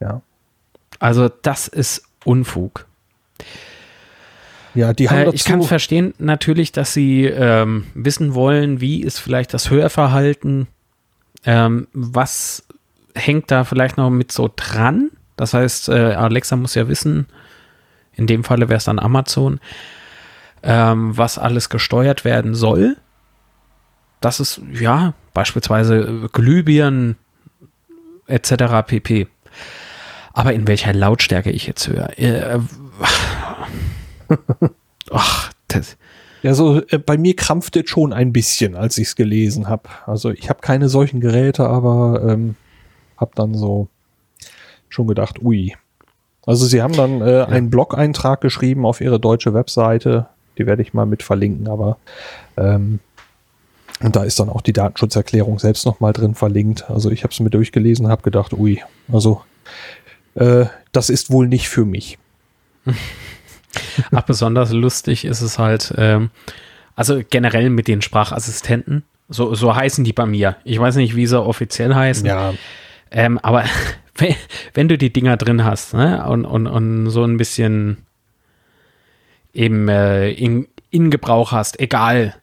Ja. 0.00 0.22
Also 0.98 1.28
das 1.28 1.68
ist 1.68 2.02
Unfug. 2.24 2.86
Ja, 4.74 4.92
die 4.92 5.08
haben 5.10 5.18
äh, 5.18 5.30
ich 5.32 5.44
kann 5.44 5.62
verstehen 5.62 6.14
natürlich, 6.18 6.72
dass 6.72 6.94
sie 6.94 7.24
ähm, 7.24 7.86
wissen 7.94 8.34
wollen, 8.34 8.80
wie 8.80 9.02
ist 9.02 9.18
vielleicht 9.18 9.52
das 9.52 9.70
Hörverhalten, 9.70 10.68
ähm, 11.44 11.88
was 11.92 12.64
hängt 13.14 13.50
da 13.50 13.64
vielleicht 13.64 13.96
noch 13.96 14.10
mit 14.10 14.30
so 14.30 14.50
dran. 14.54 15.10
Das 15.36 15.54
heißt, 15.54 15.88
äh, 15.88 16.12
Alexa 16.12 16.56
muss 16.56 16.74
ja 16.74 16.86
wissen, 16.86 17.26
in 18.12 18.26
dem 18.26 18.44
Falle 18.44 18.68
wäre 18.68 18.78
es 18.78 18.84
dann 18.84 18.98
Amazon, 18.98 19.60
ähm, 20.62 21.16
was 21.16 21.38
alles 21.38 21.68
gesteuert 21.68 22.24
werden 22.24 22.54
soll. 22.54 22.96
Das 24.20 24.38
ist 24.38 24.60
ja 24.72 25.14
beispielsweise 25.32 26.28
Glühbirnen 26.32 27.16
etc. 28.26 28.86
pp. 28.86 29.26
Aber 30.32 30.52
in 30.52 30.68
welcher 30.68 30.92
Lautstärke 30.92 31.50
ich 31.50 31.66
jetzt 31.66 31.88
höre. 31.88 32.18
Äh, 32.18 32.60
ach, 35.10 35.52
das. 35.68 35.96
Ja, 36.42 36.54
so 36.54 36.80
äh, 36.88 36.98
bei 36.98 37.18
mir 37.18 37.36
krampft 37.36 37.76
es 37.76 37.90
schon 37.90 38.12
ein 38.12 38.32
bisschen, 38.32 38.74
als 38.74 38.98
ich 38.98 39.08
es 39.08 39.16
gelesen 39.16 39.68
habe. 39.68 39.88
Also 40.06 40.30
ich 40.30 40.48
habe 40.48 40.60
keine 40.60 40.88
solchen 40.88 41.20
Geräte, 41.20 41.68
aber 41.68 42.22
ähm, 42.26 42.56
habe 43.16 43.32
dann 43.34 43.54
so 43.54 43.88
schon 44.88 45.06
gedacht, 45.06 45.42
ui. 45.42 45.76
Also 46.46 46.64
sie 46.66 46.82
haben 46.82 46.94
dann 46.94 47.20
äh, 47.20 47.38
ja. 47.38 47.44
einen 47.46 47.70
Blog-Eintrag 47.70 48.40
geschrieben 48.40 48.86
auf 48.86 49.00
ihre 49.00 49.20
deutsche 49.20 49.52
Webseite. 49.52 50.28
Die 50.58 50.66
werde 50.66 50.82
ich 50.82 50.94
mal 50.94 51.06
mit 51.06 51.22
verlinken, 51.22 51.68
aber 51.68 51.98
ähm, 52.56 53.00
und 54.02 54.16
da 54.16 54.24
ist 54.24 54.40
dann 54.40 54.48
auch 54.48 54.62
die 54.62 54.72
Datenschutzerklärung 54.72 55.58
selbst 55.58 55.84
nochmal 55.84 56.14
drin 56.14 56.34
verlinkt. 56.34 56.90
Also 56.90 57.10
ich 57.10 57.22
habe 57.22 57.32
es 57.32 57.40
mir 57.40 57.50
durchgelesen, 57.50 58.08
habe 58.08 58.22
gedacht, 58.22 58.54
ui, 58.54 58.82
also 59.12 59.42
äh, 60.34 60.64
das 60.92 61.10
ist 61.10 61.30
wohl 61.30 61.46
nicht 61.46 61.68
für 61.68 61.84
mich. 61.84 62.18
Ach, 64.12 64.22
besonders 64.22 64.72
lustig 64.72 65.24
ist 65.24 65.42
es 65.42 65.58
halt, 65.58 65.94
ähm, 65.96 66.30
also 66.96 67.22
generell 67.28 67.70
mit 67.70 67.88
den 67.88 68.02
Sprachassistenten. 68.02 69.04
So, 69.28 69.54
so 69.54 69.74
heißen 69.74 70.04
die 70.04 70.12
bei 70.12 70.26
mir. 70.26 70.56
Ich 70.64 70.78
weiß 70.78 70.96
nicht, 70.96 71.14
wie 71.14 71.26
sie 71.26 71.40
offiziell 71.40 71.94
heißen. 71.94 72.26
Ja. 72.26 72.54
Ähm, 73.10 73.38
aber 73.38 73.64
wenn, 74.74 74.88
du 74.88 74.98
die 74.98 75.12
Dinger 75.12 75.36
drin 75.36 75.64
hast 75.64 75.94
ne, 75.94 76.26
und, 76.26 76.44
und, 76.44 76.66
und 76.66 77.10
so 77.10 77.24
ein 77.24 77.36
bisschen 77.36 77.98
eben 79.52 79.88
äh, 79.88 80.30
in, 80.30 80.68
in 80.90 81.10
Gebrauch 81.10 81.52
hast, 81.52 81.78
egal 81.80 82.34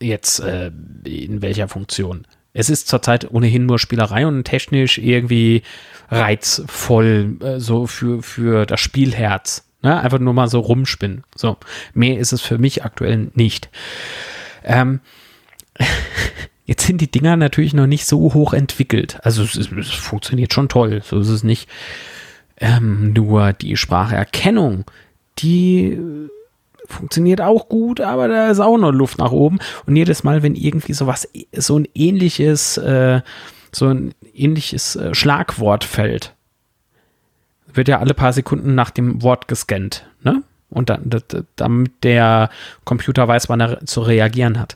jetzt 0.00 0.40
äh, 0.40 0.70
in 1.04 1.42
welcher 1.42 1.68
Funktion. 1.68 2.26
Es 2.52 2.70
ist 2.70 2.88
zurzeit 2.88 3.30
ohnehin 3.30 3.66
nur 3.66 3.78
Spielerei 3.78 4.26
und 4.26 4.44
technisch 4.44 4.98
irgendwie 4.98 5.62
reizvoll, 6.10 7.36
äh, 7.40 7.58
so 7.58 7.86
für, 7.86 8.22
für 8.22 8.66
das 8.66 8.80
Spielherz. 8.80 9.66
Ne? 9.84 10.00
Einfach 10.00 10.18
nur 10.18 10.32
mal 10.32 10.48
so 10.48 10.60
rumspinnen. 10.60 11.24
So, 11.36 11.58
mehr 11.92 12.18
ist 12.18 12.32
es 12.32 12.40
für 12.40 12.58
mich 12.58 12.84
aktuell 12.84 13.30
nicht. 13.34 13.68
Ähm, 14.64 15.00
jetzt 16.64 16.86
sind 16.86 17.02
die 17.02 17.10
Dinger 17.10 17.36
natürlich 17.36 17.74
noch 17.74 17.86
nicht 17.86 18.06
so 18.06 18.32
hoch 18.32 18.54
entwickelt. 18.54 19.18
Also 19.22 19.42
es, 19.42 19.56
es 19.56 19.90
funktioniert 19.90 20.54
schon 20.54 20.70
toll, 20.70 21.02
so 21.04 21.20
ist 21.20 21.28
es 21.28 21.44
nicht. 21.44 21.68
Ähm, 22.56 23.12
nur 23.12 23.52
die 23.52 23.76
Spracherkennung, 23.76 24.84
die 25.38 25.98
funktioniert 26.86 27.42
auch 27.42 27.68
gut, 27.68 28.00
aber 28.00 28.28
da 28.28 28.50
ist 28.50 28.60
auch 28.60 28.78
noch 28.78 28.92
Luft 28.92 29.18
nach 29.18 29.32
oben. 29.32 29.58
Und 29.84 29.96
jedes 29.96 30.24
Mal, 30.24 30.42
wenn 30.42 30.54
irgendwie 30.54 30.94
sowas, 30.94 31.28
so 31.52 31.78
ein 31.78 31.86
ähnliches, 31.94 32.78
äh, 32.78 33.20
so 33.70 33.88
ein 33.88 34.14
ähnliches 34.32 34.96
äh, 34.96 35.14
Schlagwort 35.14 35.84
fällt, 35.84 36.34
wird 37.76 37.88
ja 37.88 37.98
alle 37.98 38.14
paar 38.14 38.32
Sekunden 38.32 38.74
nach 38.74 38.90
dem 38.90 39.22
Wort 39.22 39.48
gescannt, 39.48 40.06
ne? 40.22 40.42
Und 40.70 40.90
dann, 40.90 41.08
damit 41.54 42.02
der 42.02 42.50
Computer 42.84 43.28
weiß, 43.28 43.48
wann 43.48 43.60
er 43.60 43.86
zu 43.86 44.00
reagieren 44.00 44.58
hat. 44.58 44.74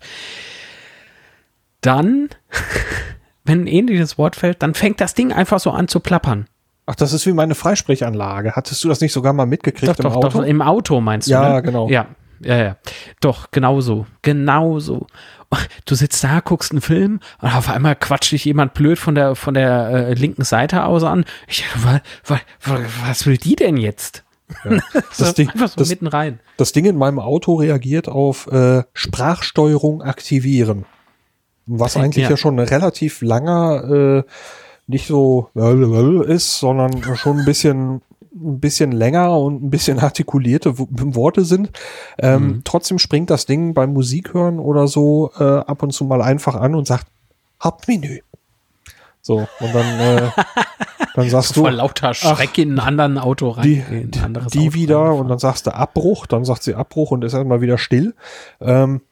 Dann, 1.80 2.28
wenn 3.44 3.64
ein 3.64 3.66
ähnliches 3.66 4.16
Wort 4.16 4.36
fällt, 4.36 4.62
dann 4.62 4.74
fängt 4.74 5.00
das 5.00 5.14
Ding 5.14 5.32
einfach 5.32 5.58
so 5.58 5.70
an 5.70 5.88
zu 5.88 5.98
plappern. 5.98 6.46
Ach, 6.86 6.94
das 6.94 7.12
ist 7.12 7.26
wie 7.26 7.32
meine 7.32 7.54
Freisprechanlage. 7.54 8.52
Hattest 8.52 8.82
du 8.84 8.88
das 8.88 9.00
nicht 9.00 9.12
sogar 9.12 9.32
mal 9.32 9.46
mitgekriegt 9.46 9.88
doch, 9.88 9.98
im 9.98 10.02
doch, 10.04 10.16
Auto? 10.16 10.38
Doch, 10.38 10.44
im 10.44 10.62
Auto 10.62 11.00
meinst 11.00 11.28
du? 11.28 11.32
Ja, 11.32 11.54
ne? 11.54 11.62
genau. 11.62 11.88
Ja, 11.88 12.06
ja, 12.40 12.56
ja. 12.56 12.76
Doch, 13.20 13.50
genauso. 13.50 14.06
Genauso. 14.22 15.06
Du 15.86 15.94
sitzt 15.94 16.22
da, 16.22 16.40
guckst 16.40 16.72
einen 16.72 16.82
Film 16.82 17.20
und 17.40 17.54
auf 17.54 17.70
einmal 17.70 17.96
quatscht 17.96 18.32
dich 18.32 18.44
jemand 18.44 18.74
blöd 18.74 18.98
von 18.98 19.14
der, 19.14 19.34
von 19.34 19.54
der 19.54 19.88
äh, 19.88 20.14
linken 20.14 20.44
Seite 20.44 20.84
aus 20.84 21.02
an. 21.02 21.24
Ich, 21.46 21.64
was, 21.82 22.00
was, 22.26 22.80
was 23.02 23.26
will 23.26 23.38
die 23.38 23.56
denn 23.56 23.76
jetzt? 23.78 24.24
Ja. 24.64 24.78
Das, 25.18 25.34
Ding, 25.34 25.48
einfach 25.48 25.68
so 25.68 25.76
das, 25.76 25.88
mitten 25.88 26.06
rein. 26.06 26.40
Das 26.56 26.72
Ding 26.72 26.84
in 26.84 26.96
meinem 26.96 27.18
Auto 27.18 27.54
reagiert 27.54 28.08
auf 28.08 28.46
äh, 28.48 28.82
Sprachsteuerung 28.92 30.02
aktivieren. 30.02 30.84
Was 31.66 31.96
eigentlich 31.96 32.24
ja, 32.24 32.30
ja 32.30 32.36
schon 32.36 32.58
ein 32.58 32.66
relativ 32.66 33.20
langer 33.20 34.24
äh, 34.24 34.30
nicht 34.86 35.06
so 35.06 35.50
ist, 36.26 36.58
sondern 36.58 37.02
schon 37.16 37.40
ein 37.40 37.44
bisschen 37.44 38.00
ein 38.34 38.60
bisschen 38.60 38.92
länger 38.92 39.38
und 39.38 39.62
ein 39.62 39.70
bisschen 39.70 39.98
artikulierte 40.00 40.78
Worte 40.78 41.44
sind. 41.44 41.70
Ähm, 42.18 42.42
mhm. 42.42 42.60
Trotzdem 42.64 42.98
springt 42.98 43.30
das 43.30 43.46
Ding 43.46 43.74
beim 43.74 43.92
Musikhören 43.92 44.58
oder 44.58 44.86
so 44.88 45.30
äh, 45.38 45.44
ab 45.44 45.82
und 45.82 45.92
zu 45.92 46.04
mal 46.04 46.22
einfach 46.22 46.54
an 46.54 46.74
und 46.74 46.86
sagt 46.86 47.06
Hauptmenü. 47.62 48.20
So, 49.20 49.46
und 49.60 49.74
dann, 49.74 50.00
äh, 50.00 50.30
dann 51.14 51.28
sagst 51.28 51.56
du. 51.56 51.60
Vor 51.60 51.70
lauter 51.70 52.14
Schreck 52.14 52.50
ach, 52.52 52.58
in 52.58 52.70
einen 52.70 52.80
anderen 52.80 53.18
Auto 53.18 53.50
rein. 53.50 53.64
Die, 53.64 53.82
die, 53.82 54.10
die 54.52 54.74
wieder 54.74 55.14
und 55.14 55.28
dann 55.28 55.38
sagst 55.38 55.66
du 55.66 55.74
Abbruch, 55.74 56.26
dann 56.26 56.44
sagt 56.44 56.62
sie 56.62 56.74
Abbruch 56.74 57.10
und 57.10 57.24
ist 57.24 57.34
erstmal 57.34 57.60
wieder 57.60 57.78
still. 57.78 58.14
Ähm, 58.60 59.02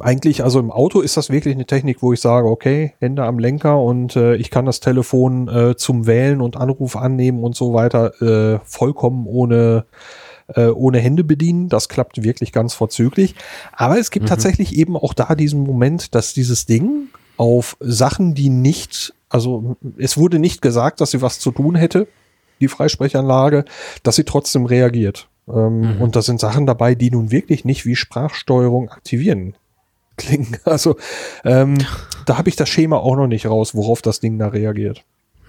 eigentlich, 0.00 0.42
also 0.42 0.58
im 0.58 0.70
Auto 0.70 1.00
ist 1.00 1.16
das 1.16 1.30
wirklich 1.30 1.54
eine 1.54 1.66
Technik, 1.66 2.02
wo 2.02 2.12
ich 2.12 2.20
sage, 2.20 2.48
okay, 2.48 2.94
Hände 2.98 3.24
am 3.24 3.38
Lenker 3.38 3.80
und 3.80 4.16
äh, 4.16 4.36
ich 4.36 4.50
kann 4.50 4.66
das 4.66 4.80
Telefon 4.80 5.48
äh, 5.48 5.76
zum 5.76 6.06
Wählen 6.06 6.40
und 6.40 6.56
Anruf 6.56 6.96
annehmen 6.96 7.42
und 7.42 7.56
so 7.56 7.74
weiter 7.74 8.20
äh, 8.22 8.58
vollkommen 8.64 9.26
ohne 9.26 9.86
äh, 10.54 10.66
ohne 10.66 10.98
Hände 10.98 11.24
bedienen. 11.24 11.68
Das 11.68 11.88
klappt 11.88 12.22
wirklich 12.22 12.52
ganz 12.52 12.74
vorzüglich. 12.74 13.34
Aber 13.72 13.98
es 13.98 14.10
gibt 14.10 14.26
mhm. 14.26 14.28
tatsächlich 14.28 14.76
eben 14.76 14.96
auch 14.96 15.14
da 15.14 15.34
diesen 15.34 15.62
Moment, 15.62 16.14
dass 16.14 16.34
dieses 16.34 16.66
Ding 16.66 17.08
auf 17.36 17.76
Sachen, 17.80 18.34
die 18.34 18.48
nicht, 18.48 19.12
also 19.28 19.76
es 19.98 20.16
wurde 20.16 20.38
nicht 20.38 20.62
gesagt, 20.62 21.00
dass 21.00 21.10
sie 21.10 21.22
was 21.22 21.40
zu 21.40 21.50
tun 21.50 21.74
hätte, 21.74 22.06
die 22.60 22.68
Freisprechanlage, 22.68 23.64
dass 24.02 24.16
sie 24.16 24.24
trotzdem 24.24 24.66
reagiert. 24.66 25.28
Ähm, 25.48 25.96
mhm. 25.96 26.00
Und 26.00 26.16
da 26.16 26.22
sind 26.22 26.40
Sachen 26.40 26.66
dabei, 26.66 26.94
die 26.94 27.10
nun 27.10 27.30
wirklich 27.30 27.64
nicht 27.64 27.84
wie 27.84 27.96
Sprachsteuerung 27.96 28.88
aktivieren 28.88 29.56
klingen. 30.16 30.56
Also 30.64 30.96
ähm, 31.44 31.78
da 32.26 32.38
habe 32.38 32.48
ich 32.48 32.56
das 32.56 32.68
Schema 32.68 32.98
auch 32.98 33.16
noch 33.16 33.26
nicht 33.26 33.46
raus, 33.46 33.74
worauf 33.74 34.02
das 34.02 34.20
Ding 34.20 34.38
da 34.38 34.48
reagiert. 34.48 35.04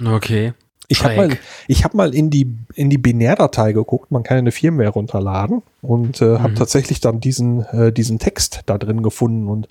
Okay. 0.05 0.53
Ich 0.89 1.03
habe 1.03 1.15
mal, 1.15 1.37
ich 1.67 1.83
hab 1.83 1.93
mal 1.93 2.15
in 2.15 2.29
die, 2.29 2.55
in 2.73 2.89
die 2.89 2.97
Binärdatei 2.97 3.73
geguckt, 3.73 4.11
man 4.11 4.23
kann 4.23 4.37
eine 4.37 4.51
Firmware 4.51 4.89
runterladen 4.89 5.61
und 5.81 6.21
äh, 6.21 6.25
mhm. 6.25 6.43
habe 6.43 6.53
tatsächlich 6.53 7.01
dann 7.01 7.19
diesen, 7.19 7.65
äh, 7.65 7.91
diesen 7.91 8.19
Text 8.19 8.61
da 8.67 8.77
drin 8.77 9.03
gefunden 9.03 9.49
und 9.49 9.67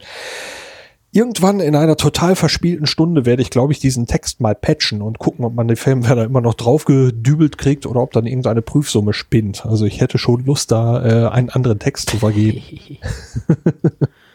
irgendwann 1.12 1.60
in 1.60 1.74
einer 1.74 1.96
total 1.96 2.36
verspielten 2.36 2.86
Stunde 2.86 3.24
werde 3.24 3.40
ich, 3.40 3.48
glaube 3.48 3.72
ich, 3.72 3.78
diesen 3.78 4.06
Text 4.06 4.42
mal 4.42 4.54
patchen 4.54 5.00
und 5.00 5.18
gucken, 5.18 5.46
ob 5.46 5.54
man 5.54 5.68
die 5.68 5.76
Firmware 5.76 6.16
da 6.16 6.24
immer 6.24 6.42
noch 6.42 6.54
drauf 6.54 6.84
gedübelt 6.84 7.56
kriegt 7.56 7.86
oder 7.86 8.02
ob 8.02 8.12
dann 8.12 8.26
irgendeine 8.26 8.60
Prüfsumme 8.60 9.14
spinnt. 9.14 9.64
Also 9.64 9.86
ich 9.86 10.02
hätte 10.02 10.18
schon 10.18 10.44
Lust, 10.44 10.70
da 10.70 11.04
äh, 11.04 11.30
einen 11.30 11.48
anderen 11.48 11.78
Text 11.78 12.10
zu 12.10 12.18
vergeben. 12.18 12.60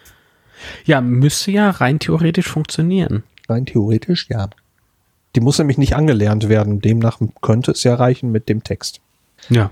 Ja, 0.86 1.02
müsste 1.02 1.52
ja 1.52 1.70
rein 1.70 2.00
theoretisch 2.00 2.48
funktionieren. 2.48 3.24
Rein 3.48 3.66
theoretisch, 3.66 4.28
ja. 4.30 4.50
Die 5.36 5.40
muss 5.40 5.58
nämlich 5.58 5.78
nicht 5.78 5.96
angelernt 5.96 6.50
werden. 6.50 6.82
Demnach 6.82 7.20
könnte 7.42 7.72
es 7.72 7.84
ja 7.84 7.96
reichen 7.96 8.32
mit 8.32 8.50
dem 8.50 8.64
Text. 8.64 9.00
Ja. 9.50 9.72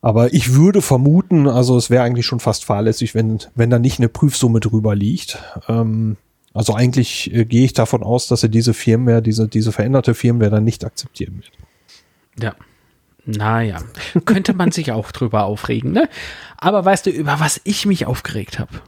Aber 0.00 0.32
ich 0.32 0.54
würde 0.54 0.80
vermuten, 0.82 1.48
also 1.48 1.76
es 1.76 1.90
wäre 1.90 2.04
eigentlich 2.04 2.26
schon 2.26 2.40
fast 2.40 2.64
fahrlässig, 2.64 3.14
wenn, 3.14 3.38
wenn 3.54 3.70
da 3.70 3.78
nicht 3.78 3.98
eine 3.98 4.08
Prüfsumme 4.08 4.60
drüber 4.60 4.94
liegt. 4.94 5.38
Ähm, 5.68 6.16
also 6.54 6.74
eigentlich 6.74 7.32
äh, 7.34 7.44
gehe 7.44 7.64
ich 7.64 7.72
davon 7.72 8.02
aus, 8.02 8.26
dass 8.26 8.42
er 8.42 8.48
diese 8.48 8.74
Firmware, 8.74 9.22
diese, 9.22 9.48
diese 9.48 9.72
veränderte 9.72 10.14
Firmware 10.14 10.50
dann 10.50 10.64
nicht 10.64 10.84
akzeptieren 10.84 11.36
wird. 11.36 11.52
Ja. 12.40 12.54
Naja, 13.24 13.82
könnte 14.24 14.54
man 14.54 14.72
sich 14.72 14.92
auch 14.92 15.12
drüber 15.12 15.44
aufregen, 15.44 15.92
ne? 15.92 16.08
Aber 16.56 16.84
weißt 16.84 17.06
du, 17.06 17.10
über 17.10 17.40
was 17.40 17.60
ich 17.64 17.84
mich 17.84 18.06
aufgeregt 18.06 18.58
habe? 18.58 18.80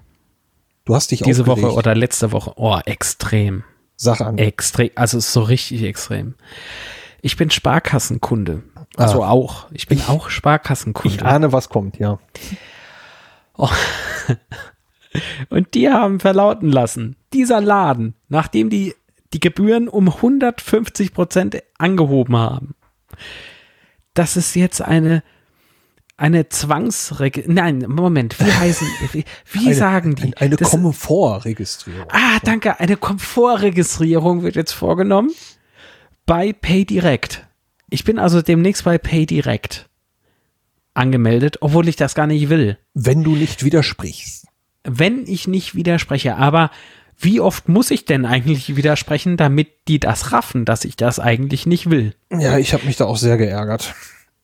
Du 0.91 0.97
hast 0.97 1.13
dich 1.13 1.21
Diese 1.21 1.43
aufgelegt. 1.43 1.63
Woche 1.63 1.77
oder 1.77 1.95
letzte 1.95 2.33
Woche. 2.33 2.53
Oh, 2.57 2.77
extrem. 2.85 3.63
Sag 3.95 4.21
an. 4.21 4.39
Extrem. 4.39 4.91
Also 4.97 5.19
ist 5.19 5.33
so 5.33 5.43
richtig 5.43 5.85
extrem. 5.85 6.35
Ich 7.23 7.37
bin 7.37 7.49
Sparkassenkunde. 7.49 8.65
Also 8.97 9.23
ah. 9.23 9.31
auch. 9.31 9.71
Ich 9.71 9.87
bin 9.87 9.99
ich, 9.99 10.09
auch 10.09 10.31
Sparkassenkunde. 10.31 11.17
Ich 11.17 11.25
ahne, 11.25 11.53
was 11.53 11.69
kommt, 11.69 12.01
ja. 12.01 12.19
Oh. 13.57 13.71
Und 15.49 15.75
die 15.75 15.89
haben 15.89 16.19
verlauten 16.19 16.69
lassen, 16.73 17.15
dieser 17.33 17.61
Laden, 17.61 18.15
nachdem 18.29 18.69
die 18.69 18.97
die 19.33 19.39
Gebühren 19.39 19.87
um 19.87 20.09
150 20.09 21.15
Prozent 21.15 21.63
angehoben 21.79 22.37
haben, 22.37 22.75
dass 24.15 24.35
es 24.35 24.57
jetzt 24.57 24.83
eine 24.83 25.23
eine 26.21 26.51
Zwangsregistrierung. 26.51 27.55
Nein, 27.55 27.85
Moment, 27.89 28.39
wie 28.39 28.53
heißen, 28.53 28.87
wie, 29.13 29.25
wie 29.53 29.67
eine, 29.67 29.75
sagen 29.75 30.15
die? 30.15 30.37
Eine 30.37 30.57
Komfortregistrierung. 30.57 32.07
Ah, 32.11 32.39
danke, 32.45 32.79
eine 32.79 32.97
Komfortregistrierung 32.97 34.43
wird 34.43 34.55
jetzt 34.55 34.73
vorgenommen 34.73 35.31
bei 36.27 36.53
PayDirect. 36.53 37.47
Ich 37.89 38.05
bin 38.05 38.19
also 38.19 38.43
demnächst 38.43 38.85
bei 38.85 38.99
PayDirect 38.99 39.89
angemeldet, 40.93 41.57
obwohl 41.63 41.89
ich 41.89 41.97
das 41.97 42.15
gar 42.15 42.27
nicht 42.27 42.51
will. 42.51 42.77
Wenn 42.93 43.25
du 43.25 43.35
nicht 43.35 43.65
widersprichst. 43.65 44.47
Wenn 44.85 45.27
ich 45.27 45.49
nicht 45.49 45.75
widerspreche, 45.75 46.37
aber 46.37 46.71
wie 47.19 47.41
oft 47.41 47.69
muss 47.69 47.91
ich 47.91 48.05
denn 48.05 48.27
eigentlich 48.27 48.77
widersprechen, 48.77 49.39
damit 49.39 49.69
die 49.89 49.99
das 49.99 50.33
raffen, 50.33 50.67
dass 50.67 50.85
ich 50.85 50.97
das 50.97 51.19
eigentlich 51.19 51.65
nicht 51.65 51.89
will? 51.89 52.15
Ja, 52.31 52.59
ich 52.59 52.75
habe 52.75 52.85
mich 52.85 52.97
da 52.97 53.07
auch 53.07 53.17
sehr 53.17 53.39
geärgert. 53.39 53.95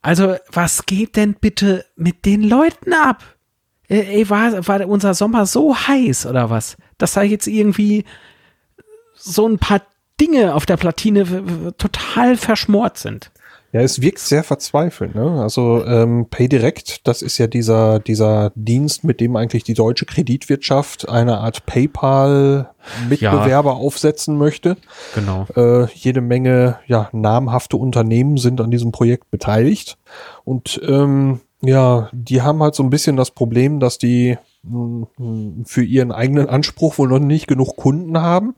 Also, 0.06 0.36
was 0.52 0.86
geht 0.86 1.16
denn 1.16 1.34
bitte 1.34 1.84
mit 1.96 2.26
den 2.26 2.44
Leuten 2.44 2.92
ab? 2.92 3.24
Äh, 3.88 4.18
ey, 4.18 4.30
war, 4.30 4.64
war 4.68 4.86
unser 4.86 5.14
Sommer 5.14 5.46
so 5.46 5.76
heiß 5.76 6.26
oder 6.26 6.48
was? 6.48 6.76
Dass 6.96 7.14
da 7.14 7.22
jetzt 7.22 7.48
irgendwie 7.48 8.04
so 9.14 9.48
ein 9.48 9.58
paar 9.58 9.82
Dinge 10.20 10.54
auf 10.54 10.64
der 10.64 10.76
Platine 10.76 11.74
total 11.76 12.36
verschmort 12.36 12.98
sind. 12.98 13.32
Ja, 13.76 13.82
es 13.82 14.00
wirkt 14.00 14.20
sehr 14.20 14.42
verzweifelt. 14.42 15.14
Ne? 15.14 15.38
Also 15.38 15.84
ähm, 15.84 16.28
PayDirect, 16.30 17.06
das 17.06 17.20
ist 17.20 17.36
ja 17.36 17.46
dieser, 17.46 17.98
dieser 17.98 18.50
Dienst, 18.54 19.04
mit 19.04 19.20
dem 19.20 19.36
eigentlich 19.36 19.64
die 19.64 19.74
deutsche 19.74 20.06
Kreditwirtschaft 20.06 21.10
eine 21.10 21.40
Art 21.40 21.66
PayPal-Mitbewerber 21.66 23.72
ja. 23.72 23.76
aufsetzen 23.76 24.38
möchte. 24.38 24.78
Genau. 25.14 25.46
Äh, 25.54 25.92
jede 25.92 26.22
Menge 26.22 26.78
ja, 26.86 27.10
namhafte 27.12 27.76
Unternehmen 27.76 28.38
sind 28.38 28.62
an 28.62 28.70
diesem 28.70 28.92
Projekt 28.92 29.30
beteiligt. 29.30 29.98
Und 30.44 30.80
ähm, 30.88 31.42
ja, 31.60 32.08
die 32.12 32.40
haben 32.40 32.62
halt 32.62 32.76
so 32.76 32.82
ein 32.82 32.88
bisschen 32.88 33.18
das 33.18 33.30
Problem, 33.30 33.78
dass 33.78 33.98
die 33.98 34.38
für 35.64 35.82
ihren 35.82 36.12
eigenen 36.12 36.48
Anspruch 36.48 36.98
wohl 36.98 37.08
noch 37.08 37.18
nicht 37.18 37.46
genug 37.46 37.76
Kunden 37.76 38.18
haben 38.18 38.54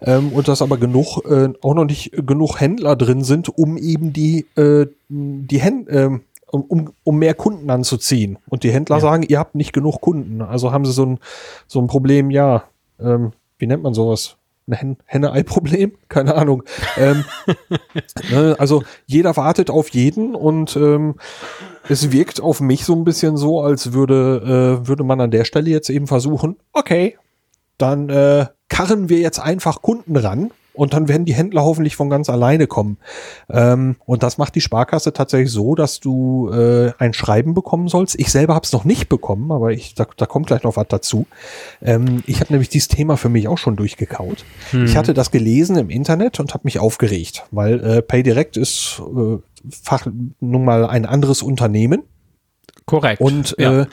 ähm, 0.00 0.32
und 0.32 0.48
dass 0.48 0.62
aber 0.62 0.78
genug 0.78 1.24
äh, 1.28 1.50
auch 1.62 1.74
noch 1.74 1.84
nicht 1.84 2.12
genug 2.26 2.60
Händler 2.60 2.96
drin 2.96 3.24
sind, 3.24 3.48
um 3.56 3.76
eben 3.76 4.12
die 4.12 4.46
äh, 4.56 4.86
die 5.08 5.60
Händ 5.60 5.88
äh, 5.88 6.10
um, 6.50 6.92
um 7.02 7.18
mehr 7.18 7.34
Kunden 7.34 7.68
anzuziehen. 7.70 8.38
Und 8.48 8.62
die 8.62 8.70
Händler 8.70 8.96
ja. 8.96 9.00
sagen, 9.00 9.24
ihr 9.24 9.38
habt 9.38 9.54
nicht 9.54 9.72
genug 9.72 10.00
Kunden. 10.00 10.40
Also 10.40 10.72
haben 10.72 10.84
sie 10.84 10.92
so 10.92 11.04
ein 11.04 11.18
so 11.66 11.80
ein 11.80 11.86
Problem. 11.86 12.30
Ja, 12.30 12.64
ähm, 13.00 13.32
wie 13.58 13.66
nennt 13.66 13.82
man 13.82 13.94
sowas? 13.94 14.36
Ein 14.66 14.96
Henne-Ei-Problem? 15.06 15.92
Keine 16.08 16.34
Ahnung. 16.34 16.62
ähm, 16.96 17.24
ne, 18.30 18.56
also 18.58 18.82
jeder 19.06 19.36
wartet 19.36 19.70
auf 19.70 19.88
jeden 19.90 20.34
und 20.34 20.76
ähm, 20.76 21.16
es 21.88 22.12
wirkt 22.12 22.40
auf 22.40 22.60
mich 22.60 22.84
so 22.84 22.94
ein 22.94 23.04
bisschen 23.04 23.36
so, 23.36 23.60
als 23.60 23.92
würde, 23.92 24.80
äh, 24.82 24.88
würde 24.88 25.04
man 25.04 25.20
an 25.20 25.30
der 25.30 25.44
Stelle 25.44 25.70
jetzt 25.70 25.90
eben 25.90 26.06
versuchen, 26.06 26.56
okay, 26.72 27.18
dann 27.78 28.08
äh, 28.08 28.46
karren 28.68 29.08
wir 29.08 29.18
jetzt 29.18 29.38
einfach 29.38 29.82
Kunden 29.82 30.16
ran 30.16 30.50
und 30.74 30.92
dann 30.92 31.08
werden 31.08 31.24
die 31.24 31.34
Händler 31.34 31.62
hoffentlich 31.64 31.96
von 31.96 32.10
ganz 32.10 32.28
alleine 32.28 32.66
kommen. 32.66 32.98
Ähm, 33.48 33.96
und 34.04 34.22
das 34.22 34.38
macht 34.38 34.54
die 34.54 34.60
Sparkasse 34.60 35.12
tatsächlich 35.12 35.50
so, 35.50 35.74
dass 35.74 36.00
du 36.00 36.50
äh, 36.50 36.92
ein 36.98 37.14
Schreiben 37.14 37.54
bekommen 37.54 37.88
sollst. 37.88 38.18
Ich 38.18 38.30
selber 38.30 38.54
habe 38.54 38.64
es 38.64 38.72
noch 38.72 38.84
nicht 38.84 39.08
bekommen, 39.08 39.50
aber 39.52 39.72
ich, 39.72 39.94
da, 39.94 40.06
da 40.16 40.26
kommt 40.26 40.48
gleich 40.48 40.62
noch 40.62 40.76
was 40.76 40.88
dazu. 40.88 41.26
Ähm, 41.80 42.22
ich 42.26 42.40
habe 42.40 42.52
nämlich 42.52 42.68
dieses 42.68 42.88
Thema 42.88 43.16
für 43.16 43.28
mich 43.28 43.48
auch 43.48 43.58
schon 43.58 43.76
durchgekaut. 43.76 44.44
Hm. 44.70 44.84
Ich 44.84 44.96
hatte 44.96 45.14
das 45.14 45.30
gelesen 45.30 45.76
im 45.76 45.90
Internet 45.90 46.40
und 46.40 46.52
habe 46.52 46.64
mich 46.64 46.78
aufgeregt, 46.78 47.44
weil 47.50 47.82
äh, 47.84 48.02
PayDirect 48.02 48.56
ist 48.56 49.00
äh, 49.16 49.38
Fach, 49.70 50.06
nun 50.40 50.64
mal 50.64 50.86
ein 50.86 51.06
anderes 51.06 51.42
Unternehmen. 51.42 52.02
Korrekt. 52.86 53.20
Und 53.20 53.56
ja. 53.58 53.82
äh, 53.82 53.86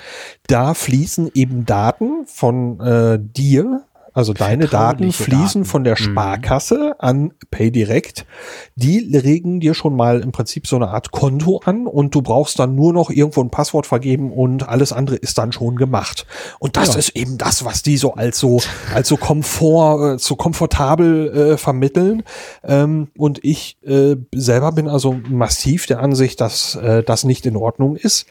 da 0.48 0.74
fließen 0.74 1.32
eben 1.34 1.66
Daten 1.66 2.26
von 2.26 2.80
äh, 2.82 3.20
dir 3.22 3.86
also 4.13 4.33
deine 4.33 4.67
Daten 4.67 5.11
fließen 5.11 5.61
Daten. 5.61 5.65
von 5.65 5.83
der 5.83 5.93
mhm. 5.93 6.03
Sparkasse 6.03 6.95
an 6.99 7.33
PayDirect. 7.49 8.25
Die 8.75 9.15
regen 9.15 9.59
dir 9.59 9.73
schon 9.73 9.95
mal 9.95 10.21
im 10.21 10.31
Prinzip 10.31 10.67
so 10.67 10.75
eine 10.75 10.89
Art 10.89 11.11
Konto 11.11 11.61
an 11.63 11.88
und 11.88 12.13
du 12.15 12.21
brauchst 12.21 12.59
dann 12.59 12.75
nur 12.75 12.93
noch 12.93 13.09
irgendwo 13.09 13.41
ein 13.41 13.49
Passwort 13.49 13.88
vergeben 13.88 14.31
und 14.31 14.67
alles 14.67 14.91
andere 14.93 15.15
ist 15.15 15.38
dann 15.38 15.51
schon 15.51 15.75
gemacht. 15.75 16.25
Und 16.59 16.77
das 16.77 16.93
ja. 16.93 16.99
ist 16.99 17.15
eben 17.15 17.38
das, 17.38 17.63
was 17.65 17.83
die 17.83 17.97
so 17.97 18.13
als 18.15 18.39
so, 18.39 18.61
als 18.93 19.07
so 19.07 19.17
Komfort, 19.17 20.15
äh, 20.15 20.19
so 20.19 20.35
komfortabel 20.35 21.53
äh, 21.53 21.57
vermitteln. 21.57 22.23
Ähm, 22.63 23.09
und 23.17 23.43
ich 23.43 23.77
äh, 23.85 24.15
selber 24.33 24.71
bin 24.71 24.88
also 24.88 25.19
massiv 25.29 25.85
der 25.85 25.99
Ansicht, 25.99 26.41
dass 26.41 26.75
äh, 26.75 27.03
das 27.03 27.23
nicht 27.23 27.45
in 27.45 27.55
Ordnung 27.55 27.95
ist. 27.95 28.25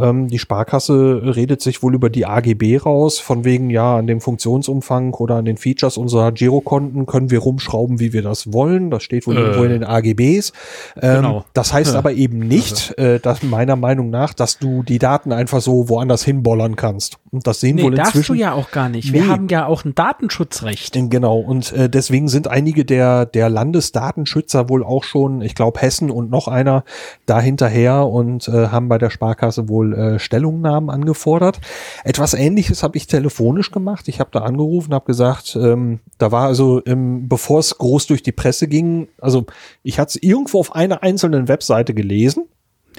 Ähm, 0.00 0.28
die 0.28 0.38
Sparkasse 0.38 1.22
redet 1.36 1.60
sich 1.60 1.82
wohl 1.82 1.94
über 1.94 2.10
die 2.10 2.26
AGB 2.26 2.78
raus, 2.78 3.18
von 3.18 3.44
wegen, 3.44 3.70
ja, 3.70 3.96
an 3.96 4.06
dem 4.06 4.20
Funktionsumfang 4.20 5.14
oder 5.14 5.36
an 5.36 5.44
den 5.44 5.56
Features 5.56 5.96
unserer 5.96 6.32
Girokonten 6.32 7.06
können 7.06 7.30
wir 7.30 7.40
rumschrauben, 7.40 8.00
wie 8.00 8.12
wir 8.12 8.22
das 8.22 8.52
wollen. 8.52 8.90
Das 8.90 9.02
steht 9.02 9.26
wohl 9.26 9.36
äh, 9.36 9.40
irgendwo 9.40 9.64
in 9.64 9.70
den 9.70 9.84
AGBs. 9.84 10.52
Ähm, 11.00 11.16
genau. 11.16 11.44
Das 11.54 11.72
heißt 11.72 11.92
ja. 11.92 11.98
aber 11.98 12.12
eben 12.12 12.38
nicht, 12.38 12.96
äh, 12.98 13.20
dass 13.20 13.42
meiner 13.42 13.76
Meinung 13.76 14.10
nach, 14.10 14.34
dass 14.34 14.58
du 14.58 14.82
die 14.82 14.98
Daten 14.98 15.32
einfach 15.32 15.60
so 15.60 15.88
woanders 15.88 16.24
hinbollern 16.24 16.76
kannst. 16.76 17.18
Und 17.30 17.46
das 17.46 17.60
sehen 17.60 17.76
nee, 17.76 17.82
wohl 17.82 17.92
inzwischen. 17.92 18.14
darfst 18.14 18.28
du 18.30 18.34
ja 18.34 18.52
auch 18.52 18.70
gar 18.70 18.88
nicht. 18.88 19.12
Wir 19.12 19.22
nee. 19.22 19.28
haben 19.28 19.48
ja 19.48 19.66
auch 19.66 19.84
ein 19.84 19.94
Datenschutzrecht. 19.94 20.94
Genau. 21.10 21.38
Und 21.38 21.72
äh, 21.72 21.90
deswegen 21.90 22.28
sind 22.28 22.48
einige 22.48 22.84
der, 22.84 23.26
der 23.26 23.48
Landesdatenschützer 23.48 24.68
wohl 24.68 24.84
auch 24.84 25.04
schon, 25.04 25.42
ich 25.42 25.54
glaube 25.54 25.80
Hessen 25.80 26.10
und 26.10 26.30
noch 26.30 26.48
einer 26.48 26.84
da 27.26 27.40
hinterher 27.40 28.06
und 28.06 28.48
äh, 28.48 28.68
haben 28.68 28.88
bei 28.88 28.98
der 28.98 29.10
Sparkasse 29.10 29.68
wohl 29.68 29.87
äh, 29.92 30.18
Stellungnahmen 30.18 30.90
angefordert. 30.90 31.60
Etwas 32.04 32.34
ähnliches 32.34 32.82
habe 32.82 32.96
ich 32.96 33.06
telefonisch 33.06 33.70
gemacht. 33.70 34.08
Ich 34.08 34.20
habe 34.20 34.30
da 34.32 34.40
angerufen, 34.40 34.94
habe 34.94 35.06
gesagt, 35.06 35.56
ähm, 35.60 36.00
da 36.18 36.32
war 36.32 36.46
also, 36.46 36.82
ähm, 36.86 37.28
bevor 37.28 37.60
es 37.60 37.76
groß 37.78 38.06
durch 38.06 38.22
die 38.22 38.32
Presse 38.32 38.68
ging, 38.68 39.08
also 39.20 39.46
ich 39.82 39.98
hatte 39.98 40.10
es 40.10 40.22
irgendwo 40.22 40.60
auf 40.60 40.74
einer 40.74 41.02
einzelnen 41.02 41.48
Webseite 41.48 41.94
gelesen. 41.94 42.48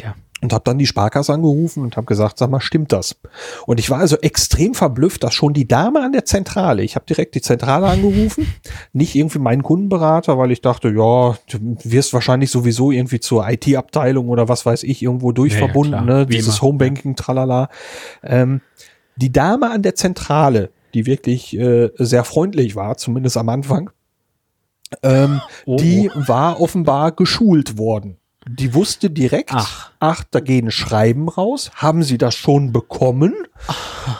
Ja 0.03 0.15
und 0.41 0.53
habe 0.53 0.63
dann 0.63 0.77
die 0.77 0.85
Sparkasse 0.85 1.33
angerufen 1.33 1.83
und 1.83 1.97
habe 1.97 2.05
gesagt, 2.05 2.37
sag 2.37 2.49
mal, 2.49 2.61
stimmt 2.61 2.91
das? 2.91 3.15
Und 3.65 3.79
ich 3.79 3.89
war 3.89 3.99
also 3.99 4.17
extrem 4.17 4.73
verblüfft, 4.73 5.23
dass 5.23 5.33
schon 5.33 5.53
die 5.53 5.67
Dame 5.67 6.01
an 6.01 6.11
der 6.11 6.25
Zentrale, 6.25 6.83
ich 6.83 6.95
habe 6.95 7.05
direkt 7.05 7.35
die 7.35 7.41
Zentrale 7.41 7.87
angerufen, 7.87 8.47
nicht 8.93 9.15
irgendwie 9.15 9.39
meinen 9.39 9.63
Kundenberater, 9.63 10.37
weil 10.37 10.51
ich 10.51 10.61
dachte, 10.61 10.89
ja, 10.89 11.37
du 11.51 11.77
wirst 11.83 12.13
wahrscheinlich 12.13 12.51
sowieso 12.51 12.91
irgendwie 12.91 13.19
zur 13.19 13.49
IT-Abteilung 13.49 14.29
oder 14.29 14.47
was 14.47 14.65
weiß 14.65 14.83
ich 14.83 15.01
irgendwo 15.01 15.31
durchverbunden, 15.31 16.07
ja, 16.07 16.19
ne? 16.19 16.25
dieses 16.25 16.61
Homebanking, 16.61 17.15
tralala. 17.15 17.69
Ähm, 18.23 18.61
die 19.17 19.31
Dame 19.31 19.69
an 19.69 19.81
der 19.81 19.95
Zentrale, 19.95 20.69
die 20.93 21.05
wirklich 21.05 21.57
äh, 21.57 21.89
sehr 21.97 22.23
freundlich 22.23 22.75
war, 22.75 22.97
zumindest 22.97 23.35
am 23.35 23.49
Anfang, 23.49 23.89
ähm, 25.03 25.41
oh. 25.65 25.75
die 25.77 26.09
war 26.15 26.61
offenbar 26.61 27.11
geschult 27.11 27.77
worden. 27.77 28.18
Die 28.51 28.73
wusste 28.73 29.11
direkt, 29.11 29.53
ach. 29.53 29.91
ach, 29.99 30.23
da 30.31 30.39
gehen 30.39 30.71
Schreiben 30.71 31.29
raus. 31.29 31.69
Haben 31.75 32.01
Sie 32.01 32.17
das 32.17 32.33
schon 32.33 32.71
bekommen? 32.71 33.35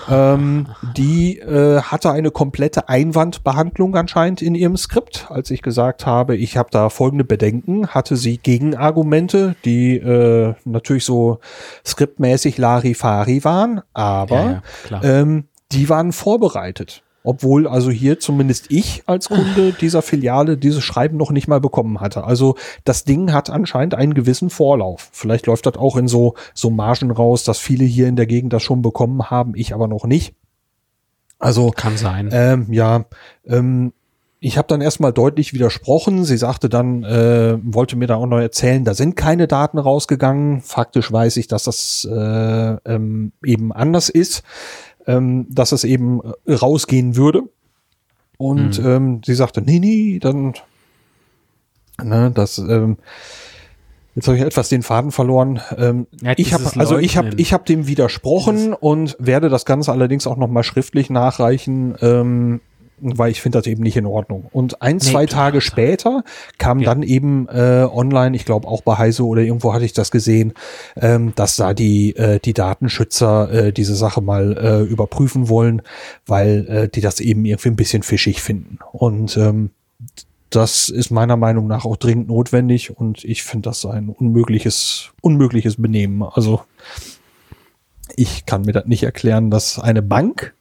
Ähm, 0.07 0.67
die 0.95 1.39
äh, 1.39 1.81
hatte 1.81 2.11
eine 2.11 2.29
komplette 2.29 2.89
Einwandbehandlung 2.89 3.95
anscheinend 3.95 4.43
in 4.43 4.53
ihrem 4.53 4.77
Skript. 4.77 5.27
Als 5.29 5.49
ich 5.49 5.63
gesagt 5.63 6.05
habe, 6.05 6.35
ich 6.35 6.57
habe 6.57 6.69
da 6.71 6.89
folgende 6.89 7.23
Bedenken, 7.23 7.87
hatte 7.87 8.17
sie 8.17 8.37
Gegenargumente, 8.37 9.55
die 9.65 9.97
äh, 9.97 10.53
natürlich 10.63 11.05
so 11.05 11.39
skriptmäßig 11.85 12.59
Larifari 12.59 13.43
waren, 13.43 13.81
aber 13.93 14.61
ja, 14.89 15.01
ja, 15.01 15.03
ähm, 15.03 15.45
die 15.71 15.89
waren 15.89 16.11
vorbereitet. 16.11 17.01
Obwohl 17.23 17.67
also 17.67 17.91
hier 17.91 18.19
zumindest 18.19 18.71
ich 18.71 19.03
als 19.05 19.27
Kunde 19.27 19.73
dieser 19.73 20.01
Filiale 20.01 20.57
dieses 20.57 20.83
Schreiben 20.83 21.17
noch 21.17 21.31
nicht 21.31 21.47
mal 21.47 21.59
bekommen 21.59 21.99
hatte. 21.99 22.23
Also 22.23 22.55
das 22.85 23.03
Ding 23.03 23.33
hat 23.33 23.49
anscheinend 23.49 23.93
einen 23.93 24.13
gewissen 24.13 24.49
Vorlauf. 24.49 25.09
Vielleicht 25.11 25.45
läuft 25.45 25.65
das 25.65 25.75
auch 25.75 25.97
in 25.97 26.07
so, 26.07 26.35
so 26.53 26.69
Margen 26.69 27.11
raus, 27.11 27.43
dass 27.43 27.59
viele 27.59 27.83
hier 27.83 28.07
in 28.07 28.15
der 28.15 28.25
Gegend 28.25 28.53
das 28.53 28.63
schon 28.63 28.81
bekommen 28.81 29.29
haben, 29.29 29.53
ich 29.55 29.73
aber 29.73 29.87
noch 29.87 30.05
nicht. 30.05 30.33
Also 31.39 31.71
kann 31.71 31.97
sein. 31.97 32.29
Ähm, 32.31 32.67
ja, 32.71 33.05
ähm, 33.45 33.93
ich 34.41 34.57
habe 34.57 34.67
dann 34.69 34.79
erstmal 34.79 35.11
deutlich 35.11 35.53
widersprochen. 35.53 36.23
Sie 36.23 36.37
sagte 36.37 36.69
dann, 36.69 37.03
äh, 37.03 37.57
wollte 37.61 37.97
mir 37.97 38.07
da 38.07 38.15
auch 38.15 38.25
noch 38.25 38.39
erzählen, 38.39 38.85
da 38.85 38.93
sind 38.93 39.17
keine 39.17 39.47
Daten 39.47 39.77
rausgegangen. 39.77 40.61
Faktisch 40.61 41.11
weiß 41.11 41.35
ich, 41.37 41.47
dass 41.47 41.65
das 41.65 42.07
äh, 42.09 42.77
ähm, 42.85 43.33
eben 43.43 43.73
anders 43.73 44.07
ist 44.07 44.43
ähm, 45.09 45.47
dass 45.49 45.71
es 45.71 45.83
eben 45.83 46.21
äh, 46.45 46.53
rausgehen 46.53 47.15
würde. 47.15 47.43
Und 48.37 48.79
mhm. 48.79 48.87
ähm, 48.87 49.21
sie 49.25 49.33
sagte, 49.33 49.61
nee, 49.61 49.79
nee, 49.79 50.19
dann, 50.19 50.53
ne, 52.01 52.31
das, 52.33 52.59
ähm, 52.59 52.97
Jetzt 54.15 54.27
habe 54.27 54.37
ich 54.37 54.43
etwas 54.43 54.67
den 54.67 54.81
Faden 54.83 55.11
verloren. 55.11 55.61
Ähm, 55.77 56.07
ja, 56.21 56.33
ich 56.35 56.53
habe 56.53 56.65
also 56.77 56.97
ich 56.97 57.15
habe 57.15 57.29
ich 57.37 57.53
habe 57.53 57.63
dem 57.63 57.87
widersprochen 57.87 58.73
und 58.73 59.15
werde 59.17 59.47
das 59.47 59.63
Ganze 59.65 59.93
allerdings 59.93 60.27
auch 60.27 60.35
noch 60.35 60.49
mal 60.49 60.63
schriftlich 60.63 61.09
nachreichen. 61.09 61.95
Ähm, 62.01 62.59
weil 63.01 63.31
ich 63.31 63.41
finde 63.41 63.59
das 63.59 63.67
eben 63.67 63.83
nicht 63.83 63.97
in 63.97 64.05
Ordnung. 64.05 64.47
Und 64.51 64.81
ein, 64.81 64.97
nee, 64.97 65.01
zwei 65.01 65.25
Tage 65.25 65.61
später 65.61 66.23
kam 66.57 66.79
ja. 66.79 66.85
dann 66.85 67.03
eben 67.03 67.47
äh, 67.49 67.87
online, 67.91 68.35
ich 68.35 68.45
glaube 68.45 68.67
auch 68.67 68.81
bei 68.81 68.97
Heise 68.97 69.25
oder 69.25 69.41
irgendwo 69.41 69.73
hatte 69.73 69.85
ich 69.85 69.93
das 69.93 70.11
gesehen, 70.11 70.53
ähm, 70.95 71.33
dass 71.35 71.55
da 71.55 71.73
die, 71.73 72.15
äh, 72.15 72.39
die 72.39 72.53
Datenschützer 72.53 73.51
äh, 73.51 73.73
diese 73.73 73.95
Sache 73.95 74.21
mal 74.21 74.57
äh, 74.57 74.81
überprüfen 74.81 75.49
wollen, 75.49 75.81
weil 76.25 76.67
äh, 76.67 76.89
die 76.89 77.01
das 77.01 77.19
eben 77.19 77.45
irgendwie 77.45 77.69
ein 77.69 77.75
bisschen 77.75 78.03
fischig 78.03 78.41
finden. 78.41 78.79
Und 78.91 79.37
ähm, 79.37 79.71
das 80.49 80.89
ist 80.89 81.11
meiner 81.11 81.37
Meinung 81.37 81.67
nach 81.67 81.85
auch 81.85 81.97
dringend 81.97 82.27
notwendig 82.27 82.97
und 82.97 83.23
ich 83.23 83.43
finde 83.43 83.69
das 83.69 83.85
ein 83.85 84.09
unmögliches, 84.09 85.11
unmögliches 85.21 85.79
Benehmen. 85.79 86.23
Also 86.23 86.63
ich 88.15 88.45
kann 88.45 88.63
mir 88.63 88.71
das 88.71 88.85
nicht 88.85 89.03
erklären, 89.03 89.51
dass 89.51 89.79
eine 89.79 90.01
Bank 90.01 90.53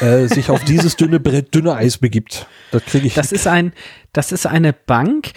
äh, 0.00 0.26
sich 0.26 0.50
auf 0.50 0.64
dieses 0.64 0.96
dünne 0.96 1.20
Brett, 1.20 1.54
dünne 1.54 1.74
Eis 1.74 1.98
begibt. 1.98 2.46
Das 2.70 2.84
kriege 2.84 3.06
ich. 3.06 3.14
Das 3.14 3.32
ist 3.32 3.46
ein, 3.46 3.72
das 4.12 4.32
ist 4.32 4.46
eine 4.46 4.72
Bank, 4.72 5.32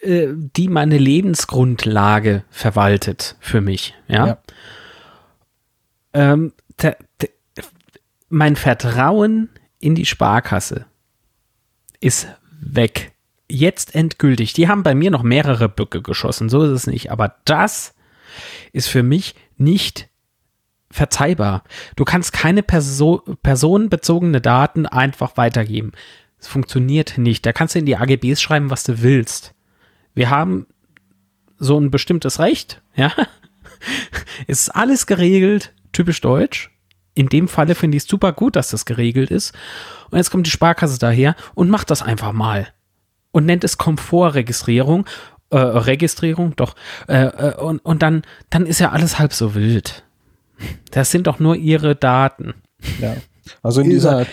äh, 0.00 0.28
die 0.34 0.68
meine 0.68 0.98
Lebensgrundlage 0.98 2.44
verwaltet 2.50 3.36
für 3.40 3.60
mich. 3.60 3.94
Ja. 4.08 4.26
ja. 4.26 4.38
Ähm, 6.12 6.52
der, 6.80 6.96
der, 7.20 7.30
mein 8.28 8.56
Vertrauen 8.56 9.48
in 9.78 9.94
die 9.94 10.06
Sparkasse 10.06 10.86
ist 12.00 12.28
weg. 12.60 13.12
Jetzt 13.48 13.94
endgültig. 13.94 14.52
Die 14.52 14.68
haben 14.68 14.82
bei 14.82 14.94
mir 14.94 15.10
noch 15.10 15.22
mehrere 15.22 15.68
Böcke 15.68 16.02
geschossen, 16.02 16.48
so 16.48 16.62
ist 16.62 16.70
es 16.70 16.86
nicht. 16.86 17.10
Aber 17.10 17.36
das 17.44 17.94
ist 18.72 18.88
für 18.88 19.02
mich 19.02 19.34
nicht 19.56 20.09
verzeihbar. 20.90 21.62
Du 21.96 22.04
kannst 22.04 22.32
keine 22.32 22.62
Perso 22.62 23.22
personenbezogene 23.42 24.40
Daten 24.40 24.86
einfach 24.86 25.36
weitergeben. 25.36 25.92
Es 26.38 26.48
funktioniert 26.48 27.18
nicht. 27.18 27.44
Da 27.46 27.52
kannst 27.52 27.74
du 27.74 27.78
in 27.78 27.86
die 27.86 27.96
AGBs 27.96 28.40
schreiben, 28.40 28.70
was 28.70 28.84
du 28.84 29.02
willst. 29.02 29.54
Wir 30.14 30.30
haben 30.30 30.66
so 31.58 31.78
ein 31.78 31.90
bestimmtes 31.90 32.40
Recht, 32.40 32.82
ja. 32.94 33.12
Es 34.46 34.62
ist 34.62 34.68
alles 34.70 35.06
geregelt, 35.06 35.72
typisch 35.92 36.20
deutsch. 36.20 36.70
In 37.14 37.28
dem 37.28 37.48
Falle 37.48 37.74
finde 37.74 37.96
ich 37.96 38.02
es 38.02 38.08
super 38.08 38.32
gut, 38.32 38.56
dass 38.56 38.70
das 38.70 38.84
geregelt 38.84 39.30
ist. 39.30 39.54
Und 40.10 40.18
jetzt 40.18 40.30
kommt 40.30 40.46
die 40.46 40.50
Sparkasse 40.50 40.98
daher 40.98 41.34
und 41.54 41.70
macht 41.70 41.90
das 41.90 42.02
einfach 42.02 42.32
mal. 42.32 42.68
Und 43.32 43.46
nennt 43.46 43.64
es 43.64 43.78
Komfortregistrierung. 43.78 45.06
Äh, 45.50 45.56
Registrierung, 45.56 46.56
doch. 46.56 46.74
Äh, 47.08 47.24
äh, 47.24 47.56
und, 47.56 47.78
und 47.78 48.02
dann, 48.02 48.22
dann 48.50 48.66
ist 48.66 48.80
ja 48.80 48.90
alles 48.90 49.18
halb 49.18 49.32
so 49.32 49.54
wild. 49.54 50.04
Das 50.90 51.10
sind 51.10 51.26
doch 51.26 51.38
nur 51.38 51.56
ihre 51.56 51.96
Daten. 51.96 52.54
Ja. 53.00 53.16
Also 53.62 53.80
in 53.80 53.90
dieser, 53.90 54.26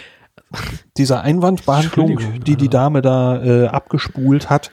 dieser 0.97 1.21
Einwandbehandlung, 1.21 2.41
die 2.43 2.55
die 2.55 2.69
Dame 2.69 3.01
da 3.01 3.43
äh, 3.43 3.67
abgespult 3.67 4.49
hat, 4.49 4.71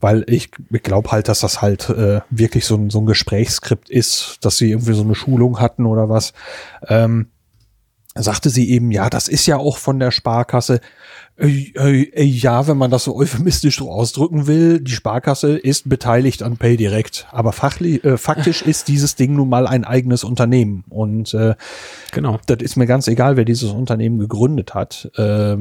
weil 0.00 0.24
ich 0.28 0.50
glaube 0.82 1.10
halt, 1.10 1.28
dass 1.28 1.40
das 1.40 1.62
halt 1.62 1.88
äh, 1.90 2.20
wirklich 2.30 2.64
so 2.64 2.76
ein, 2.76 2.90
so 2.90 3.00
ein 3.00 3.06
Gesprächsskript 3.06 3.90
ist, 3.90 4.38
dass 4.42 4.56
sie 4.58 4.70
irgendwie 4.70 4.94
so 4.94 5.02
eine 5.02 5.14
Schulung 5.14 5.60
hatten 5.60 5.86
oder 5.86 6.08
was. 6.08 6.32
Ähm, 6.88 7.28
sagte 8.14 8.50
sie 8.50 8.70
eben, 8.70 8.90
ja, 8.90 9.10
das 9.10 9.28
ist 9.28 9.46
ja 9.46 9.56
auch 9.58 9.78
von 9.78 9.98
der 9.98 10.10
Sparkasse. 10.10 10.80
Äh, 11.38 11.72
äh, 11.76 12.22
ja, 12.22 12.66
wenn 12.66 12.78
man 12.78 12.90
das 12.90 13.04
so 13.04 13.14
euphemistisch 13.14 13.76
so 13.78 13.90
ausdrücken 13.90 14.46
will, 14.46 14.80
die 14.80 14.92
Sparkasse 14.92 15.56
ist 15.56 15.88
beteiligt 15.88 16.42
an 16.42 16.56
PayDirect. 16.56 17.26
Aber 17.30 17.52
fachlich, 17.52 18.02
äh, 18.04 18.16
faktisch 18.16 18.62
ist 18.66 18.88
dieses 18.88 19.16
Ding 19.16 19.34
nun 19.34 19.48
mal 19.48 19.66
ein 19.66 19.84
eigenes 19.84 20.24
Unternehmen. 20.24 20.84
Und 20.88 21.34
äh, 21.34 21.54
genau. 22.12 22.38
das 22.46 22.58
ist 22.60 22.76
mir 22.76 22.86
ganz 22.86 23.06
egal, 23.08 23.36
wer 23.36 23.44
dieses 23.44 23.70
Unternehmen 23.70 24.18
gegründet 24.18 24.74
hat. 24.74 25.10
Äh, 25.16 25.58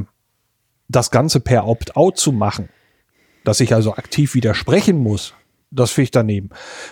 das 0.87 1.11
Ganze 1.11 1.39
per 1.39 1.67
Opt-out 1.67 2.17
zu 2.17 2.31
machen, 2.31 2.69
dass 3.43 3.59
ich 3.59 3.73
also 3.73 3.95
aktiv 3.95 4.33
widersprechen 4.35 4.97
muss, 4.97 5.33
das 5.75 5.91
finde 5.91 6.03
ich 6.05 6.11
daneben. 6.11 6.49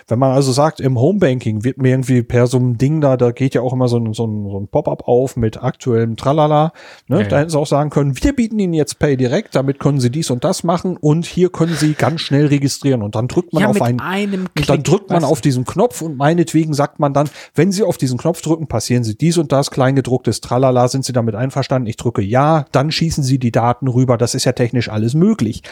Wenn 0.08 0.18
man 0.18 0.32
also 0.32 0.52
sagt, 0.52 0.80
im 0.80 0.98
Homebanking 0.98 1.64
wird 1.64 1.78
mir 1.78 1.90
irgendwie 1.90 2.22
per 2.22 2.46
so 2.46 2.58
einem 2.58 2.78
Ding 2.78 3.00
da, 3.00 3.16
da 3.16 3.32
geht 3.32 3.54
ja 3.54 3.60
auch 3.62 3.72
immer 3.72 3.88
so 3.88 3.98
ein, 3.98 4.12
so 4.12 4.26
ein, 4.26 4.48
so 4.50 4.60
ein 4.60 4.68
Pop-up 4.68 5.08
auf 5.08 5.36
mit 5.36 5.62
aktuellem 5.62 6.16
Tralala. 6.16 6.72
Ne? 7.08 7.22
Ja, 7.22 7.28
Da 7.28 7.38
hätten 7.38 7.50
sie 7.50 7.58
auch 7.58 7.66
sagen 7.66 7.90
können, 7.90 8.22
wir 8.22 8.34
bieten 8.34 8.58
Ihnen 8.58 8.74
jetzt 8.74 8.98
Pay 8.98 9.16
direkt, 9.16 9.54
damit 9.54 9.78
können 9.78 10.00
Sie 10.00 10.10
dies 10.10 10.30
und 10.30 10.44
das 10.44 10.64
machen 10.64 10.96
und 10.96 11.26
hier 11.26 11.50
können 11.50 11.74
Sie 11.74 11.94
ganz 11.94 12.20
schnell 12.20 12.46
registrieren. 12.46 13.02
Und 13.02 13.14
dann 13.14 13.28
drückt 13.28 13.52
man 13.52 13.62
ja, 13.62 13.68
auf 13.68 13.80
einen, 13.80 14.48
und 14.58 14.68
dann 14.68 14.82
drückt 14.82 15.10
man 15.10 15.24
auf 15.24 15.40
diesen 15.40 15.64
Knopf 15.64 16.02
und 16.02 16.16
meinetwegen 16.16 16.74
sagt 16.74 17.00
man 17.00 17.12
dann, 17.12 17.28
wenn 17.54 17.72
Sie 17.72 17.82
auf 17.82 17.98
diesen 17.98 18.18
Knopf 18.18 18.42
drücken, 18.42 18.66
passieren 18.66 19.04
Sie 19.04 19.16
dies 19.16 19.38
und 19.38 19.52
das, 19.52 19.70
kleingedrucktes 19.70 20.40
Tralala, 20.40 20.88
sind 20.88 21.04
Sie 21.04 21.12
damit 21.12 21.34
einverstanden? 21.34 21.88
Ich 21.88 21.96
drücke 21.96 22.22
ja, 22.22 22.66
dann 22.72 22.90
schießen 22.90 23.24
Sie 23.24 23.38
die 23.38 23.52
Daten 23.52 23.88
rüber. 23.88 24.18
Das 24.18 24.34
ist 24.34 24.44
ja 24.44 24.52
technisch 24.52 24.88
alles 24.88 25.14
möglich. 25.14 25.62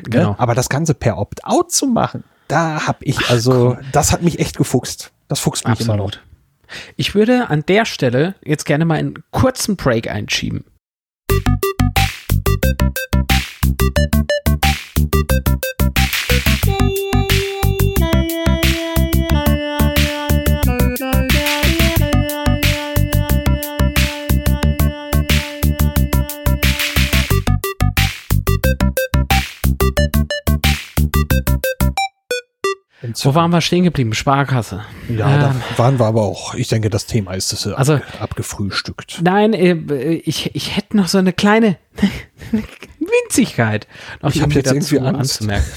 Ne? 0.00 0.10
Genau. 0.10 0.30
Ne? 0.30 0.36
Aber 0.38 0.54
das 0.54 0.68
Ganze 0.68 0.94
per 0.94 1.18
Opt-out 1.18 1.70
zu 1.70 1.86
machen, 1.86 2.24
da 2.48 2.86
habe 2.86 3.04
ich 3.04 3.28
also, 3.30 3.76
Ach, 3.78 3.84
das 3.92 4.12
hat 4.12 4.22
mich 4.22 4.40
echt 4.40 4.56
gefuchst. 4.56 5.12
Das 5.28 5.38
fuchst 5.38 5.64
mich 5.64 5.72
Absolut. 5.72 5.94
immer 5.94 6.04
noch. 6.04 6.12
Ich 6.96 7.14
würde 7.14 7.48
an 7.48 7.64
der 7.66 7.84
Stelle 7.84 8.34
jetzt 8.44 8.64
gerne 8.64 8.84
mal 8.84 8.94
einen 8.94 9.22
kurzen 9.30 9.76
Break 9.76 10.10
einschieben. 10.10 10.64
Wo 33.00 33.34
waren 33.34 33.50
wir 33.52 33.60
stehen 33.60 33.84
geblieben? 33.84 34.12
Sparkasse. 34.12 34.84
Ja, 35.08 35.50
ähm, 35.50 35.62
da 35.70 35.78
waren 35.78 35.98
wir 36.00 36.06
aber 36.06 36.22
auch. 36.22 36.54
Ich 36.54 36.68
denke, 36.68 36.90
das 36.90 37.06
Thema 37.06 37.34
ist 37.34 37.52
es 37.52 37.66
also, 37.66 38.00
abgefrühstückt. 38.18 39.20
Nein, 39.22 39.52
äh, 39.54 40.14
ich, 40.24 40.54
ich 40.56 40.76
hätte 40.76 40.96
noch 40.96 41.06
so 41.06 41.18
eine 41.18 41.32
kleine 41.32 41.76
Winzigkeit. 42.98 43.86
Noch 44.20 44.34
ich 44.34 44.42
habe 44.42 44.52
jetzt 44.54 44.66
irgendwie 44.66 44.98
Angst. 44.98 45.40
Anzumerken. 45.42 45.70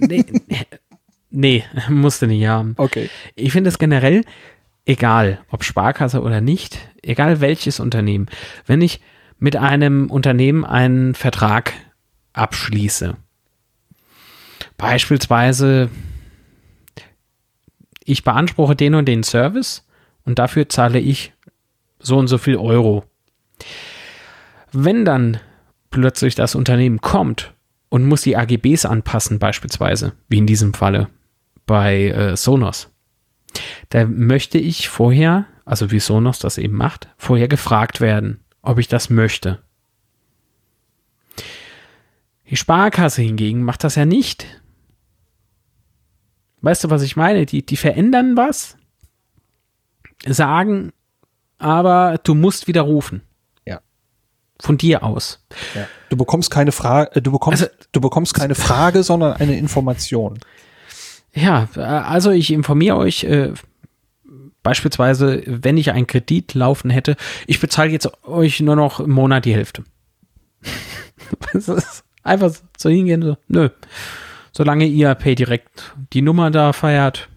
nee, 0.00 0.24
nee, 1.30 1.64
musste 1.88 2.26
nicht 2.26 2.46
haben. 2.46 2.74
Okay. 2.76 3.08
Ich 3.36 3.52
finde 3.52 3.70
es 3.70 3.78
generell 3.78 4.22
egal, 4.84 5.40
ob 5.50 5.64
Sparkasse 5.64 6.20
oder 6.20 6.40
nicht, 6.40 6.78
egal 7.02 7.40
welches 7.40 7.80
Unternehmen. 7.80 8.26
Wenn 8.66 8.82
ich 8.82 9.00
mit 9.38 9.56
einem 9.56 10.10
Unternehmen 10.10 10.64
einen 10.64 11.14
Vertrag 11.14 11.72
abschließe, 12.32 13.16
beispielsweise 14.76 15.90
ich 18.10 18.24
beanspruche 18.24 18.76
den 18.76 18.94
und 18.94 19.06
den 19.06 19.22
Service 19.22 19.86
und 20.24 20.38
dafür 20.38 20.68
zahle 20.68 20.98
ich 20.98 21.32
so 21.98 22.18
und 22.18 22.28
so 22.28 22.38
viel 22.38 22.56
Euro. 22.56 23.04
Wenn 24.72 25.04
dann 25.04 25.38
plötzlich 25.90 26.34
das 26.34 26.54
Unternehmen 26.54 27.00
kommt 27.00 27.54
und 27.88 28.06
muss 28.06 28.22
die 28.22 28.36
AGBs 28.36 28.86
anpassen, 28.86 29.38
beispielsweise, 29.38 30.12
wie 30.28 30.38
in 30.38 30.46
diesem 30.46 30.74
Falle 30.74 31.08
bei 31.66 32.08
äh, 32.08 32.36
Sonos, 32.36 32.90
da 33.88 34.06
möchte 34.06 34.58
ich 34.58 34.88
vorher, 34.88 35.46
also 35.64 35.90
wie 35.90 36.00
Sonos 36.00 36.38
das 36.38 36.58
eben 36.58 36.76
macht, 36.76 37.08
vorher 37.16 37.48
gefragt 37.48 38.00
werden, 38.00 38.40
ob 38.62 38.78
ich 38.78 38.88
das 38.88 39.10
möchte. 39.10 39.58
Die 42.48 42.56
Sparkasse 42.56 43.22
hingegen 43.22 43.62
macht 43.62 43.84
das 43.84 43.94
ja 43.94 44.04
nicht. 44.04 44.59
Weißt 46.62 46.84
du, 46.84 46.90
was 46.90 47.02
ich 47.02 47.16
meine? 47.16 47.46
Die, 47.46 47.64
die 47.64 47.76
verändern 47.76 48.36
was, 48.36 48.76
sagen, 50.26 50.92
aber 51.58 52.18
du 52.22 52.34
musst 52.34 52.66
widerrufen. 52.66 53.22
Ja. 53.66 53.80
Von 54.60 54.76
dir 54.78 55.02
aus. 55.02 55.44
Ja. 55.74 55.86
Du 56.08 56.16
bekommst 56.16 56.50
keine 56.50 56.72
Frage, 56.72 57.16
äh, 57.16 57.22
du 57.22 57.32
bekommst, 57.32 57.62
also, 57.62 57.74
du 57.92 58.00
bekommst 58.00 58.34
keine 58.34 58.54
Frage, 58.54 59.02
sondern 59.02 59.34
eine 59.34 59.56
Information. 59.56 60.38
Ja, 61.32 61.68
also 61.76 62.30
ich 62.32 62.52
informiere 62.52 62.96
euch, 62.96 63.22
äh, 63.24 63.52
beispielsweise, 64.62 65.42
wenn 65.46 65.76
ich 65.76 65.92
einen 65.92 66.08
Kredit 66.08 66.54
laufen 66.54 66.90
hätte, 66.90 67.16
ich 67.46 67.60
bezahle 67.60 67.90
jetzt 67.90 68.10
euch 68.24 68.60
nur 68.60 68.76
noch 68.76 69.00
im 69.00 69.10
Monat 69.10 69.44
die 69.44 69.54
Hälfte. 69.54 69.84
einfach 72.24 72.52
so 72.76 72.90
hingehen, 72.90 73.22
so, 73.22 73.36
nö 73.48 73.70
solange 74.52 75.14
Pay 75.14 75.34
direkt 75.34 75.94
die 76.12 76.22
Nummer 76.22 76.50
da 76.50 76.72
feiert, 76.72 77.28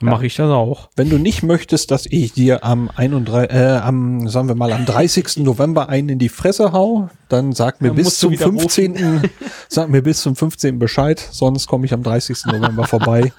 ja. 0.00 0.10
mache 0.10 0.26
ich 0.26 0.36
das 0.36 0.50
auch. 0.50 0.88
Wenn 0.96 1.10
du 1.10 1.18
nicht 1.18 1.42
möchtest, 1.42 1.90
dass 1.90 2.06
ich 2.06 2.32
dir 2.32 2.64
am 2.64 2.90
31, 2.94 3.50
äh, 3.54 3.76
am, 3.76 4.28
sagen 4.28 4.48
wir 4.48 4.54
mal, 4.54 4.72
am 4.72 4.86
30. 4.86 5.38
November 5.38 5.88
einen 5.88 6.08
in 6.10 6.18
die 6.18 6.28
Fresse 6.28 6.72
hau, 6.72 7.10
dann 7.28 7.52
sag 7.52 7.80
mir 7.80 7.88
dann 7.88 7.96
bis 7.96 8.18
zum 8.18 8.34
15. 8.34 9.22
sag 9.68 9.88
mir 9.88 10.02
bis 10.02 10.22
zum 10.22 10.36
15. 10.36 10.78
Bescheid, 10.78 11.18
sonst 11.18 11.66
komme 11.66 11.86
ich 11.86 11.92
am 11.92 12.02
30. 12.02 12.46
November 12.46 12.84
vorbei. 12.84 13.32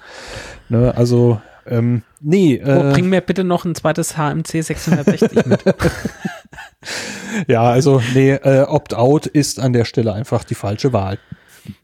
Ne, 0.68 0.94
also, 0.96 1.40
ähm, 1.66 2.02
nee. 2.20 2.62
Oh, 2.64 2.68
äh, 2.68 2.92
bring 2.92 3.08
mir 3.08 3.20
bitte 3.20 3.44
noch 3.44 3.64
ein 3.64 3.74
zweites 3.74 4.16
HMC 4.16 4.62
660 4.62 5.46
mit. 5.46 5.64
ja, 7.48 7.62
also, 7.62 8.00
nee, 8.14 8.32
äh, 8.32 8.62
Opt-out 8.62 9.26
ist 9.26 9.60
an 9.60 9.72
der 9.72 9.84
Stelle 9.84 10.12
einfach 10.12 10.44
die 10.44 10.54
falsche 10.54 10.92
Wahl. 10.92 11.18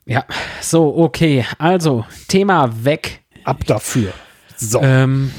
Ja, 0.06 0.24
so, 0.60 0.96
okay. 0.96 1.44
Also, 1.58 2.04
Thema 2.28 2.84
weg. 2.84 3.22
Ab 3.44 3.64
dafür. 3.66 4.12
So. 4.56 4.80
Ähm, 4.80 5.32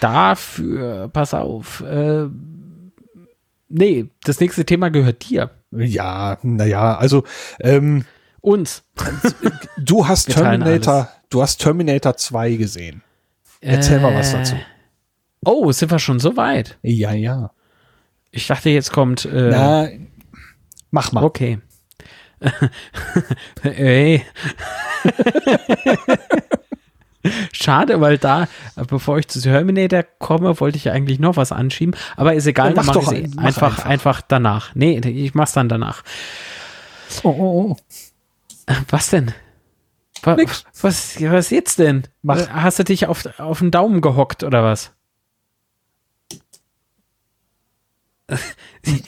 dafür, 0.00 1.08
pass 1.12 1.34
auf. 1.34 1.80
Äh, 1.80 2.26
nee, 3.68 4.06
das 4.22 4.40
nächste 4.40 4.64
Thema 4.64 4.90
gehört 4.90 5.28
dir. 5.28 5.50
Ja, 5.72 6.38
naja, 6.42 6.96
also 6.96 7.24
ähm, 7.60 8.04
uns. 8.40 8.84
Du 9.76 10.06
hast 10.06 10.30
Terminator, 10.30 11.08
du 11.28 11.42
hast 11.42 11.58
Terminator 11.58 12.16
2 12.16 12.54
gesehen. 12.54 13.02
Erzähl 13.60 13.98
äh, 13.98 14.00
mal 14.00 14.14
was 14.14 14.32
dazu. 14.32 14.54
Oh, 15.44 15.70
sind 15.72 15.90
wir 15.90 15.98
schon 15.98 16.20
so 16.20 16.36
weit? 16.36 16.78
Ja, 16.82 17.12
ja. 17.12 17.50
Ich 18.30 18.46
dachte, 18.46 18.70
jetzt 18.70 18.92
kommt. 18.92 19.24
Äh, 19.24 19.50
Na, 19.50 19.88
mach 20.90 21.12
mal. 21.12 21.24
Okay. 21.24 21.58
Ey. 23.62 24.24
Schade, 27.52 28.00
weil 28.02 28.18
da, 28.18 28.48
bevor 28.88 29.18
ich 29.18 29.28
zu 29.28 29.40
Terminator 29.40 30.02
komme, 30.18 30.60
wollte 30.60 30.76
ich 30.76 30.84
ja 30.84 30.92
eigentlich 30.92 31.18
noch 31.18 31.36
was 31.36 31.52
anschieben. 31.52 31.96
Aber 32.16 32.34
ist 32.34 32.46
egal, 32.46 32.70
Ja, 32.70 32.76
mach 32.76 32.84
dann 32.86 32.94
doch 32.94 33.06
mach 33.06 33.12
ich's 33.12 33.24
ein- 33.30 33.32
mach 33.36 33.44
einfach, 33.44 33.68
einfach. 33.78 33.86
einfach 33.86 34.20
danach. 34.22 34.74
Nee, 34.74 34.98
ich 34.98 35.34
mach's 35.34 35.52
dann 35.52 35.68
danach. 35.70 36.02
Oh, 37.22 37.30
oh, 37.30 37.70
oh. 37.72 37.76
Was 38.90 39.08
denn? 39.10 39.32
Was, 40.22 40.64
was, 40.80 41.20
was 41.22 41.50
jetzt 41.50 41.78
denn? 41.78 42.04
Mach. 42.22 42.48
Hast 42.50 42.78
du 42.78 42.84
dich 42.84 43.06
auf, 43.06 43.26
auf 43.38 43.58
den 43.58 43.70
Daumen 43.70 44.00
gehockt 44.02 44.42
oder 44.42 44.62
was? 44.62 44.92
Ich, 48.82 49.02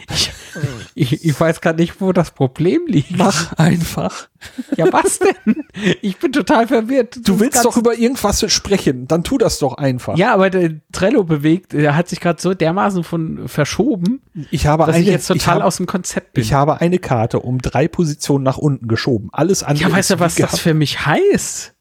ich, 0.94 1.24
ich 1.24 1.40
weiß 1.40 1.60
gerade 1.60 1.80
nicht, 1.80 2.00
wo 2.00 2.12
das 2.12 2.32
Problem 2.32 2.82
liegt. 2.86 3.16
Mach 3.16 3.54
einfach. 3.54 4.28
Ja, 4.76 4.92
was 4.92 5.18
denn? 5.18 5.64
Ich 6.02 6.18
bin 6.18 6.32
total 6.32 6.66
verwirrt. 6.66 7.16
Du 7.16 7.32
Das 7.32 7.40
willst 7.40 7.64
doch 7.64 7.76
über 7.76 7.96
irgendwas 7.96 8.44
sprechen, 8.52 9.08
dann 9.08 9.24
tu 9.24 9.38
das 9.38 9.58
doch 9.58 9.74
einfach. 9.74 10.16
Ja, 10.18 10.34
aber 10.34 10.50
der 10.50 10.80
Trello 10.92 11.24
bewegt, 11.24 11.72
der 11.72 11.96
hat 11.96 12.08
sich 12.08 12.20
gerade 12.20 12.40
so 12.40 12.52
dermaßen 12.52 13.04
von 13.04 13.48
verschoben, 13.48 14.20
ich 14.50 14.66
habe 14.66 14.84
dass 14.84 14.96
eine, 14.96 15.04
ich 15.04 15.10
jetzt 15.10 15.26
total 15.26 15.36
ich 15.36 15.46
habe, 15.46 15.64
aus 15.64 15.78
dem 15.78 15.86
Konzept 15.86 16.34
bin. 16.34 16.42
ich 16.44 16.52
habe 16.52 16.80
eine 16.80 16.98
Karte 16.98 17.40
um 17.40 17.58
drei 17.60 17.88
Positionen 17.88 18.44
nach 18.44 18.58
unten 18.58 18.86
geschoben. 18.86 19.30
Alles 19.32 19.62
andere. 19.62 19.88
ja, 19.88 19.96
weißt 19.96 20.10
du, 20.10 20.20
was 20.20 20.34
das 20.34 20.60
für 20.60 20.74
mich 20.74 21.06
heißt? 21.06 21.75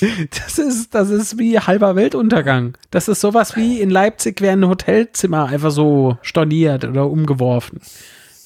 Das 0.00 0.58
ist, 0.58 0.94
das 0.94 1.10
ist 1.10 1.38
wie 1.38 1.58
halber 1.58 1.94
Weltuntergang. 1.94 2.76
Das 2.90 3.06
ist 3.06 3.20
sowas 3.20 3.54
wie 3.56 3.80
in 3.80 3.90
Leipzig 3.90 4.40
wäre 4.40 4.54
ein 4.54 4.66
Hotelzimmer 4.66 5.46
einfach 5.46 5.70
so 5.70 6.18
storniert 6.22 6.84
oder 6.84 7.08
umgeworfen. 7.08 7.78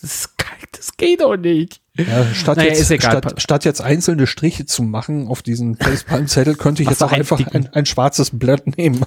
Das, 0.03 0.15
ist, 0.15 0.39
geil, 0.39 0.49
das 0.73 0.97
geht 0.97 1.23
doch 1.23 1.37
nicht. 1.37 1.81
Ja, 1.97 2.27
statt, 2.35 2.59
Naja, 2.59 2.75
jetzt. 2.75 3.03
Statt, 3.03 3.41
statt 3.41 3.65
jetzt 3.65 3.81
einzelne 3.81 4.27
Striche 4.27 4.67
zu 4.67 4.83
machen 4.83 5.27
auf 5.27 5.43
diesen 5.43 5.77
Facepalm-Zettel, 5.77 6.55
könnte 6.55 6.83
ich 6.83 6.87
Machst 6.87 7.01
jetzt 7.01 7.09
auch 7.09 7.13
einfach 7.13 7.41
ein, 7.53 7.69
ein 7.73 7.87
schwarzes 7.87 8.31
Blatt 8.39 8.77
nehmen. 8.77 9.05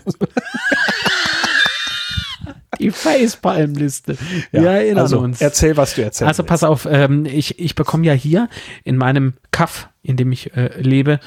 Die 2.79 2.89
Facepalm-Liste. 2.89 4.17
Wir 4.51 4.69
erinnern 4.69 5.03
also, 5.03 5.19
uns. 5.19 5.39
Erzähl, 5.39 5.77
was 5.77 5.95
du 5.95 6.01
erzählst. 6.01 6.27
Also 6.27 6.43
pass 6.43 6.63
auf, 6.63 6.87
ähm, 6.89 7.25
ich, 7.25 7.59
ich 7.59 7.75
bekomme 7.75 8.05
ja 8.05 8.13
hier 8.13 8.49
in 8.83 8.97
meinem 8.97 9.35
Kaff, 9.51 9.89
in 10.01 10.17
dem 10.17 10.31
ich 10.31 10.55
äh, 10.55 10.81
lebe, 10.81 11.19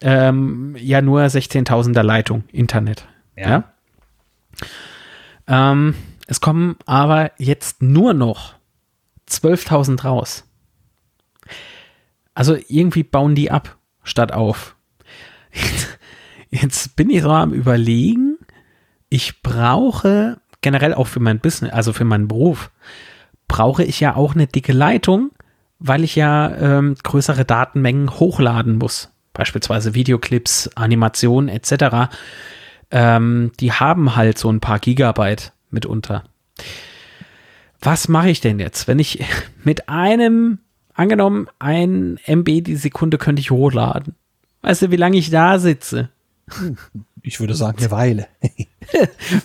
ähm, 0.00 0.76
ja 0.78 1.02
nur 1.02 1.22
16.000er 1.22 2.02
Leitung 2.02 2.44
Internet. 2.52 3.06
Ja. 3.36 3.64
Ähm, 5.46 5.94
es 6.26 6.40
kommen 6.40 6.76
aber 6.86 7.32
jetzt 7.38 7.82
nur 7.82 8.14
noch 8.14 8.54
12.000 9.28 10.02
raus. 10.02 10.44
Also 12.34 12.56
irgendwie 12.68 13.02
bauen 13.02 13.34
die 13.34 13.50
ab 13.50 13.78
statt 14.02 14.32
auf. 14.32 14.76
Jetzt, 15.52 15.98
jetzt 16.50 16.96
bin 16.96 17.10
ich 17.10 17.22
so 17.22 17.30
am 17.30 17.52
überlegen, 17.52 18.38
ich 19.08 19.42
brauche 19.42 20.40
generell 20.60 20.94
auch 20.94 21.06
für 21.06 21.20
mein 21.20 21.40
Business, 21.40 21.72
also 21.72 21.92
für 21.92 22.04
meinen 22.04 22.28
Beruf, 22.28 22.70
brauche 23.46 23.84
ich 23.84 24.00
ja 24.00 24.16
auch 24.16 24.34
eine 24.34 24.46
dicke 24.46 24.72
Leitung, 24.72 25.30
weil 25.78 26.04
ich 26.04 26.16
ja 26.16 26.54
ähm, 26.56 26.96
größere 27.02 27.44
Datenmengen 27.44 28.10
hochladen 28.10 28.76
muss. 28.76 29.10
Beispielsweise 29.38 29.94
Videoclips, 29.94 30.68
Animationen 30.74 31.48
etc. 31.48 32.10
Ähm, 32.90 33.52
die 33.60 33.70
haben 33.70 34.16
halt 34.16 34.36
so 34.36 34.50
ein 34.50 34.58
paar 34.58 34.80
Gigabyte 34.80 35.52
mitunter. 35.70 36.24
Was 37.80 38.08
mache 38.08 38.30
ich 38.30 38.40
denn 38.40 38.58
jetzt, 38.58 38.88
wenn 38.88 38.98
ich 38.98 39.24
mit 39.62 39.88
einem, 39.88 40.58
angenommen, 40.92 41.46
ein 41.60 42.18
MB 42.26 42.64
die 42.64 42.74
Sekunde 42.74 43.16
könnte 43.16 43.38
ich 43.38 43.52
hochladen? 43.52 44.16
Weißt 44.62 44.82
du, 44.82 44.90
wie 44.90 44.96
lange 44.96 45.16
ich 45.16 45.30
da 45.30 45.60
sitze? 45.60 46.08
ich 47.22 47.38
würde 47.38 47.54
sagen, 47.54 47.78
eine 47.78 47.90
Weile. 47.90 48.26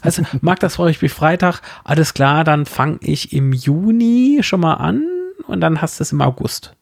Also, 0.01 0.23
mag 0.39 0.61
das 0.61 0.77
für 0.77 0.83
euch 0.83 1.01
wie 1.01 1.09
Freitag? 1.09 1.61
Alles 1.83 2.13
klar, 2.13 2.45
dann 2.45 2.65
fange 2.65 2.99
ich 3.01 3.33
im 3.33 3.51
Juni 3.51 4.39
schon 4.41 4.61
mal 4.61 4.75
an 4.75 5.05
und 5.47 5.59
dann 5.59 5.81
hast 5.81 5.99
du 5.99 6.03
es 6.03 6.13
im 6.13 6.21
August. 6.21 6.77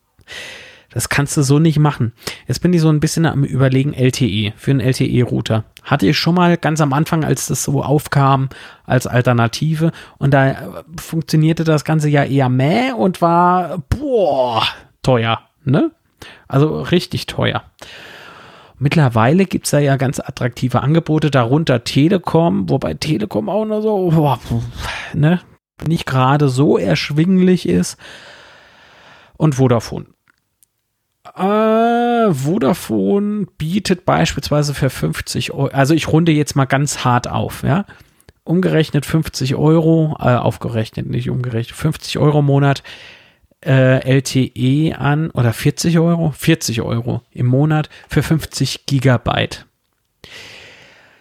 Das 0.93 1.09
kannst 1.09 1.37
du 1.37 1.41
so 1.41 1.57
nicht 1.57 1.79
machen. 1.79 2.13
Jetzt 2.47 2.61
bin 2.61 2.73
ich 2.73 2.81
so 2.81 2.89
ein 2.89 2.99
bisschen 2.99 3.25
am 3.25 3.43
überlegen 3.43 3.93
LTE 3.93 4.53
für 4.57 4.71
einen 4.71 4.81
LTE-Router. 4.81 5.63
Hatte 5.83 6.07
ich 6.07 6.17
schon 6.17 6.35
mal 6.35 6.57
ganz 6.57 6.81
am 6.81 6.93
Anfang, 6.93 7.23
als 7.23 7.47
das 7.47 7.63
so 7.63 7.81
aufkam 7.81 8.49
als 8.85 9.07
Alternative 9.07 9.91
und 10.17 10.33
da 10.33 10.51
äh, 10.51 10.55
funktionierte 10.99 11.63
das 11.63 11.85
Ganze 11.85 12.09
ja 12.09 12.23
eher 12.23 12.49
mäh 12.49 12.91
und 12.91 13.21
war 13.21 13.83
boah, 13.89 14.63
teuer, 15.01 15.41
ne? 15.63 15.91
Also 16.47 16.81
richtig 16.81 17.25
teuer. 17.25 17.63
Mittlerweile 18.77 19.45
gibt 19.45 19.65
es 19.65 19.71
da 19.71 19.79
ja 19.79 19.95
ganz 19.95 20.19
attraktive 20.19 20.81
Angebote, 20.81 21.31
darunter 21.31 21.83
Telekom, 21.83 22.69
wobei 22.69 22.95
Telekom 22.95 23.47
auch 23.47 23.63
nur 23.63 23.81
so, 23.81 24.09
boah, 24.09 24.39
ne, 25.13 25.39
nicht 25.87 26.05
gerade 26.05 26.49
so 26.49 26.77
erschwinglich 26.77 27.69
ist. 27.69 27.97
Und 29.37 29.55
Vodafone. 29.55 30.05
Äh, 31.23 32.33
Vodafone 32.33 33.47
bietet 33.57 34.05
beispielsweise 34.05 34.73
für 34.73 34.89
50 34.89 35.51
Euro, 35.51 35.67
also 35.67 35.93
ich 35.93 36.07
runde 36.07 36.31
jetzt 36.31 36.55
mal 36.55 36.65
ganz 36.65 37.05
hart 37.05 37.27
auf, 37.27 37.63
ja. 37.63 37.85
Umgerechnet 38.43 39.05
50 39.05 39.55
Euro, 39.55 40.17
äh, 40.19 40.35
aufgerechnet, 40.35 41.07
nicht 41.07 41.29
umgerechnet, 41.29 41.75
50 41.75 42.17
Euro 42.17 42.39
im 42.39 42.45
Monat 42.45 42.81
äh, 43.63 44.17
LTE 44.17 44.97
an 44.97 45.29
oder 45.31 45.53
40 45.53 45.99
Euro, 45.99 46.31
40 46.31 46.81
Euro 46.81 47.21
im 47.31 47.45
Monat 47.45 47.89
für 48.09 48.23
50 48.23 48.87
Gigabyte. 48.87 49.67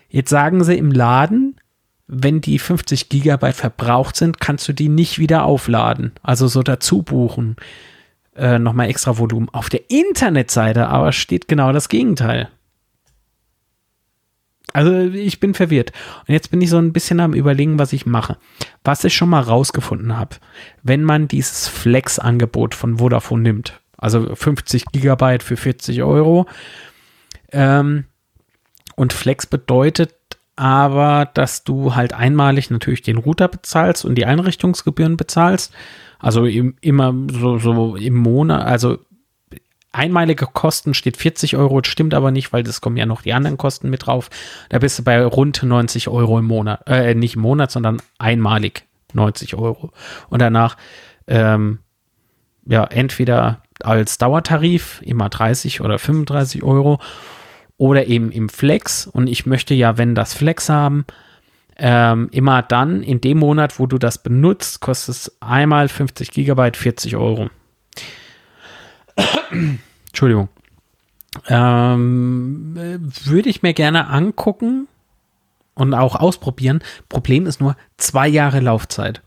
Jetzt 0.09 0.31
sagen 0.31 0.65
sie 0.65 0.79
im 0.79 0.91
Laden, 0.91 1.61
wenn 2.07 2.41
die 2.41 2.59
50 2.59 3.11
Gigabyte 3.11 3.55
verbraucht 3.55 4.17
sind, 4.17 4.41
kannst 4.41 4.67
du 4.67 4.73
die 4.73 4.89
nicht 4.89 5.19
wieder 5.19 5.45
aufladen. 5.45 6.13
Also 6.23 6.49
so 6.49 6.63
dazu 6.63 7.03
buchen. 7.03 7.57
Äh, 8.41 8.59
Nochmal 8.59 8.89
extra 8.89 9.19
Volumen. 9.19 9.51
Auf 9.51 9.69
der 9.69 9.91
Internetseite 9.91 10.89
aber 10.89 11.13
steht 11.13 11.47
genau 11.47 11.73
das 11.73 11.91
Gegenteil. 11.91 12.49
Also 14.73 14.99
ich 14.99 15.41
bin 15.41 15.53
verwirrt. 15.53 15.93
Und 16.27 16.33
jetzt 16.33 16.51
bin 16.51 16.63
ich 16.63 16.71
so 16.71 16.79
ein 16.79 16.95
bisschen 16.95 17.21
am 17.21 17.35
überlegen, 17.35 17.79
was 17.79 17.93
ich 17.93 18.07
mache. 18.07 18.39
Was 18.83 19.05
ich 19.05 19.15
schon 19.15 19.29
mal 19.29 19.43
rausgefunden 19.43 20.17
habe, 20.17 20.37
wenn 20.83 21.05
man 21.05 21.29
dieses 21.29 21.69
Flex-Angebot 21.69 22.75
von 22.75 22.99
Vodafone 22.99 23.43
nimmt, 23.43 23.81
also 23.99 24.35
50 24.35 24.87
Gigabyte 24.87 25.43
für 25.43 25.59
40 25.59 26.03
Euro, 26.03 26.47
ähm, 27.53 28.05
und 28.97 29.13
Flex 29.13 29.47
bedeutet 29.47 30.15
aber, 30.57 31.29
dass 31.35 31.65
du 31.65 31.95
halt 31.95 32.15
einmalig 32.15 32.71
natürlich 32.71 33.03
den 33.03 33.19
Router 33.19 33.49
bezahlst 33.49 34.05
und 34.05 34.15
die 34.15 34.27
Einrichtungsgebühren 34.27 35.17
bezahlst. 35.17 35.73
Also 36.21 36.45
im, 36.45 36.77
immer 36.81 37.15
so, 37.31 37.59
so 37.59 37.97
im 37.97 38.17
Monat, 38.17 38.67
also 38.67 38.99
einmalige 39.93 40.47
Kosten 40.47 40.95
steht 40.95 41.17
40 41.17 41.57
Euro, 41.57 41.81
stimmt 41.85 42.15
aber 42.15 42.31
nicht, 42.31 42.53
weil 42.53 42.63
das 42.63 42.81
kommen 42.81 42.97
ja 42.97 43.07
noch 43.07 43.23
die 43.23 43.33
anderen 43.33 43.57
Kosten 43.57 43.91
mit 43.91 44.07
drauf. 44.07 44.31
Da 44.69 44.79
bist 44.79 44.99
du 44.99 45.05
bei 45.05 45.25
rund 45.25 45.63
90 45.63 46.09
Euro 46.09 46.39
im 46.39 46.47
Monat, 46.47 46.83
äh, 46.87 47.15
nicht 47.15 47.37
im 47.37 47.43
Monat, 47.43 47.71
sondern 47.71 48.01
einmalig 48.19 48.85
90 49.13 49.57
Euro. 49.57 49.93
Und 50.29 50.41
danach, 50.41 50.77
ähm, 51.27 51.81
ja, 52.67 52.85
entweder 52.85 53.63
als 53.83 54.19
Dauertarif 54.19 55.01
immer 55.03 55.29
30 55.29 55.81
oder 55.81 55.99
35 55.99 56.63
Euro 56.63 57.01
oder 57.77 58.07
eben 58.07 58.31
im 58.31 58.49
Flex. 58.49 59.07
Und 59.07 59.27
ich 59.27 59.47
möchte 59.47 59.75
ja, 59.75 59.97
wenn 59.99 60.15
das 60.15 60.35
Flex 60.35 60.69
haben, 60.69 61.07
ähm, 61.83 62.29
immer 62.31 62.63
dann 62.63 63.03
in 63.03 63.23
dem 63.23 63.39
Monat, 63.39 63.79
wo 63.79 63.87
du 63.87 63.99
das 63.99 64.23
benutzt, 64.23 64.81
kostet 64.81 65.15
es 65.15 65.37
einmal 65.41 65.89
50 65.89 66.31
Gigabyte 66.31 66.77
40 66.77 67.17
Euro. 67.17 67.49
Entschuldigung. 70.07 70.51
Ähm, 71.49 72.77
äh, 72.77 72.99
würde 73.27 73.49
ich 73.49 73.63
mir 73.63 73.73
gerne 73.73 74.09
angucken 74.09 74.89
und 75.75 75.95
auch 75.95 76.17
ausprobieren. 76.17 76.83
Problem 77.09 77.47
ist 77.47 77.61
nur 77.61 77.77
zwei 77.97 78.29
Jahre 78.29 78.61
Laufzeit. 78.61 79.23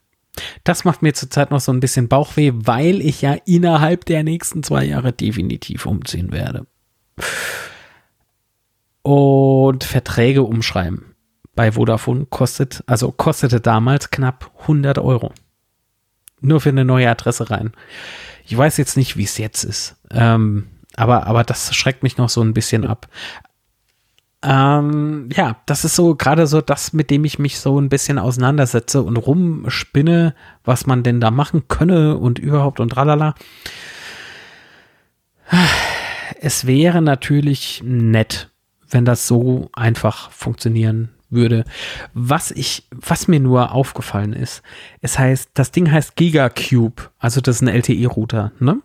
Das 0.63 0.83
macht 0.83 1.01
mir 1.01 1.13
zurzeit 1.13 1.49
noch 1.49 1.59
so 1.59 1.71
ein 1.71 1.79
bisschen 1.79 2.07
Bauchweh, 2.07 2.51
weil 2.53 3.01
ich 3.01 3.21
ja 3.21 3.35
innerhalb 3.45 4.05
der 4.05 4.23
nächsten 4.23 4.61
zwei 4.61 4.85
Jahre 4.85 5.11
definitiv 5.11 5.87
umziehen 5.87 6.31
werde. 6.31 6.67
Und 9.01 9.83
Verträge 9.83 10.43
umschreiben 10.43 11.12
bei 11.55 11.73
Vodafone 11.73 12.25
kostet, 12.29 12.83
also 12.87 13.11
kostete 13.11 13.61
damals 13.61 14.11
knapp 14.11 14.51
100 14.61 14.99
Euro. 14.99 15.31
Nur 16.41 16.61
für 16.61 16.69
eine 16.69 16.85
neue 16.85 17.09
Adresse 17.09 17.49
rein. 17.49 17.71
Ich 18.45 18.57
weiß 18.57 18.77
jetzt 18.77 18.97
nicht, 18.97 19.15
wie 19.17 19.23
es 19.23 19.37
jetzt 19.37 19.63
ist. 19.63 19.95
Ähm, 20.11 20.67
aber, 20.95 21.27
aber 21.27 21.43
das 21.43 21.73
schreckt 21.75 22.03
mich 22.03 22.17
noch 22.17 22.29
so 22.29 22.41
ein 22.41 22.53
bisschen 22.53 22.85
ab. 22.85 23.07
Ähm, 24.43 25.29
ja, 25.33 25.55
das 25.65 25.85
ist 25.85 25.95
so 25.95 26.15
gerade 26.15 26.47
so 26.47 26.59
das, 26.59 26.91
mit 26.91 27.09
dem 27.09 27.23
ich 27.23 27.39
mich 27.39 27.59
so 27.59 27.79
ein 27.79 27.87
bisschen 27.87 28.19
auseinandersetze 28.19 29.01
und 29.01 29.15
rumspinne, 29.15 30.35
was 30.65 30.85
man 30.85 31.01
denn 31.01 31.21
da 31.21 31.31
machen 31.31 31.69
könne 31.69 32.17
und 32.17 32.39
überhaupt 32.39 32.81
und 32.81 32.89
tralala. 32.89 33.35
Es 36.41 36.67
wäre 36.67 37.01
natürlich 37.01 37.81
nett, 37.85 38.49
wenn 38.89 39.05
das 39.05 39.27
so 39.27 39.69
einfach 39.71 40.29
funktionieren 40.31 41.12
würde. 41.33 41.65
Was 42.13 42.51
ich, 42.51 42.87
was 42.91 43.27
mir 43.27 43.39
nur 43.39 43.71
aufgefallen 43.71 44.33
ist, 44.33 44.61
es 45.01 45.17
heißt, 45.19 45.51
das 45.53 45.71
Ding 45.71 45.91
heißt 45.91 46.15
Gigacube, 46.15 47.09
also 47.19 47.41
das 47.41 47.57
ist 47.57 47.61
ein 47.61 47.67
LTE-Router, 47.67 48.51
ne? 48.59 48.81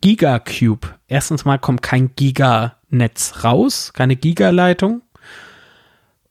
Gigacube. 0.00 0.88
Erstens 1.08 1.44
mal 1.44 1.58
kommt 1.58 1.82
kein 1.82 2.14
Giganetz 2.14 3.44
raus, 3.44 3.92
keine 3.94 4.16
Gigaleitung. 4.16 5.00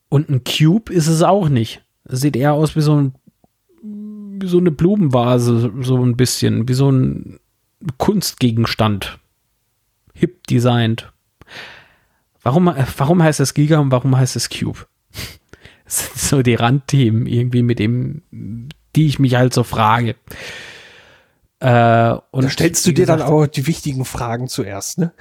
Und 0.09 0.29
ein 0.29 0.43
Cube 0.43 0.93
ist 0.93 1.07
es 1.07 1.23
auch 1.23 1.49
nicht. 1.49 1.81
sieht 2.05 2.35
eher 2.35 2.53
aus 2.53 2.75
wie 2.75 2.81
so 2.81 2.95
ein 2.95 3.15
wie 3.81 4.47
so 4.47 4.57
eine 4.57 4.71
Blumenvase, 4.71 5.71
so 5.81 6.03
ein 6.03 6.17
bisschen, 6.17 6.67
wie 6.67 6.73
so 6.73 6.91
ein 6.91 7.39
Kunstgegenstand. 7.97 9.19
Hip 10.13 10.45
designed. 10.47 11.11
Warum, 12.41 12.73
warum 12.97 13.23
heißt 13.23 13.39
es 13.39 13.53
Giga 13.53 13.79
und 13.79 13.91
warum 13.91 14.17
heißt 14.17 14.35
es 14.35 14.49
Cube? 14.49 14.85
Sind 15.93 16.15
so 16.17 16.41
die 16.41 16.55
Randthemen 16.55 17.27
irgendwie, 17.27 17.61
mit 17.61 17.79
dem, 17.79 18.23
die 18.95 19.07
ich 19.07 19.19
mich 19.19 19.35
halt 19.35 19.53
so 19.53 19.63
frage. 19.63 20.15
Äh, 21.59 22.17
und 22.31 22.43
da 22.43 22.49
stellst 22.49 22.85
du 22.85 22.91
dir 22.91 23.03
gesagt, 23.03 23.21
dann 23.21 23.27
auch 23.27 23.47
die 23.47 23.67
wichtigen 23.67 24.03
Fragen 24.03 24.49
zuerst, 24.49 24.97
ne? 24.97 25.13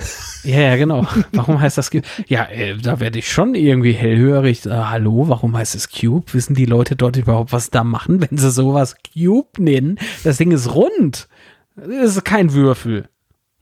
Ja, 0.43 0.61
ja, 0.61 0.77
genau. 0.77 1.07
Warum 1.32 1.61
heißt 1.61 1.78
das 1.78 1.90
Cube? 1.90 2.03
Ja, 2.27 2.47
äh, 2.47 2.77
da 2.77 2.99
werde 2.99 3.19
ich 3.19 3.31
schon 3.31 3.55
irgendwie 3.55 3.93
hellhörig. 3.93 4.66
Äh, 4.66 4.70
hallo, 4.70 5.28
warum 5.28 5.57
heißt 5.57 5.77
es 5.77 5.89
Cube? 5.90 6.32
Wissen 6.32 6.55
die 6.55 6.66
Leute 6.66 6.97
dort 6.97 7.16
überhaupt, 7.16 7.53
was 7.53 7.70
da 7.70 7.85
machen, 7.85 8.20
wenn 8.20 8.39
sie 8.39 8.51
sowas 8.51 8.97
Cube 9.15 9.62
nennen? 9.62 9.99
Das 10.24 10.39
Ding 10.39 10.51
ist 10.51 10.74
rund. 10.74 11.28
Das 11.77 12.16
ist 12.16 12.24
kein 12.24 12.53
Würfel. 12.53 13.09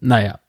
Naja. 0.00 0.40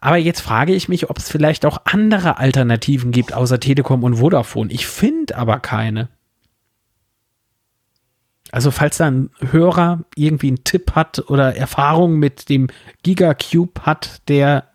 Aber 0.00 0.16
jetzt 0.16 0.40
frage 0.40 0.74
ich 0.74 0.88
mich, 0.88 1.10
ob 1.10 1.18
es 1.18 1.30
vielleicht 1.30 1.66
auch 1.66 1.82
andere 1.84 2.38
Alternativen 2.38 3.12
gibt, 3.12 3.34
außer 3.34 3.60
Telekom 3.60 4.02
und 4.02 4.16
Vodafone. 4.16 4.72
Ich 4.72 4.86
finde 4.86 5.36
aber 5.36 5.60
keine. 5.60 6.08
Also 8.50 8.70
falls 8.70 8.96
da 8.96 9.06
ein 9.06 9.30
Hörer 9.38 10.04
irgendwie 10.16 10.48
einen 10.48 10.64
Tipp 10.64 10.92
hat 10.94 11.30
oder 11.30 11.54
Erfahrung 11.54 12.18
mit 12.18 12.48
dem 12.48 12.68
Gigacube 13.02 13.82
hat, 13.82 14.22
der 14.28 14.70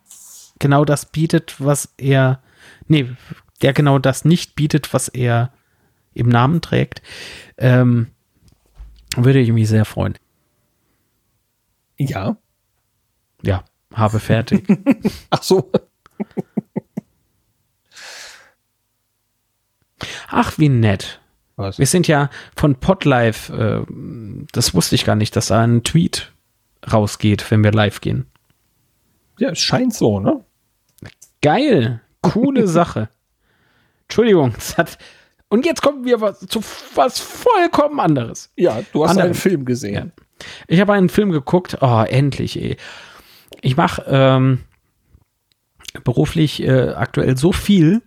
genau 0.59 0.85
das 0.85 1.07
bietet, 1.07 1.55
was 1.59 1.93
er, 1.97 2.41
nee, 2.87 3.09
der 3.61 3.73
genau 3.73 3.99
das 3.99 4.25
nicht 4.25 4.55
bietet, 4.55 4.93
was 4.93 5.07
er 5.09 5.51
im 6.13 6.29
Namen 6.29 6.61
trägt, 6.61 7.01
ähm, 7.57 8.11
würde 9.17 9.39
ich 9.39 9.51
mich 9.51 9.67
sehr 9.67 9.85
freuen. 9.85 10.17
Ja. 11.97 12.37
Ja, 13.41 13.63
habe 13.95 14.19
fertig. 14.19 14.67
Ach 15.29 15.43
so. 15.43 15.71
Ach, 20.27 20.57
wie 20.57 20.69
nett. 20.69 21.21
Was? 21.55 21.79
Wir 21.79 21.87
sind 21.87 22.07
ja 22.07 22.29
von 22.55 22.75
Podlife, 22.75 23.85
äh, 23.87 23.93
das 24.51 24.73
wusste 24.73 24.95
ich 24.95 25.05
gar 25.05 25.15
nicht, 25.15 25.35
dass 25.35 25.47
da 25.47 25.61
ein 25.61 25.83
Tweet 25.83 26.33
rausgeht, 26.91 27.49
wenn 27.49 27.63
wir 27.63 27.71
live 27.71 28.01
gehen. 28.01 28.25
Ja, 29.39 29.49
es 29.49 29.59
scheint 29.59 29.93
so, 29.93 30.19
ne? 30.19 30.43
Geil, 31.41 32.01
coole 32.21 32.67
Sache. 32.67 33.09
Entschuldigung, 34.03 34.53
hat, 34.77 34.97
und 35.47 35.65
jetzt 35.65 35.81
kommen 35.81 36.05
wir 36.05 36.21
was, 36.21 36.39
zu 36.41 36.61
was 36.95 37.19
vollkommen 37.19 37.99
anderes. 37.99 38.51
Ja, 38.55 38.81
du 38.91 39.03
hast 39.03 39.11
Andere. 39.11 39.27
einen 39.27 39.35
Film 39.35 39.65
gesehen. 39.65 40.11
Ja. 40.15 40.45
Ich 40.67 40.79
habe 40.81 40.93
einen 40.93 41.09
Film 41.09 41.31
geguckt, 41.31 41.77
oh, 41.81 42.03
endlich, 42.07 42.61
ey. 42.61 42.77
Ich 43.65 43.75
mache 43.75 44.03
ähm, 44.07 44.59
beruflich 46.03 46.61
äh, 46.61 46.89
aktuell 46.89 47.35
so 47.35 47.51
viel, 47.51 48.03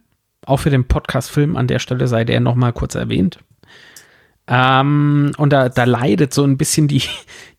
auch 0.47 0.59
für 0.59 0.71
den 0.71 0.87
Podcast-Film, 0.87 1.57
an 1.57 1.67
der 1.67 1.81
Stelle 1.81 2.07
sei 2.07 2.23
der 2.23 2.39
nochmal 2.39 2.73
kurz 2.73 2.95
erwähnt. 2.95 3.41
Ähm, 4.47 5.33
und 5.37 5.53
da, 5.53 5.69
da 5.69 5.83
leidet 5.83 6.33
so 6.33 6.45
ein 6.45 6.59
bisschen 6.59 6.87
die, 6.87 7.03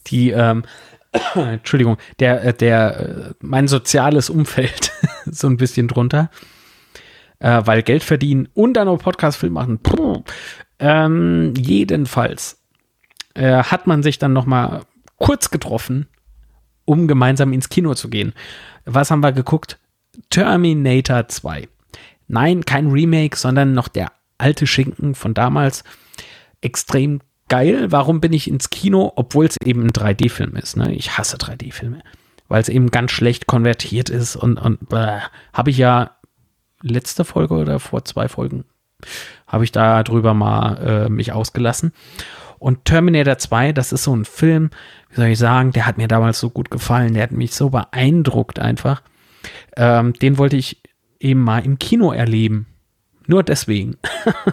die, 0.08 0.30
ähm, 0.30 0.64
Entschuldigung, 1.36 1.98
der, 2.20 2.42
äh, 2.46 2.54
der, 2.54 3.00
äh, 3.00 3.34
mein 3.42 3.68
soziales 3.68 4.30
Umfeld 4.30 4.94
so 5.26 5.48
ein 5.48 5.58
bisschen 5.58 5.90
drunter. 5.90 6.32
Äh, 7.40 7.64
weil 7.66 7.84
Geld 7.84 8.04
verdienen 8.04 8.48
und 8.54 8.76
dann 8.76 8.86
noch 8.86 9.00
Podcast-Film 9.00 9.52
machen. 9.52 9.80
Puh. 9.80 10.24
Ähm, 10.80 11.54
jedenfalls 11.58 12.64
äh, 13.34 13.64
hat 13.64 13.88
man 13.88 14.04
sich 14.04 14.20
dann 14.20 14.32
nochmal 14.32 14.84
kurz 15.18 15.52
getroffen, 15.52 16.08
um 16.90 17.08
gemeinsam 17.08 17.54
ins 17.54 17.70
Kino 17.70 17.94
zu 17.94 18.10
gehen. 18.10 18.34
Was 18.86 19.12
haben 19.12 19.22
wir 19.22 19.32
geguckt? 19.32 19.78
Terminator 20.32 21.28
2. 21.28 21.70
Nein, 22.28 22.66
kein 22.66 22.88
Remake, 22.88 23.38
sondern 23.38 23.74
noch 23.74 23.88
der 23.90 24.12
alte 24.40 24.66
Schinken 24.66 25.14
von 25.14 25.36
damals. 25.36 25.84
Extrem 26.62 27.22
geil. 27.48 27.92
Warum 27.92 28.22
bin 28.22 28.34
ich 28.34 28.48
ins 28.48 28.72
Kino, 28.72 29.14
obwohl 29.16 29.46
es 29.46 29.58
eben 29.64 29.84
ein 29.84 29.92
3D-Film 29.92 30.56
ist? 30.56 30.78
Ne? 30.78 30.92
Ich 30.96 31.16
hasse 31.16 31.38
3D-Filme, 31.38 32.02
weil 32.48 32.62
es 32.62 32.70
eben 32.70 32.90
ganz 32.90 33.12
schlecht 33.12 33.46
konvertiert 33.46 34.10
ist 34.10 34.36
und, 34.36 34.58
und 34.58 34.80
habe 34.92 35.70
ich 35.70 35.78
ja 35.78 36.16
letzte 36.82 37.24
Folge 37.24 37.54
oder 37.54 37.80
vor 37.80 38.04
zwei 38.04 38.28
Folgen 38.28 38.66
habe 39.48 39.64
ich 39.64 39.72
da 39.72 40.04
drüber 40.04 40.34
mal 40.34 41.06
äh, 41.06 41.10
mich 41.10 41.32
ausgelassen. 41.32 41.94
Und 42.60 42.86
Terminator 42.86 43.38
2, 43.38 43.72
das 43.72 43.92
ist 43.92 44.04
so 44.04 44.16
ein 44.16 44.26
Film, 44.26 44.70
wie 45.10 45.16
soll 45.16 45.28
ich 45.28 45.40
sagen, 45.40 45.72
der 45.72 45.86
hat 45.86 45.98
mir 45.98 46.08
damals 46.08 46.40
so 46.40 46.50
gut 46.50 46.70
gefallen, 46.70 47.14
der 47.14 47.24
hat 47.24 47.32
mich 47.32 47.54
so 47.54 47.70
beeindruckt 47.70 48.60
einfach. 48.60 49.02
Ähm, 49.78 50.14
den 50.14 50.38
wollte 50.38 50.58
ich 50.58 50.82
eben 51.20 51.42
mal 51.42 51.66
im 51.66 51.80
Kino 51.80 52.12
erleben. 52.12 52.68
Nur 53.28 53.44
deswegen. 53.44 53.96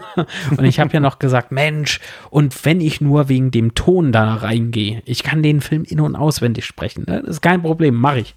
und 0.57 0.63
ich 0.63 0.79
habe 0.79 0.93
ja 0.93 0.99
noch 0.99 1.17
gesagt, 1.17 1.51
Mensch, 1.51 1.99
und 2.29 2.63
wenn 2.63 2.79
ich 2.79 3.01
nur 3.01 3.27
wegen 3.27 3.49
dem 3.49 3.73
Ton 3.73 4.11
da 4.11 4.35
reingehe, 4.35 5.01
ich 5.05 5.23
kann 5.23 5.41
den 5.41 5.61
Film 5.61 5.83
in- 5.83 5.99
und 5.99 6.15
auswendig 6.15 6.65
sprechen. 6.65 7.03
Ne? 7.07 7.21
Das 7.21 7.37
ist 7.37 7.41
kein 7.41 7.63
Problem, 7.63 7.95
mache 7.95 8.19
ich. 8.19 8.35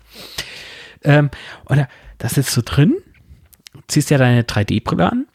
Ähm, 1.05 1.31
oder 1.67 1.89
da 2.17 2.29
sitzt 2.29 2.57
du 2.57 2.63
drin, 2.63 2.97
ziehst 3.87 4.09
ja 4.09 4.17
deine 4.17 4.43
3D-Brille 4.43 5.13
an. 5.13 5.27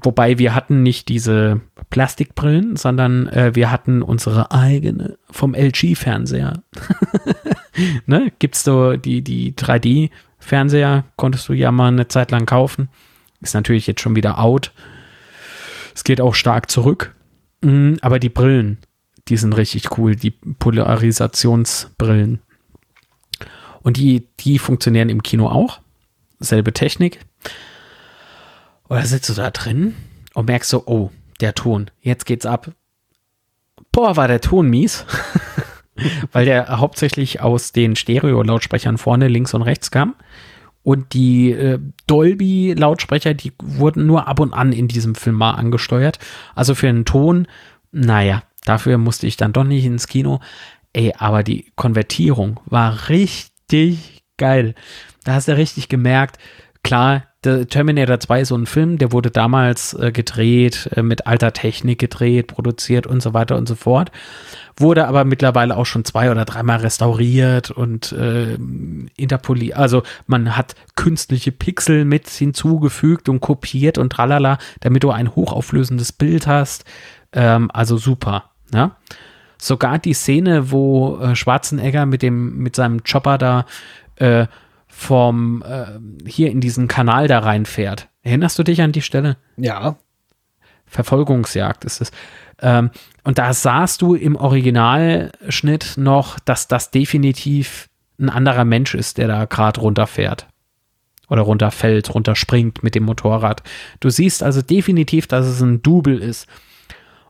Wobei 0.00 0.38
wir 0.38 0.54
hatten 0.54 0.82
nicht 0.82 1.08
diese 1.08 1.60
Plastikbrillen, 1.90 2.76
sondern 2.76 3.28
äh, 3.28 3.54
wir 3.54 3.70
hatten 3.70 4.02
unsere 4.02 4.50
eigene 4.50 5.18
vom 5.30 5.54
LG-Fernseher. 5.54 6.62
ne? 8.06 8.32
Gibt's 8.38 8.64
so 8.64 8.96
die, 8.96 9.22
die 9.22 9.52
3D- 9.52 10.10
Fernseher 10.42 11.04
konntest 11.16 11.48
du 11.48 11.52
ja 11.52 11.70
mal 11.70 11.88
eine 11.88 12.08
Zeit 12.08 12.32
lang 12.32 12.46
kaufen. 12.46 12.88
Ist 13.40 13.54
natürlich 13.54 13.86
jetzt 13.86 14.00
schon 14.00 14.16
wieder 14.16 14.38
out. 14.38 14.72
Es 15.94 16.04
geht 16.04 16.20
auch 16.20 16.34
stark 16.34 16.70
zurück. 16.70 17.14
Mm, 17.62 17.94
aber 18.00 18.18
die 18.18 18.28
Brillen, 18.28 18.78
die 19.28 19.36
sind 19.36 19.56
richtig 19.56 19.96
cool, 19.96 20.16
die 20.16 20.32
Polarisationsbrillen. 20.32 22.40
Und 23.82 23.96
die, 23.96 24.26
die 24.40 24.58
funktionieren 24.58 25.08
im 25.08 25.22
Kino 25.22 25.48
auch. 25.48 25.80
Selbe 26.40 26.72
Technik. 26.72 27.20
Oder 28.88 29.06
sitzt 29.06 29.28
du 29.28 29.34
da 29.34 29.50
drin 29.50 29.94
und 30.34 30.46
merkst 30.46 30.70
so, 30.70 30.84
oh, 30.86 31.10
der 31.40 31.54
Ton, 31.54 31.90
jetzt 32.00 32.26
geht's 32.26 32.46
ab. 32.46 32.72
Boah, 33.90 34.16
war 34.16 34.28
der 34.28 34.40
Ton 34.40 34.68
mies. 34.68 35.04
weil 36.32 36.44
der 36.44 36.78
hauptsächlich 36.78 37.40
aus 37.40 37.72
den 37.72 37.96
Stereo-Lautsprechern 37.96 38.98
vorne, 38.98 39.28
links 39.28 39.54
und 39.54 39.62
rechts 39.62 39.90
kam. 39.90 40.14
Und 40.82 41.14
die 41.14 41.52
äh, 41.52 41.78
Dolby-Lautsprecher, 42.06 43.34
die 43.34 43.52
wurden 43.62 44.06
nur 44.06 44.26
ab 44.26 44.40
und 44.40 44.52
an 44.52 44.72
in 44.72 44.88
diesem 44.88 45.14
Film 45.14 45.36
mal 45.36 45.52
angesteuert. 45.52 46.18
Also 46.54 46.74
für 46.74 46.88
einen 46.88 47.04
Ton, 47.04 47.46
naja, 47.92 48.42
dafür 48.64 48.98
musste 48.98 49.26
ich 49.26 49.36
dann 49.36 49.52
doch 49.52 49.64
nicht 49.64 49.84
ins 49.84 50.08
Kino. 50.08 50.40
Ey, 50.92 51.14
aber 51.16 51.42
die 51.42 51.72
Konvertierung 51.76 52.60
war 52.66 53.08
richtig 53.08 54.24
geil. 54.38 54.74
Da 55.24 55.34
hast 55.34 55.46
du 55.46 55.56
richtig 55.56 55.88
gemerkt, 55.88 56.38
klar, 56.82 57.24
der 57.44 57.66
Terminator 57.66 58.20
2 58.20 58.40
ist 58.42 58.48
so 58.48 58.56
ein 58.56 58.66
Film, 58.66 58.98
der 58.98 59.12
wurde 59.12 59.30
damals 59.30 59.94
äh, 59.94 60.12
gedreht, 60.12 60.88
äh, 60.94 61.02
mit 61.02 61.26
alter 61.26 61.52
Technik 61.52 61.98
gedreht, 61.98 62.48
produziert 62.48 63.06
und 63.06 63.22
so 63.22 63.34
weiter 63.34 63.56
und 63.56 63.68
so 63.68 63.74
fort 63.74 64.10
wurde 64.76 65.06
aber 65.06 65.24
mittlerweile 65.24 65.76
auch 65.76 65.86
schon 65.86 66.04
zwei 66.04 66.30
oder 66.30 66.44
dreimal 66.44 66.78
restauriert 66.78 67.70
und 67.70 68.12
äh, 68.12 68.56
interpoliert. 69.16 69.76
Also 69.76 70.02
man 70.26 70.56
hat 70.56 70.74
künstliche 70.96 71.52
Pixel 71.52 72.04
mit 72.04 72.28
hinzugefügt 72.28 73.28
und 73.28 73.40
kopiert 73.40 73.98
und 73.98 74.10
tralala, 74.10 74.58
damit 74.80 75.02
du 75.02 75.10
ein 75.10 75.34
hochauflösendes 75.34 76.12
Bild 76.12 76.46
hast. 76.46 76.84
Ähm, 77.32 77.70
also 77.72 77.96
super. 77.96 78.50
Ja? 78.72 78.96
Sogar 79.58 79.98
die 79.98 80.14
Szene, 80.14 80.70
wo 80.70 81.18
äh, 81.18 81.36
Schwarzenegger 81.36 82.06
mit 82.06 82.22
dem 82.22 82.58
mit 82.58 82.76
seinem 82.76 83.04
Chopper 83.04 83.38
da 83.38 83.66
äh, 84.16 84.46
vom 85.02 85.62
äh, 85.66 86.28
hier 86.28 86.50
in 86.50 86.60
diesen 86.60 86.88
Kanal 86.88 87.28
da 87.28 87.40
reinfährt. 87.40 88.08
Erinnerst 88.22 88.58
du 88.58 88.62
dich 88.62 88.80
an 88.80 88.92
die 88.92 89.02
Stelle? 89.02 89.36
Ja. 89.56 89.96
Verfolgungsjagd 90.86 91.84
ist 91.84 92.00
es. 92.00 92.12
Ähm, 92.60 92.90
und 93.24 93.38
da 93.38 93.52
sahst 93.52 94.00
du 94.02 94.14
im 94.14 94.36
Originalschnitt 94.36 95.94
noch, 95.96 96.38
dass 96.38 96.68
das 96.68 96.90
definitiv 96.90 97.88
ein 98.20 98.30
anderer 98.30 98.64
Mensch 98.64 98.94
ist, 98.94 99.18
der 99.18 99.26
da 99.26 99.44
gerade 99.46 99.80
runterfährt. 99.80 100.46
Oder 101.28 101.42
runterfällt, 101.42 102.14
runterspringt 102.14 102.82
mit 102.82 102.94
dem 102.94 103.04
Motorrad. 103.04 103.62
Du 104.00 104.10
siehst 104.10 104.42
also 104.42 104.62
definitiv, 104.62 105.26
dass 105.26 105.46
es 105.46 105.60
ein 105.60 105.82
Double 105.82 106.18
ist. 106.18 106.46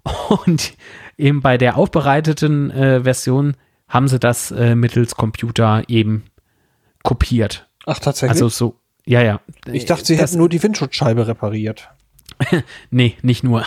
Und 0.45 0.75
eben 1.17 1.41
bei 1.41 1.57
der 1.57 1.77
aufbereiteten 1.77 2.71
äh, 2.71 3.03
Version 3.03 3.57
haben 3.89 4.09
sie 4.09 4.19
das 4.19 4.51
äh, 4.51 4.75
mittels 4.75 5.15
Computer 5.15 5.85
eben 5.89 6.25
kopiert. 7.03 7.69
Ach, 7.87 7.99
tatsächlich? 7.99 8.31
Also 8.43 8.49
so, 8.49 8.77
ja, 9.05 9.23
ja. 9.23 9.41
Ich 9.71 9.85
dachte, 9.87 10.05
sie 10.05 10.17
Das- 10.17 10.31
hätten 10.31 10.39
nur 10.39 10.49
die 10.49 10.63
Windschutzscheibe 10.63 11.27
repariert. 11.27 11.89
Nee, 12.91 13.17
nicht 13.23 13.45
nur. 13.45 13.65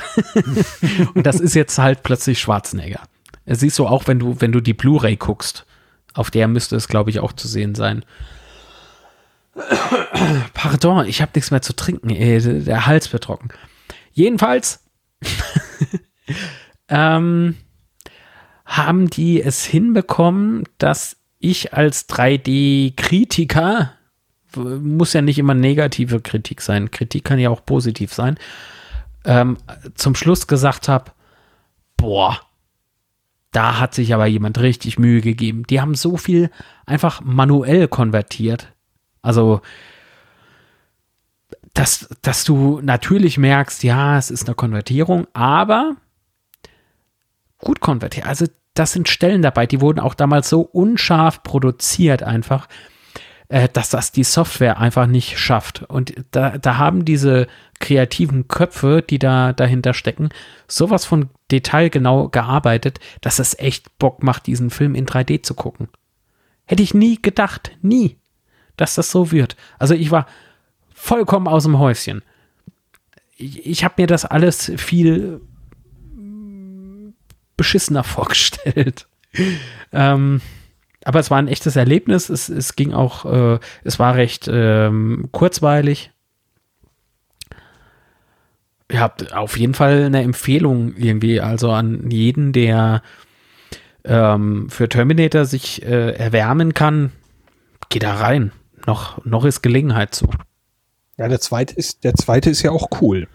und 1.14 1.26
das 1.26 1.40
ist 1.40 1.53
jetzt 1.56 1.78
halt 1.78 2.03
plötzlich 2.03 2.40
Schwarzenegger. 2.40 2.99
Das 3.45 3.62
siehst 3.62 3.80
du 3.80 3.88
auch, 3.88 4.07
wenn 4.07 4.20
du, 4.20 4.41
wenn 4.41 4.52
du 4.52 4.60
die 4.60 4.74
Blu-ray 4.74 5.16
guckst. 5.16 5.66
Auf 6.14 6.30
der 6.32 6.48
müsste 6.49 6.76
es, 6.76 6.88
glaube 6.90 7.10
ich, 7.10 7.20
auch 7.20 7.32
zu 7.34 7.48
sehen 7.48 7.74
sein. 7.76 8.03
Pardon, 10.53 11.06
ich 11.06 11.22
habe 11.22 11.32
nichts 11.36 11.52
mehr 11.52 11.62
zu 11.62 11.74
trinken. 11.76 12.10
Ey, 12.10 12.64
der 12.64 12.86
Hals 12.86 13.12
wird 13.14 13.24
trocken. 13.24 13.49
Jedenfalls 14.12 14.84
ähm, 16.90 17.56
haben 18.66 19.10
die 19.10 19.41
es 19.41 19.64
hinbekommen, 19.64 20.64
dass 20.78 21.18
ich 21.40 21.74
als 21.74 22.10
3D-Kritiker 22.10 23.91
muss 24.56 25.14
ja 25.14 25.22
nicht 25.22 25.40
immer 25.40 25.53
negative 25.53 26.22
Kritik 26.22 26.62
sein. 26.62 26.91
Kritik 26.91 27.24
kann 27.24 27.40
ja 27.40 27.49
auch 27.49 27.66
positiv 27.66 28.14
sein. 28.14 28.38
Ähm, 29.26 29.57
zum 29.95 30.16
Schluss 30.16 30.48
gesagt 30.48 30.88
habe, 30.88 31.12
boah, 31.98 32.40
da 33.52 33.80
hat 33.80 33.94
sich 33.94 34.14
aber 34.14 34.26
jemand 34.26 34.60
richtig 34.60 34.99
Mühe 34.99 35.22
gegeben. 35.22 35.64
Die 35.70 35.82
haben 35.82 35.95
so 35.95 36.18
viel 36.18 36.52
einfach 36.86 37.22
manuell 37.22 37.88
konvertiert. 37.88 38.74
Also, 39.22 39.62
dass, 41.74 42.10
dass 42.22 42.44
du 42.44 42.80
natürlich 42.82 43.38
merkst, 43.38 43.84
ja, 43.84 44.18
es 44.18 44.30
ist 44.30 44.45
eine 44.45 44.56
Konvertierung, 44.56 45.28
aber 45.34 45.95
gut 47.57 47.80
konvertiert. 47.80 48.28
Also, 48.28 48.45
das 48.76 48.92
sind 48.92 49.10
Stellen 49.10 49.42
dabei, 49.42 49.66
die 49.66 49.82
wurden 49.82 50.00
auch 50.00 50.14
damals 50.14 50.50
so 50.50 50.62
unscharf 50.62 51.42
produziert 51.44 52.22
einfach, 52.22 52.68
äh, 53.48 53.70
dass 53.72 53.90
das 53.90 54.12
die 54.12 54.24
Software 54.24 54.80
einfach 54.80 55.08
nicht 55.08 55.40
schafft. 55.40 55.84
Und 55.84 56.14
da, 56.32 56.58
da 56.58 56.78
haben 56.78 57.06
diese 57.06 57.48
kreativen 57.80 58.48
Köpfe, 58.48 59.02
die 59.02 59.18
da 59.18 59.54
dahinter 59.54 59.94
stecken, 59.94 60.30
sowas 60.68 61.06
von 61.06 61.30
detailgenau 61.52 62.28
gearbeitet, 62.30 63.00
dass 63.22 63.40
es 63.40 63.58
echt 63.58 63.98
Bock 63.98 64.22
macht, 64.24 64.46
diesen 64.46 64.70
Film 64.70 64.94
in 64.94 65.06
3D 65.06 65.42
zu 65.42 65.54
gucken. 65.54 65.88
Hätte 66.66 66.84
ich 66.84 66.94
nie 66.94 67.22
gedacht, 67.22 67.72
nie, 67.82 68.18
dass 68.76 68.96
das 68.96 69.10
so 69.10 69.32
wird. 69.32 69.56
Also 69.80 69.94
ich 69.94 70.12
war 70.12 70.28
vollkommen 70.94 71.48
aus 71.48 71.64
dem 71.64 71.80
Häuschen. 71.80 72.24
Ich, 73.38 73.66
ich 73.66 73.84
habe 73.86 73.96
mir 73.98 74.08
das 74.08 74.26
alles 74.26 74.72
viel 74.76 75.40
beschissener 77.57 78.03
vorgestellt. 78.06 79.07
ähm, 79.91 80.41
aber 81.03 81.19
es 81.19 81.30
war 81.30 81.38
ein 81.38 81.48
echtes 81.48 81.76
Erlebnis. 81.76 82.30
Es, 82.30 82.49
es 82.49 82.76
ging 82.76 82.94
auch, 82.94 83.26
äh, 83.26 83.60
es 83.84 83.99
war 83.99 84.15
recht 84.15 84.49
ähm, 84.52 85.30
kurzweilig. 85.32 86.11
Ihr 88.91 88.99
habt 88.99 89.34
auf 89.34 89.57
jeden 89.57 89.73
Fall 89.73 90.03
eine 90.03 90.22
Empfehlung 90.22 90.95
irgendwie, 90.95 91.41
also 91.41 91.72
an 91.72 92.10
jeden, 92.11 92.53
der 92.53 93.02
ähm, 94.03 94.69
für 94.69 94.88
Terminator 94.88 95.45
sich 95.45 95.84
äh, 95.84 96.11
erwärmen 96.11 96.73
kann, 96.73 97.11
geh 97.90 97.99
da 97.99 98.15
rein. 98.15 98.52
Noch, 98.86 99.23
noch 99.26 99.45
ist 99.45 99.61
Gelegenheit 99.61 100.14
zu. 100.14 100.27
Ja, 101.18 101.27
der 101.27 101.40
zweite 101.40 101.73
ist, 101.76 102.03
der 102.03 102.14
zweite 102.14 102.49
ist 102.49 102.61
ja 102.61 102.72
auch 102.72 102.88
cool. 103.02 103.27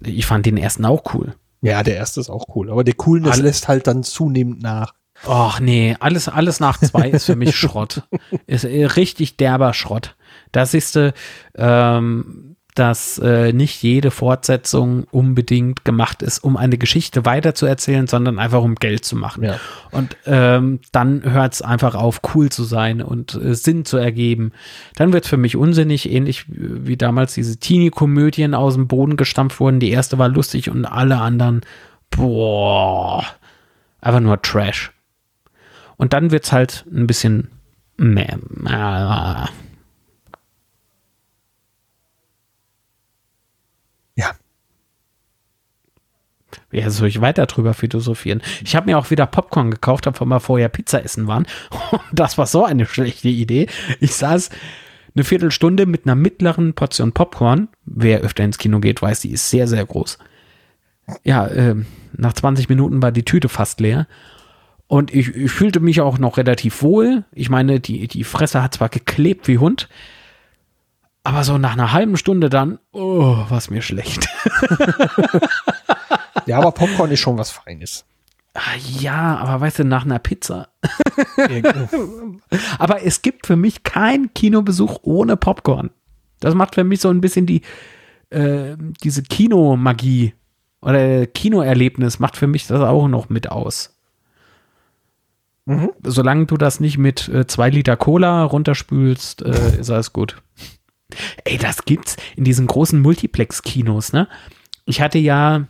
Ich 0.00 0.26
fand 0.26 0.46
den 0.46 0.56
ersten 0.56 0.84
auch 0.84 1.14
cool. 1.14 1.34
Ja, 1.60 1.82
der 1.82 1.96
erste 1.96 2.20
ist 2.20 2.30
auch 2.30 2.44
cool. 2.54 2.70
Aber 2.70 2.84
der 2.84 2.94
Coolness 2.94 3.32
Alle- 3.34 3.42
lässt 3.44 3.68
halt 3.68 3.86
dann 3.86 4.02
zunehmend 4.02 4.62
nach. 4.62 4.94
Och 5.26 5.58
nee, 5.58 5.96
alles, 5.98 6.28
alles 6.28 6.60
nach 6.60 6.78
zwei 6.78 7.10
ist 7.10 7.24
für 7.24 7.34
mich 7.34 7.56
Schrott. 7.56 8.02
Ist 8.46 8.64
äh, 8.64 8.84
richtig 8.86 9.36
derber 9.36 9.74
Schrott. 9.74 10.16
Da 10.52 10.64
siehst 10.64 10.94
du, 10.94 11.12
ähm, 11.56 12.47
dass 12.78 13.18
äh, 13.18 13.52
nicht 13.52 13.82
jede 13.82 14.10
Fortsetzung 14.10 15.04
unbedingt 15.10 15.84
gemacht 15.84 16.22
ist, 16.22 16.38
um 16.38 16.56
eine 16.56 16.78
Geschichte 16.78 17.24
weiterzuerzählen, 17.24 18.06
sondern 18.06 18.38
einfach 18.38 18.62
um 18.62 18.76
Geld 18.76 19.04
zu 19.04 19.16
machen. 19.16 19.42
Ja. 19.44 19.58
Und 19.90 20.16
ähm, 20.26 20.80
dann 20.92 21.24
hört 21.24 21.54
es 21.54 21.62
einfach 21.62 21.94
auf, 21.94 22.20
cool 22.34 22.50
zu 22.50 22.62
sein 22.62 23.02
und 23.02 23.34
äh, 23.34 23.54
Sinn 23.54 23.84
zu 23.84 23.96
ergeben. 23.96 24.52
Dann 24.94 25.12
wird 25.12 25.24
es 25.24 25.30
für 25.30 25.36
mich 25.36 25.56
unsinnig, 25.56 26.10
ähnlich 26.10 26.44
wie 26.48 26.96
damals 26.96 27.34
diese 27.34 27.58
Teenie-Komödien 27.58 28.54
aus 28.54 28.74
dem 28.74 28.86
Boden 28.86 29.16
gestampft 29.16 29.58
wurden. 29.58 29.80
Die 29.80 29.90
erste 29.90 30.18
war 30.18 30.28
lustig 30.28 30.70
und 30.70 30.84
alle 30.84 31.18
anderen, 31.18 31.62
boah, 32.10 33.24
einfach 34.00 34.20
nur 34.20 34.40
Trash. 34.40 34.92
Und 35.96 36.12
dann 36.12 36.30
wird 36.30 36.44
es 36.44 36.52
halt 36.52 36.86
ein 36.92 37.08
bisschen 37.08 37.48
meh. 37.96 38.22
äh, 38.66 39.46
Ja. 44.18 44.32
Ja, 46.78 46.90
soll 46.90 47.08
ich 47.08 47.20
weiter 47.20 47.46
drüber 47.46 47.74
philosophieren? 47.74 48.40
Ich 48.62 48.76
habe 48.76 48.86
mir 48.86 48.98
auch 48.98 49.10
wieder 49.10 49.26
Popcorn 49.26 49.70
gekauft, 49.70 50.06
habe 50.06 50.24
wir 50.24 50.40
vorher 50.40 50.68
Pizza 50.68 51.04
essen 51.04 51.26
waren. 51.26 51.46
Und 51.90 52.00
das 52.12 52.38
war 52.38 52.46
so 52.46 52.64
eine 52.64 52.86
schlechte 52.86 53.28
Idee. 53.28 53.66
Ich 54.00 54.14
saß 54.14 54.50
eine 55.14 55.24
Viertelstunde 55.24 55.86
mit 55.86 56.06
einer 56.06 56.14
mittleren 56.14 56.74
Portion 56.74 57.12
Popcorn. 57.12 57.68
Wer 57.84 58.20
öfter 58.20 58.44
ins 58.44 58.58
Kino 58.58 58.78
geht, 58.78 59.02
weiß, 59.02 59.20
die 59.20 59.32
ist 59.32 59.50
sehr, 59.50 59.66
sehr 59.66 59.84
groß. 59.84 60.18
Ja, 61.24 61.48
ähm, 61.48 61.86
nach 62.16 62.34
20 62.34 62.68
Minuten 62.68 63.02
war 63.02 63.10
die 63.12 63.24
Tüte 63.24 63.48
fast 63.48 63.80
leer. 63.80 64.06
Und 64.86 65.12
ich, 65.12 65.34
ich 65.34 65.50
fühlte 65.50 65.80
mich 65.80 66.00
auch 66.00 66.18
noch 66.18 66.36
relativ 66.36 66.82
wohl. 66.82 67.24
Ich 67.32 67.50
meine, 67.50 67.80
die, 67.80 68.06
die 68.08 68.24
Fresse 68.24 68.62
hat 68.62 68.74
zwar 68.74 68.88
geklebt 68.88 69.48
wie 69.48 69.58
Hund, 69.58 69.88
aber 71.24 71.44
so 71.44 71.58
nach 71.58 71.74
einer 71.74 71.92
halben 71.92 72.16
Stunde 72.16 72.48
dann, 72.48 72.78
oh, 72.92 73.36
war 73.48 73.58
es 73.58 73.68
mir 73.68 73.82
schlecht. 73.82 74.28
Ja, 76.48 76.58
aber 76.58 76.72
Popcorn 76.72 77.10
ist 77.10 77.20
schon 77.20 77.38
was 77.38 77.50
Feines. 77.50 78.04
Ah, 78.54 78.76
ja, 78.98 79.36
aber 79.36 79.60
weißt 79.60 79.80
du, 79.80 79.84
nach 79.84 80.04
einer 80.04 80.18
Pizza. 80.18 80.68
Aber 82.78 83.04
es 83.04 83.22
gibt 83.22 83.46
für 83.46 83.56
mich 83.56 83.84
keinen 83.84 84.32
Kinobesuch 84.34 85.00
ohne 85.02 85.36
Popcorn. 85.36 85.90
Das 86.40 86.54
macht 86.54 86.74
für 86.74 86.82
mich 86.82 87.00
so 87.00 87.08
ein 87.10 87.20
bisschen 87.20 87.46
die, 87.46 87.62
äh, 88.30 88.76
diese 89.04 89.22
Kinomagie 89.22 90.34
oder 90.80 91.26
Kinoerlebnis 91.26 92.18
macht 92.18 92.36
für 92.36 92.46
mich 92.46 92.66
das 92.66 92.80
auch 92.80 93.06
noch 93.06 93.28
mit 93.28 93.50
aus. 93.50 93.96
Mhm. 95.66 95.90
Solange 96.02 96.46
du 96.46 96.56
das 96.56 96.80
nicht 96.80 96.98
mit 96.98 97.28
äh, 97.28 97.46
zwei 97.46 97.70
Liter 97.70 97.96
Cola 97.96 98.42
runterspülst, 98.44 99.42
äh, 99.42 99.80
ist 99.80 99.90
alles 99.90 100.12
gut. 100.12 100.40
Ey, 101.44 101.58
das 101.58 101.84
gibt's 101.84 102.16
in 102.36 102.44
diesen 102.44 102.66
großen 102.66 103.00
Multiplex-Kinos, 103.00 104.12
ne? 104.12 104.28
Ich 104.84 105.00
hatte 105.00 105.18
ja 105.18 105.66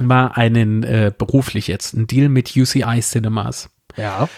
mal 0.00 0.28
einen 0.28 0.82
äh, 0.82 1.12
beruflich 1.16 1.68
jetzt, 1.68 1.94
einen 1.94 2.06
Deal 2.06 2.28
mit 2.28 2.56
UCI 2.56 3.00
Cinemas 3.00 3.70
ja. 3.96 4.28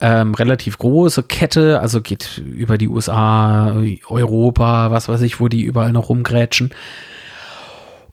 ähm, 0.00 0.34
relativ 0.34 0.78
große 0.78 1.24
Kette, 1.24 1.80
also 1.80 2.00
geht 2.00 2.38
über 2.38 2.78
die 2.78 2.88
USA, 2.88 3.76
Europa, 4.08 4.90
was 4.90 5.08
weiß 5.08 5.22
ich, 5.22 5.40
wo 5.40 5.48
die 5.48 5.62
überall 5.62 5.92
noch 5.92 6.08
rumgrätschen. 6.08 6.70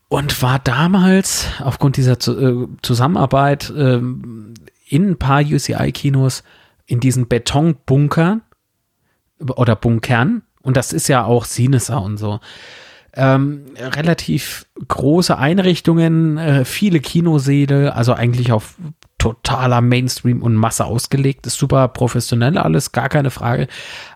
Und 0.08 0.42
war 0.42 0.60
damals 0.60 1.48
aufgrund 1.62 1.96
dieser 1.96 2.14
äh, 2.14 2.68
Zusammenarbeit 2.82 3.72
ähm, 3.76 4.54
in 4.86 5.12
ein 5.12 5.18
paar 5.18 5.42
UCI-Kinos 5.42 6.44
in 6.86 7.00
diesen 7.00 7.30
Betonbunkern 7.30 8.42
oder 9.40 9.78
Bunkern. 9.78 10.44
Und 10.62 10.76
das 10.76 10.92
ist 10.92 11.08
ja 11.08 11.24
auch 11.24 11.46
Sinesa 11.46 11.98
und 11.98 12.18
so. 12.18 12.42
Ähm, 13.14 13.66
relativ 13.78 14.66
große 14.88 15.38
Einrichtungen, 15.38 16.38
äh, 16.38 16.64
viele 16.64 17.02
Kinosäle, 17.02 17.94
also 17.94 18.14
eigentlich 18.14 18.54
auf 18.54 18.76
totaler 19.22 19.82
Mainstream 19.82 20.42
und 20.42 20.56
Masse 20.56 20.86
ausgelegt. 20.86 21.46
Ist 21.46 21.58
super 21.58 21.88
professionell 21.90 22.58
alles, 22.58 22.92
gar 22.92 23.08
keine 23.08 23.30
Frage. 23.30 23.68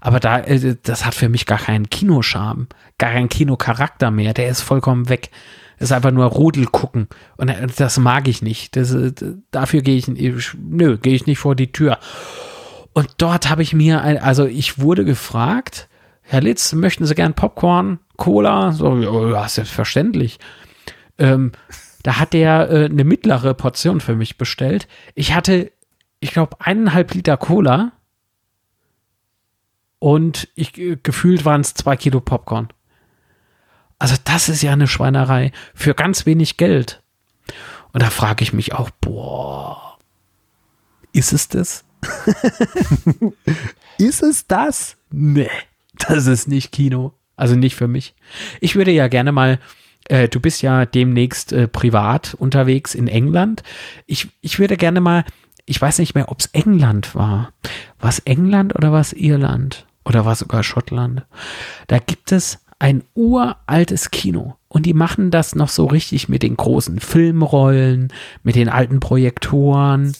Aber 0.01 0.19
da, 0.19 0.39
äh, 0.39 0.77
das 0.81 1.05
hat 1.05 1.13
für 1.13 1.29
mich 1.29 1.45
gar 1.45 1.59
keinen 1.59 1.89
Kinoscharme, 1.89 2.67
gar 2.97 3.11
keinen 3.11 3.29
Kinocharakter 3.29 4.09
mehr. 4.09 4.33
Der 4.33 4.49
ist 4.49 4.61
vollkommen 4.61 5.07
weg. 5.09 5.29
ist 5.77 5.91
einfach 5.91 6.11
nur 6.11 6.25
Rudel 6.25 6.65
gucken. 6.65 7.07
Und 7.37 7.49
äh, 7.49 7.67
das 7.77 7.99
mag 7.99 8.27
ich 8.27 8.41
nicht. 8.41 8.75
Das, 8.75 8.93
äh, 8.93 9.11
dafür 9.51 9.81
gehe 9.81 9.97
ich, 9.97 10.07
ich, 10.07 10.53
nö, 10.57 10.97
gehe 10.97 11.13
ich 11.13 11.27
nicht 11.27 11.37
vor 11.37 11.55
die 11.55 11.71
Tür. 11.71 11.99
Und 12.93 13.09
dort 13.17 13.49
habe 13.49 13.61
ich 13.61 13.73
mir, 13.73 14.01
ein, 14.01 14.17
also 14.17 14.45
ich 14.45 14.79
wurde 14.79 15.05
gefragt, 15.05 15.87
Herr 16.27 16.41
Litz, 16.41 16.73
möchten 16.73 17.05
Sie 17.05 17.15
gern 17.15 17.35
Popcorn, 17.35 17.99
Cola? 18.17 18.71
So, 18.71 18.97
ja, 18.97 19.47
selbstverständlich. 19.47 20.39
Ähm, 21.17 21.51
da 22.03 22.19
hat 22.19 22.33
der 22.33 22.69
äh, 22.69 22.85
eine 22.85 23.03
mittlere 23.03 23.53
Portion 23.53 24.01
für 24.01 24.15
mich 24.15 24.37
bestellt. 24.37 24.87
Ich 25.13 25.33
hatte, 25.33 25.71
ich 26.19 26.31
glaube, 26.31 26.57
eineinhalb 26.59 27.13
Liter 27.13 27.37
Cola 27.37 27.91
und 29.99 30.49
ich 30.55 30.77
äh, 30.77 30.97
gefühlt 31.01 31.45
waren 31.45 31.61
es 31.61 31.75
zwei 31.75 31.95
Kilo 31.95 32.19
Popcorn. 32.19 32.69
Also 33.99 34.15
das 34.23 34.49
ist 34.49 34.61
ja 34.61 34.73
eine 34.73 34.87
Schweinerei 34.87 35.51
für 35.73 35.93
ganz 35.93 36.25
wenig 36.25 36.57
Geld. 36.57 37.01
Und 37.93 38.01
da 38.01 38.09
frage 38.09 38.43
ich 38.43 38.51
mich 38.51 38.73
auch, 38.73 38.89
boah, 38.99 39.97
ist 41.13 41.33
es 41.33 41.47
das? 41.47 41.85
ist 43.97 44.21
es 44.21 44.47
das? 44.47 44.97
Nee, 45.11 45.49
das 46.07 46.27
ist 46.27 46.47
nicht 46.47 46.71
Kino. 46.71 47.13
Also 47.35 47.55
nicht 47.55 47.75
für 47.75 47.87
mich. 47.87 48.15
Ich 48.61 48.75
würde 48.75 48.91
ja 48.91 49.07
gerne 49.07 49.31
mal, 49.31 49.59
äh, 50.07 50.29
du 50.29 50.39
bist 50.39 50.61
ja 50.61 50.85
demnächst 50.85 51.51
äh, 51.51 51.67
privat 51.67 52.33
unterwegs 52.35 52.95
in 52.95 53.07
England. 53.07 53.63
Ich, 54.05 54.29
ich 54.41 54.57
würde 54.57 54.77
gerne 54.77 55.01
mal, 55.01 55.25
ich 55.65 55.81
weiß 55.81 55.99
nicht 55.99 56.15
mehr, 56.15 56.31
ob 56.31 56.39
es 56.39 56.47
England 56.47 57.13
war. 57.15 57.51
War 57.99 58.09
es 58.09 58.19
England 58.19 58.75
oder 58.75 58.91
war 58.91 59.01
es 59.01 59.13
Irland? 59.13 59.85
Oder 60.05 60.23
war 60.23 60.33
es 60.33 60.39
sogar 60.39 60.63
Schottland? 60.63 61.25
Da 61.87 61.97
gibt 61.99 62.31
es 62.31 62.59
ein 62.79 63.03
uraltes 63.15 64.11
Kino. 64.11 64.55
Und 64.67 64.85
die 64.85 64.93
machen 64.93 65.31
das 65.31 65.55
noch 65.55 65.69
so 65.69 65.85
richtig 65.85 66.29
mit 66.29 66.43
den 66.43 66.57
großen 66.57 66.99
Filmrollen, 66.99 68.09
mit 68.43 68.55
den 68.55 68.69
alten 68.69 68.99
Projektoren. 68.99 70.13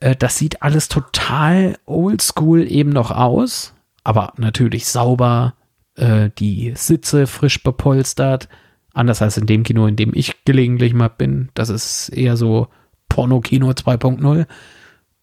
Äh, 0.00 0.16
das 0.16 0.36
sieht 0.36 0.62
alles 0.62 0.88
total 0.88 1.78
oldschool 1.86 2.70
eben 2.70 2.90
noch 2.90 3.10
aus, 3.10 3.72
aber 4.04 4.32
natürlich 4.36 4.86
sauber. 4.86 5.54
Äh, 5.96 6.30
die 6.38 6.72
Sitze 6.76 7.26
frisch 7.26 7.62
bepolstert. 7.62 8.48
Anders 8.92 9.22
als 9.22 9.36
in 9.36 9.46
dem 9.46 9.62
Kino, 9.62 9.86
in 9.86 9.96
dem 9.96 10.12
ich 10.14 10.44
gelegentlich 10.44 10.94
mal 10.94 11.08
bin. 11.08 11.50
Das 11.54 11.68
ist 11.68 12.08
eher 12.08 12.36
so 12.36 12.68
Porno-Kino 13.08 13.70
2.0. 13.70 14.46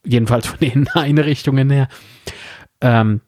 Jedenfalls 0.05 0.47
von 0.47 0.59
den 0.59 0.87
Einrichtungen 0.93 1.69
her. 1.69 1.87
Ähm, 2.81 3.21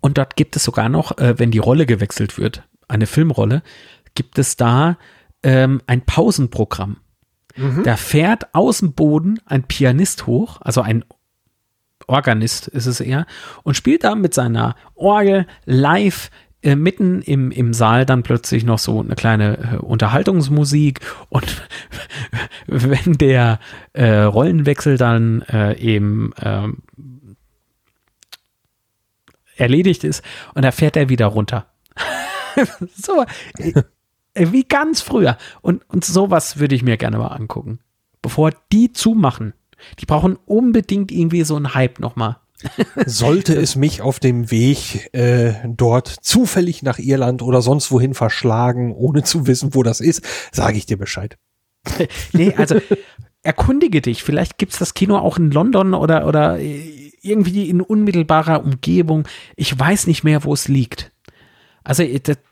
und 0.00 0.18
dort 0.18 0.36
gibt 0.36 0.54
es 0.56 0.64
sogar 0.64 0.88
noch, 0.88 1.18
äh, 1.18 1.38
wenn 1.38 1.50
die 1.50 1.58
Rolle 1.58 1.86
gewechselt 1.86 2.38
wird, 2.38 2.68
eine 2.86 3.06
Filmrolle, 3.06 3.62
gibt 4.14 4.38
es 4.38 4.56
da 4.56 4.98
ähm, 5.42 5.80
ein 5.86 6.02
Pausenprogramm. 6.02 6.98
Mhm. 7.56 7.82
Da 7.82 7.96
fährt 7.96 8.54
aus 8.54 8.78
dem 8.78 8.92
Boden 8.92 9.40
ein 9.46 9.64
Pianist 9.64 10.26
hoch, 10.26 10.58
also 10.60 10.80
ein 10.80 11.04
Organist 12.08 12.66
ist 12.68 12.86
es 12.86 13.00
eher, 13.00 13.26
und 13.62 13.76
spielt 13.76 14.02
da 14.04 14.14
mit 14.14 14.34
seiner 14.34 14.74
Orgel 14.94 15.46
live 15.64 16.30
äh, 16.62 16.74
mitten 16.74 17.22
im, 17.22 17.52
im 17.52 17.72
Saal 17.72 18.04
dann 18.04 18.24
plötzlich 18.24 18.64
noch 18.64 18.80
so 18.80 19.00
eine 19.00 19.14
kleine 19.14 19.58
äh, 19.58 19.76
Unterhaltungsmusik 19.76 21.00
und 21.28 21.62
wenn 22.66 23.12
der 23.12 23.60
äh, 23.92 24.22
Rollenwechsel 24.22 24.96
dann 24.96 25.42
äh, 25.42 25.78
eben 25.78 26.32
ähm, 26.42 26.82
erledigt 29.56 30.02
ist 30.02 30.24
und 30.54 30.64
da 30.64 30.72
fährt 30.72 30.96
er 30.96 31.08
wieder 31.08 31.26
runter. 31.26 31.66
so, 32.94 33.24
äh, 33.58 33.82
wie 34.34 34.64
ganz 34.64 35.00
früher. 35.00 35.36
Und, 35.60 35.88
und 35.88 36.04
sowas 36.04 36.58
würde 36.58 36.74
ich 36.74 36.82
mir 36.82 36.96
gerne 36.96 37.18
mal 37.18 37.28
angucken. 37.28 37.80
Bevor 38.22 38.52
die 38.72 38.92
zumachen. 38.92 39.54
Die 39.98 40.06
brauchen 40.06 40.36
unbedingt 40.46 41.12
irgendwie 41.12 41.44
so 41.44 41.56
einen 41.56 41.74
Hype 41.74 42.00
nochmal. 42.00 42.36
Sollte 43.06 43.54
es 43.54 43.76
mich 43.76 44.02
auf 44.02 44.18
dem 44.18 44.50
Weg 44.50 45.14
äh, 45.14 45.54
dort 45.66 46.08
zufällig 46.08 46.82
nach 46.82 46.98
Irland 46.98 47.42
oder 47.42 47.62
sonst 47.62 47.92
wohin 47.92 48.14
verschlagen, 48.14 48.92
ohne 48.92 49.22
zu 49.22 49.46
wissen, 49.46 49.74
wo 49.74 49.82
das 49.82 50.00
ist, 50.00 50.22
sage 50.50 50.76
ich 50.76 50.86
dir 50.86 50.96
Bescheid. 50.96 51.38
nee, 52.32 52.54
also 52.56 52.80
erkundige 53.42 54.00
dich. 54.00 54.24
Vielleicht 54.24 54.58
gibt 54.58 54.72
es 54.72 54.78
das 54.78 54.94
Kino 54.94 55.16
auch 55.18 55.38
in 55.38 55.52
London 55.52 55.94
oder, 55.94 56.26
oder 56.26 56.58
irgendwie 56.58 57.68
in 57.68 57.80
unmittelbarer 57.80 58.64
Umgebung. 58.64 59.28
Ich 59.54 59.78
weiß 59.78 60.06
nicht 60.08 60.24
mehr, 60.24 60.42
wo 60.44 60.52
es 60.52 60.66
liegt. 60.66 61.12
Also 61.84 62.04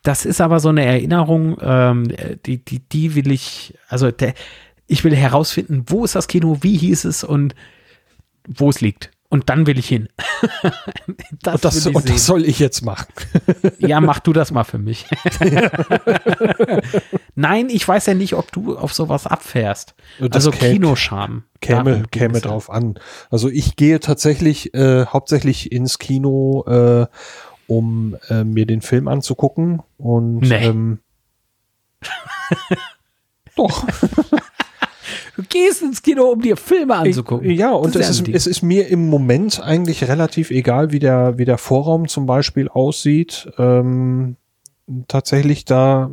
das 0.03 0.25
ist 0.25 0.41
aber 0.41 0.61
so 0.61 0.71
eine 0.71 0.85
Erinnerung, 0.85 1.59
ähm, 1.61 2.11
die, 2.47 2.65
die, 2.65 2.79
die 2.79 3.15
will 3.15 3.31
ich, 3.31 3.77
also 3.89 4.11
der, 4.11 4.33
ich 4.87 5.05
will 5.05 5.15
herausfinden, 5.15 5.85
wo 5.89 6.05
ist 6.05 6.15
das 6.15 6.29
Kino, 6.29 6.59
wie 6.61 6.77
hieß 6.77 7.05
es 7.05 7.25
und 7.25 7.55
wo 8.47 8.71
es 8.71 8.81
liegt. 8.81 9.11
Und 9.29 9.51
dann 9.51 9.67
will 9.67 9.79
ich 9.79 9.89
hin. 9.89 10.09
das 11.43 11.55
und, 11.55 11.65
das, 11.65 11.87
und 11.87 12.09
das, 12.09 12.27
soll 12.27 12.45
ich 12.45 12.61
jetzt 12.61 12.83
machen. 12.83 13.13
ja, 13.79 14.01
mach 14.01 14.21
du 14.21 14.33
das 14.33 14.53
mal 14.53 14.63
für 14.63 14.79
mich. 14.79 15.07
Nein, 17.35 17.69
ich 17.69 17.87
weiß 17.87 18.07
ja 18.07 18.15
nicht, 18.15 18.35
ob 18.35 18.53
du 18.53 18.79
auf 18.79 18.95
sowas 18.95 19.27
abfährst. 19.27 19.97
Also 20.31 20.53
Kinoscham. 20.53 21.43
Käme, 21.61 22.05
käme 22.11 22.41
drauf 22.41 22.71
an. 22.71 23.01
Also 23.29 23.49
ich 23.49 23.75
gehe 23.75 23.99
tatsächlich 23.99 24.73
äh, 24.75 25.07
hauptsächlich 25.07 25.73
ins 25.73 25.99
Kino, 25.99 26.65
äh, 26.69 27.07
um 27.67 28.17
äh, 28.29 28.45
mir 28.45 28.65
den 28.65 28.81
Film 28.81 29.09
anzugucken. 29.09 29.83
Und 29.99 30.39
nee. 30.39 30.67
ähm, 30.67 31.01
doch. 33.57 33.85
Du 35.37 35.43
gehst 35.49 35.83
ins 35.83 36.03
Kino, 36.03 36.25
um 36.25 36.41
dir 36.41 36.57
Filme 36.57 36.95
anzugucken. 36.95 37.51
Ich, 37.51 37.59
ja, 37.59 37.73
und 37.73 37.95
es 37.95 38.09
ist, 38.09 38.29
es 38.29 38.47
ist 38.47 38.63
mir 38.63 38.89
im 38.89 39.09
Moment 39.09 39.63
eigentlich 39.63 40.09
relativ 40.09 40.51
egal, 40.51 40.93
wie 40.93 40.99
der, 40.99 41.37
wie 41.37 41.45
der 41.45 41.59
Vorraum 41.59 42.09
zum 42.09 42.25
Beispiel 42.25 42.69
aussieht. 42.69 43.49
Ähm, 43.59 44.37
tatsächlich 45.09 45.65
da 45.65 46.11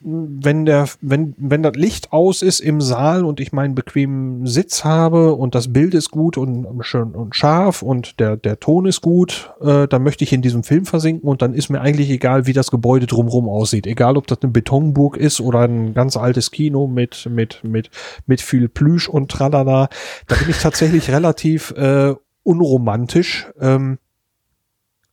wenn 0.00 0.64
der, 0.64 0.88
wenn, 1.00 1.34
wenn 1.38 1.62
das 1.62 1.74
Licht 1.74 2.12
aus 2.12 2.42
ist 2.42 2.60
im 2.60 2.80
Saal 2.80 3.24
und 3.24 3.40
ich 3.40 3.52
meinen 3.52 3.74
bequemen 3.74 4.46
Sitz 4.46 4.84
habe 4.84 5.34
und 5.34 5.54
das 5.54 5.72
Bild 5.72 5.94
ist 5.94 6.10
gut 6.10 6.38
und 6.38 6.66
schön 6.84 7.12
und 7.12 7.34
scharf 7.34 7.82
und 7.82 8.20
der, 8.20 8.36
der 8.36 8.60
Ton 8.60 8.86
ist 8.86 9.00
gut, 9.00 9.50
äh, 9.60 9.88
dann 9.88 10.02
möchte 10.02 10.24
ich 10.24 10.32
in 10.32 10.42
diesem 10.42 10.62
Film 10.62 10.86
versinken 10.86 11.28
und 11.28 11.42
dann 11.42 11.52
ist 11.52 11.68
mir 11.68 11.80
eigentlich 11.80 12.10
egal, 12.10 12.46
wie 12.46 12.52
das 12.52 12.70
Gebäude 12.70 13.06
drumherum 13.06 13.48
aussieht. 13.48 13.86
Egal, 13.86 14.16
ob 14.16 14.26
das 14.28 14.38
eine 14.42 14.52
Betonburg 14.52 15.16
ist 15.16 15.40
oder 15.40 15.60
ein 15.60 15.94
ganz 15.94 16.16
altes 16.16 16.50
Kino 16.50 16.86
mit, 16.86 17.28
mit, 17.30 17.64
mit, 17.64 17.90
mit 18.26 18.40
viel 18.40 18.68
Plüsch 18.68 19.08
und 19.08 19.30
tralala. 19.30 19.88
Da 20.26 20.36
bin 20.36 20.48
ich 20.48 20.58
tatsächlich 20.58 21.10
relativ 21.10 21.72
äh, 21.72 22.14
unromantisch. 22.44 23.48
Ähm, 23.60 23.98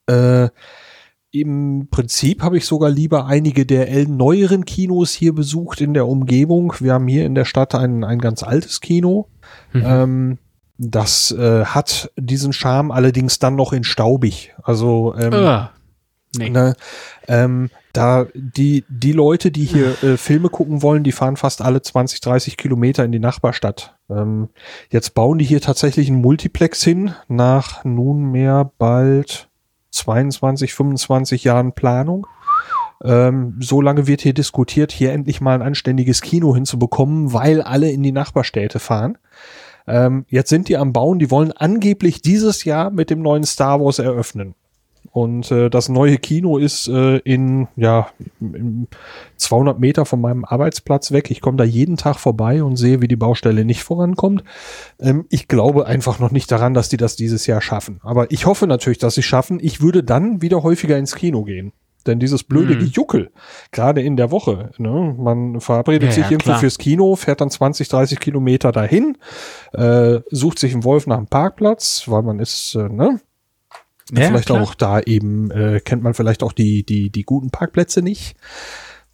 äh, 0.07 0.49
im 1.41 1.87
Prinzip 1.91 2.41
habe 2.41 2.57
ich 2.57 2.65
sogar 2.65 2.89
lieber 2.89 3.25
einige 3.25 3.65
der 3.65 4.07
neueren 4.07 4.65
Kinos 4.65 5.11
hier 5.11 5.33
besucht 5.33 5.81
in 5.81 5.93
der 5.93 6.07
Umgebung. 6.07 6.73
Wir 6.79 6.93
haben 6.93 7.07
hier 7.07 7.25
in 7.25 7.35
der 7.35 7.45
Stadt 7.45 7.75
ein, 7.75 8.03
ein 8.03 8.19
ganz 8.19 8.43
altes 8.43 8.81
Kino. 8.81 9.27
Mhm. 9.73 9.83
Ähm, 9.85 10.37
das 10.77 11.31
äh, 11.31 11.65
hat 11.65 12.11
diesen 12.17 12.53
Charme 12.53 12.91
allerdings 12.91 13.39
dann 13.39 13.55
noch 13.55 13.73
in 13.73 13.83
staubig. 13.83 14.53
Also 14.61 15.15
ähm, 15.17 15.33
uh, 15.33 15.67
nee. 16.37 16.49
ne, 16.49 16.75
ähm, 17.27 17.69
da 17.93 18.27
die 18.33 18.83
die 18.89 19.13
Leute, 19.13 19.51
die 19.51 19.63
hier 19.63 20.03
äh, 20.03 20.17
Filme 20.17 20.49
gucken 20.49 20.81
wollen, 20.81 21.03
die 21.03 21.13
fahren 21.13 21.37
fast 21.37 21.61
alle 21.61 21.81
20, 21.81 22.19
30 22.19 22.57
Kilometer 22.57 23.05
in 23.05 23.13
die 23.13 23.19
Nachbarstadt. 23.19 23.95
Ähm, 24.09 24.49
jetzt 24.89 25.13
bauen 25.13 25.37
die 25.37 25.45
hier 25.45 25.61
tatsächlich 25.61 26.09
ein 26.09 26.19
Multiplex 26.19 26.83
hin 26.83 27.13
nach 27.29 27.85
nunmehr 27.85 28.71
bald 28.77 29.47
22, 29.95 30.73
25 30.73 31.43
Jahren 31.43 31.73
Planung. 31.73 32.27
Ähm, 33.03 33.57
so 33.59 33.81
lange 33.81 34.07
wird 34.07 34.21
hier 34.21 34.33
diskutiert, 34.33 34.91
hier 34.91 35.11
endlich 35.11 35.41
mal 35.41 35.55
ein 35.55 35.61
anständiges 35.61 36.21
Kino 36.21 36.55
hinzubekommen, 36.55 37.33
weil 37.33 37.61
alle 37.61 37.91
in 37.91 38.03
die 38.03 38.11
Nachbarstädte 38.11 38.79
fahren. 38.79 39.17
Ähm, 39.87 40.25
jetzt 40.29 40.49
sind 40.49 40.69
die 40.69 40.77
am 40.77 40.93
Bauen, 40.93 41.19
die 41.19 41.29
wollen 41.29 41.51
angeblich 41.51 42.21
dieses 42.21 42.63
Jahr 42.63 42.89
mit 42.89 43.09
dem 43.09 43.21
neuen 43.21 43.43
Star 43.43 43.79
Wars 43.79 43.99
eröffnen. 43.99 44.55
Und 45.11 45.51
äh, 45.51 45.69
das 45.69 45.89
neue 45.89 46.17
Kino 46.17 46.57
ist 46.57 46.87
äh, 46.87 47.17
in, 47.17 47.67
ja, 47.75 48.07
in 48.39 48.87
200 49.37 49.79
Meter 49.79 50.05
von 50.05 50.21
meinem 50.21 50.45
Arbeitsplatz 50.45 51.11
weg. 51.11 51.31
Ich 51.31 51.41
komme 51.41 51.57
da 51.57 51.63
jeden 51.63 51.97
Tag 51.97 52.19
vorbei 52.19 52.63
und 52.63 52.75
sehe, 52.75 53.01
wie 53.01 53.07
die 53.07 53.15
Baustelle 53.15 53.65
nicht 53.65 53.83
vorankommt. 53.83 54.43
Ähm, 54.99 55.25
ich 55.29 55.47
glaube 55.47 55.85
einfach 55.85 56.19
noch 56.19 56.31
nicht 56.31 56.51
daran, 56.51 56.73
dass 56.73 56.89
die 56.89 56.97
das 56.97 57.15
dieses 57.15 57.47
Jahr 57.47 57.61
schaffen. 57.61 57.99
Aber 58.03 58.31
ich 58.31 58.45
hoffe 58.45 58.67
natürlich, 58.67 58.99
dass 58.99 59.15
sie 59.15 59.23
schaffen. 59.23 59.59
Ich 59.61 59.81
würde 59.81 60.03
dann 60.03 60.41
wieder 60.41 60.63
häufiger 60.63 60.97
ins 60.97 61.15
Kino 61.15 61.43
gehen. 61.43 61.71
Denn 62.05 62.19
dieses 62.19 62.43
blöde 62.43 62.73
hm. 62.73 62.79
Gejuckel, 62.81 63.31
gerade 63.71 64.01
in 64.01 64.15
der 64.15 64.29
Woche, 64.29 64.71
ne, 64.77 65.15
man 65.17 65.59
verabredet 65.59 66.09
ja, 66.09 66.11
sich 66.11 66.23
ja, 66.25 66.31
irgendwo 66.31 66.51
klar. 66.51 66.59
fürs 66.59 66.77
Kino, 66.77 67.15
fährt 67.15 67.41
dann 67.41 67.49
20, 67.49 67.87
30 67.87 68.19
Kilometer 68.19 68.71
dahin, 68.71 69.17
äh, 69.73 70.19
sucht 70.29 70.59
sich 70.59 70.73
einen 70.73 70.83
Wolf 70.83 71.07
nach 71.07 71.17
einem 71.17 71.27
Parkplatz, 71.27 72.03
weil 72.07 72.21
man 72.21 72.39
ist, 72.39 72.75
äh, 72.75 72.89
ne, 72.89 73.19
ja, 74.11 74.27
vielleicht 74.27 74.47
klar. 74.47 74.61
auch 74.61 74.75
da 74.75 74.99
eben, 74.99 75.51
äh, 75.51 75.79
kennt 75.79 76.03
man 76.03 76.13
vielleicht 76.13 76.43
auch 76.43 76.51
die, 76.51 76.85
die, 76.85 77.09
die 77.09 77.23
guten 77.23 77.49
Parkplätze 77.49 78.01
nicht. 78.01 78.35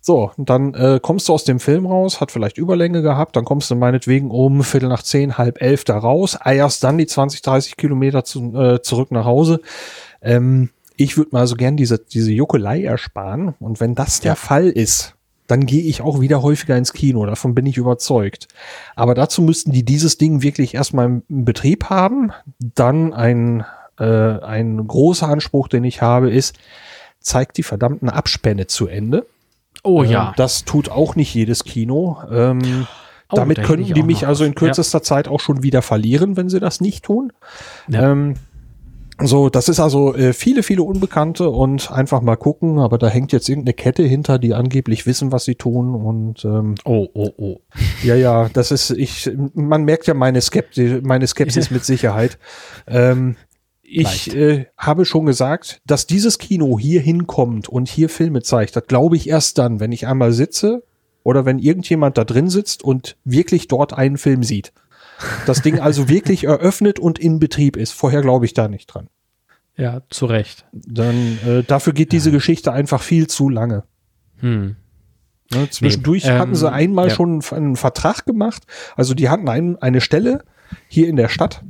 So, 0.04 0.32
und 0.36 0.50
dann 0.50 0.74
äh, 0.74 1.00
kommst 1.02 1.30
du 1.30 1.34
aus 1.34 1.44
dem 1.44 1.60
Film 1.60 1.86
raus, 1.86 2.20
hat 2.20 2.32
vielleicht 2.32 2.58
Überlänge 2.58 3.04
gehabt, 3.04 3.36
dann 3.36 3.46
kommst 3.46 3.70
du 3.70 3.76
meinetwegen 3.76 4.32
um 4.32 4.64
Viertel 4.64 4.90
nach 4.90 5.04
zehn, 5.04 5.38
halb 5.38 5.62
elf 5.62 5.84
da 5.84 5.98
raus, 5.98 6.38
eierst 6.42 6.84
dann 6.84 6.98
die 6.98 7.06
20, 7.06 7.44
30 7.44 7.78
Kilometer 7.78 8.24
zu, 8.24 8.52
äh, 8.56 8.82
zurück 8.82 9.12
nach 9.12 9.26
Hause. 9.26 9.62
Ähm, 10.22 10.72
ich 10.98 11.18
würde 11.18 11.30
mal 11.34 11.48
so 11.48 11.56
gern 11.56 11.78
diese, 11.78 12.00
diese 12.00 12.32
Juckelei 12.32 12.84
ersparen. 12.84 13.56
Und 13.60 13.80
wenn 13.80 13.96
das 13.96 14.20
der 14.22 14.36
Fall 14.36 14.70
ist, 14.70 15.16
dann 15.48 15.66
gehe 15.66 15.84
ich 15.84 16.02
auch 16.02 16.22
wieder 16.22 16.42
häufiger 16.42 16.78
ins 16.78 16.94
Kino. 16.94 17.26
Davon 17.26 17.56
bin 17.56 17.66
ich 17.66 17.78
überzeugt. 17.78 18.48
Aber 18.96 19.16
dazu 19.16 19.42
müssten 19.42 19.72
die 19.72 19.84
dieses 19.84 20.18
Ding 20.18 20.42
wirklich 20.42 20.76
erstmal 20.76 21.08
im 21.08 21.24
Betrieb 21.44 21.90
haben. 21.90 22.32
Dann 22.60 23.14
ein, 23.14 23.66
äh, 24.00 24.06
ein 24.06 24.86
großer 24.88 25.28
Anspruch, 25.28 25.68
den 25.68 25.84
ich 25.84 26.02
habe, 26.02 26.30
ist, 26.32 26.58
zeigt 27.20 27.58
die 27.58 27.64
verdammten 27.64 28.10
Abspänne 28.10 28.68
zu 28.68 28.88
Ende. 28.88 29.26
Oh 29.84 30.04
Ähm, 30.04 30.10
ja. 30.10 30.34
Das 30.38 30.66
tut 30.66 30.90
auch 30.90 31.16
nicht 31.16 31.34
jedes 31.34 31.64
Kino. 31.64 32.18
Ähm, 32.32 32.88
Oh, 33.32 33.38
damit 33.38 33.60
ich 33.60 33.94
die 33.94 34.04
mich 34.04 34.28
also 34.28 34.44
in 34.44 34.56
kürzester 34.56 35.02
Zeit 35.02 35.28
auch 35.28 35.40
schon 35.40 35.64
wieder 35.64 35.82
verlieren, 35.82 36.36
wenn 36.36 36.50
sie 36.50 36.60
das 36.60 36.82
nicht 36.82 37.06
tun. 37.06 37.32
Ja. 37.88 38.12
Ähm, 38.12 38.36
so, 39.24 39.50
das 39.50 39.70
ist 39.70 39.80
also 39.80 40.16
äh, 40.16 40.34
viele, 40.34 40.64
viele 40.64 40.84
Unbekannte 40.84 41.50
und 41.50 41.92
einfach 41.92 42.22
mal 42.22 42.36
gucken, 42.36 42.80
aber 42.80 42.98
da 42.98 43.08
hängt 43.08 43.32
jetzt 43.32 43.48
irgendeine 43.50 43.74
Kette 43.74 44.04
hinter, 44.04 44.40
die 44.40 44.54
angeblich 44.54 45.06
wissen, 45.06 45.32
was 45.32 45.46
sie 45.46 45.56
tun 45.56 45.94
und 45.94 46.44
ähm, 46.44 46.76
Oh, 46.86 47.08
oh, 47.14 47.30
oh. 47.38 47.58
ja, 48.04 48.16
ja, 48.16 48.50
das 48.50 48.72
ist, 48.72 48.90
ich, 48.90 49.30
man 49.54 49.84
merkt 49.84 50.08
ja 50.08 50.14
meine 50.14 50.42
Skepsis, 50.42 51.02
meine 51.04 51.28
Skepsis 51.28 51.70
mit 51.72 51.86
Sicherheit. 51.86 52.40
Ähm, 52.88 53.36
ich 53.92 54.34
äh, 54.36 54.68
habe 54.78 55.06
schon 55.06 55.26
gesagt, 55.26 55.82
dass 55.86 56.08
dieses 56.08 56.38
Kino 56.38 56.80
hier 56.80 57.02
hinkommt 57.02 57.68
und 57.68 57.90
hier 57.90 58.08
Filme 58.08 58.42
zeigt, 58.42 58.76
das 58.76 58.88
glaube 58.88 59.18
ich 59.18 59.28
erst 59.28 59.58
dann, 59.58 59.80
wenn 59.80 59.92
ich 59.92 60.08
einmal 60.08 60.32
sitze 60.32 60.84
oder 61.24 61.46
wenn 61.46 61.60
irgendjemand 61.60 62.18
da 62.18 62.24
drin 62.24 62.50
sitzt 62.50 62.84
und 62.84 63.18
wirklich 63.26 63.68
dort 63.68 63.94
einen 63.94 64.18
Film 64.18 64.44
sieht. 64.44 64.72
Das 65.46 65.62
Ding 65.62 65.80
also 65.80 66.08
wirklich 66.10 66.46
eröffnet 66.46 67.00
und 67.00 67.20
in 67.20 67.40
Betrieb 67.40 67.76
ist. 67.76 67.92
Vorher 67.92 68.22
glaube 68.22 68.46
ich 68.46 68.54
da 68.54 68.68
nicht 68.68 68.88
dran. 68.88 69.08
Ja, 69.76 70.02
zu 70.10 70.26
Recht. 70.26 70.66
Dann 70.72 71.40
äh, 71.46 71.64
dafür 71.64 71.94
geht 71.94 72.12
diese 72.12 72.32
Geschichte 72.32 72.72
einfach 72.72 73.02
viel 73.02 73.28
zu 73.28 73.50
lange. 73.50 73.84
Hm. 74.38 74.76
Ne, 75.54 75.70
zwischendurch 75.70 76.26
Ähm, 76.26 76.40
hatten 76.40 76.56
sie 76.56 76.72
einmal 76.72 77.10
ja. 77.10 77.14
schon 77.14 77.44
einen 77.52 77.76
Vertrag 77.76 78.26
gemacht. 78.26 78.64
Also 78.96 79.14
die 79.14 79.30
hatten 79.30 79.50
ein, 79.50 79.78
eine 79.82 80.00
Stelle 80.00 80.44
hier 80.88 81.08
in 81.10 81.18
der 81.18 81.28
Stadt. 81.28 81.64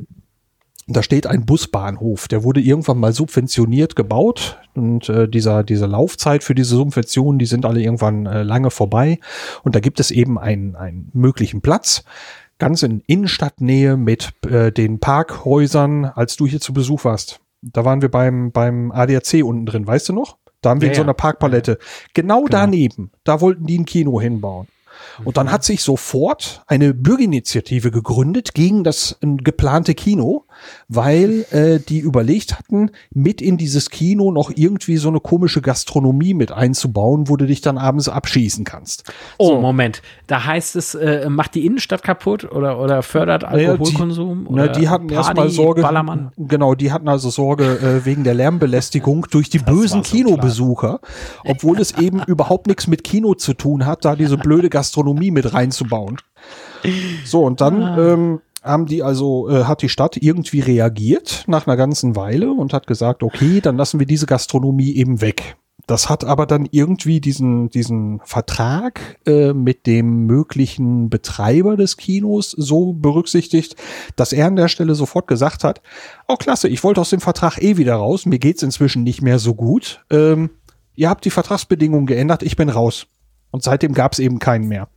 Da 0.88 1.04
steht 1.04 1.28
ein 1.28 1.46
Busbahnhof. 1.46 2.28
Der 2.28 2.44
wurde 2.44 2.60
irgendwann 2.60 2.98
mal 2.98 3.14
subventioniert 3.14 3.96
gebaut. 3.96 4.60
Und 4.74 5.10
äh, 5.10 5.28
dieser, 5.28 5.64
diese 5.64 5.86
Laufzeit 5.86 6.44
für 6.44 6.56
diese 6.56 6.76
Subventionen, 6.76 7.40
die 7.40 7.46
sind 7.46 7.66
alle 7.66 7.82
irgendwann 7.82 8.26
äh, 8.26 8.44
lange 8.44 8.72
vorbei. 8.72 9.20
Und 9.64 9.76
da 9.76 9.80
gibt 9.80 10.00
es 10.00 10.12
eben 10.12 10.40
einen, 10.40 10.76
einen 10.76 11.10
möglichen 11.14 11.62
Platz. 11.62 12.04
Ganz 12.58 12.84
in 12.84 13.02
Innenstadtnähe 13.08 13.98
mit 13.98 14.32
äh, 14.46 14.72
den 14.72 15.00
Parkhäusern, 15.00 16.06
als 16.06 16.36
du 16.36 16.46
hier 16.48 16.60
zu 16.60 16.74
Besuch 16.74 17.06
warst. 17.06 17.40
Da 17.62 17.86
waren 17.86 18.02
wir 18.02 18.10
beim, 18.10 18.52
beim 18.52 18.92
ADAC 18.92 19.44
unten 19.44 19.66
drin, 19.66 19.86
weißt 19.86 20.10
du 20.10 20.14
noch? 20.14 20.38
Da 20.62 20.72
haben 20.72 20.82
wir 20.82 20.88
Ja, 20.88 20.94
in 20.94 20.96
so 20.96 21.04
einer 21.04 21.14
Parkpalette. 21.14 21.80
Genau, 22.14 22.48
daneben, 22.48 23.12
da 23.24 23.42
wollten 23.42 23.66
die 23.66 23.80
ein 23.80 23.86
Kino 23.86 24.22
hinbauen. 24.22 24.68
Und 25.24 25.38
dann 25.38 25.52
hat 25.52 25.64
sich 25.64 25.82
sofort 25.82 26.64
eine 26.68 26.94
Bürgerinitiative 26.94 27.92
gegründet 27.92 28.54
gegen 28.54 28.84
das 28.84 29.18
äh, 29.22 29.28
geplante 29.38 29.94
Kino, 29.94 30.46
weil 30.88 31.46
äh, 31.52 31.80
die 31.80 32.00
überlegt 32.00 32.58
hatten, 32.58 32.92
mit 33.14 33.42
in 33.42 33.58
dieses 33.58 33.90
Kino 33.90 34.32
noch 34.32 34.52
irgendwie 34.54 34.98
so 34.98 35.10
eine 35.10 35.20
komische 35.20 35.62
Gastronomie 35.62 36.34
mit 36.34 36.52
einzubauen, 36.52 37.30
wo 37.30 37.38
du 37.38 37.46
dich 37.46 37.62
dann 37.62 37.78
abends 37.78 38.10
abschießen 38.10 38.66
kannst. 38.66 39.12
Oh, 39.38 39.48
So. 39.48 39.62
Moment. 39.62 40.02
Da 40.28 40.46
heißt 40.46 40.76
es, 40.76 40.96
äh, 40.96 41.30
macht 41.30 41.56
die 41.56 41.66
Innenstadt 41.66 42.04
kaputt 42.04 42.50
oder, 42.52 42.80
oder 42.80 43.04
fördert 43.04 43.44
Naja, 43.44 43.72
Alkoholkonsum? 43.72 44.48
Die, 44.50 44.56
na, 44.56 44.68
die 44.68 44.90
hatten 44.90 45.10
erstmal 45.10 45.50
Sorge. 45.50 45.82
Ballermann. 45.82 46.32
Genau, 46.38 46.76
die 46.76 46.92
hatten 46.92 47.08
also 47.08 47.30
Sorge 47.30 47.80
äh, 47.80 48.06
wegen 48.06 48.24
der 48.24 48.34
Lärmbelästigung 48.34 49.28
durch 49.32 49.50
die 49.50 49.60
bösen 49.60 50.00
war 50.00 50.06
so 50.06 50.12
Kinobesucher, 50.12 51.00
obwohl 51.46 51.80
es 51.80 51.98
eben 51.98 52.22
überhaupt 52.24 52.68
nichts 52.68 52.88
mit 52.88 53.04
Kino 53.04 53.34
zu 53.34 53.54
tun 53.54 53.86
hat, 53.86 54.06
da 54.06 54.16
diese 54.16 54.38
blöde 54.38 54.70
Gastronomie 54.70 55.01
mit 55.04 55.54
reinzubauen. 55.54 56.18
So, 57.26 57.44
und 57.44 57.62
dann 57.62 58.00
ähm, 58.00 58.42
haben 58.64 58.86
die 58.86 59.04
also, 59.04 59.50
äh, 59.50 59.64
hat 59.66 59.82
die 59.82 59.90
Stadt 59.90 60.18
irgendwie 60.18 60.60
reagiert 60.60 61.44
nach 61.48 61.68
einer 61.68 61.78
ganzen 61.78 62.16
Weile 62.16 62.52
und 62.52 62.74
hat 62.74 62.88
gesagt, 62.88 63.24
okay, 63.24 63.62
dann 63.62 63.78
lassen 63.78 64.00
wir 64.00 64.08
diese 64.08 64.26
Gastronomie 64.26 64.96
eben 64.96 65.22
weg. 65.22 65.58
Das 65.88 66.10
hat 66.10 66.24
aber 66.24 66.46
dann 66.46 66.68
irgendwie 66.72 67.20
diesen, 67.20 67.70
diesen 67.70 68.22
Vertrag 68.24 69.20
äh, 69.26 69.54
mit 69.54 69.88
dem 69.88 70.26
möglichen 70.26 71.10
Betreiber 71.10 71.76
des 71.76 71.98
Kinos 71.98 72.52
so 72.52 72.94
berücksichtigt, 72.94 73.76
dass 74.16 74.32
er 74.32 74.48
an 74.48 74.56
der 74.56 74.68
Stelle 74.68 74.96
sofort 74.96 75.28
gesagt 75.28 75.64
hat, 75.64 75.82
oh 76.28 76.36
klasse, 76.36 76.68
ich 76.68 76.84
wollte 76.84 77.02
aus 77.02 77.10
dem 77.10 77.20
Vertrag 77.20 77.62
eh 77.62 77.78
wieder 77.78 77.96
raus, 77.96 78.26
mir 78.26 78.40
geht's 78.40 78.64
inzwischen 78.64 79.04
nicht 79.04 79.22
mehr 79.22 79.40
so 79.40 79.56
gut. 79.56 80.06
Ähm, 80.12 80.52
ihr 80.96 81.10
habt 81.10 81.26
die 81.26 81.32
Vertragsbedingungen 81.32 82.06
geändert, 82.06 82.44
ich 82.44 82.56
bin 82.56 82.70
raus. 82.70 83.08
Und 83.52 83.64
seitdem 83.64 83.94
gab's 83.94 84.20
eben 84.20 84.40
keinen 84.40 84.68
mehr. 84.68 84.88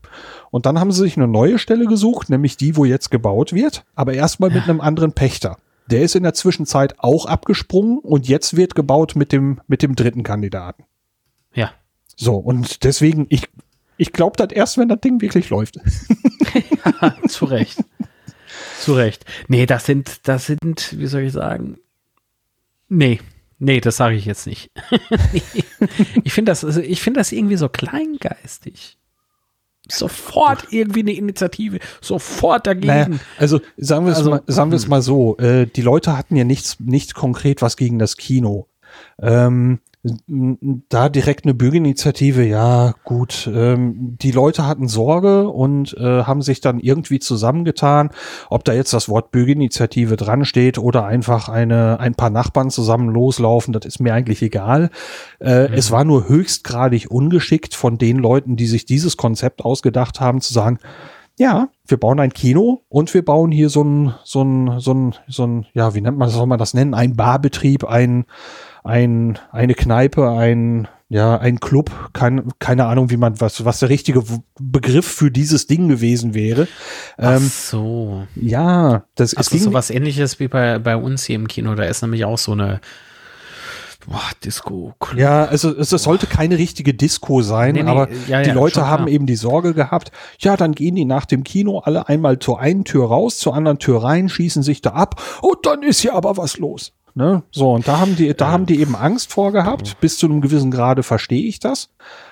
Und 0.51 0.67
dann 0.67 0.79
haben 0.79 0.93
sie 0.93 1.03
sich 1.03 1.17
eine 1.17 1.27
neue 1.27 1.59
Stelle 1.59 1.87
gesucht, 1.87 2.31
nämlich 2.31 2.57
die, 2.57 2.77
wo 2.77 2.85
jetzt 2.85 3.11
gebaut 3.11 3.53
wird, 3.53 3.85
aber 3.95 4.15
erstmal 4.15 4.51
mit 4.51 4.65
einem 4.65 4.81
anderen 4.81 5.13
Pächter. 5.13 5.59
Der 5.87 6.03
ist 6.03 6.15
in 6.15 6.23
der 6.23 6.35
Zwischenzeit 6.35 6.95
auch 6.99 7.27
abgesprungen 7.27 7.99
und 7.99 8.29
jetzt 8.29 8.57
wird 8.57 8.75
gebaut 8.75 9.17
mit 9.17 9.33
dem, 9.33 9.61
mit 9.67 9.83
dem 9.83 9.97
dritten 9.97 10.23
Kandidaten. 10.23 10.85
Ja. 11.53 11.73
So, 12.17 12.37
und 12.37 12.85
deswegen, 12.85 13.27
ich, 13.29 13.49
ich 13.97 14.13
glaube 14.13 14.37
das 14.37 14.53
erst, 14.53 14.79
wenn 14.79 14.89
das 14.89 15.01
Ding 15.01 15.21
wirklich 15.21 15.51
läuft. 15.51 15.81
Zu 17.29 17.45
Recht. 17.47 17.85
Zu 18.79 18.95
Recht. 18.95 19.25
Nee, 19.49 19.67
das 19.67 19.87
sind, 19.87 20.29
das 20.29 20.47
sind, 20.47 20.97
wie 20.99 21.07
soll 21.07 21.23
ich 21.23 21.33
sagen? 21.33 21.79
Nee. 22.89 23.21
Nee, 23.65 23.81
das 23.81 23.97
sage 23.97 24.15
ich 24.15 24.27
jetzt 24.27 24.47
nicht. 24.47 24.71
ich 26.23 26.33
finde 26.33 26.53
das, 26.53 26.65
also 26.65 26.81
ich 26.81 27.01
finde 27.01 27.21
das 27.21 27.33
irgendwie 27.33 27.57
so 27.57 27.71
kleingeistig. 27.71 28.99
Sofort 29.91 30.67
irgendwie 30.71 31.01
eine 31.01 31.13
Initiative, 31.13 31.79
sofort 32.03 32.67
dagegen. 32.67 32.87
Naja, 32.87 33.09
also 33.39 33.61
sagen 33.79 34.05
wir 34.05 34.13
es 34.13 34.19
Also, 34.19 34.31
mal, 34.31 34.43
sagen 34.47 34.71
wir 34.71 34.77
es 34.77 34.87
mal 34.87 35.01
so, 35.01 35.39
äh, 35.39 35.67
die 35.67 35.83
Leute 35.83 36.17
hatten 36.17 36.37
ja 36.37 36.45
nichts, 36.45 36.79
nicht 36.79 37.15
konkret 37.15 37.63
was 37.63 37.79
gegen 37.79 37.99
das 37.99 38.19
Kino. 38.19 38.69
Ähm, 39.19 39.81
da 40.27 41.09
direkt 41.09 41.45
eine 41.45 41.55
Bürgerinitiative, 41.55 42.45
ja 42.45 42.95
gut. 43.05 43.51
Ähm, 43.53 44.17
die 44.21 44.33
Leute 44.33 44.67
hatten 44.67 44.87
Sorge 44.87 45.49
und 45.49 45.95
äh, 45.95 46.25
haben 46.25 46.43
sich 46.43 46.61
dann 46.61 46.79
irgendwie 46.79 47.21
zusammengetan, 47.21 48.11
ob 48.51 48.65
da 48.65 48.75
jetzt 48.75 48.93
das 48.93 49.09
Wort 49.09 49.31
Bürgerinitiative 49.31 50.17
dran 50.17 50.45
steht 50.45 50.79
oder 50.79 51.07
einfach 51.07 51.49
eine 51.49 52.01
ein 52.01 52.15
paar 52.15 52.31
Nachbarn 52.31 52.71
zusammen 52.71 53.09
loslaufen, 53.09 53.73
das 53.73 53.87
ist 53.87 54.01
mir 54.01 54.13
eigentlich 54.13 54.43
egal. 54.43 54.91
Äh, 55.41 55.73
Es 55.75 55.91
war 55.91 56.05
nur 56.05 56.29
höchstgradig 56.29 57.11
ungeschickt 57.11 57.75
von 57.75 57.97
den 57.97 58.19
Leuten, 58.19 58.57
die 58.57 58.67
sich 58.67 58.85
dieses 58.85 59.17
Konzept 59.17 59.65
ausgedacht 59.65 60.21
haben, 60.21 60.41
zu 60.41 60.53
sagen, 60.53 60.79
ja, 61.39 61.69
wir 61.87 61.97
bauen 61.97 62.21
ein 62.21 62.33
Kino 62.33 62.83
und 62.89 63.13
wir 63.13 63.25
bauen 63.25 63.51
hier 63.51 63.69
so 63.69 63.83
ein, 63.83 64.15
so 64.23 64.43
ein, 64.43 64.79
so 64.81 64.95
ein, 64.95 65.15
so 65.27 65.47
ein, 65.47 65.67
ja, 65.75 65.95
wie 65.95 66.01
nennt 66.01 66.17
man 66.17 66.29
das, 66.29 66.37
soll 66.37 66.47
man 66.47 66.59
das 66.59 66.75
nennen? 66.75 66.95
Ein 66.95 67.17
Barbetrieb, 67.17 67.85
ein, 67.85 68.25
ein, 68.85 69.39
eine 69.51 69.75
Kneipe, 69.75 70.31
ein, 70.31 70.87
ja, 71.09 71.39
ein 71.39 71.59
Club, 71.59 71.91
kein, 72.13 72.51
keine 72.59 72.85
Ahnung, 72.85 73.11
wie 73.11 73.17
man, 73.17 73.41
was, 73.41 73.65
was 73.65 73.81
der 73.81 73.89
richtige 73.89 74.23
Begriff 74.61 75.07
für 75.07 75.31
dieses 75.31 75.67
Ding 75.67 75.89
gewesen 75.89 76.35
wäre. 76.35 76.69
Ach 77.17 77.37
Ähm, 77.37 77.51
so. 77.53 78.27
ja, 78.37 79.05
das, 79.15 79.33
es 79.33 79.39
Also 79.39 79.51
ging, 79.53 79.61
sowas 79.61 79.91
ähnliches 79.91 80.39
wie 80.39 80.49
bei, 80.49 80.79
bei 80.79 80.97
uns 80.97 81.25
hier 81.25 81.37
im 81.37 81.49
Kino. 81.49 81.75
Da 81.75 81.85
ist 81.85 82.03
nämlich 82.03 82.25
auch 82.25 82.39
so 82.39 82.53
eine 82.53 82.81
boah, 84.07 84.21
Disco. 84.45 84.93
Ja, 85.17 85.47
also 85.47 85.75
es, 85.75 85.91
es 85.91 86.03
sollte 86.03 86.27
keine 86.27 86.59
richtige 86.59 86.93
Disco 86.93 87.41
sein, 87.41 87.75
Nee, 87.75 87.85
nee, 87.85 87.91
aber 87.91 88.09
ja, 88.29 88.43
die 88.43 88.49
ja, 88.51 88.55
Leute 88.55 88.81
schon 88.81 88.87
haben 88.87 89.05
klar. 89.05 89.15
eben 89.15 89.27
die 89.27 89.37
Sorge 89.37 89.73
gehabt, 89.73 90.13
ja, 90.41 90.59
dann 90.59 90.73
gehen 90.73 90.95
die 90.95 91.07
nach 91.07 91.25
dem 91.25 91.43
Kino 91.43 91.79
alle 91.79 92.07
einmal 92.09 92.39
zur 92.39 92.61
einen 92.61 92.85
Tür 92.85 93.07
raus, 93.07 93.39
zur 93.39 93.55
anderen 93.55 93.79
Tür 93.79 94.03
rein, 94.03 94.29
schießen 94.29 94.63
sich 94.63 94.83
da 94.83 94.91
ab 94.91 95.23
und 95.41 95.65
dann 95.65 95.83
ist 95.83 96.01
hier 96.01 96.15
aber 96.15 96.37
was 96.37 96.59
los. 96.59 96.93
Ne? 97.15 97.43
So, 97.53 97.73
und 97.73 97.87
da 97.87 98.01
haben 98.01 98.17
die, 98.17 98.35
da 98.35 98.51
haben 98.51 98.67
die 98.67 98.81
eben 98.81 98.97
Angst 98.97 99.33
vor 99.33 99.53
gehabt. 99.53 100.01
Bis 100.01 100.19
zu 100.19 100.27
einem 100.27 100.41
gewissen 100.41 100.71
Grade 100.71 101.03
verstehe 101.03 101.47
ich 101.47 101.61
das. 101.61 101.91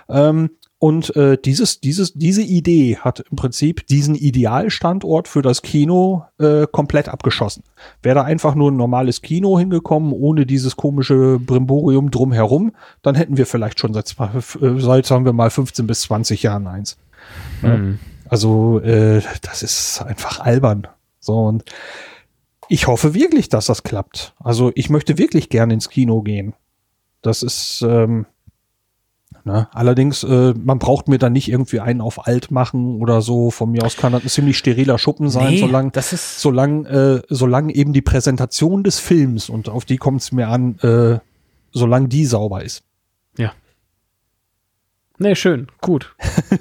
Ähm, 0.09 0.51
und 0.83 1.15
äh, 1.15 1.39
dieses, 1.39 1.79
dieses, 1.79 2.13
diese 2.15 2.43
Idee 2.43 2.97
hat 2.97 3.21
im 3.31 3.37
Prinzip 3.37 3.87
diesen 3.87 4.17
Idealstandort 4.17 5.29
für 5.29 5.41
das 5.41 5.63
Kino 5.63 6.25
äh, 6.41 6.67
komplett 6.67 7.09
abgeschossen. 7.09 7.63
Wäre 8.03 8.17
da 8.17 8.23
einfach 8.23 8.57
nur 8.57 8.73
ein 8.73 8.77
normales 8.77 9.23
Kino 9.23 9.57
hingekommen, 9.61 10.13
ohne 10.13 10.45
dieses 10.45 10.75
komische 10.75 11.39
Brimborium 11.39 12.11
drumherum, 12.11 12.73
dann 13.03 13.15
hätten 13.15 13.37
wir 13.37 13.47
vielleicht 13.47 13.79
schon 13.79 13.95
seit, 13.95 14.17
äh, 14.19 14.81
seit 14.81 15.07
sagen 15.07 15.25
wir 15.25 15.33
mal, 15.33 15.51
15 15.51 15.87
bis 15.87 16.01
20 16.01 16.43
Jahren 16.43 16.67
eins. 16.67 16.99
Hm. 17.61 18.01
Also 18.29 18.81
äh, 18.81 19.23
das 19.43 19.63
ist 19.63 20.03
einfach 20.03 20.41
albern. 20.41 20.89
So 21.21 21.45
und 21.45 21.65
ich 22.73 22.87
hoffe 22.87 23.13
wirklich, 23.15 23.49
dass 23.49 23.67
das 23.67 23.83
klappt. 23.83 24.35
Also 24.41 24.73
ich 24.75 24.89
möchte 24.91 25.19
wirklich 25.19 25.49
gerne 25.51 25.75
ins 25.75 25.89
Kino 25.91 26.23
gehen. 26.23 26.55
Das 27.23 27.43
ist 27.43 27.83
ähm, 27.87 28.27
Ne? 29.45 29.67
Allerdings, 29.73 30.23
äh, 30.23 30.55
man 30.63 30.79
braucht 30.79 31.09
mir 31.09 31.19
dann 31.19 31.33
nicht 31.33 31.49
irgendwie 31.49 31.81
einen 31.81 32.01
auf 32.01 32.29
alt 32.29 32.53
machen 32.53 33.01
oder 33.01 33.23
so. 33.23 33.51
Von 33.51 33.73
mir 33.73 33.83
aus 33.85 33.97
kann 33.97 34.13
das 34.13 34.23
ein 34.23 34.29
ziemlich 34.29 34.57
steriler 34.57 34.99
Schuppen 34.99 35.31
sein, 35.31 35.55
Nee, 35.55 35.59
solange 35.59 35.91
das 35.91 36.13
ist- 36.13 36.41
solange, 36.41 36.89
äh, 36.89 37.23
solange 37.29 37.75
eben 37.75 37.93
die 37.93 38.03
Präsentation 38.03 38.85
des 38.85 39.01
Films 39.01 39.49
und 39.49 39.69
auf 39.69 39.85
die 39.85 39.97
kommt 39.97 40.21
es 40.21 40.31
mir 40.31 40.47
an, 40.49 40.79
äh, 40.81 41.19
solange 41.73 42.07
die 42.07 42.25
sauber 42.25 42.63
ist. 42.63 42.85
Ja. 43.37 43.53
Nee, 45.19 45.35
schön, 45.35 45.67
gut. 45.81 46.15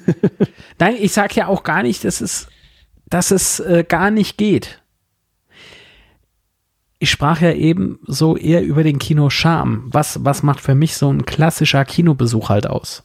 Nein, 0.80 0.96
ich 1.00 1.14
sag 1.14 1.36
ja 1.36 1.48
auch 1.48 1.62
gar 1.64 1.84
nicht, 1.84 2.04
dass 2.04 2.20
es, 2.20 2.48
dass 3.08 3.30
es 3.30 3.60
äh, 3.60 3.84
gar 3.88 4.10
nicht 4.10 4.38
geht. 4.38 4.81
Ich 7.02 7.10
sprach 7.10 7.42
ja 7.42 7.52
eben 7.52 7.98
so 8.06 8.38
eher 8.38 8.62
über 8.62 8.84
den 8.84 9.00
Kinoscharm. 9.00 9.86
Was, 9.88 10.24
was 10.24 10.44
macht 10.44 10.62
für 10.62 10.76
mich 10.76 10.96
so 10.96 11.12
ein 11.12 11.26
klassischer 11.26 11.84
Kinobesuch 11.84 12.50
halt 12.50 12.68
aus? 12.68 13.02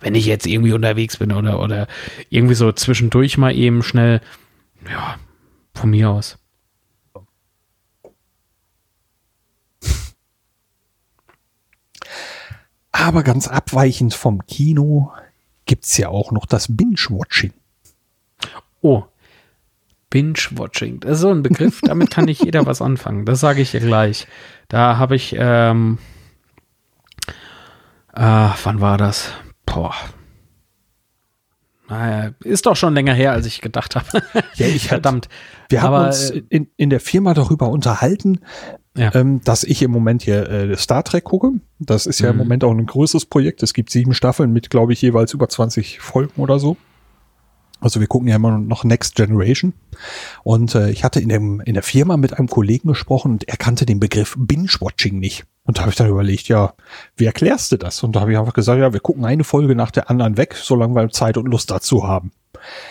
Wenn 0.00 0.14
ich 0.14 0.24
jetzt 0.24 0.46
irgendwie 0.46 0.72
unterwegs 0.72 1.18
bin 1.18 1.30
oder, 1.30 1.60
oder 1.60 1.88
irgendwie 2.30 2.54
so 2.54 2.72
zwischendurch 2.72 3.36
mal 3.36 3.54
eben 3.54 3.82
schnell, 3.82 4.22
ja, 4.90 5.16
von 5.74 5.90
mir 5.90 6.08
aus. 6.08 6.38
Aber 12.92 13.22
ganz 13.22 13.46
abweichend 13.46 14.14
vom 14.14 14.46
Kino 14.46 15.12
gibt's 15.66 15.98
ja 15.98 16.08
auch 16.08 16.32
noch 16.32 16.46
das 16.46 16.74
Binge-Watching. 16.74 17.52
Oh, 18.80 19.04
Binge-Watching. 20.10 21.00
Das 21.00 21.12
ist 21.12 21.20
so 21.20 21.30
ein 21.30 21.42
Begriff, 21.42 21.80
damit 21.82 22.10
kann 22.10 22.26
nicht 22.26 22.44
jeder 22.44 22.64
was 22.66 22.80
anfangen. 22.82 23.24
Das 23.24 23.40
sage 23.40 23.60
ich 23.60 23.72
dir 23.72 23.80
gleich. 23.80 24.26
Da 24.68 24.98
habe 24.98 25.16
ich, 25.16 25.34
ähm, 25.38 25.98
äh, 28.14 28.48
wann 28.64 28.80
war 28.80 28.98
das? 28.98 29.30
Boah. 29.66 29.94
Naja, 31.88 32.30
ist 32.42 32.66
doch 32.66 32.74
schon 32.74 32.94
länger 32.94 33.14
her, 33.14 33.30
als 33.32 33.46
ich 33.46 33.60
gedacht 33.60 33.94
habe. 33.94 34.06
Ja, 34.56 34.66
ich 34.66 34.88
Verdammt. 34.88 35.28
Wir 35.68 35.82
haben 35.82 35.94
Aber, 35.94 36.06
uns 36.06 36.30
äh, 36.30 36.42
in, 36.48 36.68
in 36.76 36.90
der 36.90 36.98
Firma 37.00 37.32
darüber 37.32 37.68
unterhalten, 37.68 38.40
Ja. 38.96 39.14
ähm, 39.14 39.40
dass 39.44 39.62
ich 39.62 39.82
im 39.82 39.92
Moment 39.92 40.22
hier 40.22 40.48
äh, 40.50 40.76
Star 40.76 41.04
Trek 41.04 41.24
gucke. 41.24 41.52
Das 41.78 42.06
ist 42.06 42.18
ja 42.20 42.30
im 42.30 42.36
Mhm. 42.36 42.38
Moment 42.42 42.64
auch 42.64 42.72
ein 42.72 42.86
größeres 42.86 43.26
Projekt. 43.26 43.62
Es 43.62 43.72
gibt 43.72 43.90
sieben 43.90 44.14
Staffeln 44.14 44.52
mit, 44.52 44.68
glaube 44.70 44.94
ich, 44.94 45.02
jeweils 45.02 45.32
über 45.32 45.48
20 45.48 46.00
Folgen 46.00 46.40
oder 46.42 46.58
so. 46.58 46.76
Also 47.80 48.00
wir 48.00 48.06
gucken 48.06 48.28
ja 48.28 48.36
immer 48.36 48.58
noch 48.58 48.84
Next 48.84 49.14
Generation. 49.16 49.74
Und 50.42 50.74
äh, 50.74 50.90
ich 50.90 51.04
hatte 51.04 51.20
in, 51.20 51.28
dem, 51.28 51.60
in 51.60 51.74
der 51.74 51.82
Firma 51.82 52.16
mit 52.16 52.34
einem 52.38 52.48
Kollegen 52.48 52.88
gesprochen 52.88 53.32
und 53.32 53.48
er 53.48 53.56
kannte 53.56 53.86
den 53.86 54.00
Begriff 54.00 54.34
Binge-Watching 54.38 55.18
nicht. 55.18 55.44
Und 55.64 55.78
da 55.78 55.82
habe 55.82 55.90
ich 55.90 55.96
dann 55.96 56.08
überlegt, 56.08 56.48
ja, 56.48 56.74
wie 57.16 57.24
erklärst 57.26 57.72
du 57.72 57.76
das? 57.76 58.02
Und 58.02 58.14
da 58.16 58.20
habe 58.20 58.32
ich 58.32 58.38
einfach 58.38 58.54
gesagt, 58.54 58.80
ja, 58.80 58.92
wir 58.92 59.00
gucken 59.00 59.24
eine 59.24 59.44
Folge 59.44 59.74
nach 59.74 59.90
der 59.90 60.10
anderen 60.10 60.36
weg, 60.36 60.54
solange 60.60 60.94
wir 60.94 61.08
Zeit 61.10 61.36
und 61.36 61.46
Lust 61.46 61.70
dazu 61.70 62.06
haben. 62.06 62.30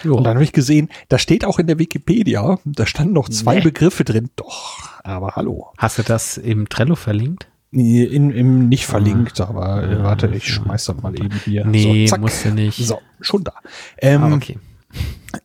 Jo. 0.04 0.16
Und 0.16 0.24
dann 0.26 0.36
habe 0.36 0.44
ich 0.44 0.54
gesehen, 0.54 0.90
da 1.10 1.18
steht 1.18 1.46
auch 1.46 1.58
in 1.60 1.68
der 1.68 1.80
Wikipedia, 1.80 2.60
da 2.66 2.86
standen 2.86 3.14
noch 3.14 3.30
zwei 3.30 3.56
Nee. 3.56 3.62
Begriffe 3.62 4.04
drin. 4.04 4.30
Doch, 4.36 4.90
aber 5.04 5.36
hallo. 5.36 5.68
Hast 5.78 5.98
du 5.98 6.04
das 6.04 6.38
im 6.38 6.70
Trello 6.70 6.96
verlinkt? 6.96 7.48
In, 7.72 8.32
im 8.32 8.70
nicht 8.70 8.86
verlinkt, 8.86 9.42
aber 9.42 9.84
äh, 9.84 10.02
warte, 10.04 10.28
ich 10.28 10.48
schmeiß 10.48 10.86
das 10.86 11.02
mal 11.02 11.14
eben 11.16 11.32
hier. 11.44 11.66
Nee, 11.66 12.06
so, 12.08 12.12
zack. 12.12 12.22
musst 12.22 12.46
du 12.46 12.52
nicht. 12.52 12.78
So, 12.78 13.02
schon 13.20 13.44
da. 13.44 13.54
Ähm, 13.98 14.24
Ah, 14.24 14.34
okay. 14.34 14.58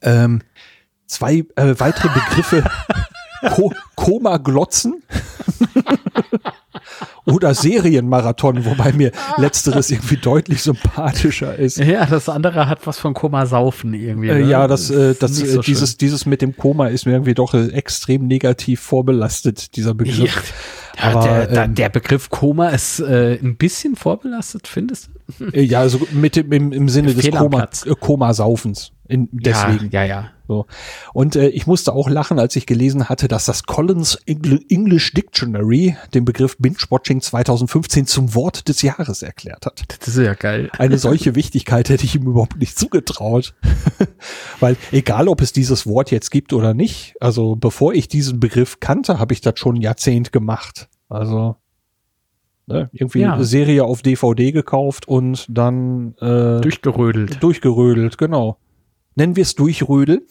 Ähm, 0.03 0.43
zwei 1.07 1.45
äh, 1.57 1.75
weitere 1.79 2.09
Begriffe. 2.09 2.65
Ko 3.55 3.73
Koma-Glotzen 3.97 5.03
oder 7.25 7.55
Serienmarathon, 7.55 8.65
wobei 8.65 8.93
mir 8.93 9.13
letzteres 9.37 9.91
irgendwie 9.91 10.17
deutlich 10.17 10.63
sympathischer 10.63 11.57
ist. 11.57 11.79
Ja, 11.79 12.07
das 12.07 12.29
andere 12.29 12.69
hat 12.69 12.87
was 12.87 12.99
von 12.99 13.15
Koma 13.15 13.47
saufen 13.47 13.95
irgendwie. 13.95 14.29
Äh, 14.29 14.41
ne? 14.41 14.51
ja, 14.51 14.67
das, 14.67 14.91
äh, 14.91 15.15
das, 15.19 15.33
nicht 15.33 15.45
äh, 15.45 15.53
so 15.53 15.61
dieses, 15.63 15.97
dieses 15.97 16.27
mit 16.27 16.43
dem 16.43 16.57
Koma 16.57 16.89
ist 16.89 17.07
mir 17.07 17.13
irgendwie 17.13 17.35
doch 17.35 17.55
äh, 17.55 17.69
extrem 17.69 18.27
negativ 18.27 18.81
vorbelastet, 18.81 19.77
dieser. 19.77 19.95
Begriff. 19.95 20.53
Ja, 20.97 21.03
Aber, 21.11 21.23
der, 21.23 21.47
der, 21.47 21.65
ähm, 21.65 21.75
der 21.75 21.89
Begriff 21.89 22.31
Koma 22.31 22.69
ist 22.69 23.01
äh, 23.01 23.39
ein 23.43 23.57
bisschen 23.57 23.97
vorbelastet, 23.97 24.69
findest 24.69 25.11
du? 25.39 25.47
Äh, 25.47 25.63
Ja, 25.63 25.81
also 25.81 26.01
mit 26.13 26.37
dem, 26.37 26.53
im, 26.53 26.73
im 26.73 26.89
Sinne 26.89 27.15
des 27.15 27.31
Koma, 27.31 27.69
äh, 27.85 27.95
Koma-Saufens. 27.99 28.93
In, 29.11 29.29
deswegen. 29.33 29.91
Ja, 29.91 30.05
ja, 30.05 30.07
ja. 30.23 30.31
So. 30.47 30.67
Und 31.13 31.37
äh, 31.37 31.49
ich 31.49 31.67
musste 31.67 31.93
auch 31.93 32.09
lachen, 32.09 32.39
als 32.39 32.55
ich 32.57 32.65
gelesen 32.67 33.09
hatte, 33.09 33.29
dass 33.29 33.45
das 33.45 33.65
Collins 33.65 34.15
Engl 34.27 34.61
English 34.69 35.13
Dictionary 35.13 35.97
den 36.15 36.25
Begriff 36.25 36.57
Binge-Watching 36.59 37.21
2015 37.21 38.07
zum 38.07 38.35
Wort 38.35 38.69
des 38.69 38.83
Jahres 38.83 39.23
erklärt 39.23 39.67
hat. 39.67 39.83
Das 39.99 40.09
ist 40.09 40.17
ja 40.25 40.35
geil. 40.35 40.71
Eine 40.79 40.99
solche 40.99 41.35
Wichtigkeit 41.35 41.89
hätte 41.89 42.05
ich 42.05 42.15
ihm 42.15 42.23
überhaupt 42.27 42.57
nicht 42.59 42.79
zugetraut. 42.79 43.55
Weil 44.61 44.77
egal, 44.93 45.29
ob 45.29 45.41
es 45.41 45.53
dieses 45.53 45.87
Wort 45.87 46.11
jetzt 46.11 46.31
gibt 46.31 46.53
oder 46.53 46.73
nicht, 46.75 47.15
also 47.21 47.57
bevor 47.57 47.93
ich 47.95 48.09
diesen 48.09 48.39
Begriff 48.41 48.81
kannte, 48.81 49.19
habe 49.19 49.33
ich 49.35 49.41
das 49.41 49.59
schon 49.59 49.77
ein 49.77 49.83
Jahrzehnt 49.83 50.33
gemacht. 50.33 50.89
Also 51.09 51.57
ne, 52.67 52.89
irgendwie 52.93 53.21
Ja. 53.21 53.35
eine 53.35 53.45
Serie 53.45 53.85
auf 53.85 54.03
DVD 54.03 54.53
gekauft 54.53 55.07
und 55.09 55.47
dann 55.49 56.15
äh, 56.21 56.61
Durchgerödelt. 56.61 57.43
durchgerödelt, 57.43 58.19
genau. 58.19 58.57
Nennen 59.15 59.37
wir 59.37 59.43
es 59.43 59.55
durchrödeln. 59.55 60.23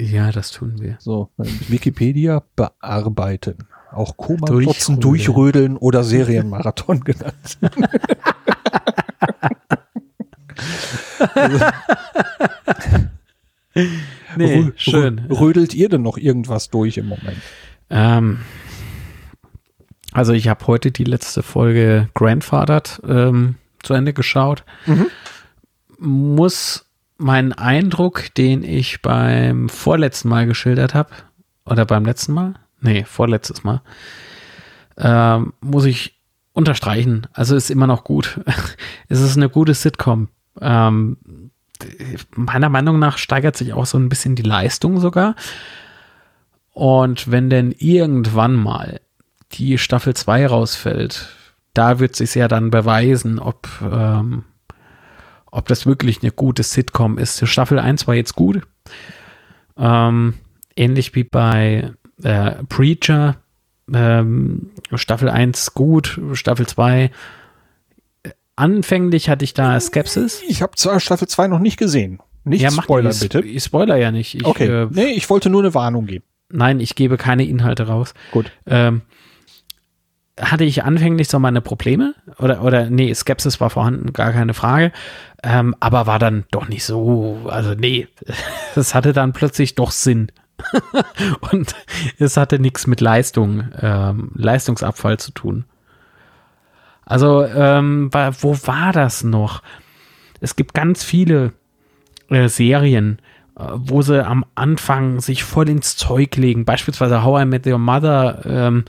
Ja, 0.00 0.30
das 0.30 0.52
tun 0.52 0.76
wir. 0.80 0.94
So, 1.00 1.30
äh, 1.38 1.44
Wikipedia 1.66 2.44
bearbeiten. 2.54 3.56
Auch 3.90 4.12
Durchrödeln. 4.14 4.46
Koma-Klotzen, 4.46 5.00
durchrödeln 5.00 5.76
oder 5.76 6.04
Serienmarathon 6.04 7.00
genannt. 7.04 7.58
Nee, 14.36 14.56
Rö- 14.60 14.72
schön. 14.76 15.20
rö- 15.28 15.40
Rödelt 15.40 15.74
ihr 15.74 15.88
denn 15.88 16.02
noch 16.02 16.16
irgendwas 16.18 16.70
durch 16.70 16.96
im 16.98 17.06
Moment? 17.06 17.38
Ähm, 17.90 18.40
also 20.12 20.32
ich 20.32 20.48
habe 20.48 20.66
heute 20.66 20.90
die 20.90 21.04
letzte 21.04 21.42
Folge 21.42 22.08
Grandfathered 22.14 23.00
ähm, 23.06 23.56
zu 23.82 23.94
Ende 23.94 24.12
geschaut. 24.12 24.64
Muss 25.98 26.86
meinen 27.16 27.52
Eindruck, 27.52 28.34
den 28.34 28.62
ich 28.62 29.02
beim 29.02 29.68
vorletzten 29.68 30.28
Mal 30.28 30.46
geschildert 30.46 30.94
habe, 30.94 31.10
oder 31.64 31.84
beim 31.84 32.04
letzten 32.04 32.32
Mal? 32.32 32.54
Nee, 32.80 33.04
vorletztes 33.04 33.64
Mal, 33.64 33.82
ähm, 34.96 35.52
muss 35.60 35.84
ich 35.84 36.18
unterstreichen. 36.52 37.26
Also 37.32 37.56
ist 37.56 37.70
immer 37.70 37.86
noch 37.86 38.04
gut. 38.04 38.40
es 39.08 39.20
ist 39.20 39.36
eine 39.36 39.48
gute 39.48 39.74
Sitcom. 39.74 40.28
Ähm, 40.60 41.16
meiner 42.34 42.68
Meinung 42.68 42.98
nach 42.98 43.18
steigert 43.18 43.56
sich 43.56 43.72
auch 43.72 43.86
so 43.86 43.98
ein 43.98 44.08
bisschen 44.08 44.34
die 44.34 44.42
Leistung 44.42 44.98
sogar. 44.98 45.36
Und 46.72 47.30
wenn 47.30 47.50
denn 47.50 47.72
irgendwann 47.76 48.54
mal 48.54 49.00
die 49.52 49.78
Staffel 49.78 50.14
2 50.14 50.46
rausfällt, 50.46 51.28
da 51.74 51.98
wird 51.98 52.16
sich 52.16 52.34
ja 52.34 52.48
dann 52.48 52.70
beweisen, 52.70 53.38
ob, 53.38 53.68
ähm, 53.82 54.44
ob 55.50 55.68
das 55.68 55.86
wirklich 55.86 56.22
eine 56.22 56.32
gute 56.32 56.62
Sitcom 56.62 57.18
ist. 57.18 57.46
Staffel 57.48 57.78
1 57.78 58.06
war 58.06 58.14
jetzt 58.14 58.34
gut. 58.34 58.62
Ähm, 59.76 60.34
ähnlich 60.76 61.14
wie 61.14 61.24
bei 61.24 61.92
äh, 62.22 62.50
Preacher. 62.68 63.36
Ähm, 63.92 64.70
Staffel 64.94 65.28
1 65.30 65.72
gut, 65.74 66.20
Staffel 66.34 66.66
2 66.66 67.10
äh, 68.24 68.30
anfänglich 68.56 69.28
hatte 69.30 69.44
ich 69.44 69.54
da 69.54 69.78
Skepsis. 69.80 70.42
Ich 70.46 70.60
habe 70.62 70.72
zwar 70.76 71.00
Staffel 71.00 71.28
2 71.28 71.46
noch 71.48 71.58
nicht 71.60 71.78
gesehen. 71.78 72.20
Nicht 72.44 72.60
ja, 72.62 72.70
mach 72.70 72.84
Spoiler 72.84 73.10
ich, 73.10 73.20
bitte. 73.20 73.40
Ich 73.40 73.64
spoiler 73.64 73.96
ja 73.96 74.10
nicht. 74.10 74.34
Ich, 74.34 74.44
Okay. 74.44 74.66
äh, 74.66 74.88
nee, 74.90 75.06
ich 75.12 75.28
wollte 75.30 75.48
nur 75.50 75.62
eine 75.62 75.74
Warnung 75.74 76.06
geben. 76.06 76.24
nein, 76.50 76.80
ich 76.80 76.94
gebe 76.94 77.16
keine 77.16 77.46
Inhalte 77.46 77.86
raus. 77.88 78.14
Gut. 78.30 78.50
Ähm, 78.66 79.02
hatte 80.40 80.64
ich 80.64 80.84
anfänglich 80.84 81.28
so 81.28 81.38
meine 81.38 81.60
Probleme 81.60 82.14
oder 82.38 82.62
oder 82.62 82.90
nee, 82.90 83.12
Skepsis 83.12 83.60
war 83.60 83.70
vorhanden, 83.70 84.12
gar 84.12 84.32
keine 84.32 84.54
Frage, 84.54 84.92
ähm, 85.42 85.74
aber 85.80 86.06
war 86.06 86.18
dann 86.18 86.44
doch 86.50 86.68
nicht 86.68 86.84
so, 86.84 87.38
also 87.48 87.74
nee, 87.74 88.08
das 88.74 88.94
hatte 88.94 89.12
dann 89.12 89.32
plötzlich 89.32 89.74
doch 89.74 89.90
Sinn 89.90 90.32
und 91.52 91.74
es 92.18 92.36
hatte 92.36 92.58
nichts 92.58 92.86
mit 92.86 93.00
Leistung, 93.00 93.68
ähm, 93.80 94.30
Leistungsabfall 94.34 95.18
zu 95.18 95.32
tun. 95.32 95.64
Also 97.04 97.44
ähm, 97.44 98.10
wo 98.12 98.56
war 98.66 98.92
das 98.92 99.24
noch? 99.24 99.62
Es 100.40 100.56
gibt 100.56 100.74
ganz 100.74 101.02
viele 101.02 101.52
äh, 102.28 102.48
Serien, 102.48 103.18
äh, 103.58 103.64
wo 103.74 104.02
sie 104.02 104.24
am 104.24 104.44
Anfang 104.54 105.20
sich 105.20 105.42
voll 105.42 105.68
ins 105.68 105.96
Zeug 105.96 106.36
legen. 106.36 106.64
Beispielsweise 106.64 107.24
How 107.24 107.42
I 107.42 107.44
Met 107.46 107.66
Your 107.66 107.78
Mother. 107.78 108.42
Ähm, 108.44 108.84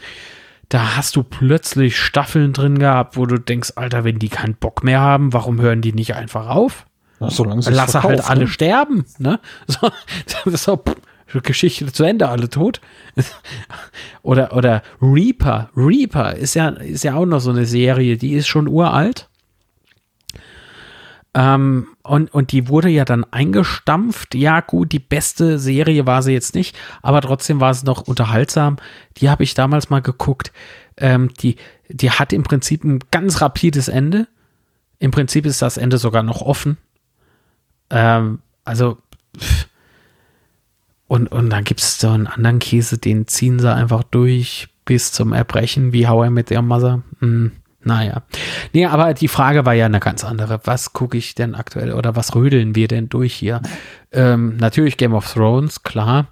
da 0.69 0.95
hast 0.95 1.15
du 1.15 1.23
plötzlich 1.23 1.97
Staffeln 1.97 2.53
drin 2.53 2.77
gehabt, 2.77 3.17
wo 3.17 3.25
du 3.25 3.39
denkst, 3.39 3.73
Alter, 3.75 4.03
wenn 4.03 4.19
die 4.19 4.29
keinen 4.29 4.55
Bock 4.55 4.83
mehr 4.83 5.01
haben, 5.01 5.33
warum 5.33 5.59
hören 5.59 5.81
die 5.81 5.93
nicht 5.93 6.15
einfach 6.15 6.47
auf? 6.47 6.85
Na, 7.19 7.29
solange 7.29 7.61
sie 7.63 7.71
Lass 7.71 7.89
es 7.89 7.95
halt 7.95 8.03
verkauft, 8.03 8.29
alle 8.29 8.41
ne? 8.41 8.47
sterben, 8.47 9.05
ne? 9.17 9.39
So, 9.67 9.91
so, 10.45 10.77
pff, 10.77 11.41
Geschichte 11.43 11.91
zu 11.91 12.03
Ende, 12.03 12.29
alle 12.29 12.49
tot. 12.49 12.81
oder, 14.21 14.55
oder 14.55 14.83
Reaper. 15.01 15.69
Reaper 15.75 16.35
ist 16.35 16.53
ja, 16.53 16.69
ist 16.69 17.03
ja 17.03 17.15
auch 17.15 17.25
noch 17.25 17.39
so 17.39 17.49
eine 17.49 17.65
Serie, 17.65 18.17
die 18.17 18.33
ist 18.33 18.47
schon 18.47 18.67
uralt. 18.67 19.28
Ähm, 21.34 21.88
und, 22.01 22.34
und 22.34 22.51
die 22.51 22.68
wurde 22.68 22.89
ja 22.89 23.06
dann 23.06 23.23
eingestampft. 23.23 24.34
Ja, 24.35 24.61
gut, 24.61 24.91
die 24.91 24.99
beste 24.99 25.60
Serie 25.60 26.06
war 26.06 26.23
sie 26.23 26.34
jetzt 26.34 26.56
nicht, 26.56 26.77
aber 27.01 27.22
trotzdem 27.22 27.60
war 27.60 27.73
sie 27.73 27.85
noch 27.85 28.01
unterhaltsam. 28.01 28.77
Die 29.18 29.30
habe 29.30 29.43
ich 29.43 29.53
damals 29.53 29.89
mal 29.89 30.01
geguckt. 30.01 30.51
Ähm, 30.97 31.31
die, 31.39 31.57
die 31.88 32.11
hat 32.11 32.34
im 32.34 32.43
Prinzip 32.43 32.84
ein 32.84 32.99
ganz 33.11 33.41
rapides 33.41 33.88
Ende. 33.88 34.27
Im 34.97 35.11
Prinzip 35.11 35.45
ist 35.45 35.61
das 35.61 35.77
Ende 35.77 35.97
sogar 35.97 36.23
noch 36.23 36.41
offen. 36.41 36.77
Ähm, 37.89 38.39
also, 38.65 38.97
und, 41.07 41.31
und 41.31 41.49
dann 41.49 41.64
gibt 41.64 41.80
es 41.80 41.99
so 41.99 42.10
einen 42.10 42.27
anderen 42.27 42.60
Käse, 42.60 42.97
den 42.97 43.27
ziehen 43.27 43.60
sie 43.60 43.73
einfach 43.73 44.03
durch 44.03 44.69
bis 44.85 45.11
zum 45.11 45.34
Erbrechen, 45.34 45.93
wie 45.93 46.07
How 46.07 46.27
I 46.27 46.30
Met 46.31 46.51
Your 46.51 46.64
Mother. 46.64 47.03
Hm, 47.19 47.51
naja. 47.89 48.21
Nee, 48.71 48.85
aber 48.85 49.15
die 49.15 49.27
Frage 49.27 49.65
war 49.65 49.73
ja 49.73 49.87
eine 49.87 49.99
ganz 49.99 50.23
andere. 50.23 50.61
Was 50.65 50.93
gucke 50.93 51.17
ich 51.17 51.33
denn 51.33 51.55
aktuell 51.55 51.93
oder 51.93 52.15
was 52.15 52.35
rödeln 52.35 52.75
wir 52.75 52.87
denn 52.87 53.09
durch 53.09 53.33
hier? 53.33 53.61
Ähm, 54.11 54.57
natürlich 54.57 54.95
Game 54.95 55.13
of 55.15 55.33
Thrones, 55.33 55.81
klar. 55.81 56.27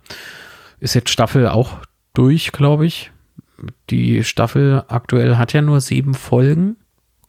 Ist 0.79 0.93
jetzt 0.93 1.09
Staffel 1.09 1.47
auch 1.47 1.79
durch, 2.13 2.51
glaube 2.51 2.85
ich. 2.85 3.11
Die 3.89 4.23
Staffel 4.23 4.83
aktuell 4.87 5.37
hat 5.37 5.51
ja 5.51 5.63
nur 5.63 5.81
sieben 5.81 6.13
Folgen, 6.13 6.77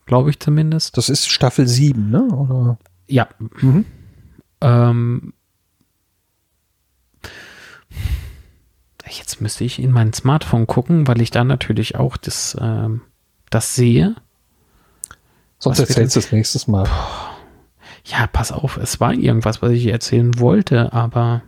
glaube 0.05 0.29
ich 0.29 0.39
zumindest. 0.39 0.95
Das 0.95 1.09
ist 1.09 1.27
Staffel 1.27 1.67
sieben, 1.67 2.11
ne? 2.11 2.21
Oder? 2.25 2.77
Ja. 3.07 3.27
Mhm. 3.61 3.85
Ähm, 4.61 5.33
jetzt 9.29 9.41
müsste 9.41 9.63
ich 9.63 9.79
in 9.79 9.91
mein 9.91 10.13
Smartphone 10.13 10.67
gucken, 10.67 11.07
weil 11.07 11.21
ich 11.21 11.31
da 11.31 11.43
natürlich 11.43 11.95
auch 11.95 12.17
das, 12.17 12.57
ähm, 12.59 13.01
das 13.49 13.75
sehe. 13.75 14.15
Sonst 15.57 15.79
erzählst 15.79 16.15
du 16.15 16.21
das 16.21 16.31
nächstes 16.31 16.67
Mal. 16.67 16.87
Ja, 18.05 18.27
pass 18.27 18.51
auf, 18.51 18.77
es 18.77 18.99
war 18.99 19.13
irgendwas, 19.13 19.61
was 19.61 19.71
ich 19.71 19.85
erzählen 19.87 20.39
wollte, 20.39 20.93
aber 20.93 21.43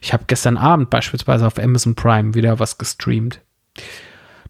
ich 0.00 0.12
habe 0.12 0.24
gestern 0.26 0.56
Abend 0.56 0.90
beispielsweise 0.90 1.46
auf 1.46 1.58
Amazon 1.58 1.94
Prime 1.94 2.34
wieder 2.34 2.58
was 2.58 2.78
gestreamt. 2.78 3.40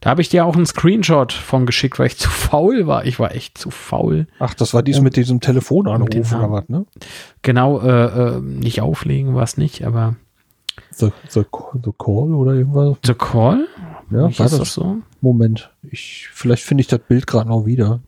Da 0.00 0.10
habe 0.10 0.22
ich 0.22 0.30
dir 0.30 0.46
auch 0.46 0.56
einen 0.56 0.64
Screenshot 0.64 1.32
von 1.32 1.66
geschickt, 1.66 1.98
weil 1.98 2.06
ich 2.06 2.16
zu 2.18 2.30
faul 2.30 2.86
war. 2.86 3.04
Ich 3.04 3.18
war 3.18 3.34
echt 3.34 3.58
zu 3.58 3.70
faul. 3.70 4.26
Ach, 4.38 4.54
das 4.54 4.72
war 4.72 4.82
dies 4.82 4.98
um, 4.98 5.04
mit 5.04 5.16
diesem 5.16 5.40
Telefonanruf 5.40 6.32
oder 6.32 6.50
was, 6.50 6.68
ne? 6.68 6.86
Genau, 7.42 7.80
äh, 7.80 8.36
äh, 8.36 8.40
nicht 8.40 8.80
auflegen 8.80 9.34
war 9.34 9.42
es 9.42 9.56
nicht, 9.56 9.84
aber. 9.84 10.16
The, 10.92 11.10
the, 11.28 11.44
the 11.84 11.92
Call 11.98 12.34
oder 12.34 12.54
irgendwas? 12.54 12.96
The 13.04 13.14
Call? 13.14 13.66
Ja, 14.10 14.22
war 14.22 14.30
das, 14.30 14.58
das 14.58 14.74
so? 14.74 14.98
Moment, 15.20 15.70
ich, 15.82 16.28
vielleicht 16.32 16.64
finde 16.64 16.82
ich 16.82 16.88
das 16.88 17.00
Bild 17.00 17.26
gerade 17.26 17.48
noch 17.48 17.64
wieder. 17.66 18.00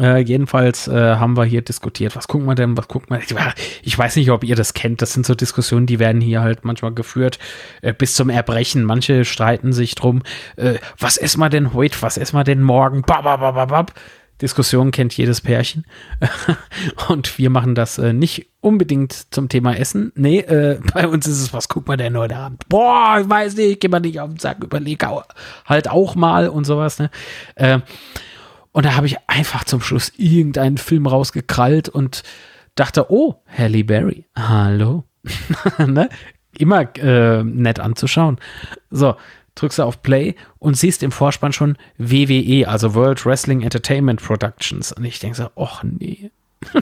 Äh, 0.00 0.22
jedenfalls 0.22 0.88
äh, 0.88 1.16
haben 1.16 1.36
wir 1.36 1.44
hier 1.44 1.60
diskutiert, 1.60 2.16
was 2.16 2.26
gucken 2.26 2.46
wir 2.46 2.54
denn, 2.54 2.76
was 2.76 2.88
gucken 2.88 3.18
wir. 3.18 3.54
Ich 3.82 3.98
weiß 3.98 4.16
nicht, 4.16 4.30
ob 4.30 4.44
ihr 4.44 4.56
das 4.56 4.72
kennt. 4.72 5.02
Das 5.02 5.12
sind 5.12 5.26
so 5.26 5.34
Diskussionen, 5.34 5.86
die 5.86 5.98
werden 5.98 6.22
hier 6.22 6.40
halt 6.40 6.64
manchmal 6.64 6.94
geführt 6.94 7.38
äh, 7.82 7.92
bis 7.92 8.14
zum 8.14 8.30
Erbrechen. 8.30 8.84
Manche 8.84 9.26
streiten 9.26 9.74
sich 9.74 9.94
drum, 9.94 10.22
äh, 10.56 10.76
was 10.98 11.18
essen 11.18 11.40
wir 11.40 11.50
denn 11.50 11.74
heute, 11.74 12.00
was 12.00 12.16
essen 12.16 12.36
wir 12.36 12.44
denn 12.44 12.62
morgen? 12.62 13.02
Bababababab. 13.02 13.92
Diskussion 14.40 14.90
kennt 14.90 15.14
jedes 15.18 15.42
Pärchen. 15.42 15.84
Und 17.08 17.36
wir 17.36 17.50
machen 17.50 17.74
das 17.74 17.98
äh, 17.98 18.14
nicht 18.14 18.49
unbedingt 18.60 19.32
zum 19.32 19.48
Thema 19.48 19.76
Essen. 19.76 20.12
Nee, 20.14 20.40
äh, 20.40 20.80
bei 20.94 21.06
uns 21.06 21.26
ist 21.26 21.40
es, 21.40 21.52
was 21.52 21.68
guckt 21.68 21.88
man 21.88 21.98
denn 21.98 22.16
heute 22.16 22.36
Abend? 22.36 22.68
Boah, 22.68 23.18
ich 23.20 23.28
weiß 23.28 23.56
nicht, 23.56 23.80
geh 23.80 23.88
mal 23.88 24.00
nicht 24.00 24.20
auf 24.20 24.30
den 24.30 24.38
Sack, 24.38 24.62
überleg 24.62 25.04
halt 25.66 25.88
auch 25.90 26.14
mal 26.14 26.48
und 26.48 26.64
sowas. 26.64 26.98
Ne? 26.98 27.10
Äh, 27.56 27.80
und 28.72 28.86
da 28.86 28.94
habe 28.94 29.06
ich 29.06 29.16
einfach 29.26 29.64
zum 29.64 29.80
Schluss 29.80 30.12
irgendeinen 30.16 30.78
Film 30.78 31.06
rausgekrallt 31.06 31.88
und 31.88 32.22
dachte, 32.74 33.10
oh, 33.10 33.42
Halle 33.46 33.84
Berry, 33.84 34.26
hallo. 34.36 35.04
ne? 35.78 36.08
Immer 36.56 36.96
äh, 36.96 37.42
nett 37.42 37.80
anzuschauen. 37.80 38.38
So, 38.90 39.16
drückst 39.54 39.78
du 39.78 39.82
auf 39.82 40.02
Play 40.02 40.34
und 40.58 40.76
siehst 40.76 41.02
im 41.02 41.12
Vorspann 41.12 41.52
schon 41.52 41.76
WWE, 41.98 42.66
also 42.68 42.94
World 42.94 43.24
Wrestling 43.26 43.62
Entertainment 43.62 44.22
Productions. 44.22 44.92
Und 44.92 45.04
ich 45.04 45.18
denke 45.18 45.36
so, 45.36 45.50
ach 45.56 45.82
nee. 45.82 46.30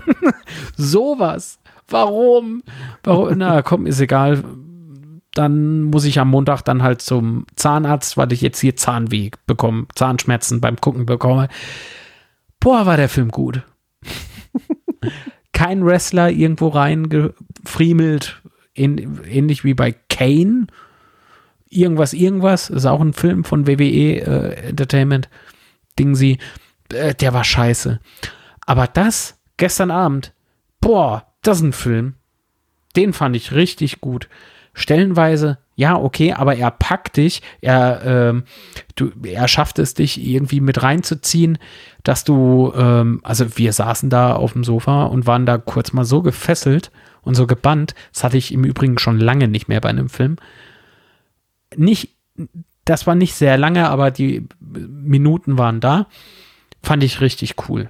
Sowas. 0.77 1.59
Warum? 1.89 2.62
Warum? 3.02 3.39
Na, 3.39 3.62
komm, 3.62 3.86
ist 3.86 4.01
egal 4.01 4.43
dann 5.39 5.82
muss 5.85 6.05
ich 6.05 6.19
am 6.19 6.31
Montag 6.31 6.62
dann 6.62 6.82
halt 6.82 7.01
zum 7.01 7.47
Zahnarzt, 7.55 8.16
weil 8.16 8.32
ich 8.32 8.40
jetzt 8.40 8.59
hier 8.59 8.74
Zahnweh 8.74 9.31
bekomme, 9.47 9.86
Zahnschmerzen 9.94 10.60
beim 10.60 10.77
Gucken 10.81 11.06
bekomme. 11.06 11.48
Boah, 12.59 12.86
war 12.86 12.97
der 12.97 13.09
Film 13.09 13.31
gut. 13.31 13.62
Kein 15.52 15.85
Wrestler 15.85 16.31
irgendwo 16.31 16.69
reingefriemelt, 16.69 18.43
ähnlich 18.74 19.62
wie 19.62 19.74
bei 19.74 19.93
Kane. 19.93 20.66
Irgendwas, 21.69 22.15
irgendwas, 22.15 22.69
ist 22.69 22.86
auch 22.86 23.01
ein 23.01 23.12
Film 23.12 23.44
von 23.44 23.69
WWE 23.69 24.20
äh, 24.20 24.69
Entertainment. 24.70 25.28
Ding 26.01 26.16
sie, 26.16 26.39
äh, 26.93 27.15
der 27.15 27.32
war 27.32 27.44
scheiße. 27.44 28.01
Aber 28.66 28.89
das 28.89 29.39
gestern 29.56 29.93
Abend, 29.93 30.32
boah, 30.81 31.28
das 31.43 31.59
ist 31.59 31.65
ein 31.65 31.73
Film. 31.73 32.15
Den 32.97 33.12
fand 33.12 33.36
ich 33.36 33.52
richtig 33.52 34.01
gut 34.01 34.28
stellenweise, 34.78 35.59
ja, 35.74 35.97
okay, 35.97 36.32
aber 36.32 36.56
er 36.56 36.70
packt 36.70 37.16
dich, 37.16 37.43
er, 37.60 38.02
ähm, 38.05 38.44
du, 38.94 39.10
er 39.24 39.48
schafft 39.48 39.78
es, 39.78 39.94
dich 39.94 40.24
irgendwie 40.24 40.60
mit 40.60 40.82
reinzuziehen, 40.82 41.59
dass 42.05 42.24
du, 42.24 42.73
ähm, 42.77 43.20
also 43.24 43.59
wir 43.59 43.73
saßen 43.73 44.09
da 44.09 44.35
auf 44.35 44.52
dem 44.52 44.65
Sofa 44.65 45.05
und 45.05 45.27
waren 45.27 45.47
da 45.47 45.59
kurz 45.59 45.93
mal 45.93 46.05
so 46.05 46.23
gefesselt 46.23 46.90
und 47.23 47.35
so 47.35 47.47
gebannt. 47.47 47.94
Das 48.12 48.24
hatte 48.24 48.39
ich 48.39 48.52
im 48.52 48.65
Übrigen 48.65 48.98
schon 48.98 49.19
lange 49.19 49.48
nicht 49.48 49.69
mehr 49.69 49.81
bei 49.81 49.89
einem 49.89 50.09
Film. 50.09 50.36
Nicht, 51.77 52.16
das 52.85 53.06
war 53.06 53.15
nicht 53.15 53.35
sehr 53.35 53.59
lange, 53.59 53.89
aber 53.89 54.10
die 54.10 54.47
Minuten 54.60 55.59
waren 55.59 55.81
da. 55.81 56.06
Fand 56.82 57.02
ich 57.02 57.20
richtig 57.20 57.69
cool. 57.69 57.89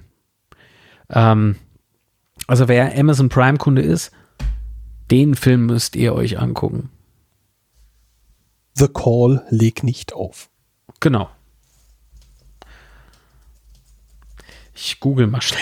Ähm, 1.09 1.55
also 2.49 2.67
wer 2.67 2.97
Amazon 2.97 3.29
Prime-Kunde 3.29 3.83
ist, 3.83 4.11
den 5.11 5.35
Film 5.35 5.67
müsst 5.67 5.95
ihr 5.95 6.13
euch 6.13 6.39
angucken. 6.39 6.89
The 8.73 8.87
Call 8.87 9.45
leg 9.49 9.83
nicht 9.83 10.13
auf. 10.13 10.49
Genau. 10.99 11.29
Ich 14.73 14.99
google 14.99 15.27
mal 15.27 15.41
schnell. 15.41 15.61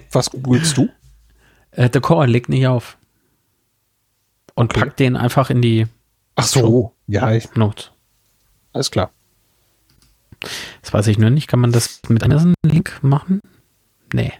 Was 0.12 0.30
googelst 0.30 0.78
du? 0.78 0.88
Äh, 1.72 1.90
The 1.92 2.00
Call 2.00 2.30
legt 2.30 2.48
nicht 2.48 2.66
auf. 2.66 2.96
Und 4.54 4.72
okay. 4.72 4.80
pack 4.80 4.96
den 4.96 5.16
einfach 5.16 5.50
in 5.50 5.60
die. 5.60 5.86
Ach 6.36 6.46
so, 6.46 6.60
Show. 6.60 6.94
ja. 7.06 7.32
Ich, 7.32 7.54
Not. 7.54 7.92
Alles 8.72 8.90
klar. 8.90 9.10
Das 10.80 10.92
weiß 10.92 11.06
ich 11.08 11.18
nur 11.18 11.30
nicht. 11.30 11.48
Kann 11.48 11.60
man 11.60 11.72
das 11.72 12.00
mit 12.08 12.22
einem 12.22 12.54
Link 12.64 12.98
machen? 13.02 13.40
Nee. 14.14 14.32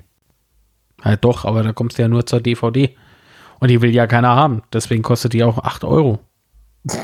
Ja, 1.05 1.16
doch, 1.16 1.44
aber 1.44 1.62
da 1.62 1.72
kommst 1.72 1.98
du 1.98 2.02
ja 2.02 2.09
nur 2.09 2.27
zur 2.27 2.40
DVD. 2.40 2.94
Und 3.59 3.68
die 3.68 3.81
will 3.82 3.94
ja 3.94 4.06
keiner 4.06 4.35
haben. 4.35 4.62
Deswegen 4.72 5.02
kostet 5.02 5.32
die 5.32 5.44
auch 5.44 5.59
8 5.59 5.85
Euro. 5.85 6.18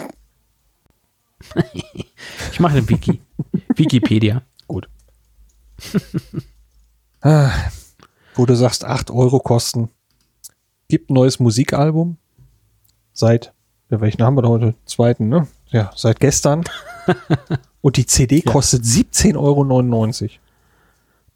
ich 2.53 2.61
mache 2.61 2.79
eine 2.79 2.89
Wiki. 2.89 3.21
Wikipedia. 3.75 4.43
Gut. 4.67 4.89
ah, 7.21 7.51
wo 8.35 8.47
du 8.47 8.57
sagst, 8.57 8.85
8 8.85 9.11
Euro 9.11 9.39
kosten. 9.41 9.91
Gibt 10.89 11.11
ein 11.11 11.15
neues 11.15 11.41
Musikalbum. 11.41 12.17
Seit, 13.13 13.53
ja, 13.91 14.01
welchen 14.01 14.23
haben 14.23 14.37
wir 14.37 14.43
da 14.43 14.49
heute? 14.49 14.75
Zweiten, 14.85 15.29
ne? 15.29 15.47
Ja, 15.69 15.91
seit 15.95 16.21
gestern. 16.21 16.65
Und 17.81 17.97
die 17.97 18.07
CD 18.07 18.43
ja. 18.45 18.53
kostet 18.53 18.83
17,99 18.85 20.23
Euro. 20.23 20.31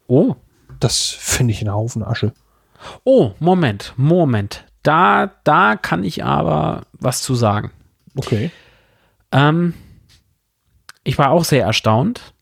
Oh. 0.07 0.35
Das 0.79 1.09
finde 1.09 1.53
ich 1.53 1.61
ein 1.61 1.71
Haufen 1.71 2.03
Asche. 2.03 2.33
Oh, 3.03 3.33
Moment, 3.39 3.93
Moment. 3.97 4.65
Da, 4.83 5.31
da 5.43 5.75
kann 5.75 6.03
ich 6.03 6.23
aber 6.23 6.83
was 6.93 7.21
zu 7.21 7.35
sagen. 7.35 7.71
Okay. 8.15 8.51
Ähm, 9.31 9.73
ich 11.03 11.17
war 11.17 11.31
auch 11.31 11.43
sehr 11.43 11.65
erstaunt, 11.65 12.33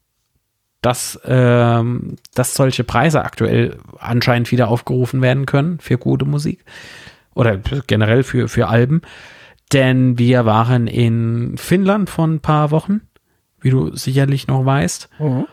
dass, 0.81 1.19
ähm, 1.25 2.15
dass 2.33 2.53
solche 2.53 2.83
Preise 2.83 3.23
aktuell 3.23 3.77
anscheinend 3.97 4.51
wieder 4.51 4.69
aufgerufen 4.69 5.21
werden 5.21 5.45
können 5.45 5.79
für 5.79 5.97
gute 5.97 6.25
Musik 6.25 6.63
oder 7.35 7.57
generell 7.57 8.23
für, 8.23 8.47
für 8.47 8.67
Alben. 8.67 9.01
Denn 9.73 10.17
wir 10.17 10.45
waren 10.45 10.87
in 10.87 11.57
Finnland 11.57 12.09
vor 12.09 12.25
ein 12.25 12.39
paar 12.39 12.71
Wochen, 12.71 13.01
wie 13.61 13.69
du 13.69 13.95
sicherlich 13.95 14.47
noch 14.47 14.65
weißt. 14.65 15.09
Mhm. 15.19 15.45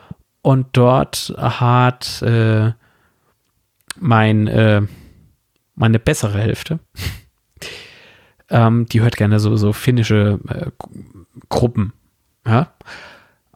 Und 0.43 0.69
dort 0.73 1.35
hat 1.37 2.23
äh, 2.23 2.73
mein 4.01 4.47
äh, 4.47 4.83
meine 5.77 5.99
bessere 5.99 6.39
Hälfte, 6.39 6.81
ähm, 8.51 8.87
die 8.87 9.03
hört 9.03 9.17
gerne 9.17 9.39
so, 9.39 9.57
so 9.57 9.73
finnische 9.73 10.41
äh, 10.49 10.71
Gruppen. 11.49 11.93
Ja? 12.45 12.73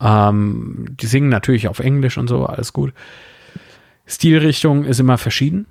Ähm, 0.01 0.87
die 1.01 1.07
singen 1.07 1.31
natürlich 1.31 1.67
auf 1.67 1.81
Englisch 1.81 2.19
und 2.19 2.29
so, 2.29 2.47
alles 2.47 2.73
gut. 2.73 2.93
Stilrichtung 4.07 4.85
ist 4.85 5.01
immer 5.01 5.19
verschieden. 5.19 5.67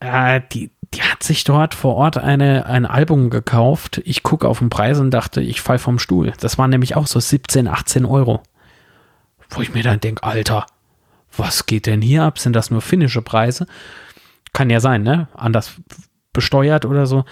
Äh, 0.00 0.40
die, 0.52 0.70
die 0.94 1.02
hat 1.02 1.22
sich 1.22 1.44
dort 1.44 1.74
vor 1.74 1.96
Ort 1.96 2.18
eine, 2.18 2.66
ein 2.66 2.86
Album 2.86 3.30
gekauft. 3.30 4.00
Ich 4.04 4.22
gucke 4.22 4.48
auf 4.48 4.60
den 4.60 4.70
Preis 4.70 5.00
und 5.00 5.10
dachte, 5.10 5.40
ich 5.40 5.60
fall 5.60 5.78
vom 5.78 5.98
Stuhl. 5.98 6.32
Das 6.40 6.58
waren 6.58 6.70
nämlich 6.70 6.96
auch 6.96 7.06
so 7.06 7.18
17, 7.18 7.66
18 7.66 8.04
Euro. 8.04 8.42
Wo 9.50 9.62
ich 9.62 9.72
mir 9.72 9.82
dann 9.82 10.00
denke, 10.00 10.22
Alter, 10.22 10.66
was 11.34 11.66
geht 11.66 11.86
denn 11.86 12.02
hier 12.02 12.24
ab? 12.24 12.38
Sind 12.38 12.54
das 12.54 12.70
nur 12.70 12.80
finnische 12.80 13.22
Preise? 13.22 13.66
Kann 14.52 14.70
ja 14.70 14.80
sein, 14.80 15.02
ne? 15.02 15.28
Anders 15.34 15.76
besteuert 16.32 16.84
oder 16.84 17.06
so. 17.06 17.24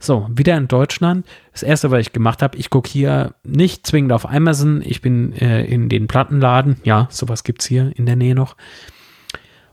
So, 0.00 0.28
wieder 0.30 0.56
in 0.56 0.68
Deutschland. 0.68 1.26
Das 1.52 1.64
erste, 1.64 1.90
was 1.90 2.00
ich 2.00 2.12
gemacht 2.12 2.40
habe, 2.40 2.56
ich 2.56 2.70
gucke 2.70 2.88
hier 2.88 3.34
nicht 3.42 3.84
zwingend 3.84 4.12
auf 4.12 4.28
Amazon. 4.30 4.80
Ich 4.84 5.00
bin 5.02 5.32
äh, 5.32 5.64
in 5.64 5.88
den 5.88 6.06
Plattenladen. 6.06 6.76
Ja, 6.84 7.08
sowas 7.10 7.42
gibt 7.42 7.62
es 7.62 7.68
hier 7.68 7.92
in 7.96 8.06
der 8.06 8.14
Nähe 8.14 8.36
noch. 8.36 8.56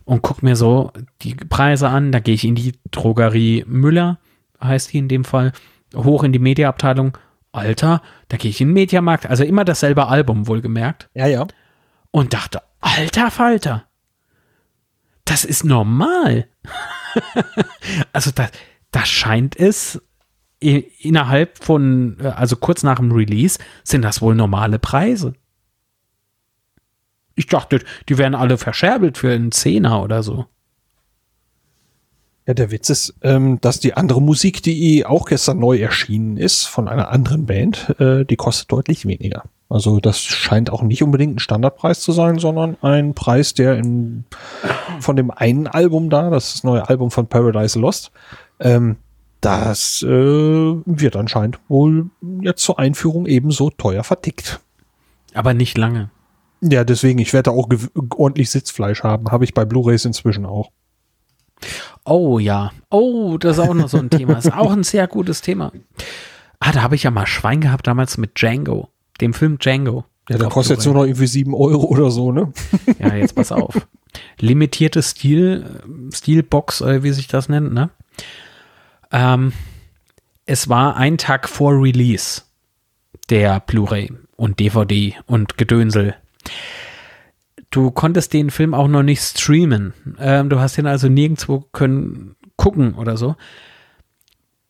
Und 0.04 0.24
gucke 0.24 0.44
mir 0.44 0.56
so 0.56 0.92
die 1.22 1.36
Preise 1.36 1.90
an. 1.90 2.12
Da 2.12 2.20
gehe 2.20 2.34
ich 2.34 2.44
in 2.44 2.56
die 2.56 2.74
Drogerie 2.90 3.66
Müller, 3.68 4.18
heißt 4.64 4.94
die 4.94 4.98
in 4.98 5.08
dem 5.08 5.26
Fall, 5.26 5.52
hoch 5.96 6.24
in 6.24 6.34
die 6.34 6.40
Mediaabteilung. 6.40 7.18
Alter, 7.52 8.02
da 8.28 8.38
gehe 8.38 8.50
ich 8.50 8.62
in 8.62 8.70
den 8.70 8.74
Mediamarkt. 8.74 9.28
Also 9.28 9.44
immer 9.44 9.64
dasselbe 9.64 10.08
Album, 10.08 10.48
wohlgemerkt. 10.48 11.10
Ja, 11.14 11.28
ja. 11.28 11.46
Und 12.16 12.34
dachte, 12.34 12.62
alter 12.80 13.30
Falter, 13.30 13.90
das 15.26 15.44
ist 15.44 15.66
normal. 15.66 16.48
also 18.14 18.32
da, 18.32 18.48
da 18.92 19.06
scheint 19.06 19.60
es 19.60 20.02
innerhalb 20.60 21.62
von, 21.62 22.16
äh, 22.22 22.28
also 22.28 22.56
kurz 22.56 22.84
nach 22.84 23.00
dem 23.00 23.12
Release, 23.12 23.60
sind 23.84 24.04
das 24.04 24.22
wohl 24.22 24.34
normale 24.34 24.80
Preise. 24.80 25.34
Ich 27.36 27.48
dachte, 27.48 27.84
die 28.08 28.18
werden 28.18 28.34
alle 28.34 28.58
verscherbelt 28.58 29.18
für 29.18 29.34
einen 29.34 29.52
Zehner 29.52 30.02
oder 30.02 30.24
so. 30.24 30.46
Ja, 32.48 32.54
der 32.54 32.72
Witz 32.72 32.90
ist, 32.90 33.14
ähm, 33.24 33.60
dass 33.60 33.82
die 33.82 33.94
andere 33.94 34.22
Musik, 34.22 34.64
die 34.64 35.06
auch 35.06 35.26
gestern 35.26 35.60
neu 35.60 35.80
erschienen 35.80 36.38
ist, 36.38 36.64
von 36.64 36.88
einer 36.88 37.10
anderen 37.10 37.46
Band, 37.46 37.94
äh, 38.00 38.24
die 38.24 38.38
kostet 38.38 38.72
deutlich 38.72 39.06
weniger. 39.06 39.44
Also 39.76 40.00
das 40.00 40.22
scheint 40.22 40.70
auch 40.70 40.84
nicht 40.84 41.04
unbedingt 41.04 41.36
ein 41.36 41.40
Standardpreis 41.40 42.00
zu 42.00 42.14
sein, 42.14 42.40
sondern 42.40 42.78
ein 42.82 43.14
Preis, 43.14 43.54
der 43.54 43.78
in, 43.78 44.24
von 45.02 45.18
dem 45.18 45.32
einen 45.32 45.68
Album 45.68 46.10
da, 46.10 46.30
das, 46.30 46.46
ist 46.46 46.54
das 46.56 46.64
neue 46.64 46.88
Album 46.88 47.12
von 47.12 47.28
Paradise 47.28 47.78
Lost, 47.78 48.14
ähm, 48.62 48.96
das 49.42 50.02
äh, 50.02 50.08
wird 50.08 51.18
anscheinend 51.18 51.60
wohl 51.68 52.10
jetzt 52.40 52.64
zur 52.64 52.80
Einführung 52.80 53.26
ebenso 53.26 53.70
teuer 53.70 54.06
vertickt. 54.06 54.62
Aber 55.34 55.54
nicht 55.54 55.78
lange. 55.78 56.10
Ja, 56.62 56.86
deswegen, 56.86 57.20
ich 57.20 57.34
werde 57.34 57.52
auch 57.52 57.68
ordentlich 58.16 58.52
Sitzfleisch 58.52 59.04
haben. 59.04 59.30
Habe 59.30 59.44
ich 59.44 59.54
bei 59.54 59.66
Blu-rays 59.66 60.06
inzwischen 60.06 60.46
auch. 60.46 60.72
Oh 62.06 62.40
ja. 62.40 62.72
Oh, 62.90 63.38
das 63.38 63.58
ist 63.58 63.68
auch 63.68 63.74
noch 63.74 63.90
so 63.90 63.98
ein 63.98 64.10
Thema. 64.10 64.36
Das 64.36 64.46
ist 64.46 64.54
auch 64.54 64.72
ein 64.72 64.84
sehr 64.84 65.08
gutes 65.08 65.42
Thema. 65.42 65.74
Ah, 66.62 66.72
da 66.72 66.82
habe 66.82 66.96
ich 66.96 67.04
ja 67.04 67.12
mal 67.12 67.28
Schwein 67.28 67.60
gehabt 67.60 67.86
damals 67.88 68.18
mit 68.18 68.40
Django, 68.40 68.88
dem 69.22 69.34
Film 69.34 69.58
Django. 69.60 70.06
Ja, 70.30 70.38
der 70.38 70.50
kostet 70.50 70.78
jetzt 70.78 70.86
nur 70.86 70.96
noch 70.96 71.04
irgendwie 71.04 71.28
sieben 71.28 71.54
Euro 71.54 71.86
oder 71.86 72.10
so, 72.10 72.32
ne? 72.32 72.52
Ja, 73.00 73.16
jetzt 73.16 73.36
pass 73.36 73.52
auf. 73.52 73.88
Limitierte 74.40 75.04
Stil, 75.04 75.66
Stilbox, 76.12 76.82
wie 76.82 77.12
sich 77.12 77.28
das 77.28 77.48
nennt, 77.48 77.74
ne? 77.74 77.90
Ähm, 79.12 79.54
es 80.46 80.68
war 80.68 80.96
ein 80.98 81.18
Tag 81.18 81.48
vor 81.48 81.74
Release 81.74 82.42
der 83.30 83.60
Blu-ray 83.60 84.12
und 84.36 84.60
DVD 84.60 85.16
und 85.26 85.58
Gedönsel. 85.58 86.16
Du 87.72 87.92
konntest 87.92 88.34
den 88.34 88.52
Film 88.52 88.74
auch 88.74 88.88
noch 88.88 89.04
nicht 89.04 89.22
streamen. 89.22 89.94
Ähm, 90.20 90.50
du 90.50 90.60
hast 90.60 90.78
ihn 90.78 90.88
also 90.88 91.08
nirgendwo 91.10 91.62
können 91.72 92.36
gucken 92.56 92.96
oder 92.96 93.18
so. 93.18 93.36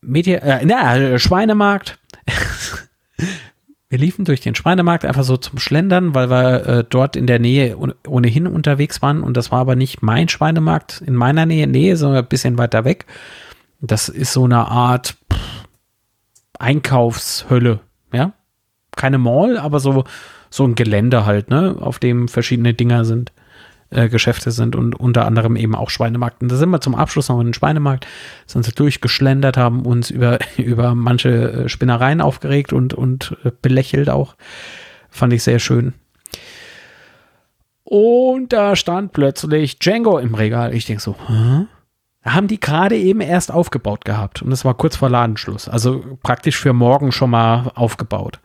Media, 0.02 0.40
äh, 0.40 0.66
na, 0.66 1.18
Schweinemarkt. 1.20 2.00
wir 3.96 4.00
liefen 4.00 4.26
durch 4.26 4.42
den 4.42 4.56
Schweinemarkt 4.56 5.06
einfach 5.06 5.24
so 5.24 5.38
zum 5.38 5.58
Schlendern, 5.58 6.14
weil 6.14 6.30
wir 6.30 6.68
äh, 6.68 6.84
dort 6.84 7.16
in 7.16 7.28
der 7.28 7.40
Nähe 7.40 7.78
ohnehin 8.06 8.46
unterwegs 8.46 9.02
waren. 9.02 9.24
Und 9.24 9.38
das 9.38 9.54
war 9.54 9.60
aber 9.60 9.78
nicht 9.78 10.02
mein 10.02 10.28
Schweinemarkt 10.28 11.02
in 11.06 11.16
meiner 11.16 11.46
Nähe, 11.46 11.66
Nähe, 11.66 11.96
sondern 11.96 12.26
ein 12.26 12.28
bisschen 12.28 12.58
weiter 12.58 12.84
weg. 12.84 13.06
Das 13.80 14.10
ist 14.10 14.34
so 14.34 14.44
eine 14.44 14.68
Art 14.68 15.16
Einkaufshölle, 16.60 17.80
ja. 18.12 18.34
Keine 18.98 19.18
Mall, 19.18 19.58
aber 19.58 19.80
so, 19.80 20.04
so 20.50 20.66
ein 20.66 20.76
Gelände 20.76 21.26
halt, 21.26 21.50
ne, 21.50 21.78
auf 21.80 21.98
dem 21.98 22.28
verschiedene 22.28 22.74
Dinger 22.74 23.06
sind, 23.06 23.32
äh, 23.96 24.10
Geschäfte 24.10 24.52
sind 24.52 24.76
und 24.76 24.96
unter 24.96 25.26
anderem 25.26 25.56
eben 25.56 25.76
auch 25.76 25.90
Schweinemarkt. 25.90 26.42
Und 26.42 26.52
da 26.52 26.56
sind 26.56 26.70
wir 26.70 26.82
zum 26.82 26.96
Abschluss 26.96 27.30
noch 27.30 27.40
in 27.40 27.48
den 27.48 27.54
Schweinemarkt, 27.54 28.06
sind 28.46 28.66
sie 28.66 28.72
durchgeschlendert, 28.72 29.58
haben 29.58 29.86
uns 29.86 30.10
über, 30.10 30.40
über 30.58 30.96
manche 30.96 31.30
äh, 31.30 31.70
Spinnereien 31.70 32.22
aufgeregt 32.22 32.74
und, 32.74 32.94
und 32.94 33.38
äh, 33.44 33.52
belächelt 33.62 34.10
auch. 34.10 34.36
Fand 35.10 35.34
ich 35.34 35.44
sehr 35.44 35.60
schön. 35.60 35.94
Und 37.84 38.52
da 38.52 38.76
stand 38.76 39.14
plötzlich 39.14 39.80
Django 39.80 40.18
im 40.18 40.34
Regal. 40.34 40.74
Ich 40.74 40.86
denke 40.86 41.02
so, 41.02 41.16
Hä? 41.28 41.68
haben 42.26 42.48
die 42.48 42.60
gerade 42.60 42.98
eben 42.98 43.22
erst 43.22 43.52
aufgebaut 43.52 44.04
gehabt 44.04 44.42
und 44.42 44.52
es 44.52 44.66
war 44.66 44.74
kurz 44.74 44.96
vor 44.96 45.10
Ladenschluss. 45.10 45.70
Also 45.70 46.18
praktisch 46.24 46.58
für 46.58 46.74
morgen 46.74 47.12
schon 47.12 47.30
mal 47.30 47.72
aufgebaut. 47.76 48.40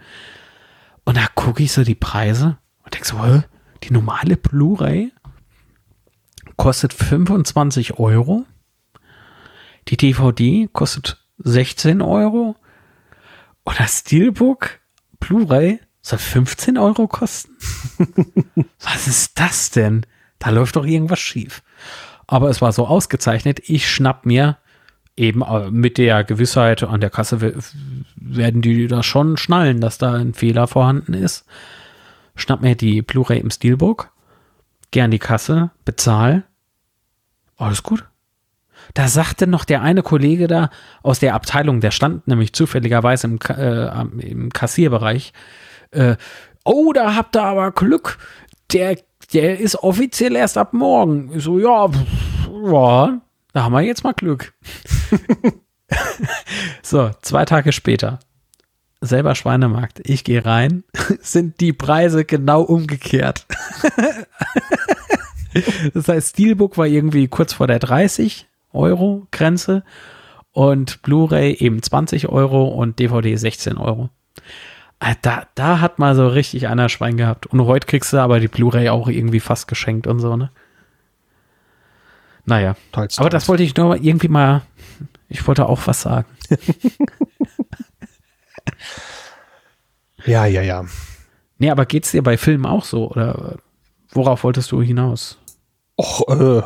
Und 1.04 1.16
da 1.16 1.26
gucke 1.34 1.62
ich 1.62 1.72
so 1.72 1.82
die 1.82 1.94
Preise 1.94 2.58
und 2.84 2.94
denke 2.94 3.08
so, 3.08 3.24
Hä? 3.24 3.42
die 3.82 3.92
normale 3.92 4.36
Blu-ray 4.36 5.12
kostet 6.62 6.92
25 6.92 7.98
Euro. 7.98 8.44
Die 9.88 9.96
DVD 9.96 10.68
kostet 10.72 11.24
16 11.38 12.02
Euro. 12.02 12.56
Und 13.64 13.80
das 13.80 14.00
Steelbook 14.00 14.78
Blu-ray 15.18 15.80
soll 16.02 16.18
15 16.18 16.78
Euro 16.78 17.08
kosten. 17.08 17.56
Was 18.80 19.06
ist 19.06 19.38
das 19.38 19.70
denn? 19.70 20.06
Da 20.38 20.50
läuft 20.50 20.76
doch 20.76 20.86
irgendwas 20.86 21.20
schief 21.20 21.62
aber 22.30 22.48
es 22.48 22.62
war 22.62 22.70
so 22.70 22.86
ausgezeichnet. 22.86 23.60
Ich 23.68 23.90
schnapp 23.90 24.24
mir 24.24 24.58
eben 25.16 25.42
äh, 25.42 25.68
mit 25.70 25.98
der 25.98 26.22
Gewissheit, 26.22 26.84
an 26.84 27.00
der 27.00 27.10
Kasse 27.10 27.54
werden 28.14 28.62
die 28.62 28.86
das 28.86 29.04
schon 29.04 29.36
schnallen, 29.36 29.80
dass 29.80 29.98
da 29.98 30.14
ein 30.14 30.32
Fehler 30.32 30.68
vorhanden 30.68 31.12
ist. 31.12 31.44
Schnapp 32.36 32.62
mir 32.62 32.76
die 32.76 33.02
Blu-ray 33.02 33.40
im 33.40 33.50
Steelbook, 33.50 34.12
geh 34.92 35.02
an 35.02 35.10
die 35.10 35.18
Kasse, 35.18 35.72
bezahl. 35.84 36.44
Alles 37.60 37.82
gut. 37.82 38.04
Da 38.94 39.08
sagte 39.08 39.46
noch 39.46 39.64
der 39.64 39.82
eine 39.82 40.02
Kollege 40.02 40.48
da 40.48 40.70
aus 41.02 41.18
der 41.18 41.34
Abteilung, 41.34 41.80
der 41.80 41.90
stand 41.90 42.26
nämlich 42.26 42.52
zufälligerweise 42.52 43.26
im, 43.26 43.38
äh, 43.48 44.26
im 44.26 44.50
Kassierbereich. 44.50 45.32
Äh, 45.90 46.16
oh, 46.64 46.92
da 46.92 47.14
habt 47.14 47.36
ihr 47.36 47.44
aber 47.44 47.70
Glück. 47.72 48.18
Der 48.72 48.96
der 49.32 49.60
ist 49.60 49.76
offiziell 49.76 50.34
erst 50.34 50.58
ab 50.58 50.72
morgen. 50.72 51.30
Ich 51.36 51.44
so, 51.44 51.58
ja, 51.58 51.88
ja, 52.64 53.20
da 53.52 53.62
haben 53.62 53.72
wir 53.72 53.80
jetzt 53.82 54.02
mal 54.02 54.12
Glück. 54.12 54.52
so, 56.82 57.10
zwei 57.22 57.44
Tage 57.44 57.72
später. 57.72 58.18
Selber 59.00 59.34
Schweinemarkt. 59.34 60.00
Ich 60.04 60.24
gehe 60.24 60.44
rein, 60.44 60.84
sind 61.20 61.60
die 61.60 61.72
Preise 61.72 62.24
genau 62.24 62.62
umgekehrt. 62.62 63.46
das 65.94 66.08
heißt, 66.08 66.30
Steelbook 66.30 66.78
war 66.78 66.86
irgendwie 66.86 67.28
kurz 67.28 67.52
vor 67.52 67.66
der 67.66 67.78
30 67.78 68.46
Euro 68.72 69.26
Grenze 69.32 69.82
und 70.52 71.02
Blu-ray 71.02 71.54
eben 71.54 71.82
20 71.82 72.28
Euro 72.28 72.68
und 72.68 72.98
DVD 72.98 73.36
16 73.36 73.76
Euro. 73.76 74.10
Ah, 74.98 75.14
da, 75.22 75.44
da 75.54 75.80
hat 75.80 75.98
mal 75.98 76.14
so 76.14 76.28
richtig 76.28 76.68
einer 76.68 76.88
Schwein 76.88 77.16
gehabt. 77.16 77.46
Und 77.46 77.64
heute 77.64 77.86
kriegst 77.86 78.12
du 78.12 78.18
aber 78.18 78.38
die 78.38 78.48
Blu-ray 78.48 78.90
auch 78.90 79.08
irgendwie 79.08 79.40
fast 79.40 79.66
geschenkt 79.66 80.06
und 80.06 80.20
so, 80.20 80.36
ne? 80.36 80.50
Naja. 82.44 82.76
Teils, 82.92 83.18
aber 83.18 83.30
das 83.30 83.48
wollte 83.48 83.62
ich 83.62 83.76
nur 83.76 83.96
irgendwie 83.96 84.28
mal, 84.28 84.62
ich 85.28 85.46
wollte 85.46 85.66
auch 85.66 85.86
was 85.86 86.02
sagen. 86.02 86.26
ja, 90.26 90.46
ja, 90.46 90.62
ja. 90.62 90.84
Nee, 91.58 91.70
aber 91.70 91.86
geht's 91.86 92.10
dir 92.10 92.22
bei 92.22 92.36
Filmen 92.36 92.66
auch 92.66 92.84
so? 92.84 93.10
Oder 93.10 93.56
worauf 94.10 94.44
wolltest 94.44 94.72
du 94.72 94.82
hinaus? 94.82 95.38
Och, 96.00 96.28
äh, 96.28 96.62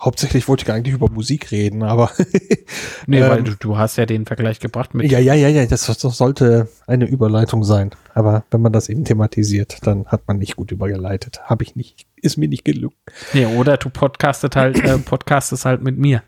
Hauptsächlich 0.00 0.48
wollte 0.48 0.64
ich 0.64 0.72
eigentlich 0.72 0.94
über 0.94 1.10
Musik 1.10 1.50
reden, 1.50 1.82
aber. 1.82 2.10
nee, 3.06 3.20
ähm, 3.20 3.28
weil 3.28 3.42
du, 3.42 3.54
du 3.54 3.76
hast 3.76 3.96
ja 3.96 4.06
den 4.06 4.24
Vergleich 4.24 4.58
gebracht 4.58 4.94
mit. 4.94 5.12
Ja, 5.12 5.18
ja, 5.18 5.34
ja, 5.34 5.48
ja, 5.48 5.66
das, 5.66 5.84
das 5.84 6.00
sollte 6.00 6.68
eine 6.86 7.04
Überleitung 7.04 7.64
sein. 7.64 7.90
Aber 8.14 8.44
wenn 8.50 8.62
man 8.62 8.72
das 8.72 8.88
eben 8.88 9.04
thematisiert, 9.04 9.86
dann 9.86 10.06
hat 10.06 10.26
man 10.26 10.38
nicht 10.38 10.56
gut 10.56 10.72
übergeleitet. 10.72 11.42
Habe 11.44 11.64
ich 11.64 11.76
nicht, 11.76 12.06
ist 12.16 12.38
mir 12.38 12.48
nicht 12.48 12.64
gelungen. 12.64 12.96
Nee, 13.34 13.44
oder 13.44 13.76
du 13.76 13.90
podcastet 13.90 14.56
halt, 14.56 14.82
äh, 14.82 14.96
podcastest 15.04 15.66
halt 15.66 15.82
mit 15.82 15.98
mir. 15.98 16.22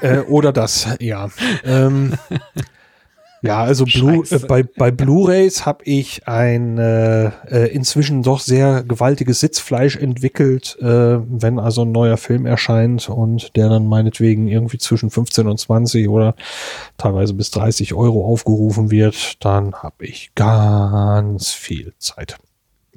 Äh, 0.00 0.18
oder 0.20 0.52
das, 0.52 0.86
ja. 1.00 1.30
ähm, 1.64 2.14
Ja, 3.42 3.62
also 3.62 3.86
Blu 3.86 4.22
äh, 4.22 4.38
bei, 4.40 4.62
bei 4.62 4.90
Blu-rays 4.90 5.64
habe 5.64 5.84
ich 5.84 6.28
ein 6.28 6.76
äh, 6.76 7.26
äh, 7.48 7.72
inzwischen 7.72 8.22
doch 8.22 8.40
sehr 8.40 8.82
gewaltiges 8.82 9.40
Sitzfleisch 9.40 9.96
entwickelt, 9.96 10.76
äh, 10.80 10.84
wenn 10.84 11.58
also 11.58 11.82
ein 11.82 11.92
neuer 11.92 12.18
Film 12.18 12.44
erscheint 12.44 13.08
und 13.08 13.56
der 13.56 13.70
dann 13.70 13.86
meinetwegen 13.86 14.46
irgendwie 14.46 14.78
zwischen 14.78 15.10
15 15.10 15.46
und 15.46 15.58
20 15.58 16.08
oder 16.08 16.34
teilweise 16.98 17.32
bis 17.32 17.50
30 17.50 17.94
Euro 17.94 18.26
aufgerufen 18.26 18.90
wird, 18.90 19.42
dann 19.42 19.74
habe 19.74 20.04
ich 20.04 20.32
ganz 20.34 21.52
viel 21.52 21.94
Zeit. 21.98 22.36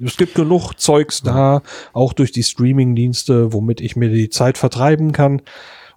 Es 0.04 0.16
gibt 0.16 0.34
genug 0.34 0.74
Zeugs 0.74 1.22
da, 1.22 1.62
auch 1.92 2.12
durch 2.12 2.32
die 2.32 2.42
Streaming-Dienste, 2.42 3.52
womit 3.52 3.80
ich 3.80 3.96
mir 3.96 4.10
die 4.10 4.28
Zeit 4.28 4.58
vertreiben 4.58 5.12
kann. 5.12 5.40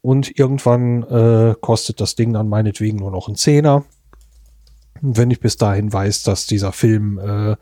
Und 0.01 0.39
irgendwann 0.39 1.03
äh, 1.03 1.55
kostet 1.59 1.99
das 1.99 2.15
Ding 2.15 2.31
dann 2.31 2.47
meinetwegen 2.47 2.99
nur 2.99 3.11
noch 3.11 3.27
einen 3.27 3.35
Zehner 3.35 3.83
wenn 5.01 5.31
ich 5.31 5.39
bis 5.39 5.57
dahin 5.57 5.91
weiß, 5.91 6.23
dass 6.23 6.45
dieser 6.45 6.71
Film 6.71 7.19
äh, 7.19 7.55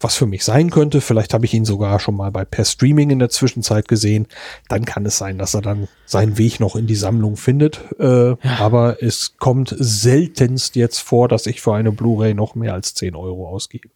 was 0.00 0.16
für 0.16 0.26
mich 0.26 0.44
sein 0.44 0.70
könnte, 0.70 1.00
vielleicht 1.00 1.34
habe 1.34 1.44
ich 1.44 1.54
ihn 1.54 1.64
sogar 1.64 2.00
schon 2.00 2.16
mal 2.16 2.30
bei 2.30 2.44
per 2.44 2.64
Streaming 2.64 3.10
in 3.10 3.18
der 3.18 3.28
Zwischenzeit 3.28 3.88
gesehen, 3.88 4.26
dann 4.68 4.84
kann 4.84 5.06
es 5.06 5.18
sein, 5.18 5.38
dass 5.38 5.54
er 5.54 5.62
dann 5.62 5.88
seinen 6.06 6.38
Weg 6.38 6.60
noch 6.60 6.76
in 6.76 6.86
die 6.86 6.94
Sammlung 6.94 7.36
findet. 7.36 7.80
Äh, 7.98 8.30
ja. 8.30 8.36
Aber 8.58 9.02
es 9.02 9.36
kommt 9.38 9.74
seltenst 9.78 10.76
jetzt 10.76 11.00
vor, 11.00 11.28
dass 11.28 11.46
ich 11.46 11.60
für 11.60 11.74
eine 11.74 11.92
Blu-ray 11.92 12.34
noch 12.34 12.54
mehr 12.54 12.74
als 12.74 12.94
10 12.94 13.16
Euro 13.16 13.48
ausgebe. 13.48 13.88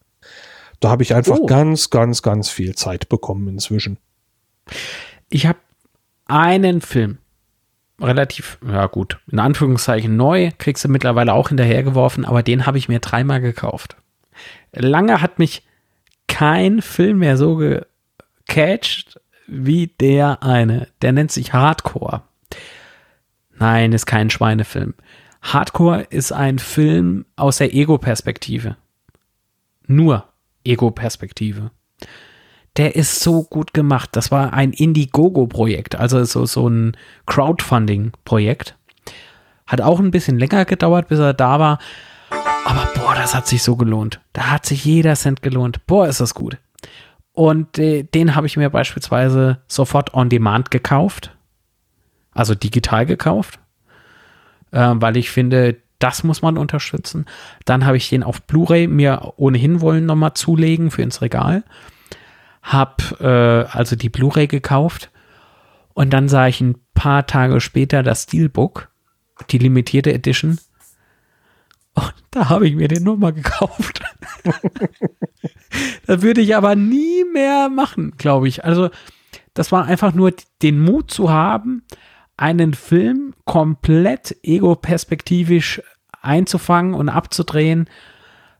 Da 0.80 0.90
habe 0.90 1.02
ich 1.02 1.14
einfach 1.14 1.38
oh. 1.40 1.46
ganz, 1.46 1.90
ganz, 1.90 2.22
ganz 2.22 2.48
viel 2.48 2.74
Zeit 2.74 3.08
bekommen 3.08 3.48
inzwischen. 3.48 3.98
Ich 5.28 5.46
habe 5.46 5.58
einen 6.26 6.80
Film, 6.80 7.18
relativ, 8.00 8.58
ja 8.66 8.86
gut, 8.86 9.18
in 9.30 9.38
Anführungszeichen 9.38 10.16
neu, 10.16 10.50
kriegst 10.58 10.84
du 10.84 10.88
mittlerweile 10.88 11.32
auch 11.32 11.48
hinterhergeworfen, 11.48 12.24
aber 12.24 12.42
den 12.42 12.66
habe 12.66 12.78
ich 12.78 12.88
mir 12.88 13.00
dreimal 13.00 13.40
gekauft. 13.40 13.96
Lange 14.72 15.22
hat 15.22 15.38
mich 15.38 15.62
kein 16.26 16.82
Film 16.82 17.18
mehr 17.18 17.36
so 17.36 17.56
gecatcht 17.56 19.20
wie 19.46 19.86
der 19.86 20.42
eine. 20.42 20.88
Der 21.02 21.12
nennt 21.12 21.32
sich 21.32 21.52
Hardcore. 21.52 22.22
Nein, 23.58 23.92
ist 23.92 24.06
kein 24.06 24.28
Schweinefilm. 24.28 24.94
Hardcore 25.40 26.02
ist 26.10 26.32
ein 26.32 26.58
Film 26.58 27.24
aus 27.36 27.58
der 27.58 27.72
Ego-Perspektive. 27.72 28.76
Nur 29.86 30.26
Ego-Perspektive 30.64 31.70
der 32.76 32.94
ist 32.94 33.20
so 33.20 33.42
gut 33.42 33.72
gemacht. 33.72 34.10
Das 34.12 34.30
war 34.30 34.52
ein 34.52 34.72
Indiegogo-Projekt, 34.72 35.96
also 35.96 36.22
so, 36.24 36.46
so 36.46 36.68
ein 36.68 36.96
Crowdfunding-Projekt. 37.26 38.76
Hat 39.66 39.80
auch 39.80 39.98
ein 39.98 40.10
bisschen 40.10 40.38
länger 40.38 40.64
gedauert, 40.64 41.08
bis 41.08 41.18
er 41.18 41.34
da 41.34 41.58
war. 41.58 41.78
Aber 42.64 42.88
boah, 42.94 43.14
das 43.14 43.34
hat 43.34 43.46
sich 43.46 43.62
so 43.62 43.76
gelohnt. 43.76 44.20
Da 44.32 44.50
hat 44.50 44.66
sich 44.66 44.84
jeder 44.84 45.14
Cent 45.14 45.42
gelohnt. 45.42 45.86
Boah, 45.86 46.06
ist 46.06 46.20
das 46.20 46.34
gut. 46.34 46.58
Und 47.32 47.78
äh, 47.78 48.02
den 48.02 48.34
habe 48.34 48.46
ich 48.46 48.56
mir 48.56 48.70
beispielsweise 48.70 49.58
sofort 49.66 50.14
on 50.14 50.28
demand 50.28 50.70
gekauft. 50.70 51.36
Also 52.32 52.54
digital 52.54 53.06
gekauft. 53.06 53.58
Äh, 54.70 54.92
weil 54.94 55.16
ich 55.16 55.30
finde, 55.30 55.76
das 55.98 56.24
muss 56.24 56.42
man 56.42 56.58
unterstützen. 56.58 57.26
Dann 57.64 57.86
habe 57.86 57.96
ich 57.96 58.08
den 58.08 58.22
auf 58.22 58.42
Blu-ray 58.42 58.86
mir 58.86 59.32
ohnehin 59.36 59.80
wollen 59.80 60.06
nochmal 60.06 60.34
zulegen 60.34 60.90
für 60.90 61.02
ins 61.02 61.22
Regal 61.22 61.64
habe 62.66 63.66
äh, 63.70 63.76
also 63.76 63.96
die 63.96 64.08
Blu-ray 64.08 64.48
gekauft 64.48 65.10
und 65.94 66.12
dann 66.12 66.28
sah 66.28 66.48
ich 66.48 66.60
ein 66.60 66.76
paar 66.94 67.26
Tage 67.26 67.60
später 67.60 68.02
das 68.02 68.24
Steelbook, 68.24 68.90
die 69.50 69.58
limitierte 69.58 70.12
Edition. 70.12 70.58
Und 71.94 72.14
da 72.32 72.48
habe 72.50 72.68
ich 72.68 72.74
mir 72.74 72.88
den 72.88 73.04
nochmal 73.04 73.32
gekauft. 73.32 74.02
das 76.06 76.22
würde 76.22 76.40
ich 76.40 76.56
aber 76.56 76.74
nie 76.74 77.24
mehr 77.32 77.68
machen, 77.68 78.14
glaube 78.18 78.48
ich. 78.48 78.64
Also 78.64 78.90
das 79.54 79.72
war 79.72 79.86
einfach 79.86 80.12
nur 80.12 80.34
den 80.60 80.80
Mut 80.80 81.10
zu 81.10 81.30
haben, 81.30 81.84
einen 82.36 82.74
Film 82.74 83.34
komplett 83.44 84.36
ego-perspektivisch 84.42 85.80
einzufangen 86.20 86.94
und 86.94 87.08
abzudrehen. 87.08 87.88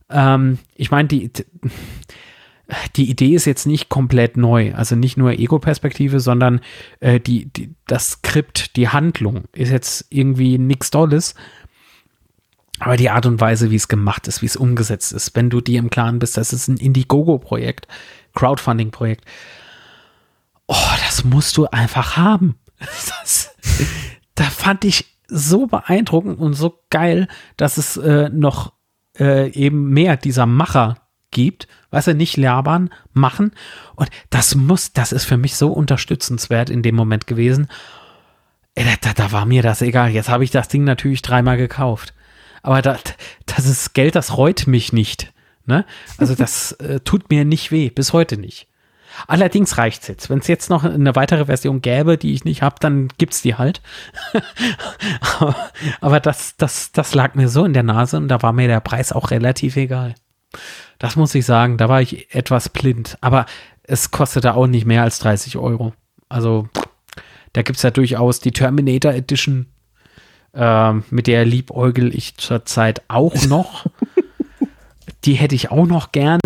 Ähm, 0.09 0.59
ich 0.75 0.91
meine, 0.91 1.09
die, 1.09 1.31
die 2.97 3.09
Idee 3.09 3.35
ist 3.35 3.45
jetzt 3.45 3.67
nicht 3.67 3.89
komplett 3.89 4.37
neu. 4.37 4.75
Also 4.75 4.97
nicht 4.97 5.17
nur 5.17 5.33
Ego-Perspektive, 5.33 6.21
sondern 6.21 6.61
äh, 7.01 7.21
die, 7.21 7.47
die, 7.47 7.75
das 7.87 8.13
Skript, 8.13 8.77
die 8.77 8.89
Handlung 8.89 9.45
ist 9.53 9.71
jetzt 9.71 10.07
irgendwie 10.11 10.59
nichts 10.59 10.91
Tolles. 10.91 11.35
Aber 12.79 12.97
die 12.97 13.11
Art 13.11 13.25
und 13.25 13.41
Weise, 13.41 13.71
wie 13.71 13.77
es 13.77 13.89
gemacht 13.89 14.29
ist, 14.29 14.43
wie 14.43 14.47
es 14.47 14.57
umgesetzt 14.57 15.13
ist, 15.13 15.35
wenn 15.35 15.49
du 15.49 15.61
dir 15.61 15.79
im 15.79 15.91
Klaren 15.91 16.19
bist, 16.19 16.37
das 16.37 16.53
ist 16.53 16.69
ein 16.69 16.77
Indiegogo-Projekt, 16.77 17.89
Crowdfunding-Projekt. 18.35 19.25
Oh, 20.67 20.75
das 21.07 21.25
musst 21.25 21.57
du 21.57 21.67
einfach 21.67 22.17
haben. 22.17 22.57
Das, 23.23 23.57
da 24.35 24.45
fand 24.45 24.85
ich 24.85 25.07
so 25.29 25.67
beeindruckend 25.67 26.39
und 26.39 26.53
so 26.53 26.79
geil, 26.91 27.27
dass 27.57 27.79
es 27.79 27.97
äh, 27.97 28.29
noch 28.29 28.75
äh, 29.19 29.51
eben 29.53 29.89
mehr 29.89 30.19
dieser 30.19 30.45
Macher 30.45 31.06
gibt, 31.31 31.69
weißt 31.91 32.09
du, 32.09 32.15
nicht 32.15 32.37
labern, 32.37 32.91
machen. 33.13 33.53
Und 33.95 34.11
das 34.31 34.55
muss, 34.55 34.93
das 34.93 35.13
ist 35.13 35.25
für 35.25 35.37
mich 35.37 35.57
so 35.57 35.73
unterstützenswert 35.73 36.71
in 36.71 36.83
dem 36.83 36.95
Moment 36.95 37.27
gewesen. 37.27 37.69
Da, 38.75 39.13
da 39.15 39.33
war 39.33 39.47
mir 39.47 39.63
das 39.63 39.83
egal. 39.83 40.11
Jetzt 40.11 40.29
habe 40.29 40.45
ich 40.45 40.51
das 40.51 40.69
Ding 40.69 40.85
natürlich 40.85 41.23
dreimal 41.23 41.57
gekauft. 41.57 42.15
Aber 42.63 42.83
das, 42.83 43.01
das 43.47 43.67
ist 43.67 43.95
Geld, 43.95 44.15
das 44.15 44.37
reut 44.37 44.67
mich 44.67 44.93
nicht. 44.93 45.33
Ne? 45.67 45.85
Also 46.19 46.35
das 46.35 46.73
äh, 46.81 47.01
tut 47.01 47.31
mir 47.31 47.45
nicht 47.45 47.71
weh, 47.71 47.91
bis 47.91 48.13
heute 48.13 48.37
nicht. 48.37 48.69
Allerdings 49.27 49.79
reicht 49.79 50.03
es 50.03 50.09
jetzt. 50.09 50.31
Wenn 50.31 50.41
es 50.41 50.47
jetzt 50.47 50.69
noch 50.69 50.85
eine 50.85 51.17
weitere 51.17 51.47
Version 51.47 51.81
gäbe, 51.81 52.19
die 52.19 52.35
ich 52.35 52.45
nicht 52.45 52.63
habe, 52.63 52.77
dann 52.81 53.09
gibt 53.19 53.33
es 53.33 53.43
die 53.43 53.55
halt. 53.55 53.81
aber, 55.39 55.57
aber 56.01 56.21
das, 56.21 56.57
das, 56.57 56.93
das 56.93 57.15
lag 57.15 57.35
mir 57.35 57.49
so 57.49 57.65
in 57.65 57.73
der 57.73 57.83
Nase 57.83 58.17
und 58.19 58.29
da 58.29 58.43
war 58.43 58.53
mir 58.53 58.69
der 58.69 58.81
Preis 58.81 59.13
auch 59.13 59.31
relativ 59.31 59.77
egal. 59.77 60.15
Das 60.99 61.17
muss 61.17 61.35
ich 61.35 61.45
sagen, 61.45 61.77
da 61.77 61.89
war 61.89 62.01
ich 62.01 62.35
etwas 62.35 62.69
blind. 62.69 63.19
Aber 63.21 63.47
es 63.83 64.11
kostete 64.11 64.55
auch 64.55 64.67
nicht 64.67 64.87
mehr 64.87 65.03
als 65.03 65.19
30 65.21 65.57
Euro. 65.57 65.93
Also 66.29 66.69
da 67.53 67.63
gibt 67.63 67.77
es 67.77 67.83
ja 67.83 67.91
durchaus 67.91 68.41
die 68.41 68.53
Terminator 68.53 69.13
Edition, 69.13 69.67
äh, 70.53 70.93
mit 71.11 71.27
der 71.27 71.45
liebäugel 71.45 72.15
ich 72.15 72.37
zurzeit 72.37 73.03
auch 73.09 73.47
noch. 73.47 73.87
die 75.25 75.35
hätte 75.35 75.55
ich 75.55 75.71
auch 75.71 75.87
noch 75.87 76.13
gerne. 76.13 76.41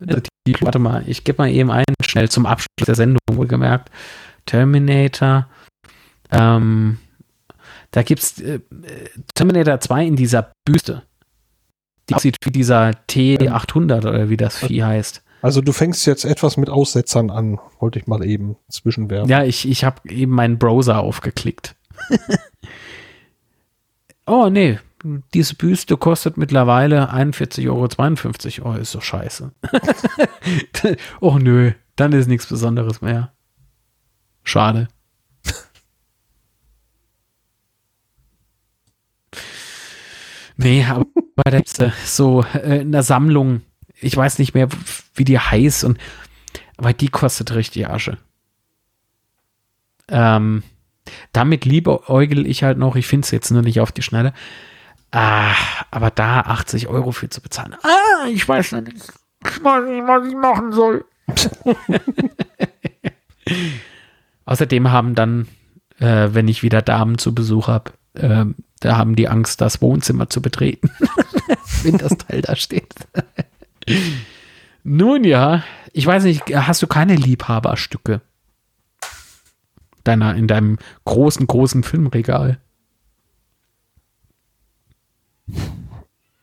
Die, 0.00 0.54
warte 0.60 0.78
mal, 0.78 1.04
ich 1.06 1.24
gebe 1.24 1.42
mal 1.42 1.50
eben 1.50 1.70
ein, 1.70 1.84
schnell 2.04 2.28
zum 2.28 2.46
Abschluss 2.46 2.86
der 2.86 2.94
Sendung 2.94 3.18
wohlgemerkt. 3.30 3.90
Terminator. 4.46 5.48
Ähm, 6.30 6.98
da 7.90 8.02
gibt 8.02 8.22
es 8.22 8.40
äh, 8.40 8.60
Terminator 9.34 9.80
2 9.80 10.06
in 10.06 10.16
dieser 10.16 10.52
Büste 10.64 11.02
aussieht 12.14 12.36
wie 12.42 12.50
dieser 12.50 12.90
T800 13.08 14.06
oder 14.06 14.28
wie 14.28 14.36
das 14.36 14.58
Vieh 14.58 14.82
heißt. 14.82 15.22
Also 15.42 15.62
du 15.62 15.72
fängst 15.72 16.06
jetzt 16.06 16.24
etwas 16.24 16.56
mit 16.56 16.68
Aussetzern 16.68 17.30
an, 17.30 17.58
wollte 17.78 17.98
ich 17.98 18.06
mal 18.06 18.24
eben 18.24 18.56
zwischenwerfen. 18.68 19.30
Ja, 19.30 19.42
ich, 19.42 19.68
ich 19.68 19.84
habe 19.84 20.08
eben 20.10 20.32
meinen 20.32 20.58
Browser 20.58 21.00
aufgeklickt. 21.00 21.76
oh, 24.26 24.48
nee, 24.50 24.78
diese 25.32 25.54
Büste 25.54 25.96
kostet 25.96 26.36
mittlerweile 26.36 27.12
41,52 27.12 28.62
Euro. 28.62 28.74
Oh, 28.74 28.78
ist 28.78 28.92
so 28.92 29.00
scheiße. 29.00 29.52
oh 31.20 31.38
nö, 31.38 31.72
dann 31.96 32.12
ist 32.12 32.28
nichts 32.28 32.46
Besonderes 32.46 33.00
mehr. 33.00 33.32
Schade. 34.42 34.88
Nee, 40.62 40.84
aber 40.84 41.06
da 41.50 41.56
ist 41.56 41.82
so 42.04 42.44
äh, 42.54 42.82
in 42.82 42.92
der 42.92 43.02
Sammlung, 43.02 43.62
ich 43.98 44.14
weiß 44.14 44.38
nicht 44.38 44.54
mehr, 44.54 44.68
wie 45.14 45.24
die 45.24 45.38
heißt, 45.38 45.84
und 45.84 45.98
aber 46.76 46.92
die 46.92 47.08
kostet 47.08 47.54
richtig 47.54 47.88
Asche. 47.88 48.18
Ähm, 50.08 50.62
damit 51.32 51.64
liebäugel 51.64 52.46
ich 52.46 52.62
halt 52.62 52.78
noch, 52.78 52.96
ich 52.96 53.06
finde 53.06 53.24
es 53.24 53.30
jetzt 53.30 53.50
nur 53.50 53.62
nicht 53.62 53.80
auf 53.80 53.92
die 53.92 54.02
Schnelle. 54.02 54.34
Ah, 55.12 55.54
aber 55.90 56.10
da 56.10 56.40
80 56.40 56.88
Euro 56.88 57.12
für 57.12 57.28
zu 57.28 57.40
bezahlen. 57.40 57.74
Ah, 57.82 58.26
ich 58.28 58.46
weiß 58.46 58.72
nicht. 58.72 58.92
Ich 59.42 59.64
weiß 59.64 59.84
nicht, 59.88 60.06
was 60.06 60.26
ich 60.26 60.34
machen 60.36 60.72
soll. 60.72 61.04
Außerdem 64.44 64.90
haben 64.90 65.14
dann, 65.14 65.48
äh, 65.98 66.28
wenn 66.32 66.48
ich 66.48 66.62
wieder 66.62 66.82
Damen 66.82 67.18
zu 67.18 67.34
Besuch 67.34 67.68
habe, 67.68 67.92
äh, 68.14 68.46
da 68.80 68.96
haben 68.96 69.14
die 69.16 69.28
Angst, 69.28 69.60
das 69.60 69.82
Wohnzimmer 69.82 70.28
zu 70.30 70.40
betreten, 70.40 70.90
wenn 71.82 71.98
das 71.98 72.16
Teil 72.16 72.42
da 72.42 72.56
steht. 72.56 72.94
Nun 74.82 75.24
ja, 75.24 75.62
ich 75.92 76.06
weiß 76.06 76.24
nicht, 76.24 76.54
hast 76.54 76.82
du 76.82 76.86
keine 76.86 77.14
Liebhaberstücke? 77.14 78.22
Deiner, 80.04 80.34
in 80.34 80.46
deinem 80.46 80.78
großen, 81.04 81.46
großen 81.46 81.82
Filmregal? 81.82 82.58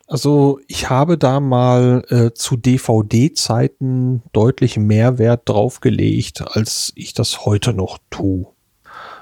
Also 0.07 0.59
ich 0.67 0.89
habe 0.89 1.17
da 1.17 1.39
mal 1.39 2.05
äh, 2.09 2.33
zu 2.33 2.55
DVD-Zeiten 2.55 4.23
deutlich 4.31 4.77
mehr 4.77 5.17
Wert 5.17 5.49
draufgelegt, 5.49 6.43
als 6.55 6.93
ich 6.95 7.13
das 7.13 7.45
heute 7.45 7.73
noch 7.73 7.97
tue. 8.09 8.47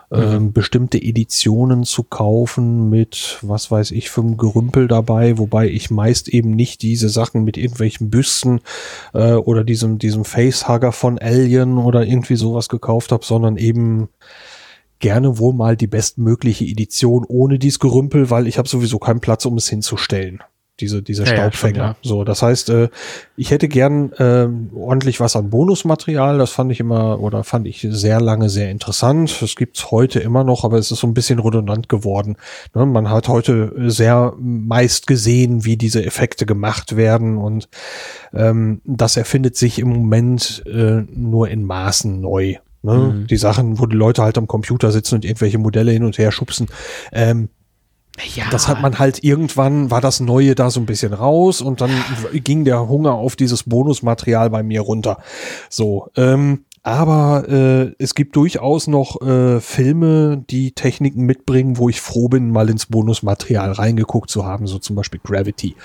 Mhm. 0.09 0.17
Ähm, 0.17 0.53
bestimmte 0.53 1.01
Editionen 1.01 1.83
zu 1.83 2.03
kaufen 2.03 2.89
mit, 2.89 3.39
was 3.41 3.71
weiß 3.71 3.91
ich, 3.91 4.09
für 4.09 4.21
ein 4.21 4.37
Gerümpel 4.37 4.87
dabei, 4.87 5.37
wobei 5.37 5.67
ich 5.67 5.89
meist 5.89 6.27
eben 6.27 6.51
nicht 6.51 6.81
diese 6.81 7.09
Sachen 7.09 7.43
mit 7.43 7.57
irgendwelchen 7.57 8.09
Büsten 8.09 8.61
äh, 9.13 9.33
oder 9.33 9.63
diesem, 9.63 9.97
diesem 9.97 10.23
Facehugger 10.23 10.91
von 10.91 11.17
Alien 11.17 11.77
oder 11.77 12.05
irgendwie 12.05 12.35
sowas 12.35 12.69
gekauft 12.69 13.11
habe, 13.11 13.25
sondern 13.25 13.57
eben 13.57 14.09
gerne 14.99 15.39
wohl 15.39 15.53
mal 15.53 15.75
die 15.75 15.87
bestmögliche 15.87 16.65
Edition 16.65 17.25
ohne 17.27 17.59
dies 17.59 17.79
Gerümpel, 17.79 18.29
weil 18.29 18.47
ich 18.47 18.57
habe 18.57 18.69
sowieso 18.69 18.99
keinen 18.99 19.19
Platz, 19.19 19.45
um 19.45 19.57
es 19.57 19.69
hinzustellen 19.69 20.41
diese, 20.79 21.01
diese 21.01 21.23
ja, 21.23 21.27
Staubfänger. 21.27 21.83
Ja, 21.83 21.95
so, 22.01 22.23
das 22.23 22.41
heißt, 22.41 22.69
äh, 22.69 22.89
ich 23.37 23.51
hätte 23.51 23.67
gern 23.67 24.11
äh, 24.13 24.47
ordentlich 24.75 25.19
was 25.19 25.35
an 25.35 25.49
Bonusmaterial. 25.49 26.37
Das 26.37 26.51
fand 26.51 26.71
ich 26.71 26.79
immer 26.79 27.19
oder 27.19 27.43
fand 27.43 27.67
ich 27.67 27.85
sehr 27.89 28.19
lange 28.19 28.49
sehr 28.49 28.69
interessant. 28.69 29.41
Das 29.41 29.55
gibt's 29.55 29.91
heute 29.91 30.19
immer 30.19 30.43
noch, 30.43 30.63
aber 30.63 30.77
es 30.77 30.91
ist 30.91 30.99
so 30.99 31.07
ein 31.07 31.13
bisschen 31.13 31.39
redundant 31.39 31.87
geworden. 31.87 32.35
Ne? 32.73 32.85
Man 32.85 33.09
hat 33.09 33.27
heute 33.27 33.73
sehr 33.89 34.33
meist 34.37 35.07
gesehen, 35.07 35.63
wie 35.63 35.77
diese 35.77 36.05
Effekte 36.05 36.45
gemacht 36.45 36.95
werden 36.95 37.37
und 37.37 37.69
ähm, 38.33 38.81
das 38.83 39.15
erfindet 39.17 39.55
sich 39.55 39.79
im 39.79 39.89
Moment 39.89 40.63
äh, 40.65 41.03
nur 41.09 41.47
in 41.49 41.63
Maßen 41.63 42.19
neu. 42.19 42.55
Ne? 42.81 42.93
Mhm. 42.93 43.27
Die 43.27 43.37
Sachen, 43.37 43.79
wo 43.79 43.85
die 43.85 43.95
Leute 43.95 44.23
halt 44.23 44.37
am 44.37 44.47
Computer 44.47 44.91
sitzen 44.91 45.15
und 45.15 45.25
irgendwelche 45.25 45.57
Modelle 45.57 45.91
hin 45.91 46.03
und 46.03 46.17
her 46.17 46.31
schubsen. 46.31 46.67
Ähm, 47.11 47.49
ja. 48.35 48.45
Das 48.49 48.67
hat 48.67 48.81
man 48.81 48.99
halt 48.99 49.23
irgendwann, 49.23 49.91
war 49.91 50.01
das 50.01 50.19
Neue 50.19 50.55
da 50.55 50.69
so 50.69 50.79
ein 50.79 50.85
bisschen 50.85 51.13
raus 51.13 51.61
und 51.61 51.81
dann 51.81 51.91
ging 52.33 52.63
der 52.65 52.87
Hunger 52.87 53.13
auf 53.13 53.35
dieses 53.35 53.63
Bonusmaterial 53.63 54.49
bei 54.49 54.63
mir 54.63 54.81
runter. 54.81 55.17
So, 55.69 56.09
ähm, 56.15 56.65
aber 56.85 57.49
äh, 57.49 57.95
es 57.97 58.13
gibt 58.13 58.35
durchaus 58.35 58.85
noch 58.85 59.19
äh, 59.19 59.59
Filme, 59.59 60.43
die 60.51 60.73
Techniken 60.73 61.25
mitbringen, 61.25 61.79
wo 61.79 61.89
ich 61.89 61.99
froh 61.99 62.27
bin, 62.27 62.51
mal 62.51 62.69
ins 62.69 62.85
Bonusmaterial 62.85 63.71
reingeguckt 63.71 64.29
zu 64.29 64.45
haben, 64.45 64.67
so 64.67 64.77
zum 64.77 64.95
Beispiel 64.95 65.19
Gravity. 65.23 65.75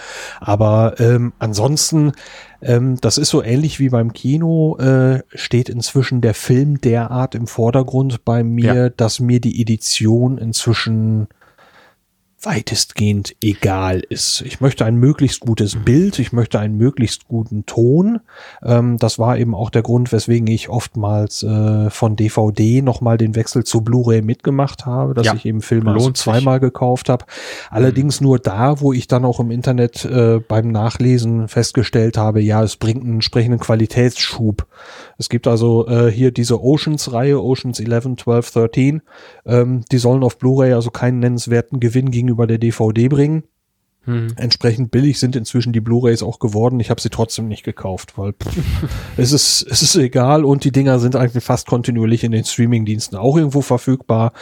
Aber 0.40 1.01
ähm, 1.01 1.32
ansonsten, 1.39 2.12
ähm, 2.61 2.98
das 3.01 3.16
ist 3.16 3.31
so 3.31 3.43
ähnlich 3.43 3.81
wie 3.81 3.89
beim 3.89 4.12
Kino, 4.12 4.77
äh, 4.77 5.23
steht 5.35 5.70
inzwischen 5.70 6.20
der 6.20 6.35
Film 6.35 6.82
derart 6.82 7.35
im 7.35 7.47
Vordergrund 7.47 8.27
bei 8.27 8.44
mir, 8.44 8.74
ja. 8.74 8.89
dass 8.90 9.20
mir 9.20 9.40
die 9.40 9.62
Edition 9.62 10.36
inzwischen 10.36 11.28
weitestgehend 12.42 13.36
egal 13.42 14.00
ist. 14.08 14.40
Ich 14.46 14.62
möchte 14.62 14.86
ein 14.86 14.96
möglichst 14.96 15.40
gutes. 15.40 15.76
Bild, 15.76 16.18
ich 16.18 16.32
möchte 16.32 16.58
einen 16.58 16.76
möglichst 16.76 17.28
guten 17.28 17.66
Ton. 17.66 18.20
Ähm, 18.64 18.96
das 18.96 19.18
war 19.18 19.36
eben 19.36 19.54
auch 19.54 19.68
der 19.68 19.82
Grund, 19.82 20.10
weswegen 20.10 20.46
ich 20.46 20.70
oftmals 20.70 21.42
äh, 21.42 21.90
von 21.90 22.16
DVD 22.16 22.80
nochmal 22.80 23.18
den 23.18 23.34
Wechsel 23.34 23.64
zu 23.64 23.82
Blu-ray 23.82 24.22
mitgemacht 24.22 24.86
habe, 24.86 25.12
dass 25.12 25.26
ja, 25.26 25.34
ich 25.34 25.44
eben 25.44 25.60
Filme 25.60 25.92
also 25.92 26.12
zweimal 26.12 26.60
gekauft 26.60 27.10
habe. 27.10 27.26
Allerdings 27.68 28.20
mhm. 28.20 28.28
nur 28.28 28.38
da, 28.38 28.80
wo 28.80 28.94
ich 28.94 29.06
dann 29.06 29.26
auch 29.26 29.38
im 29.38 29.50
Internet 29.50 30.06
äh, 30.06 30.40
beim 30.40 30.70
Nachlesen 30.70 31.46
festgestellt 31.46 32.16
habe, 32.16 32.40
ja, 32.40 32.62
es 32.62 32.76
bringt 32.76 33.02
einen 33.02 33.14
entsprechenden 33.14 33.60
Qualitätsschub. 33.60 34.66
Es 35.18 35.28
gibt 35.28 35.46
also 35.46 35.86
äh, 35.88 36.10
hier 36.10 36.30
diese 36.30 36.62
Oceans-Reihe, 36.62 37.42
Oceans 37.42 37.80
11, 37.80 38.16
12, 38.16 38.50
13. 38.50 39.02
Ähm, 39.44 39.84
die 39.92 39.98
sollen 39.98 40.22
auf 40.22 40.38
Blu-ray 40.38 40.72
also 40.72 40.90
keinen 40.90 41.18
nennenswerten 41.18 41.80
Gewinn 41.80 42.10
gegen 42.10 42.30
gegenüber 42.31 42.47
der 42.47 42.59
DVD 42.59 43.09
bringen. 43.09 43.44
Hm. 44.05 44.28
Entsprechend 44.36 44.90
billig 44.90 45.19
sind 45.19 45.36
inzwischen 45.36 45.74
die 45.74 45.81
Blu-rays 45.81 46.23
auch 46.23 46.39
geworden. 46.39 46.81
Ich 46.81 46.89
habe 46.89 47.01
sie 47.01 47.11
trotzdem 47.11 47.48
nicht 47.48 47.65
gekauft, 47.65 48.16
weil 48.16 48.32
pff, 48.32 48.57
es 49.19 49.32
ist 49.32 49.66
es 49.69 49.82
ist 49.82 49.97
egal 49.97 50.44
und 50.44 50.65
die 50.65 50.73
Dinger 50.73 50.98
sind 50.98 51.16
eigentlich 51.16 51.44
fast 51.44 51.66
kontinuierlich 51.66 52.24
in 52.24 52.32
den 52.32 52.44
Streaming-Diensten 52.44 53.16
auch 53.16 53.36
irgendwo 53.36 53.61
verfügbar. 53.61 54.32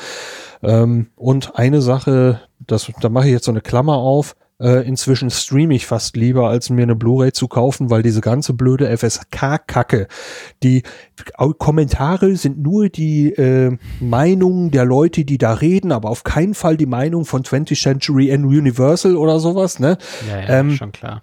Ähm, 0.63 1.09
und 1.17 1.57
eine 1.57 1.83
Sache, 1.83 2.41
das 2.61 2.93
da 3.01 3.09
mache 3.09 3.27
ich 3.27 3.33
jetzt 3.33 3.47
so 3.47 3.51
eine 3.53 3.61
Klammer 3.61 3.97
auf. 3.97 4.37
Äh, 4.61 4.89
inzwischen 4.89 5.31
streame 5.31 5.75
ich 5.75 5.87
fast 5.87 6.17
lieber, 6.17 6.49
als 6.49 6.69
mir 6.69 6.83
eine 6.83 6.97
Blu-ray 6.97 7.31
zu 7.31 7.47
kaufen, 7.47 7.91
weil 7.91 8.03
diese 8.03 8.21
ganze 8.21 8.55
blöde 8.55 8.89
FSK-Kacke, 8.97 10.09
die 10.65 10.83
Kommentare 11.59 12.35
sind 12.35 12.59
nur 12.59 12.89
die 12.89 13.33
äh, 13.35 13.77
Meinungen 14.01 14.73
der 14.73 14.85
Leute, 14.85 15.25
die 15.25 15.39
da 15.39 15.53
reden, 15.53 15.93
aber 15.93 16.11
auf 16.11 16.25
keinen 16.25 16.55
Fall 16.55 16.77
die 16.77 16.87
Meinung 16.87 17.25
von 17.25 17.45
20th 17.45 17.81
Century 17.81 18.33
and 18.33 18.47
Universal 18.47 19.17
oder 19.17 19.39
sowas, 19.39 19.79
ne? 19.79 19.97
Ja, 20.29 20.41
ja, 20.41 20.49
ähm, 20.49 20.73
schon 20.73 20.91
klar 20.91 21.23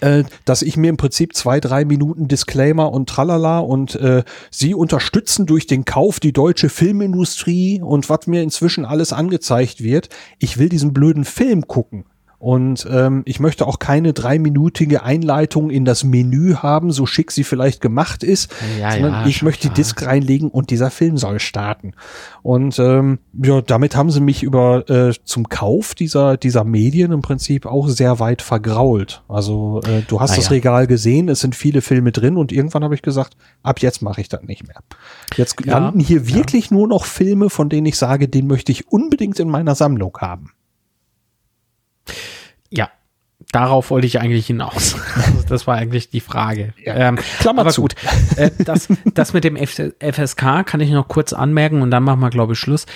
äh, 0.00 0.24
dass 0.44 0.62
ich 0.62 0.76
mir 0.76 0.88
im 0.88 0.96
Prinzip 0.96 1.34
zwei, 1.34 1.60
drei 1.60 1.84
Minuten 1.84 2.28
Disclaimer 2.28 2.92
und 2.92 3.08
tralala 3.08 3.58
und 3.58 3.96
äh, 3.96 4.22
sie 4.50 4.74
unterstützen 4.74 5.46
durch 5.46 5.66
den 5.66 5.84
Kauf 5.84 6.20
die 6.20 6.32
deutsche 6.32 6.68
Filmindustrie 6.68 7.82
und 7.82 8.08
was 8.08 8.26
mir 8.26 8.42
inzwischen 8.42 8.84
alles 8.84 9.12
angezeigt 9.12 9.82
wird. 9.82 10.08
Ich 10.38 10.58
will 10.58 10.68
diesen 10.68 10.92
blöden 10.92 11.24
Film 11.24 11.66
gucken. 11.66 12.04
Und 12.40 12.88
ähm, 12.90 13.20
ich 13.26 13.38
möchte 13.38 13.66
auch 13.66 13.78
keine 13.78 14.14
dreiminütige 14.14 15.02
Einleitung 15.02 15.68
in 15.68 15.84
das 15.84 16.04
Menü 16.04 16.54
haben, 16.54 16.90
so 16.90 17.04
schick 17.04 17.32
sie 17.32 17.44
vielleicht 17.44 17.82
gemacht 17.82 18.24
ist, 18.24 18.50
ja, 18.80 18.92
sondern 18.92 19.12
ja, 19.12 19.26
ich 19.26 19.42
möchte 19.42 19.64
klar. 19.64 19.74
die 19.74 19.80
Disk 19.82 20.06
reinlegen 20.06 20.48
und 20.48 20.70
dieser 20.70 20.90
Film 20.90 21.18
soll 21.18 21.38
starten. 21.38 21.92
Und 22.40 22.78
ähm, 22.78 23.18
ja, 23.42 23.60
damit 23.60 23.94
haben 23.94 24.10
sie 24.10 24.22
mich 24.22 24.42
über 24.42 24.88
äh, 24.88 25.12
zum 25.22 25.50
Kauf 25.50 25.94
dieser 25.94 26.38
dieser 26.38 26.64
Medien 26.64 27.12
im 27.12 27.20
Prinzip 27.20 27.66
auch 27.66 27.88
sehr 27.88 28.20
weit 28.20 28.40
vergrault. 28.40 29.22
Also 29.28 29.82
äh, 29.84 30.00
du 30.08 30.18
hast 30.20 30.32
ah, 30.32 30.36
das 30.36 30.46
ja. 30.46 30.52
Regal 30.52 30.86
gesehen, 30.86 31.28
es 31.28 31.40
sind 31.40 31.54
viele 31.54 31.82
Filme 31.82 32.10
drin 32.10 32.38
und 32.38 32.52
irgendwann 32.52 32.84
habe 32.84 32.94
ich 32.94 33.02
gesagt, 33.02 33.36
ab 33.62 33.80
jetzt 33.82 34.00
mache 34.00 34.22
ich 34.22 34.30
das 34.30 34.44
nicht 34.44 34.66
mehr. 34.66 34.80
Jetzt 35.36 35.62
landen 35.66 36.00
hier 36.00 36.26
wirklich 36.26 36.70
nur 36.70 36.88
noch 36.88 37.04
Filme, 37.04 37.50
von 37.50 37.68
denen 37.68 37.86
ich 37.86 37.98
sage, 37.98 38.28
den 38.28 38.46
möchte 38.46 38.72
ich 38.72 38.88
unbedingt 38.88 39.38
in 39.40 39.50
meiner 39.50 39.74
Sammlung 39.74 40.16
haben. 40.22 40.52
Ja, 42.70 42.90
darauf 43.52 43.90
wollte 43.90 44.06
ich 44.06 44.20
eigentlich 44.20 44.46
hinaus. 44.46 44.96
Also 45.16 45.48
das 45.48 45.66
war 45.66 45.76
eigentlich 45.76 46.10
die 46.10 46.20
Frage. 46.20 46.72
Ja, 46.84 46.94
ähm, 46.94 47.16
Klammer 47.16 47.62
aber 47.62 47.70
zu. 47.70 47.82
gut, 47.82 47.94
äh, 48.36 48.50
das, 48.58 48.88
das 49.14 49.32
mit 49.32 49.44
dem 49.44 49.56
F 49.56 49.80
FSK 49.98 50.64
kann 50.64 50.80
ich 50.80 50.90
noch 50.90 51.08
kurz 51.08 51.32
anmerken 51.32 51.82
und 51.82 51.90
dann 51.90 52.04
machen 52.04 52.20
wir, 52.20 52.30
glaube 52.30 52.52
ich, 52.52 52.58
Schluss. 52.58 52.86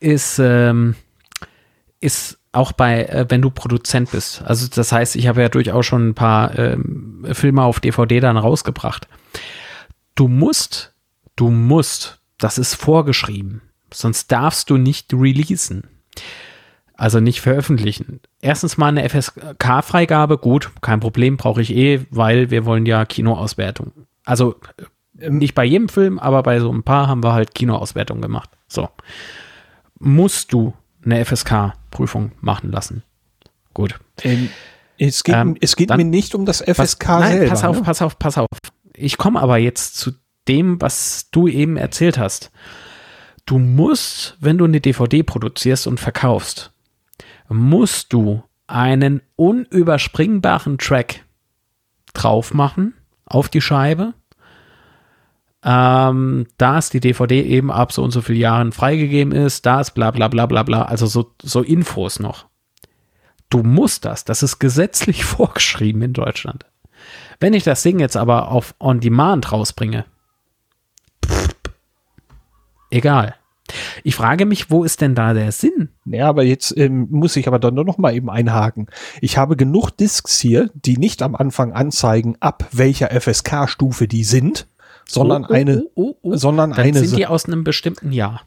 Ist, 0.00 0.38
ähm, 0.38 0.94
ist 2.00 2.38
auch 2.52 2.72
bei, 2.72 3.04
äh, 3.04 3.26
wenn 3.28 3.42
du 3.42 3.50
Produzent 3.50 4.10
bist. 4.12 4.42
Also 4.42 4.68
das 4.68 4.92
heißt, 4.92 5.16
ich 5.16 5.26
habe 5.26 5.42
ja 5.42 5.48
durchaus 5.48 5.86
schon 5.86 6.08
ein 6.08 6.14
paar 6.14 6.56
ähm, 6.58 7.26
Filme 7.32 7.62
auf 7.62 7.80
DVD 7.80 8.20
dann 8.20 8.36
rausgebracht. 8.36 9.08
Du 10.14 10.28
musst, 10.28 10.94
du 11.36 11.50
musst, 11.50 12.20
das 12.38 12.58
ist 12.58 12.74
vorgeschrieben, 12.74 13.62
sonst 13.92 14.30
darfst 14.30 14.70
du 14.70 14.76
nicht 14.76 15.12
releasen. 15.12 15.88
Also 16.96 17.20
nicht 17.20 17.40
veröffentlichen. 17.40 18.20
Erstens 18.40 18.76
mal 18.76 18.88
eine 18.88 19.08
FSK-Freigabe, 19.08 20.38
gut, 20.38 20.70
kein 20.80 21.00
Problem, 21.00 21.36
brauche 21.36 21.60
ich 21.60 21.74
eh, 21.74 22.06
weil 22.10 22.50
wir 22.50 22.64
wollen 22.64 22.86
ja 22.86 23.04
Kinoauswertung. 23.04 23.92
Also 24.24 24.54
ähm, 25.18 25.38
nicht 25.38 25.54
bei 25.54 25.64
jedem 25.64 25.88
Film, 25.88 26.18
aber 26.18 26.42
bei 26.42 26.60
so 26.60 26.72
ein 26.72 26.84
paar 26.84 27.08
haben 27.08 27.24
wir 27.24 27.32
halt 27.32 27.54
Kinoauswertung 27.54 28.20
gemacht. 28.20 28.50
So. 28.68 28.88
Musst 29.98 30.52
du 30.52 30.74
eine 31.04 31.24
FSK-Prüfung 31.24 32.32
machen 32.40 32.70
lassen. 32.70 33.02
Gut. 33.74 33.98
Ähm, 34.22 34.50
es 34.98 35.24
geht, 35.24 35.34
ähm, 35.34 35.56
es 35.60 35.74
geht 35.74 35.90
dann, 35.90 35.98
mir 35.98 36.04
nicht 36.04 36.34
um 36.34 36.46
das 36.46 36.60
FSK 36.60 37.08
was, 37.08 37.20
nein, 37.20 37.32
selber. 37.32 37.50
Pass 37.50 37.64
auf, 37.64 37.76
ne? 37.76 37.82
pass 37.82 38.02
auf, 38.02 38.18
pass 38.18 38.38
auf. 38.38 38.48
Ich 38.94 39.18
komme 39.18 39.40
aber 39.40 39.58
jetzt 39.58 39.96
zu 39.96 40.12
dem, 40.46 40.80
was 40.80 41.30
du 41.32 41.48
eben 41.48 41.76
erzählt 41.76 42.18
hast. 42.18 42.52
Du 43.46 43.58
musst, 43.58 44.36
wenn 44.40 44.58
du 44.58 44.64
eine 44.64 44.80
DVD 44.80 45.22
produzierst 45.22 45.86
und 45.86 45.98
verkaufst, 45.98 46.72
musst 47.54 48.12
du 48.12 48.42
einen 48.66 49.22
unüberspringbaren 49.36 50.78
Track 50.78 51.24
drauf 52.12 52.52
machen 52.52 52.94
auf 53.24 53.48
die 53.48 53.60
Scheibe. 53.60 54.14
Ähm, 55.62 56.46
da 56.58 56.78
es 56.78 56.90
die 56.90 57.00
DVD 57.00 57.42
eben 57.42 57.70
ab 57.70 57.92
so 57.92 58.02
und 58.02 58.10
so 58.10 58.20
vielen 58.20 58.40
Jahren 58.40 58.72
freigegeben 58.72 59.32
ist, 59.32 59.64
da 59.64 59.80
ist 59.80 59.92
bla 59.92 60.10
bla 60.10 60.28
bla 60.28 60.44
bla 60.46 60.62
bla, 60.62 60.82
also 60.82 61.06
so, 61.06 61.32
so 61.40 61.62
Infos 61.62 62.20
noch. 62.20 62.46
Du 63.48 63.62
musst 63.62 64.04
das, 64.04 64.24
das 64.24 64.42
ist 64.42 64.58
gesetzlich 64.58 65.24
vorgeschrieben 65.24 66.02
in 66.02 66.12
Deutschland. 66.12 66.66
Wenn 67.40 67.54
ich 67.54 67.64
das 67.64 67.82
Ding 67.82 67.98
jetzt 67.98 68.16
aber 68.16 68.48
auf 68.50 68.74
On 68.78 69.00
Demand 69.00 69.52
rausbringe, 69.52 70.04
pff, 71.24 71.54
egal. 72.90 73.36
Ich 74.02 74.14
frage 74.14 74.44
mich, 74.44 74.70
wo 74.70 74.84
ist 74.84 75.00
denn 75.00 75.14
da 75.14 75.32
der 75.32 75.50
Sinn? 75.50 75.88
Ja, 76.04 76.28
aber 76.28 76.44
jetzt 76.44 76.76
ähm, 76.76 77.08
muss 77.10 77.36
ich 77.36 77.48
aber 77.48 77.58
dann 77.58 77.74
noch 77.74 77.96
mal 77.96 78.14
eben 78.14 78.28
einhaken. 78.28 78.88
Ich 79.20 79.38
habe 79.38 79.56
genug 79.56 79.90
Disks 79.90 80.38
hier, 80.38 80.70
die 80.74 80.98
nicht 80.98 81.22
am 81.22 81.34
Anfang 81.34 81.72
anzeigen, 81.72 82.36
ab 82.40 82.66
welcher 82.72 83.08
FSK-Stufe 83.18 84.06
die 84.06 84.24
sind, 84.24 84.66
sondern 85.06 85.44
oh, 85.44 85.48
oh, 85.48 85.54
eine, 85.54 85.84
oh, 85.94 86.02
oh, 86.10 86.16
oh. 86.22 86.36
sondern 86.36 86.70
dann 86.70 86.80
eine. 86.80 86.98
Sind 86.98 87.18
die 87.18 87.26
aus 87.26 87.46
einem 87.46 87.64
bestimmten 87.64 88.12
Jahr? 88.12 88.42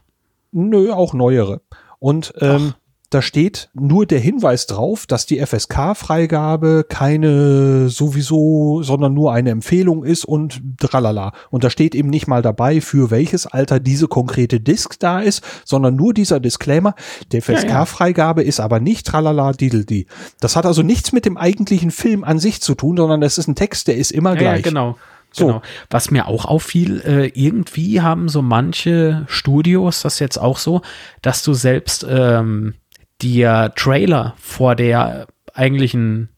Nö, 0.52 0.92
auch 0.92 1.14
neuere. 1.14 1.62
Und 2.00 2.34
ähm, 2.40 2.74
da 3.10 3.22
steht 3.22 3.70
nur 3.74 4.06
der 4.06 4.20
Hinweis 4.20 4.68
drauf, 4.68 5.06
dass 5.06 5.26
die 5.26 5.40
FSK-Freigabe 5.40 6.86
keine 6.88 7.88
sowieso, 7.90 8.84
sondern 8.84 9.14
nur 9.14 9.32
eine 9.32 9.52
Empfehlung 9.52 10.04
ist 10.04 10.26
und 10.26 10.62
tralala. 10.80 11.32
Und 11.50 11.64
da 11.64 11.70
steht 11.70 11.96
eben 11.96 12.10
nicht 12.10 12.28
mal 12.28 12.42
dabei, 12.42 12.82
für 12.82 13.10
welches 13.10 13.48
Alter 13.48 13.80
diese 13.80 14.08
konkrete 14.08 14.60
Disk 14.60 15.00
da 15.00 15.20
ist, 15.22 15.42
sondern 15.64 15.96
nur 15.96 16.14
dieser 16.14 16.40
Disclaimer, 16.40 16.96
der 17.32 17.42
FSK-Freigabe 17.42 18.44
ist 18.44 18.60
aber 18.60 18.80
nicht 18.80 19.08
tralala 19.08 19.54
diddledi. 19.54 20.08
Das 20.42 20.56
hat 20.56 20.66
also 20.66 20.84
nichts 20.84 21.14
mit 21.14 21.26
dem 21.26 21.38
eigentlichen 21.38 21.92
Film 21.92 22.24
an 22.24 22.40
sich 22.40 22.62
zu 22.62 22.76
tun, 22.76 22.98
sondern 22.98 23.22
das 23.22 23.38
ist 23.38 23.48
ein 23.48 23.56
Text, 23.56 23.88
der 23.88 23.96
ist 23.96 24.12
immer 24.12 24.34
Ja, 24.34 24.40
gleich. 24.40 24.66
ja, 24.66 24.70
genau. 24.70 24.98
So. 25.32 25.48
Genau. 25.48 25.62
Was 25.90 26.10
mir 26.10 26.28
auch 26.28 26.46
auffiel, 26.46 27.02
äh, 27.06 27.28
irgendwie 27.28 28.02
haben 28.02 28.30
so 28.30 28.42
manche 28.42 29.26
Studios 29.28 30.02
das 30.02 30.20
jetzt 30.20 30.38
auch 30.38 30.58
so, 30.58 30.82
dass 31.22 31.44
du 31.44 31.54
selbst 31.54 32.06
ähm, 32.10 32.74
dir 33.22 33.74
Trailer 33.76 34.36
vor 34.38 34.76
der 34.76 35.28
eigentlichen, 35.54 36.30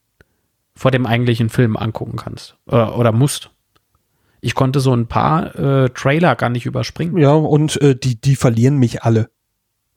vor 0.76 0.91
dem 0.91 1.06
eigentlichen 1.06 1.49
Film 1.49 1.77
angucken 1.77 2.18
kannst 2.18 2.56
äh, 2.69 2.76
oder 2.76 3.11
musst. 3.11 3.49
Ich 4.41 4.56
konnte 4.56 4.80
so 4.80 4.93
ein 4.93 5.07
paar 5.07 5.56
äh, 5.56 5.89
Trailer 5.89 6.35
gar 6.35 6.49
nicht 6.49 6.65
überspringen. 6.65 7.18
Ja, 7.18 7.34
und 7.34 7.81
äh, 7.81 7.95
die, 7.95 8.19
die 8.19 8.35
verlieren 8.35 8.77
mich 8.77 9.03
alle. 9.03 9.30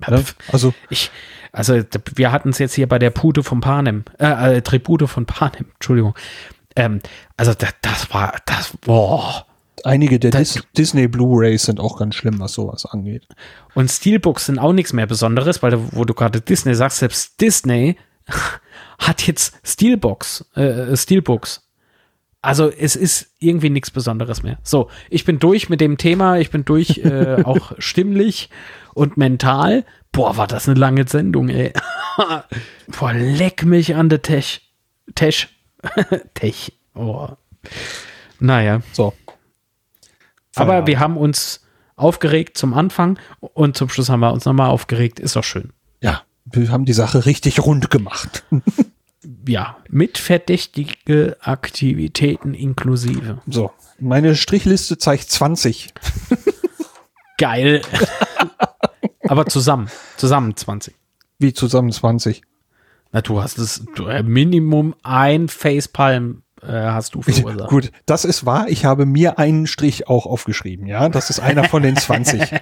Ne? 0.08 0.24
Also, 0.50 0.74
Ich, 0.90 1.10
also 1.52 1.80
wir 2.14 2.32
hatten 2.32 2.48
es 2.48 2.58
jetzt 2.58 2.74
hier 2.74 2.88
bei 2.88 2.98
der 2.98 3.10
Pute 3.10 3.42
von 3.42 3.60
Panem, 3.60 4.04
äh, 4.18 4.56
äh, 4.56 4.62
Tribute 4.62 5.08
von 5.08 5.26
Panem, 5.26 5.66
Entschuldigung. 5.74 6.14
Ähm, 6.74 7.00
also 7.36 7.54
das, 7.54 7.74
das 7.82 8.12
war, 8.12 8.34
das, 8.46 8.76
boah. 8.80 9.46
Einige 9.84 10.18
der 10.18 10.30
Dis 10.30 10.62
Disney 10.76 11.08
Blu-Rays 11.08 11.64
sind 11.64 11.80
auch 11.80 11.98
ganz 11.98 12.14
schlimm, 12.14 12.38
was 12.40 12.54
sowas 12.54 12.86
angeht. 12.86 13.26
Und 13.74 13.90
Steelbooks 13.90 14.46
sind 14.46 14.58
auch 14.58 14.72
nichts 14.72 14.92
mehr 14.92 15.06
Besonderes, 15.06 15.62
weil 15.62 15.78
wo 15.92 16.04
du 16.04 16.14
gerade 16.14 16.40
Disney 16.40 16.74
sagst, 16.74 16.98
selbst 16.98 17.40
Disney 17.40 17.96
hat 18.98 19.26
jetzt 19.26 19.54
Steelbox, 19.64 20.44
äh, 20.54 20.96
Steelbooks. 20.96 21.68
Also 22.44 22.70
es 22.70 22.96
ist 22.96 23.30
irgendwie 23.38 23.70
nichts 23.70 23.92
Besonderes 23.92 24.42
mehr. 24.42 24.58
So, 24.64 24.90
ich 25.10 25.24
bin 25.24 25.38
durch 25.38 25.68
mit 25.68 25.80
dem 25.80 25.96
Thema, 25.96 26.38
ich 26.38 26.50
bin 26.50 26.64
durch 26.64 26.98
äh, 26.98 27.42
auch 27.44 27.72
stimmlich 27.78 28.50
und 28.94 29.16
mental. 29.16 29.84
Boah, 30.10 30.36
war 30.36 30.46
das 30.46 30.68
eine 30.68 30.78
lange 30.78 31.06
Sendung, 31.06 31.48
ey. 31.48 31.72
Boah, 32.98 33.12
leck 33.14 33.64
mich 33.64 33.94
an 33.94 34.08
der 34.08 34.22
Tech. 34.22 34.60
Tech. 35.14 35.48
Tech. 36.34 36.72
Oh. 36.94 37.28
Naja. 38.40 38.82
So. 38.92 39.14
Aber 40.56 40.86
wir 40.86 41.00
haben 41.00 41.16
uns 41.16 41.60
aufgeregt 41.96 42.58
zum 42.58 42.74
Anfang 42.74 43.18
und 43.40 43.76
zum 43.76 43.88
Schluss 43.88 44.08
haben 44.08 44.20
wir 44.20 44.32
uns 44.32 44.44
nochmal 44.44 44.70
aufgeregt. 44.70 45.20
Ist 45.20 45.36
doch 45.36 45.44
schön. 45.44 45.72
Ja, 46.00 46.22
wir 46.44 46.70
haben 46.70 46.84
die 46.84 46.92
Sache 46.92 47.26
richtig 47.26 47.60
rund 47.60 47.90
gemacht. 47.90 48.44
Ja, 49.46 49.76
mit 49.88 50.18
verdächtige 50.18 51.36
Aktivitäten 51.40 52.54
inklusive. 52.54 53.40
So, 53.46 53.70
meine 54.00 54.34
Strichliste 54.34 54.98
zeigt 54.98 55.30
20. 55.30 55.94
Geil. 57.38 57.82
Aber 59.28 59.46
zusammen. 59.46 59.88
Zusammen 60.16 60.56
20. 60.56 60.94
Wie 61.38 61.52
zusammen 61.52 61.92
20. 61.92 62.42
Na, 63.12 63.20
du 63.20 63.40
hast 63.40 63.58
es, 63.58 63.84
du, 63.94 64.06
äh, 64.06 64.22
Minimum 64.22 64.94
ein 65.02 65.48
Facepalm 65.48 66.41
hast 66.66 67.14
du 67.14 67.22
verursacht. 67.22 67.68
Gut, 67.68 67.92
das 68.06 68.24
ist 68.24 68.46
wahr. 68.46 68.66
Ich 68.68 68.84
habe 68.84 69.06
mir 69.06 69.38
einen 69.38 69.66
Strich 69.66 70.08
auch 70.08 70.26
aufgeschrieben. 70.26 70.86
Ja, 70.86 71.08
das 71.08 71.30
ist 71.30 71.40
einer 71.40 71.64
von 71.64 71.82
den 71.82 71.96
20. 71.96 72.42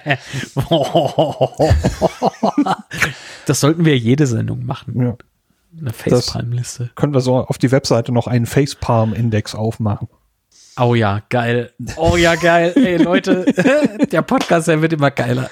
Das 3.45 3.59
sollten 3.59 3.85
wir 3.85 3.97
jede 3.97 4.27
Sendung 4.27 4.65
machen. 4.65 5.01
Ja. 5.01 5.17
Eine 5.79 5.93
Facepalm-Liste. 5.93 6.91
Können 6.95 7.13
wir 7.13 7.21
so 7.21 7.37
auf 7.37 7.57
die 7.57 7.71
Webseite 7.71 8.11
noch 8.11 8.27
einen 8.27 8.45
Facepalm-Index 8.45 9.55
aufmachen. 9.55 10.07
Oh 10.79 10.95
ja, 10.95 11.21
geil. 11.29 11.71
Oh 11.97 12.15
ja, 12.15 12.35
geil. 12.35 12.73
Ey, 12.75 12.97
Leute, 12.97 13.45
der 14.11 14.21
Podcast, 14.21 14.67
der 14.67 14.81
wird 14.81 14.93
immer 14.93 15.11
geiler. 15.11 15.49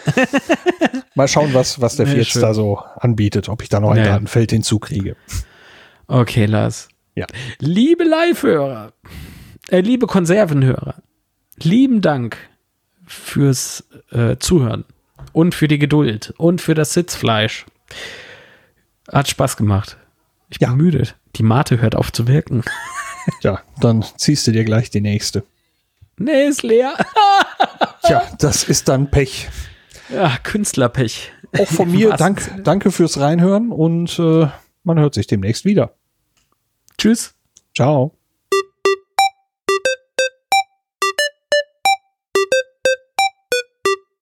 Mal 1.16 1.28
schauen, 1.28 1.54
was, 1.54 1.82
was 1.82 1.98
der 1.98 2.08
Fietz 2.08 2.28
schön. 2.28 2.42
da 2.42 2.54
so 2.54 2.80
anbietet, 3.00 3.50
ob 3.50 3.62
ich 3.62 3.70
da 3.70 3.80
noch 3.80 3.92
ein 3.92 3.98
ja. 3.98 4.06
Datenfeld 4.06 4.52
hinzukriege. 4.52 5.16
Okay, 6.08 6.46
Lars. 6.46 6.88
Ja. 7.16 7.26
Liebe 7.60 8.04
Live-Hörer, 8.04 8.94
äh, 9.70 9.82
liebe 9.82 10.08
Konservenhörer, 10.08 10.96
lieben 11.62 12.02
Dank 12.02 12.38
fürs 13.06 13.84
äh, 14.12 14.38
Zuhören 14.38 14.86
und 15.34 15.56
für 15.56 15.68
die 15.68 15.80
Geduld 15.80 16.34
und 16.38 16.62
für 16.62 16.76
das 16.76 16.94
Sitzfleisch. 16.94 17.66
Hat 19.12 19.28
Spaß 19.28 19.58
gemacht. 19.58 19.98
Ich 20.50 20.60
bin 20.60 20.70
Ja. 20.70 20.76
müde. 20.76 21.04
Die 21.36 21.44
Mate 21.44 21.82
hört 21.82 21.96
auf 21.96 22.12
zu 22.12 22.28
wirken. 22.28 22.64
Ja, 23.44 23.62
dann 23.80 24.04
ziehst 24.18 24.48
du 24.48 24.52
dir 24.52 24.64
gleich 24.64 24.90
die 24.90 25.02
nächste. 25.02 25.44
nee, 26.18 26.48
ist 26.48 26.64
leer. 26.64 26.94
Tja, 28.04 28.24
das 28.40 28.64
ist 28.64 28.88
dann 28.88 29.12
Pech. 29.12 29.50
ja, 30.12 30.36
Künstlerpech. 30.42 31.32
Auch 31.60 31.68
von 31.68 31.92
mir, 31.92 32.10
dank, 32.18 32.50
danke 32.64 32.92
fürs 32.92 33.20
Reinhören 33.20 33.72
und 33.72 34.18
äh, 34.18 34.48
man 34.84 34.98
hört 35.00 35.14
sich 35.14 35.28
demnächst 35.28 35.64
wieder. 35.66 35.94
Tschüss. 37.00 37.34
Ciao. 37.76 38.19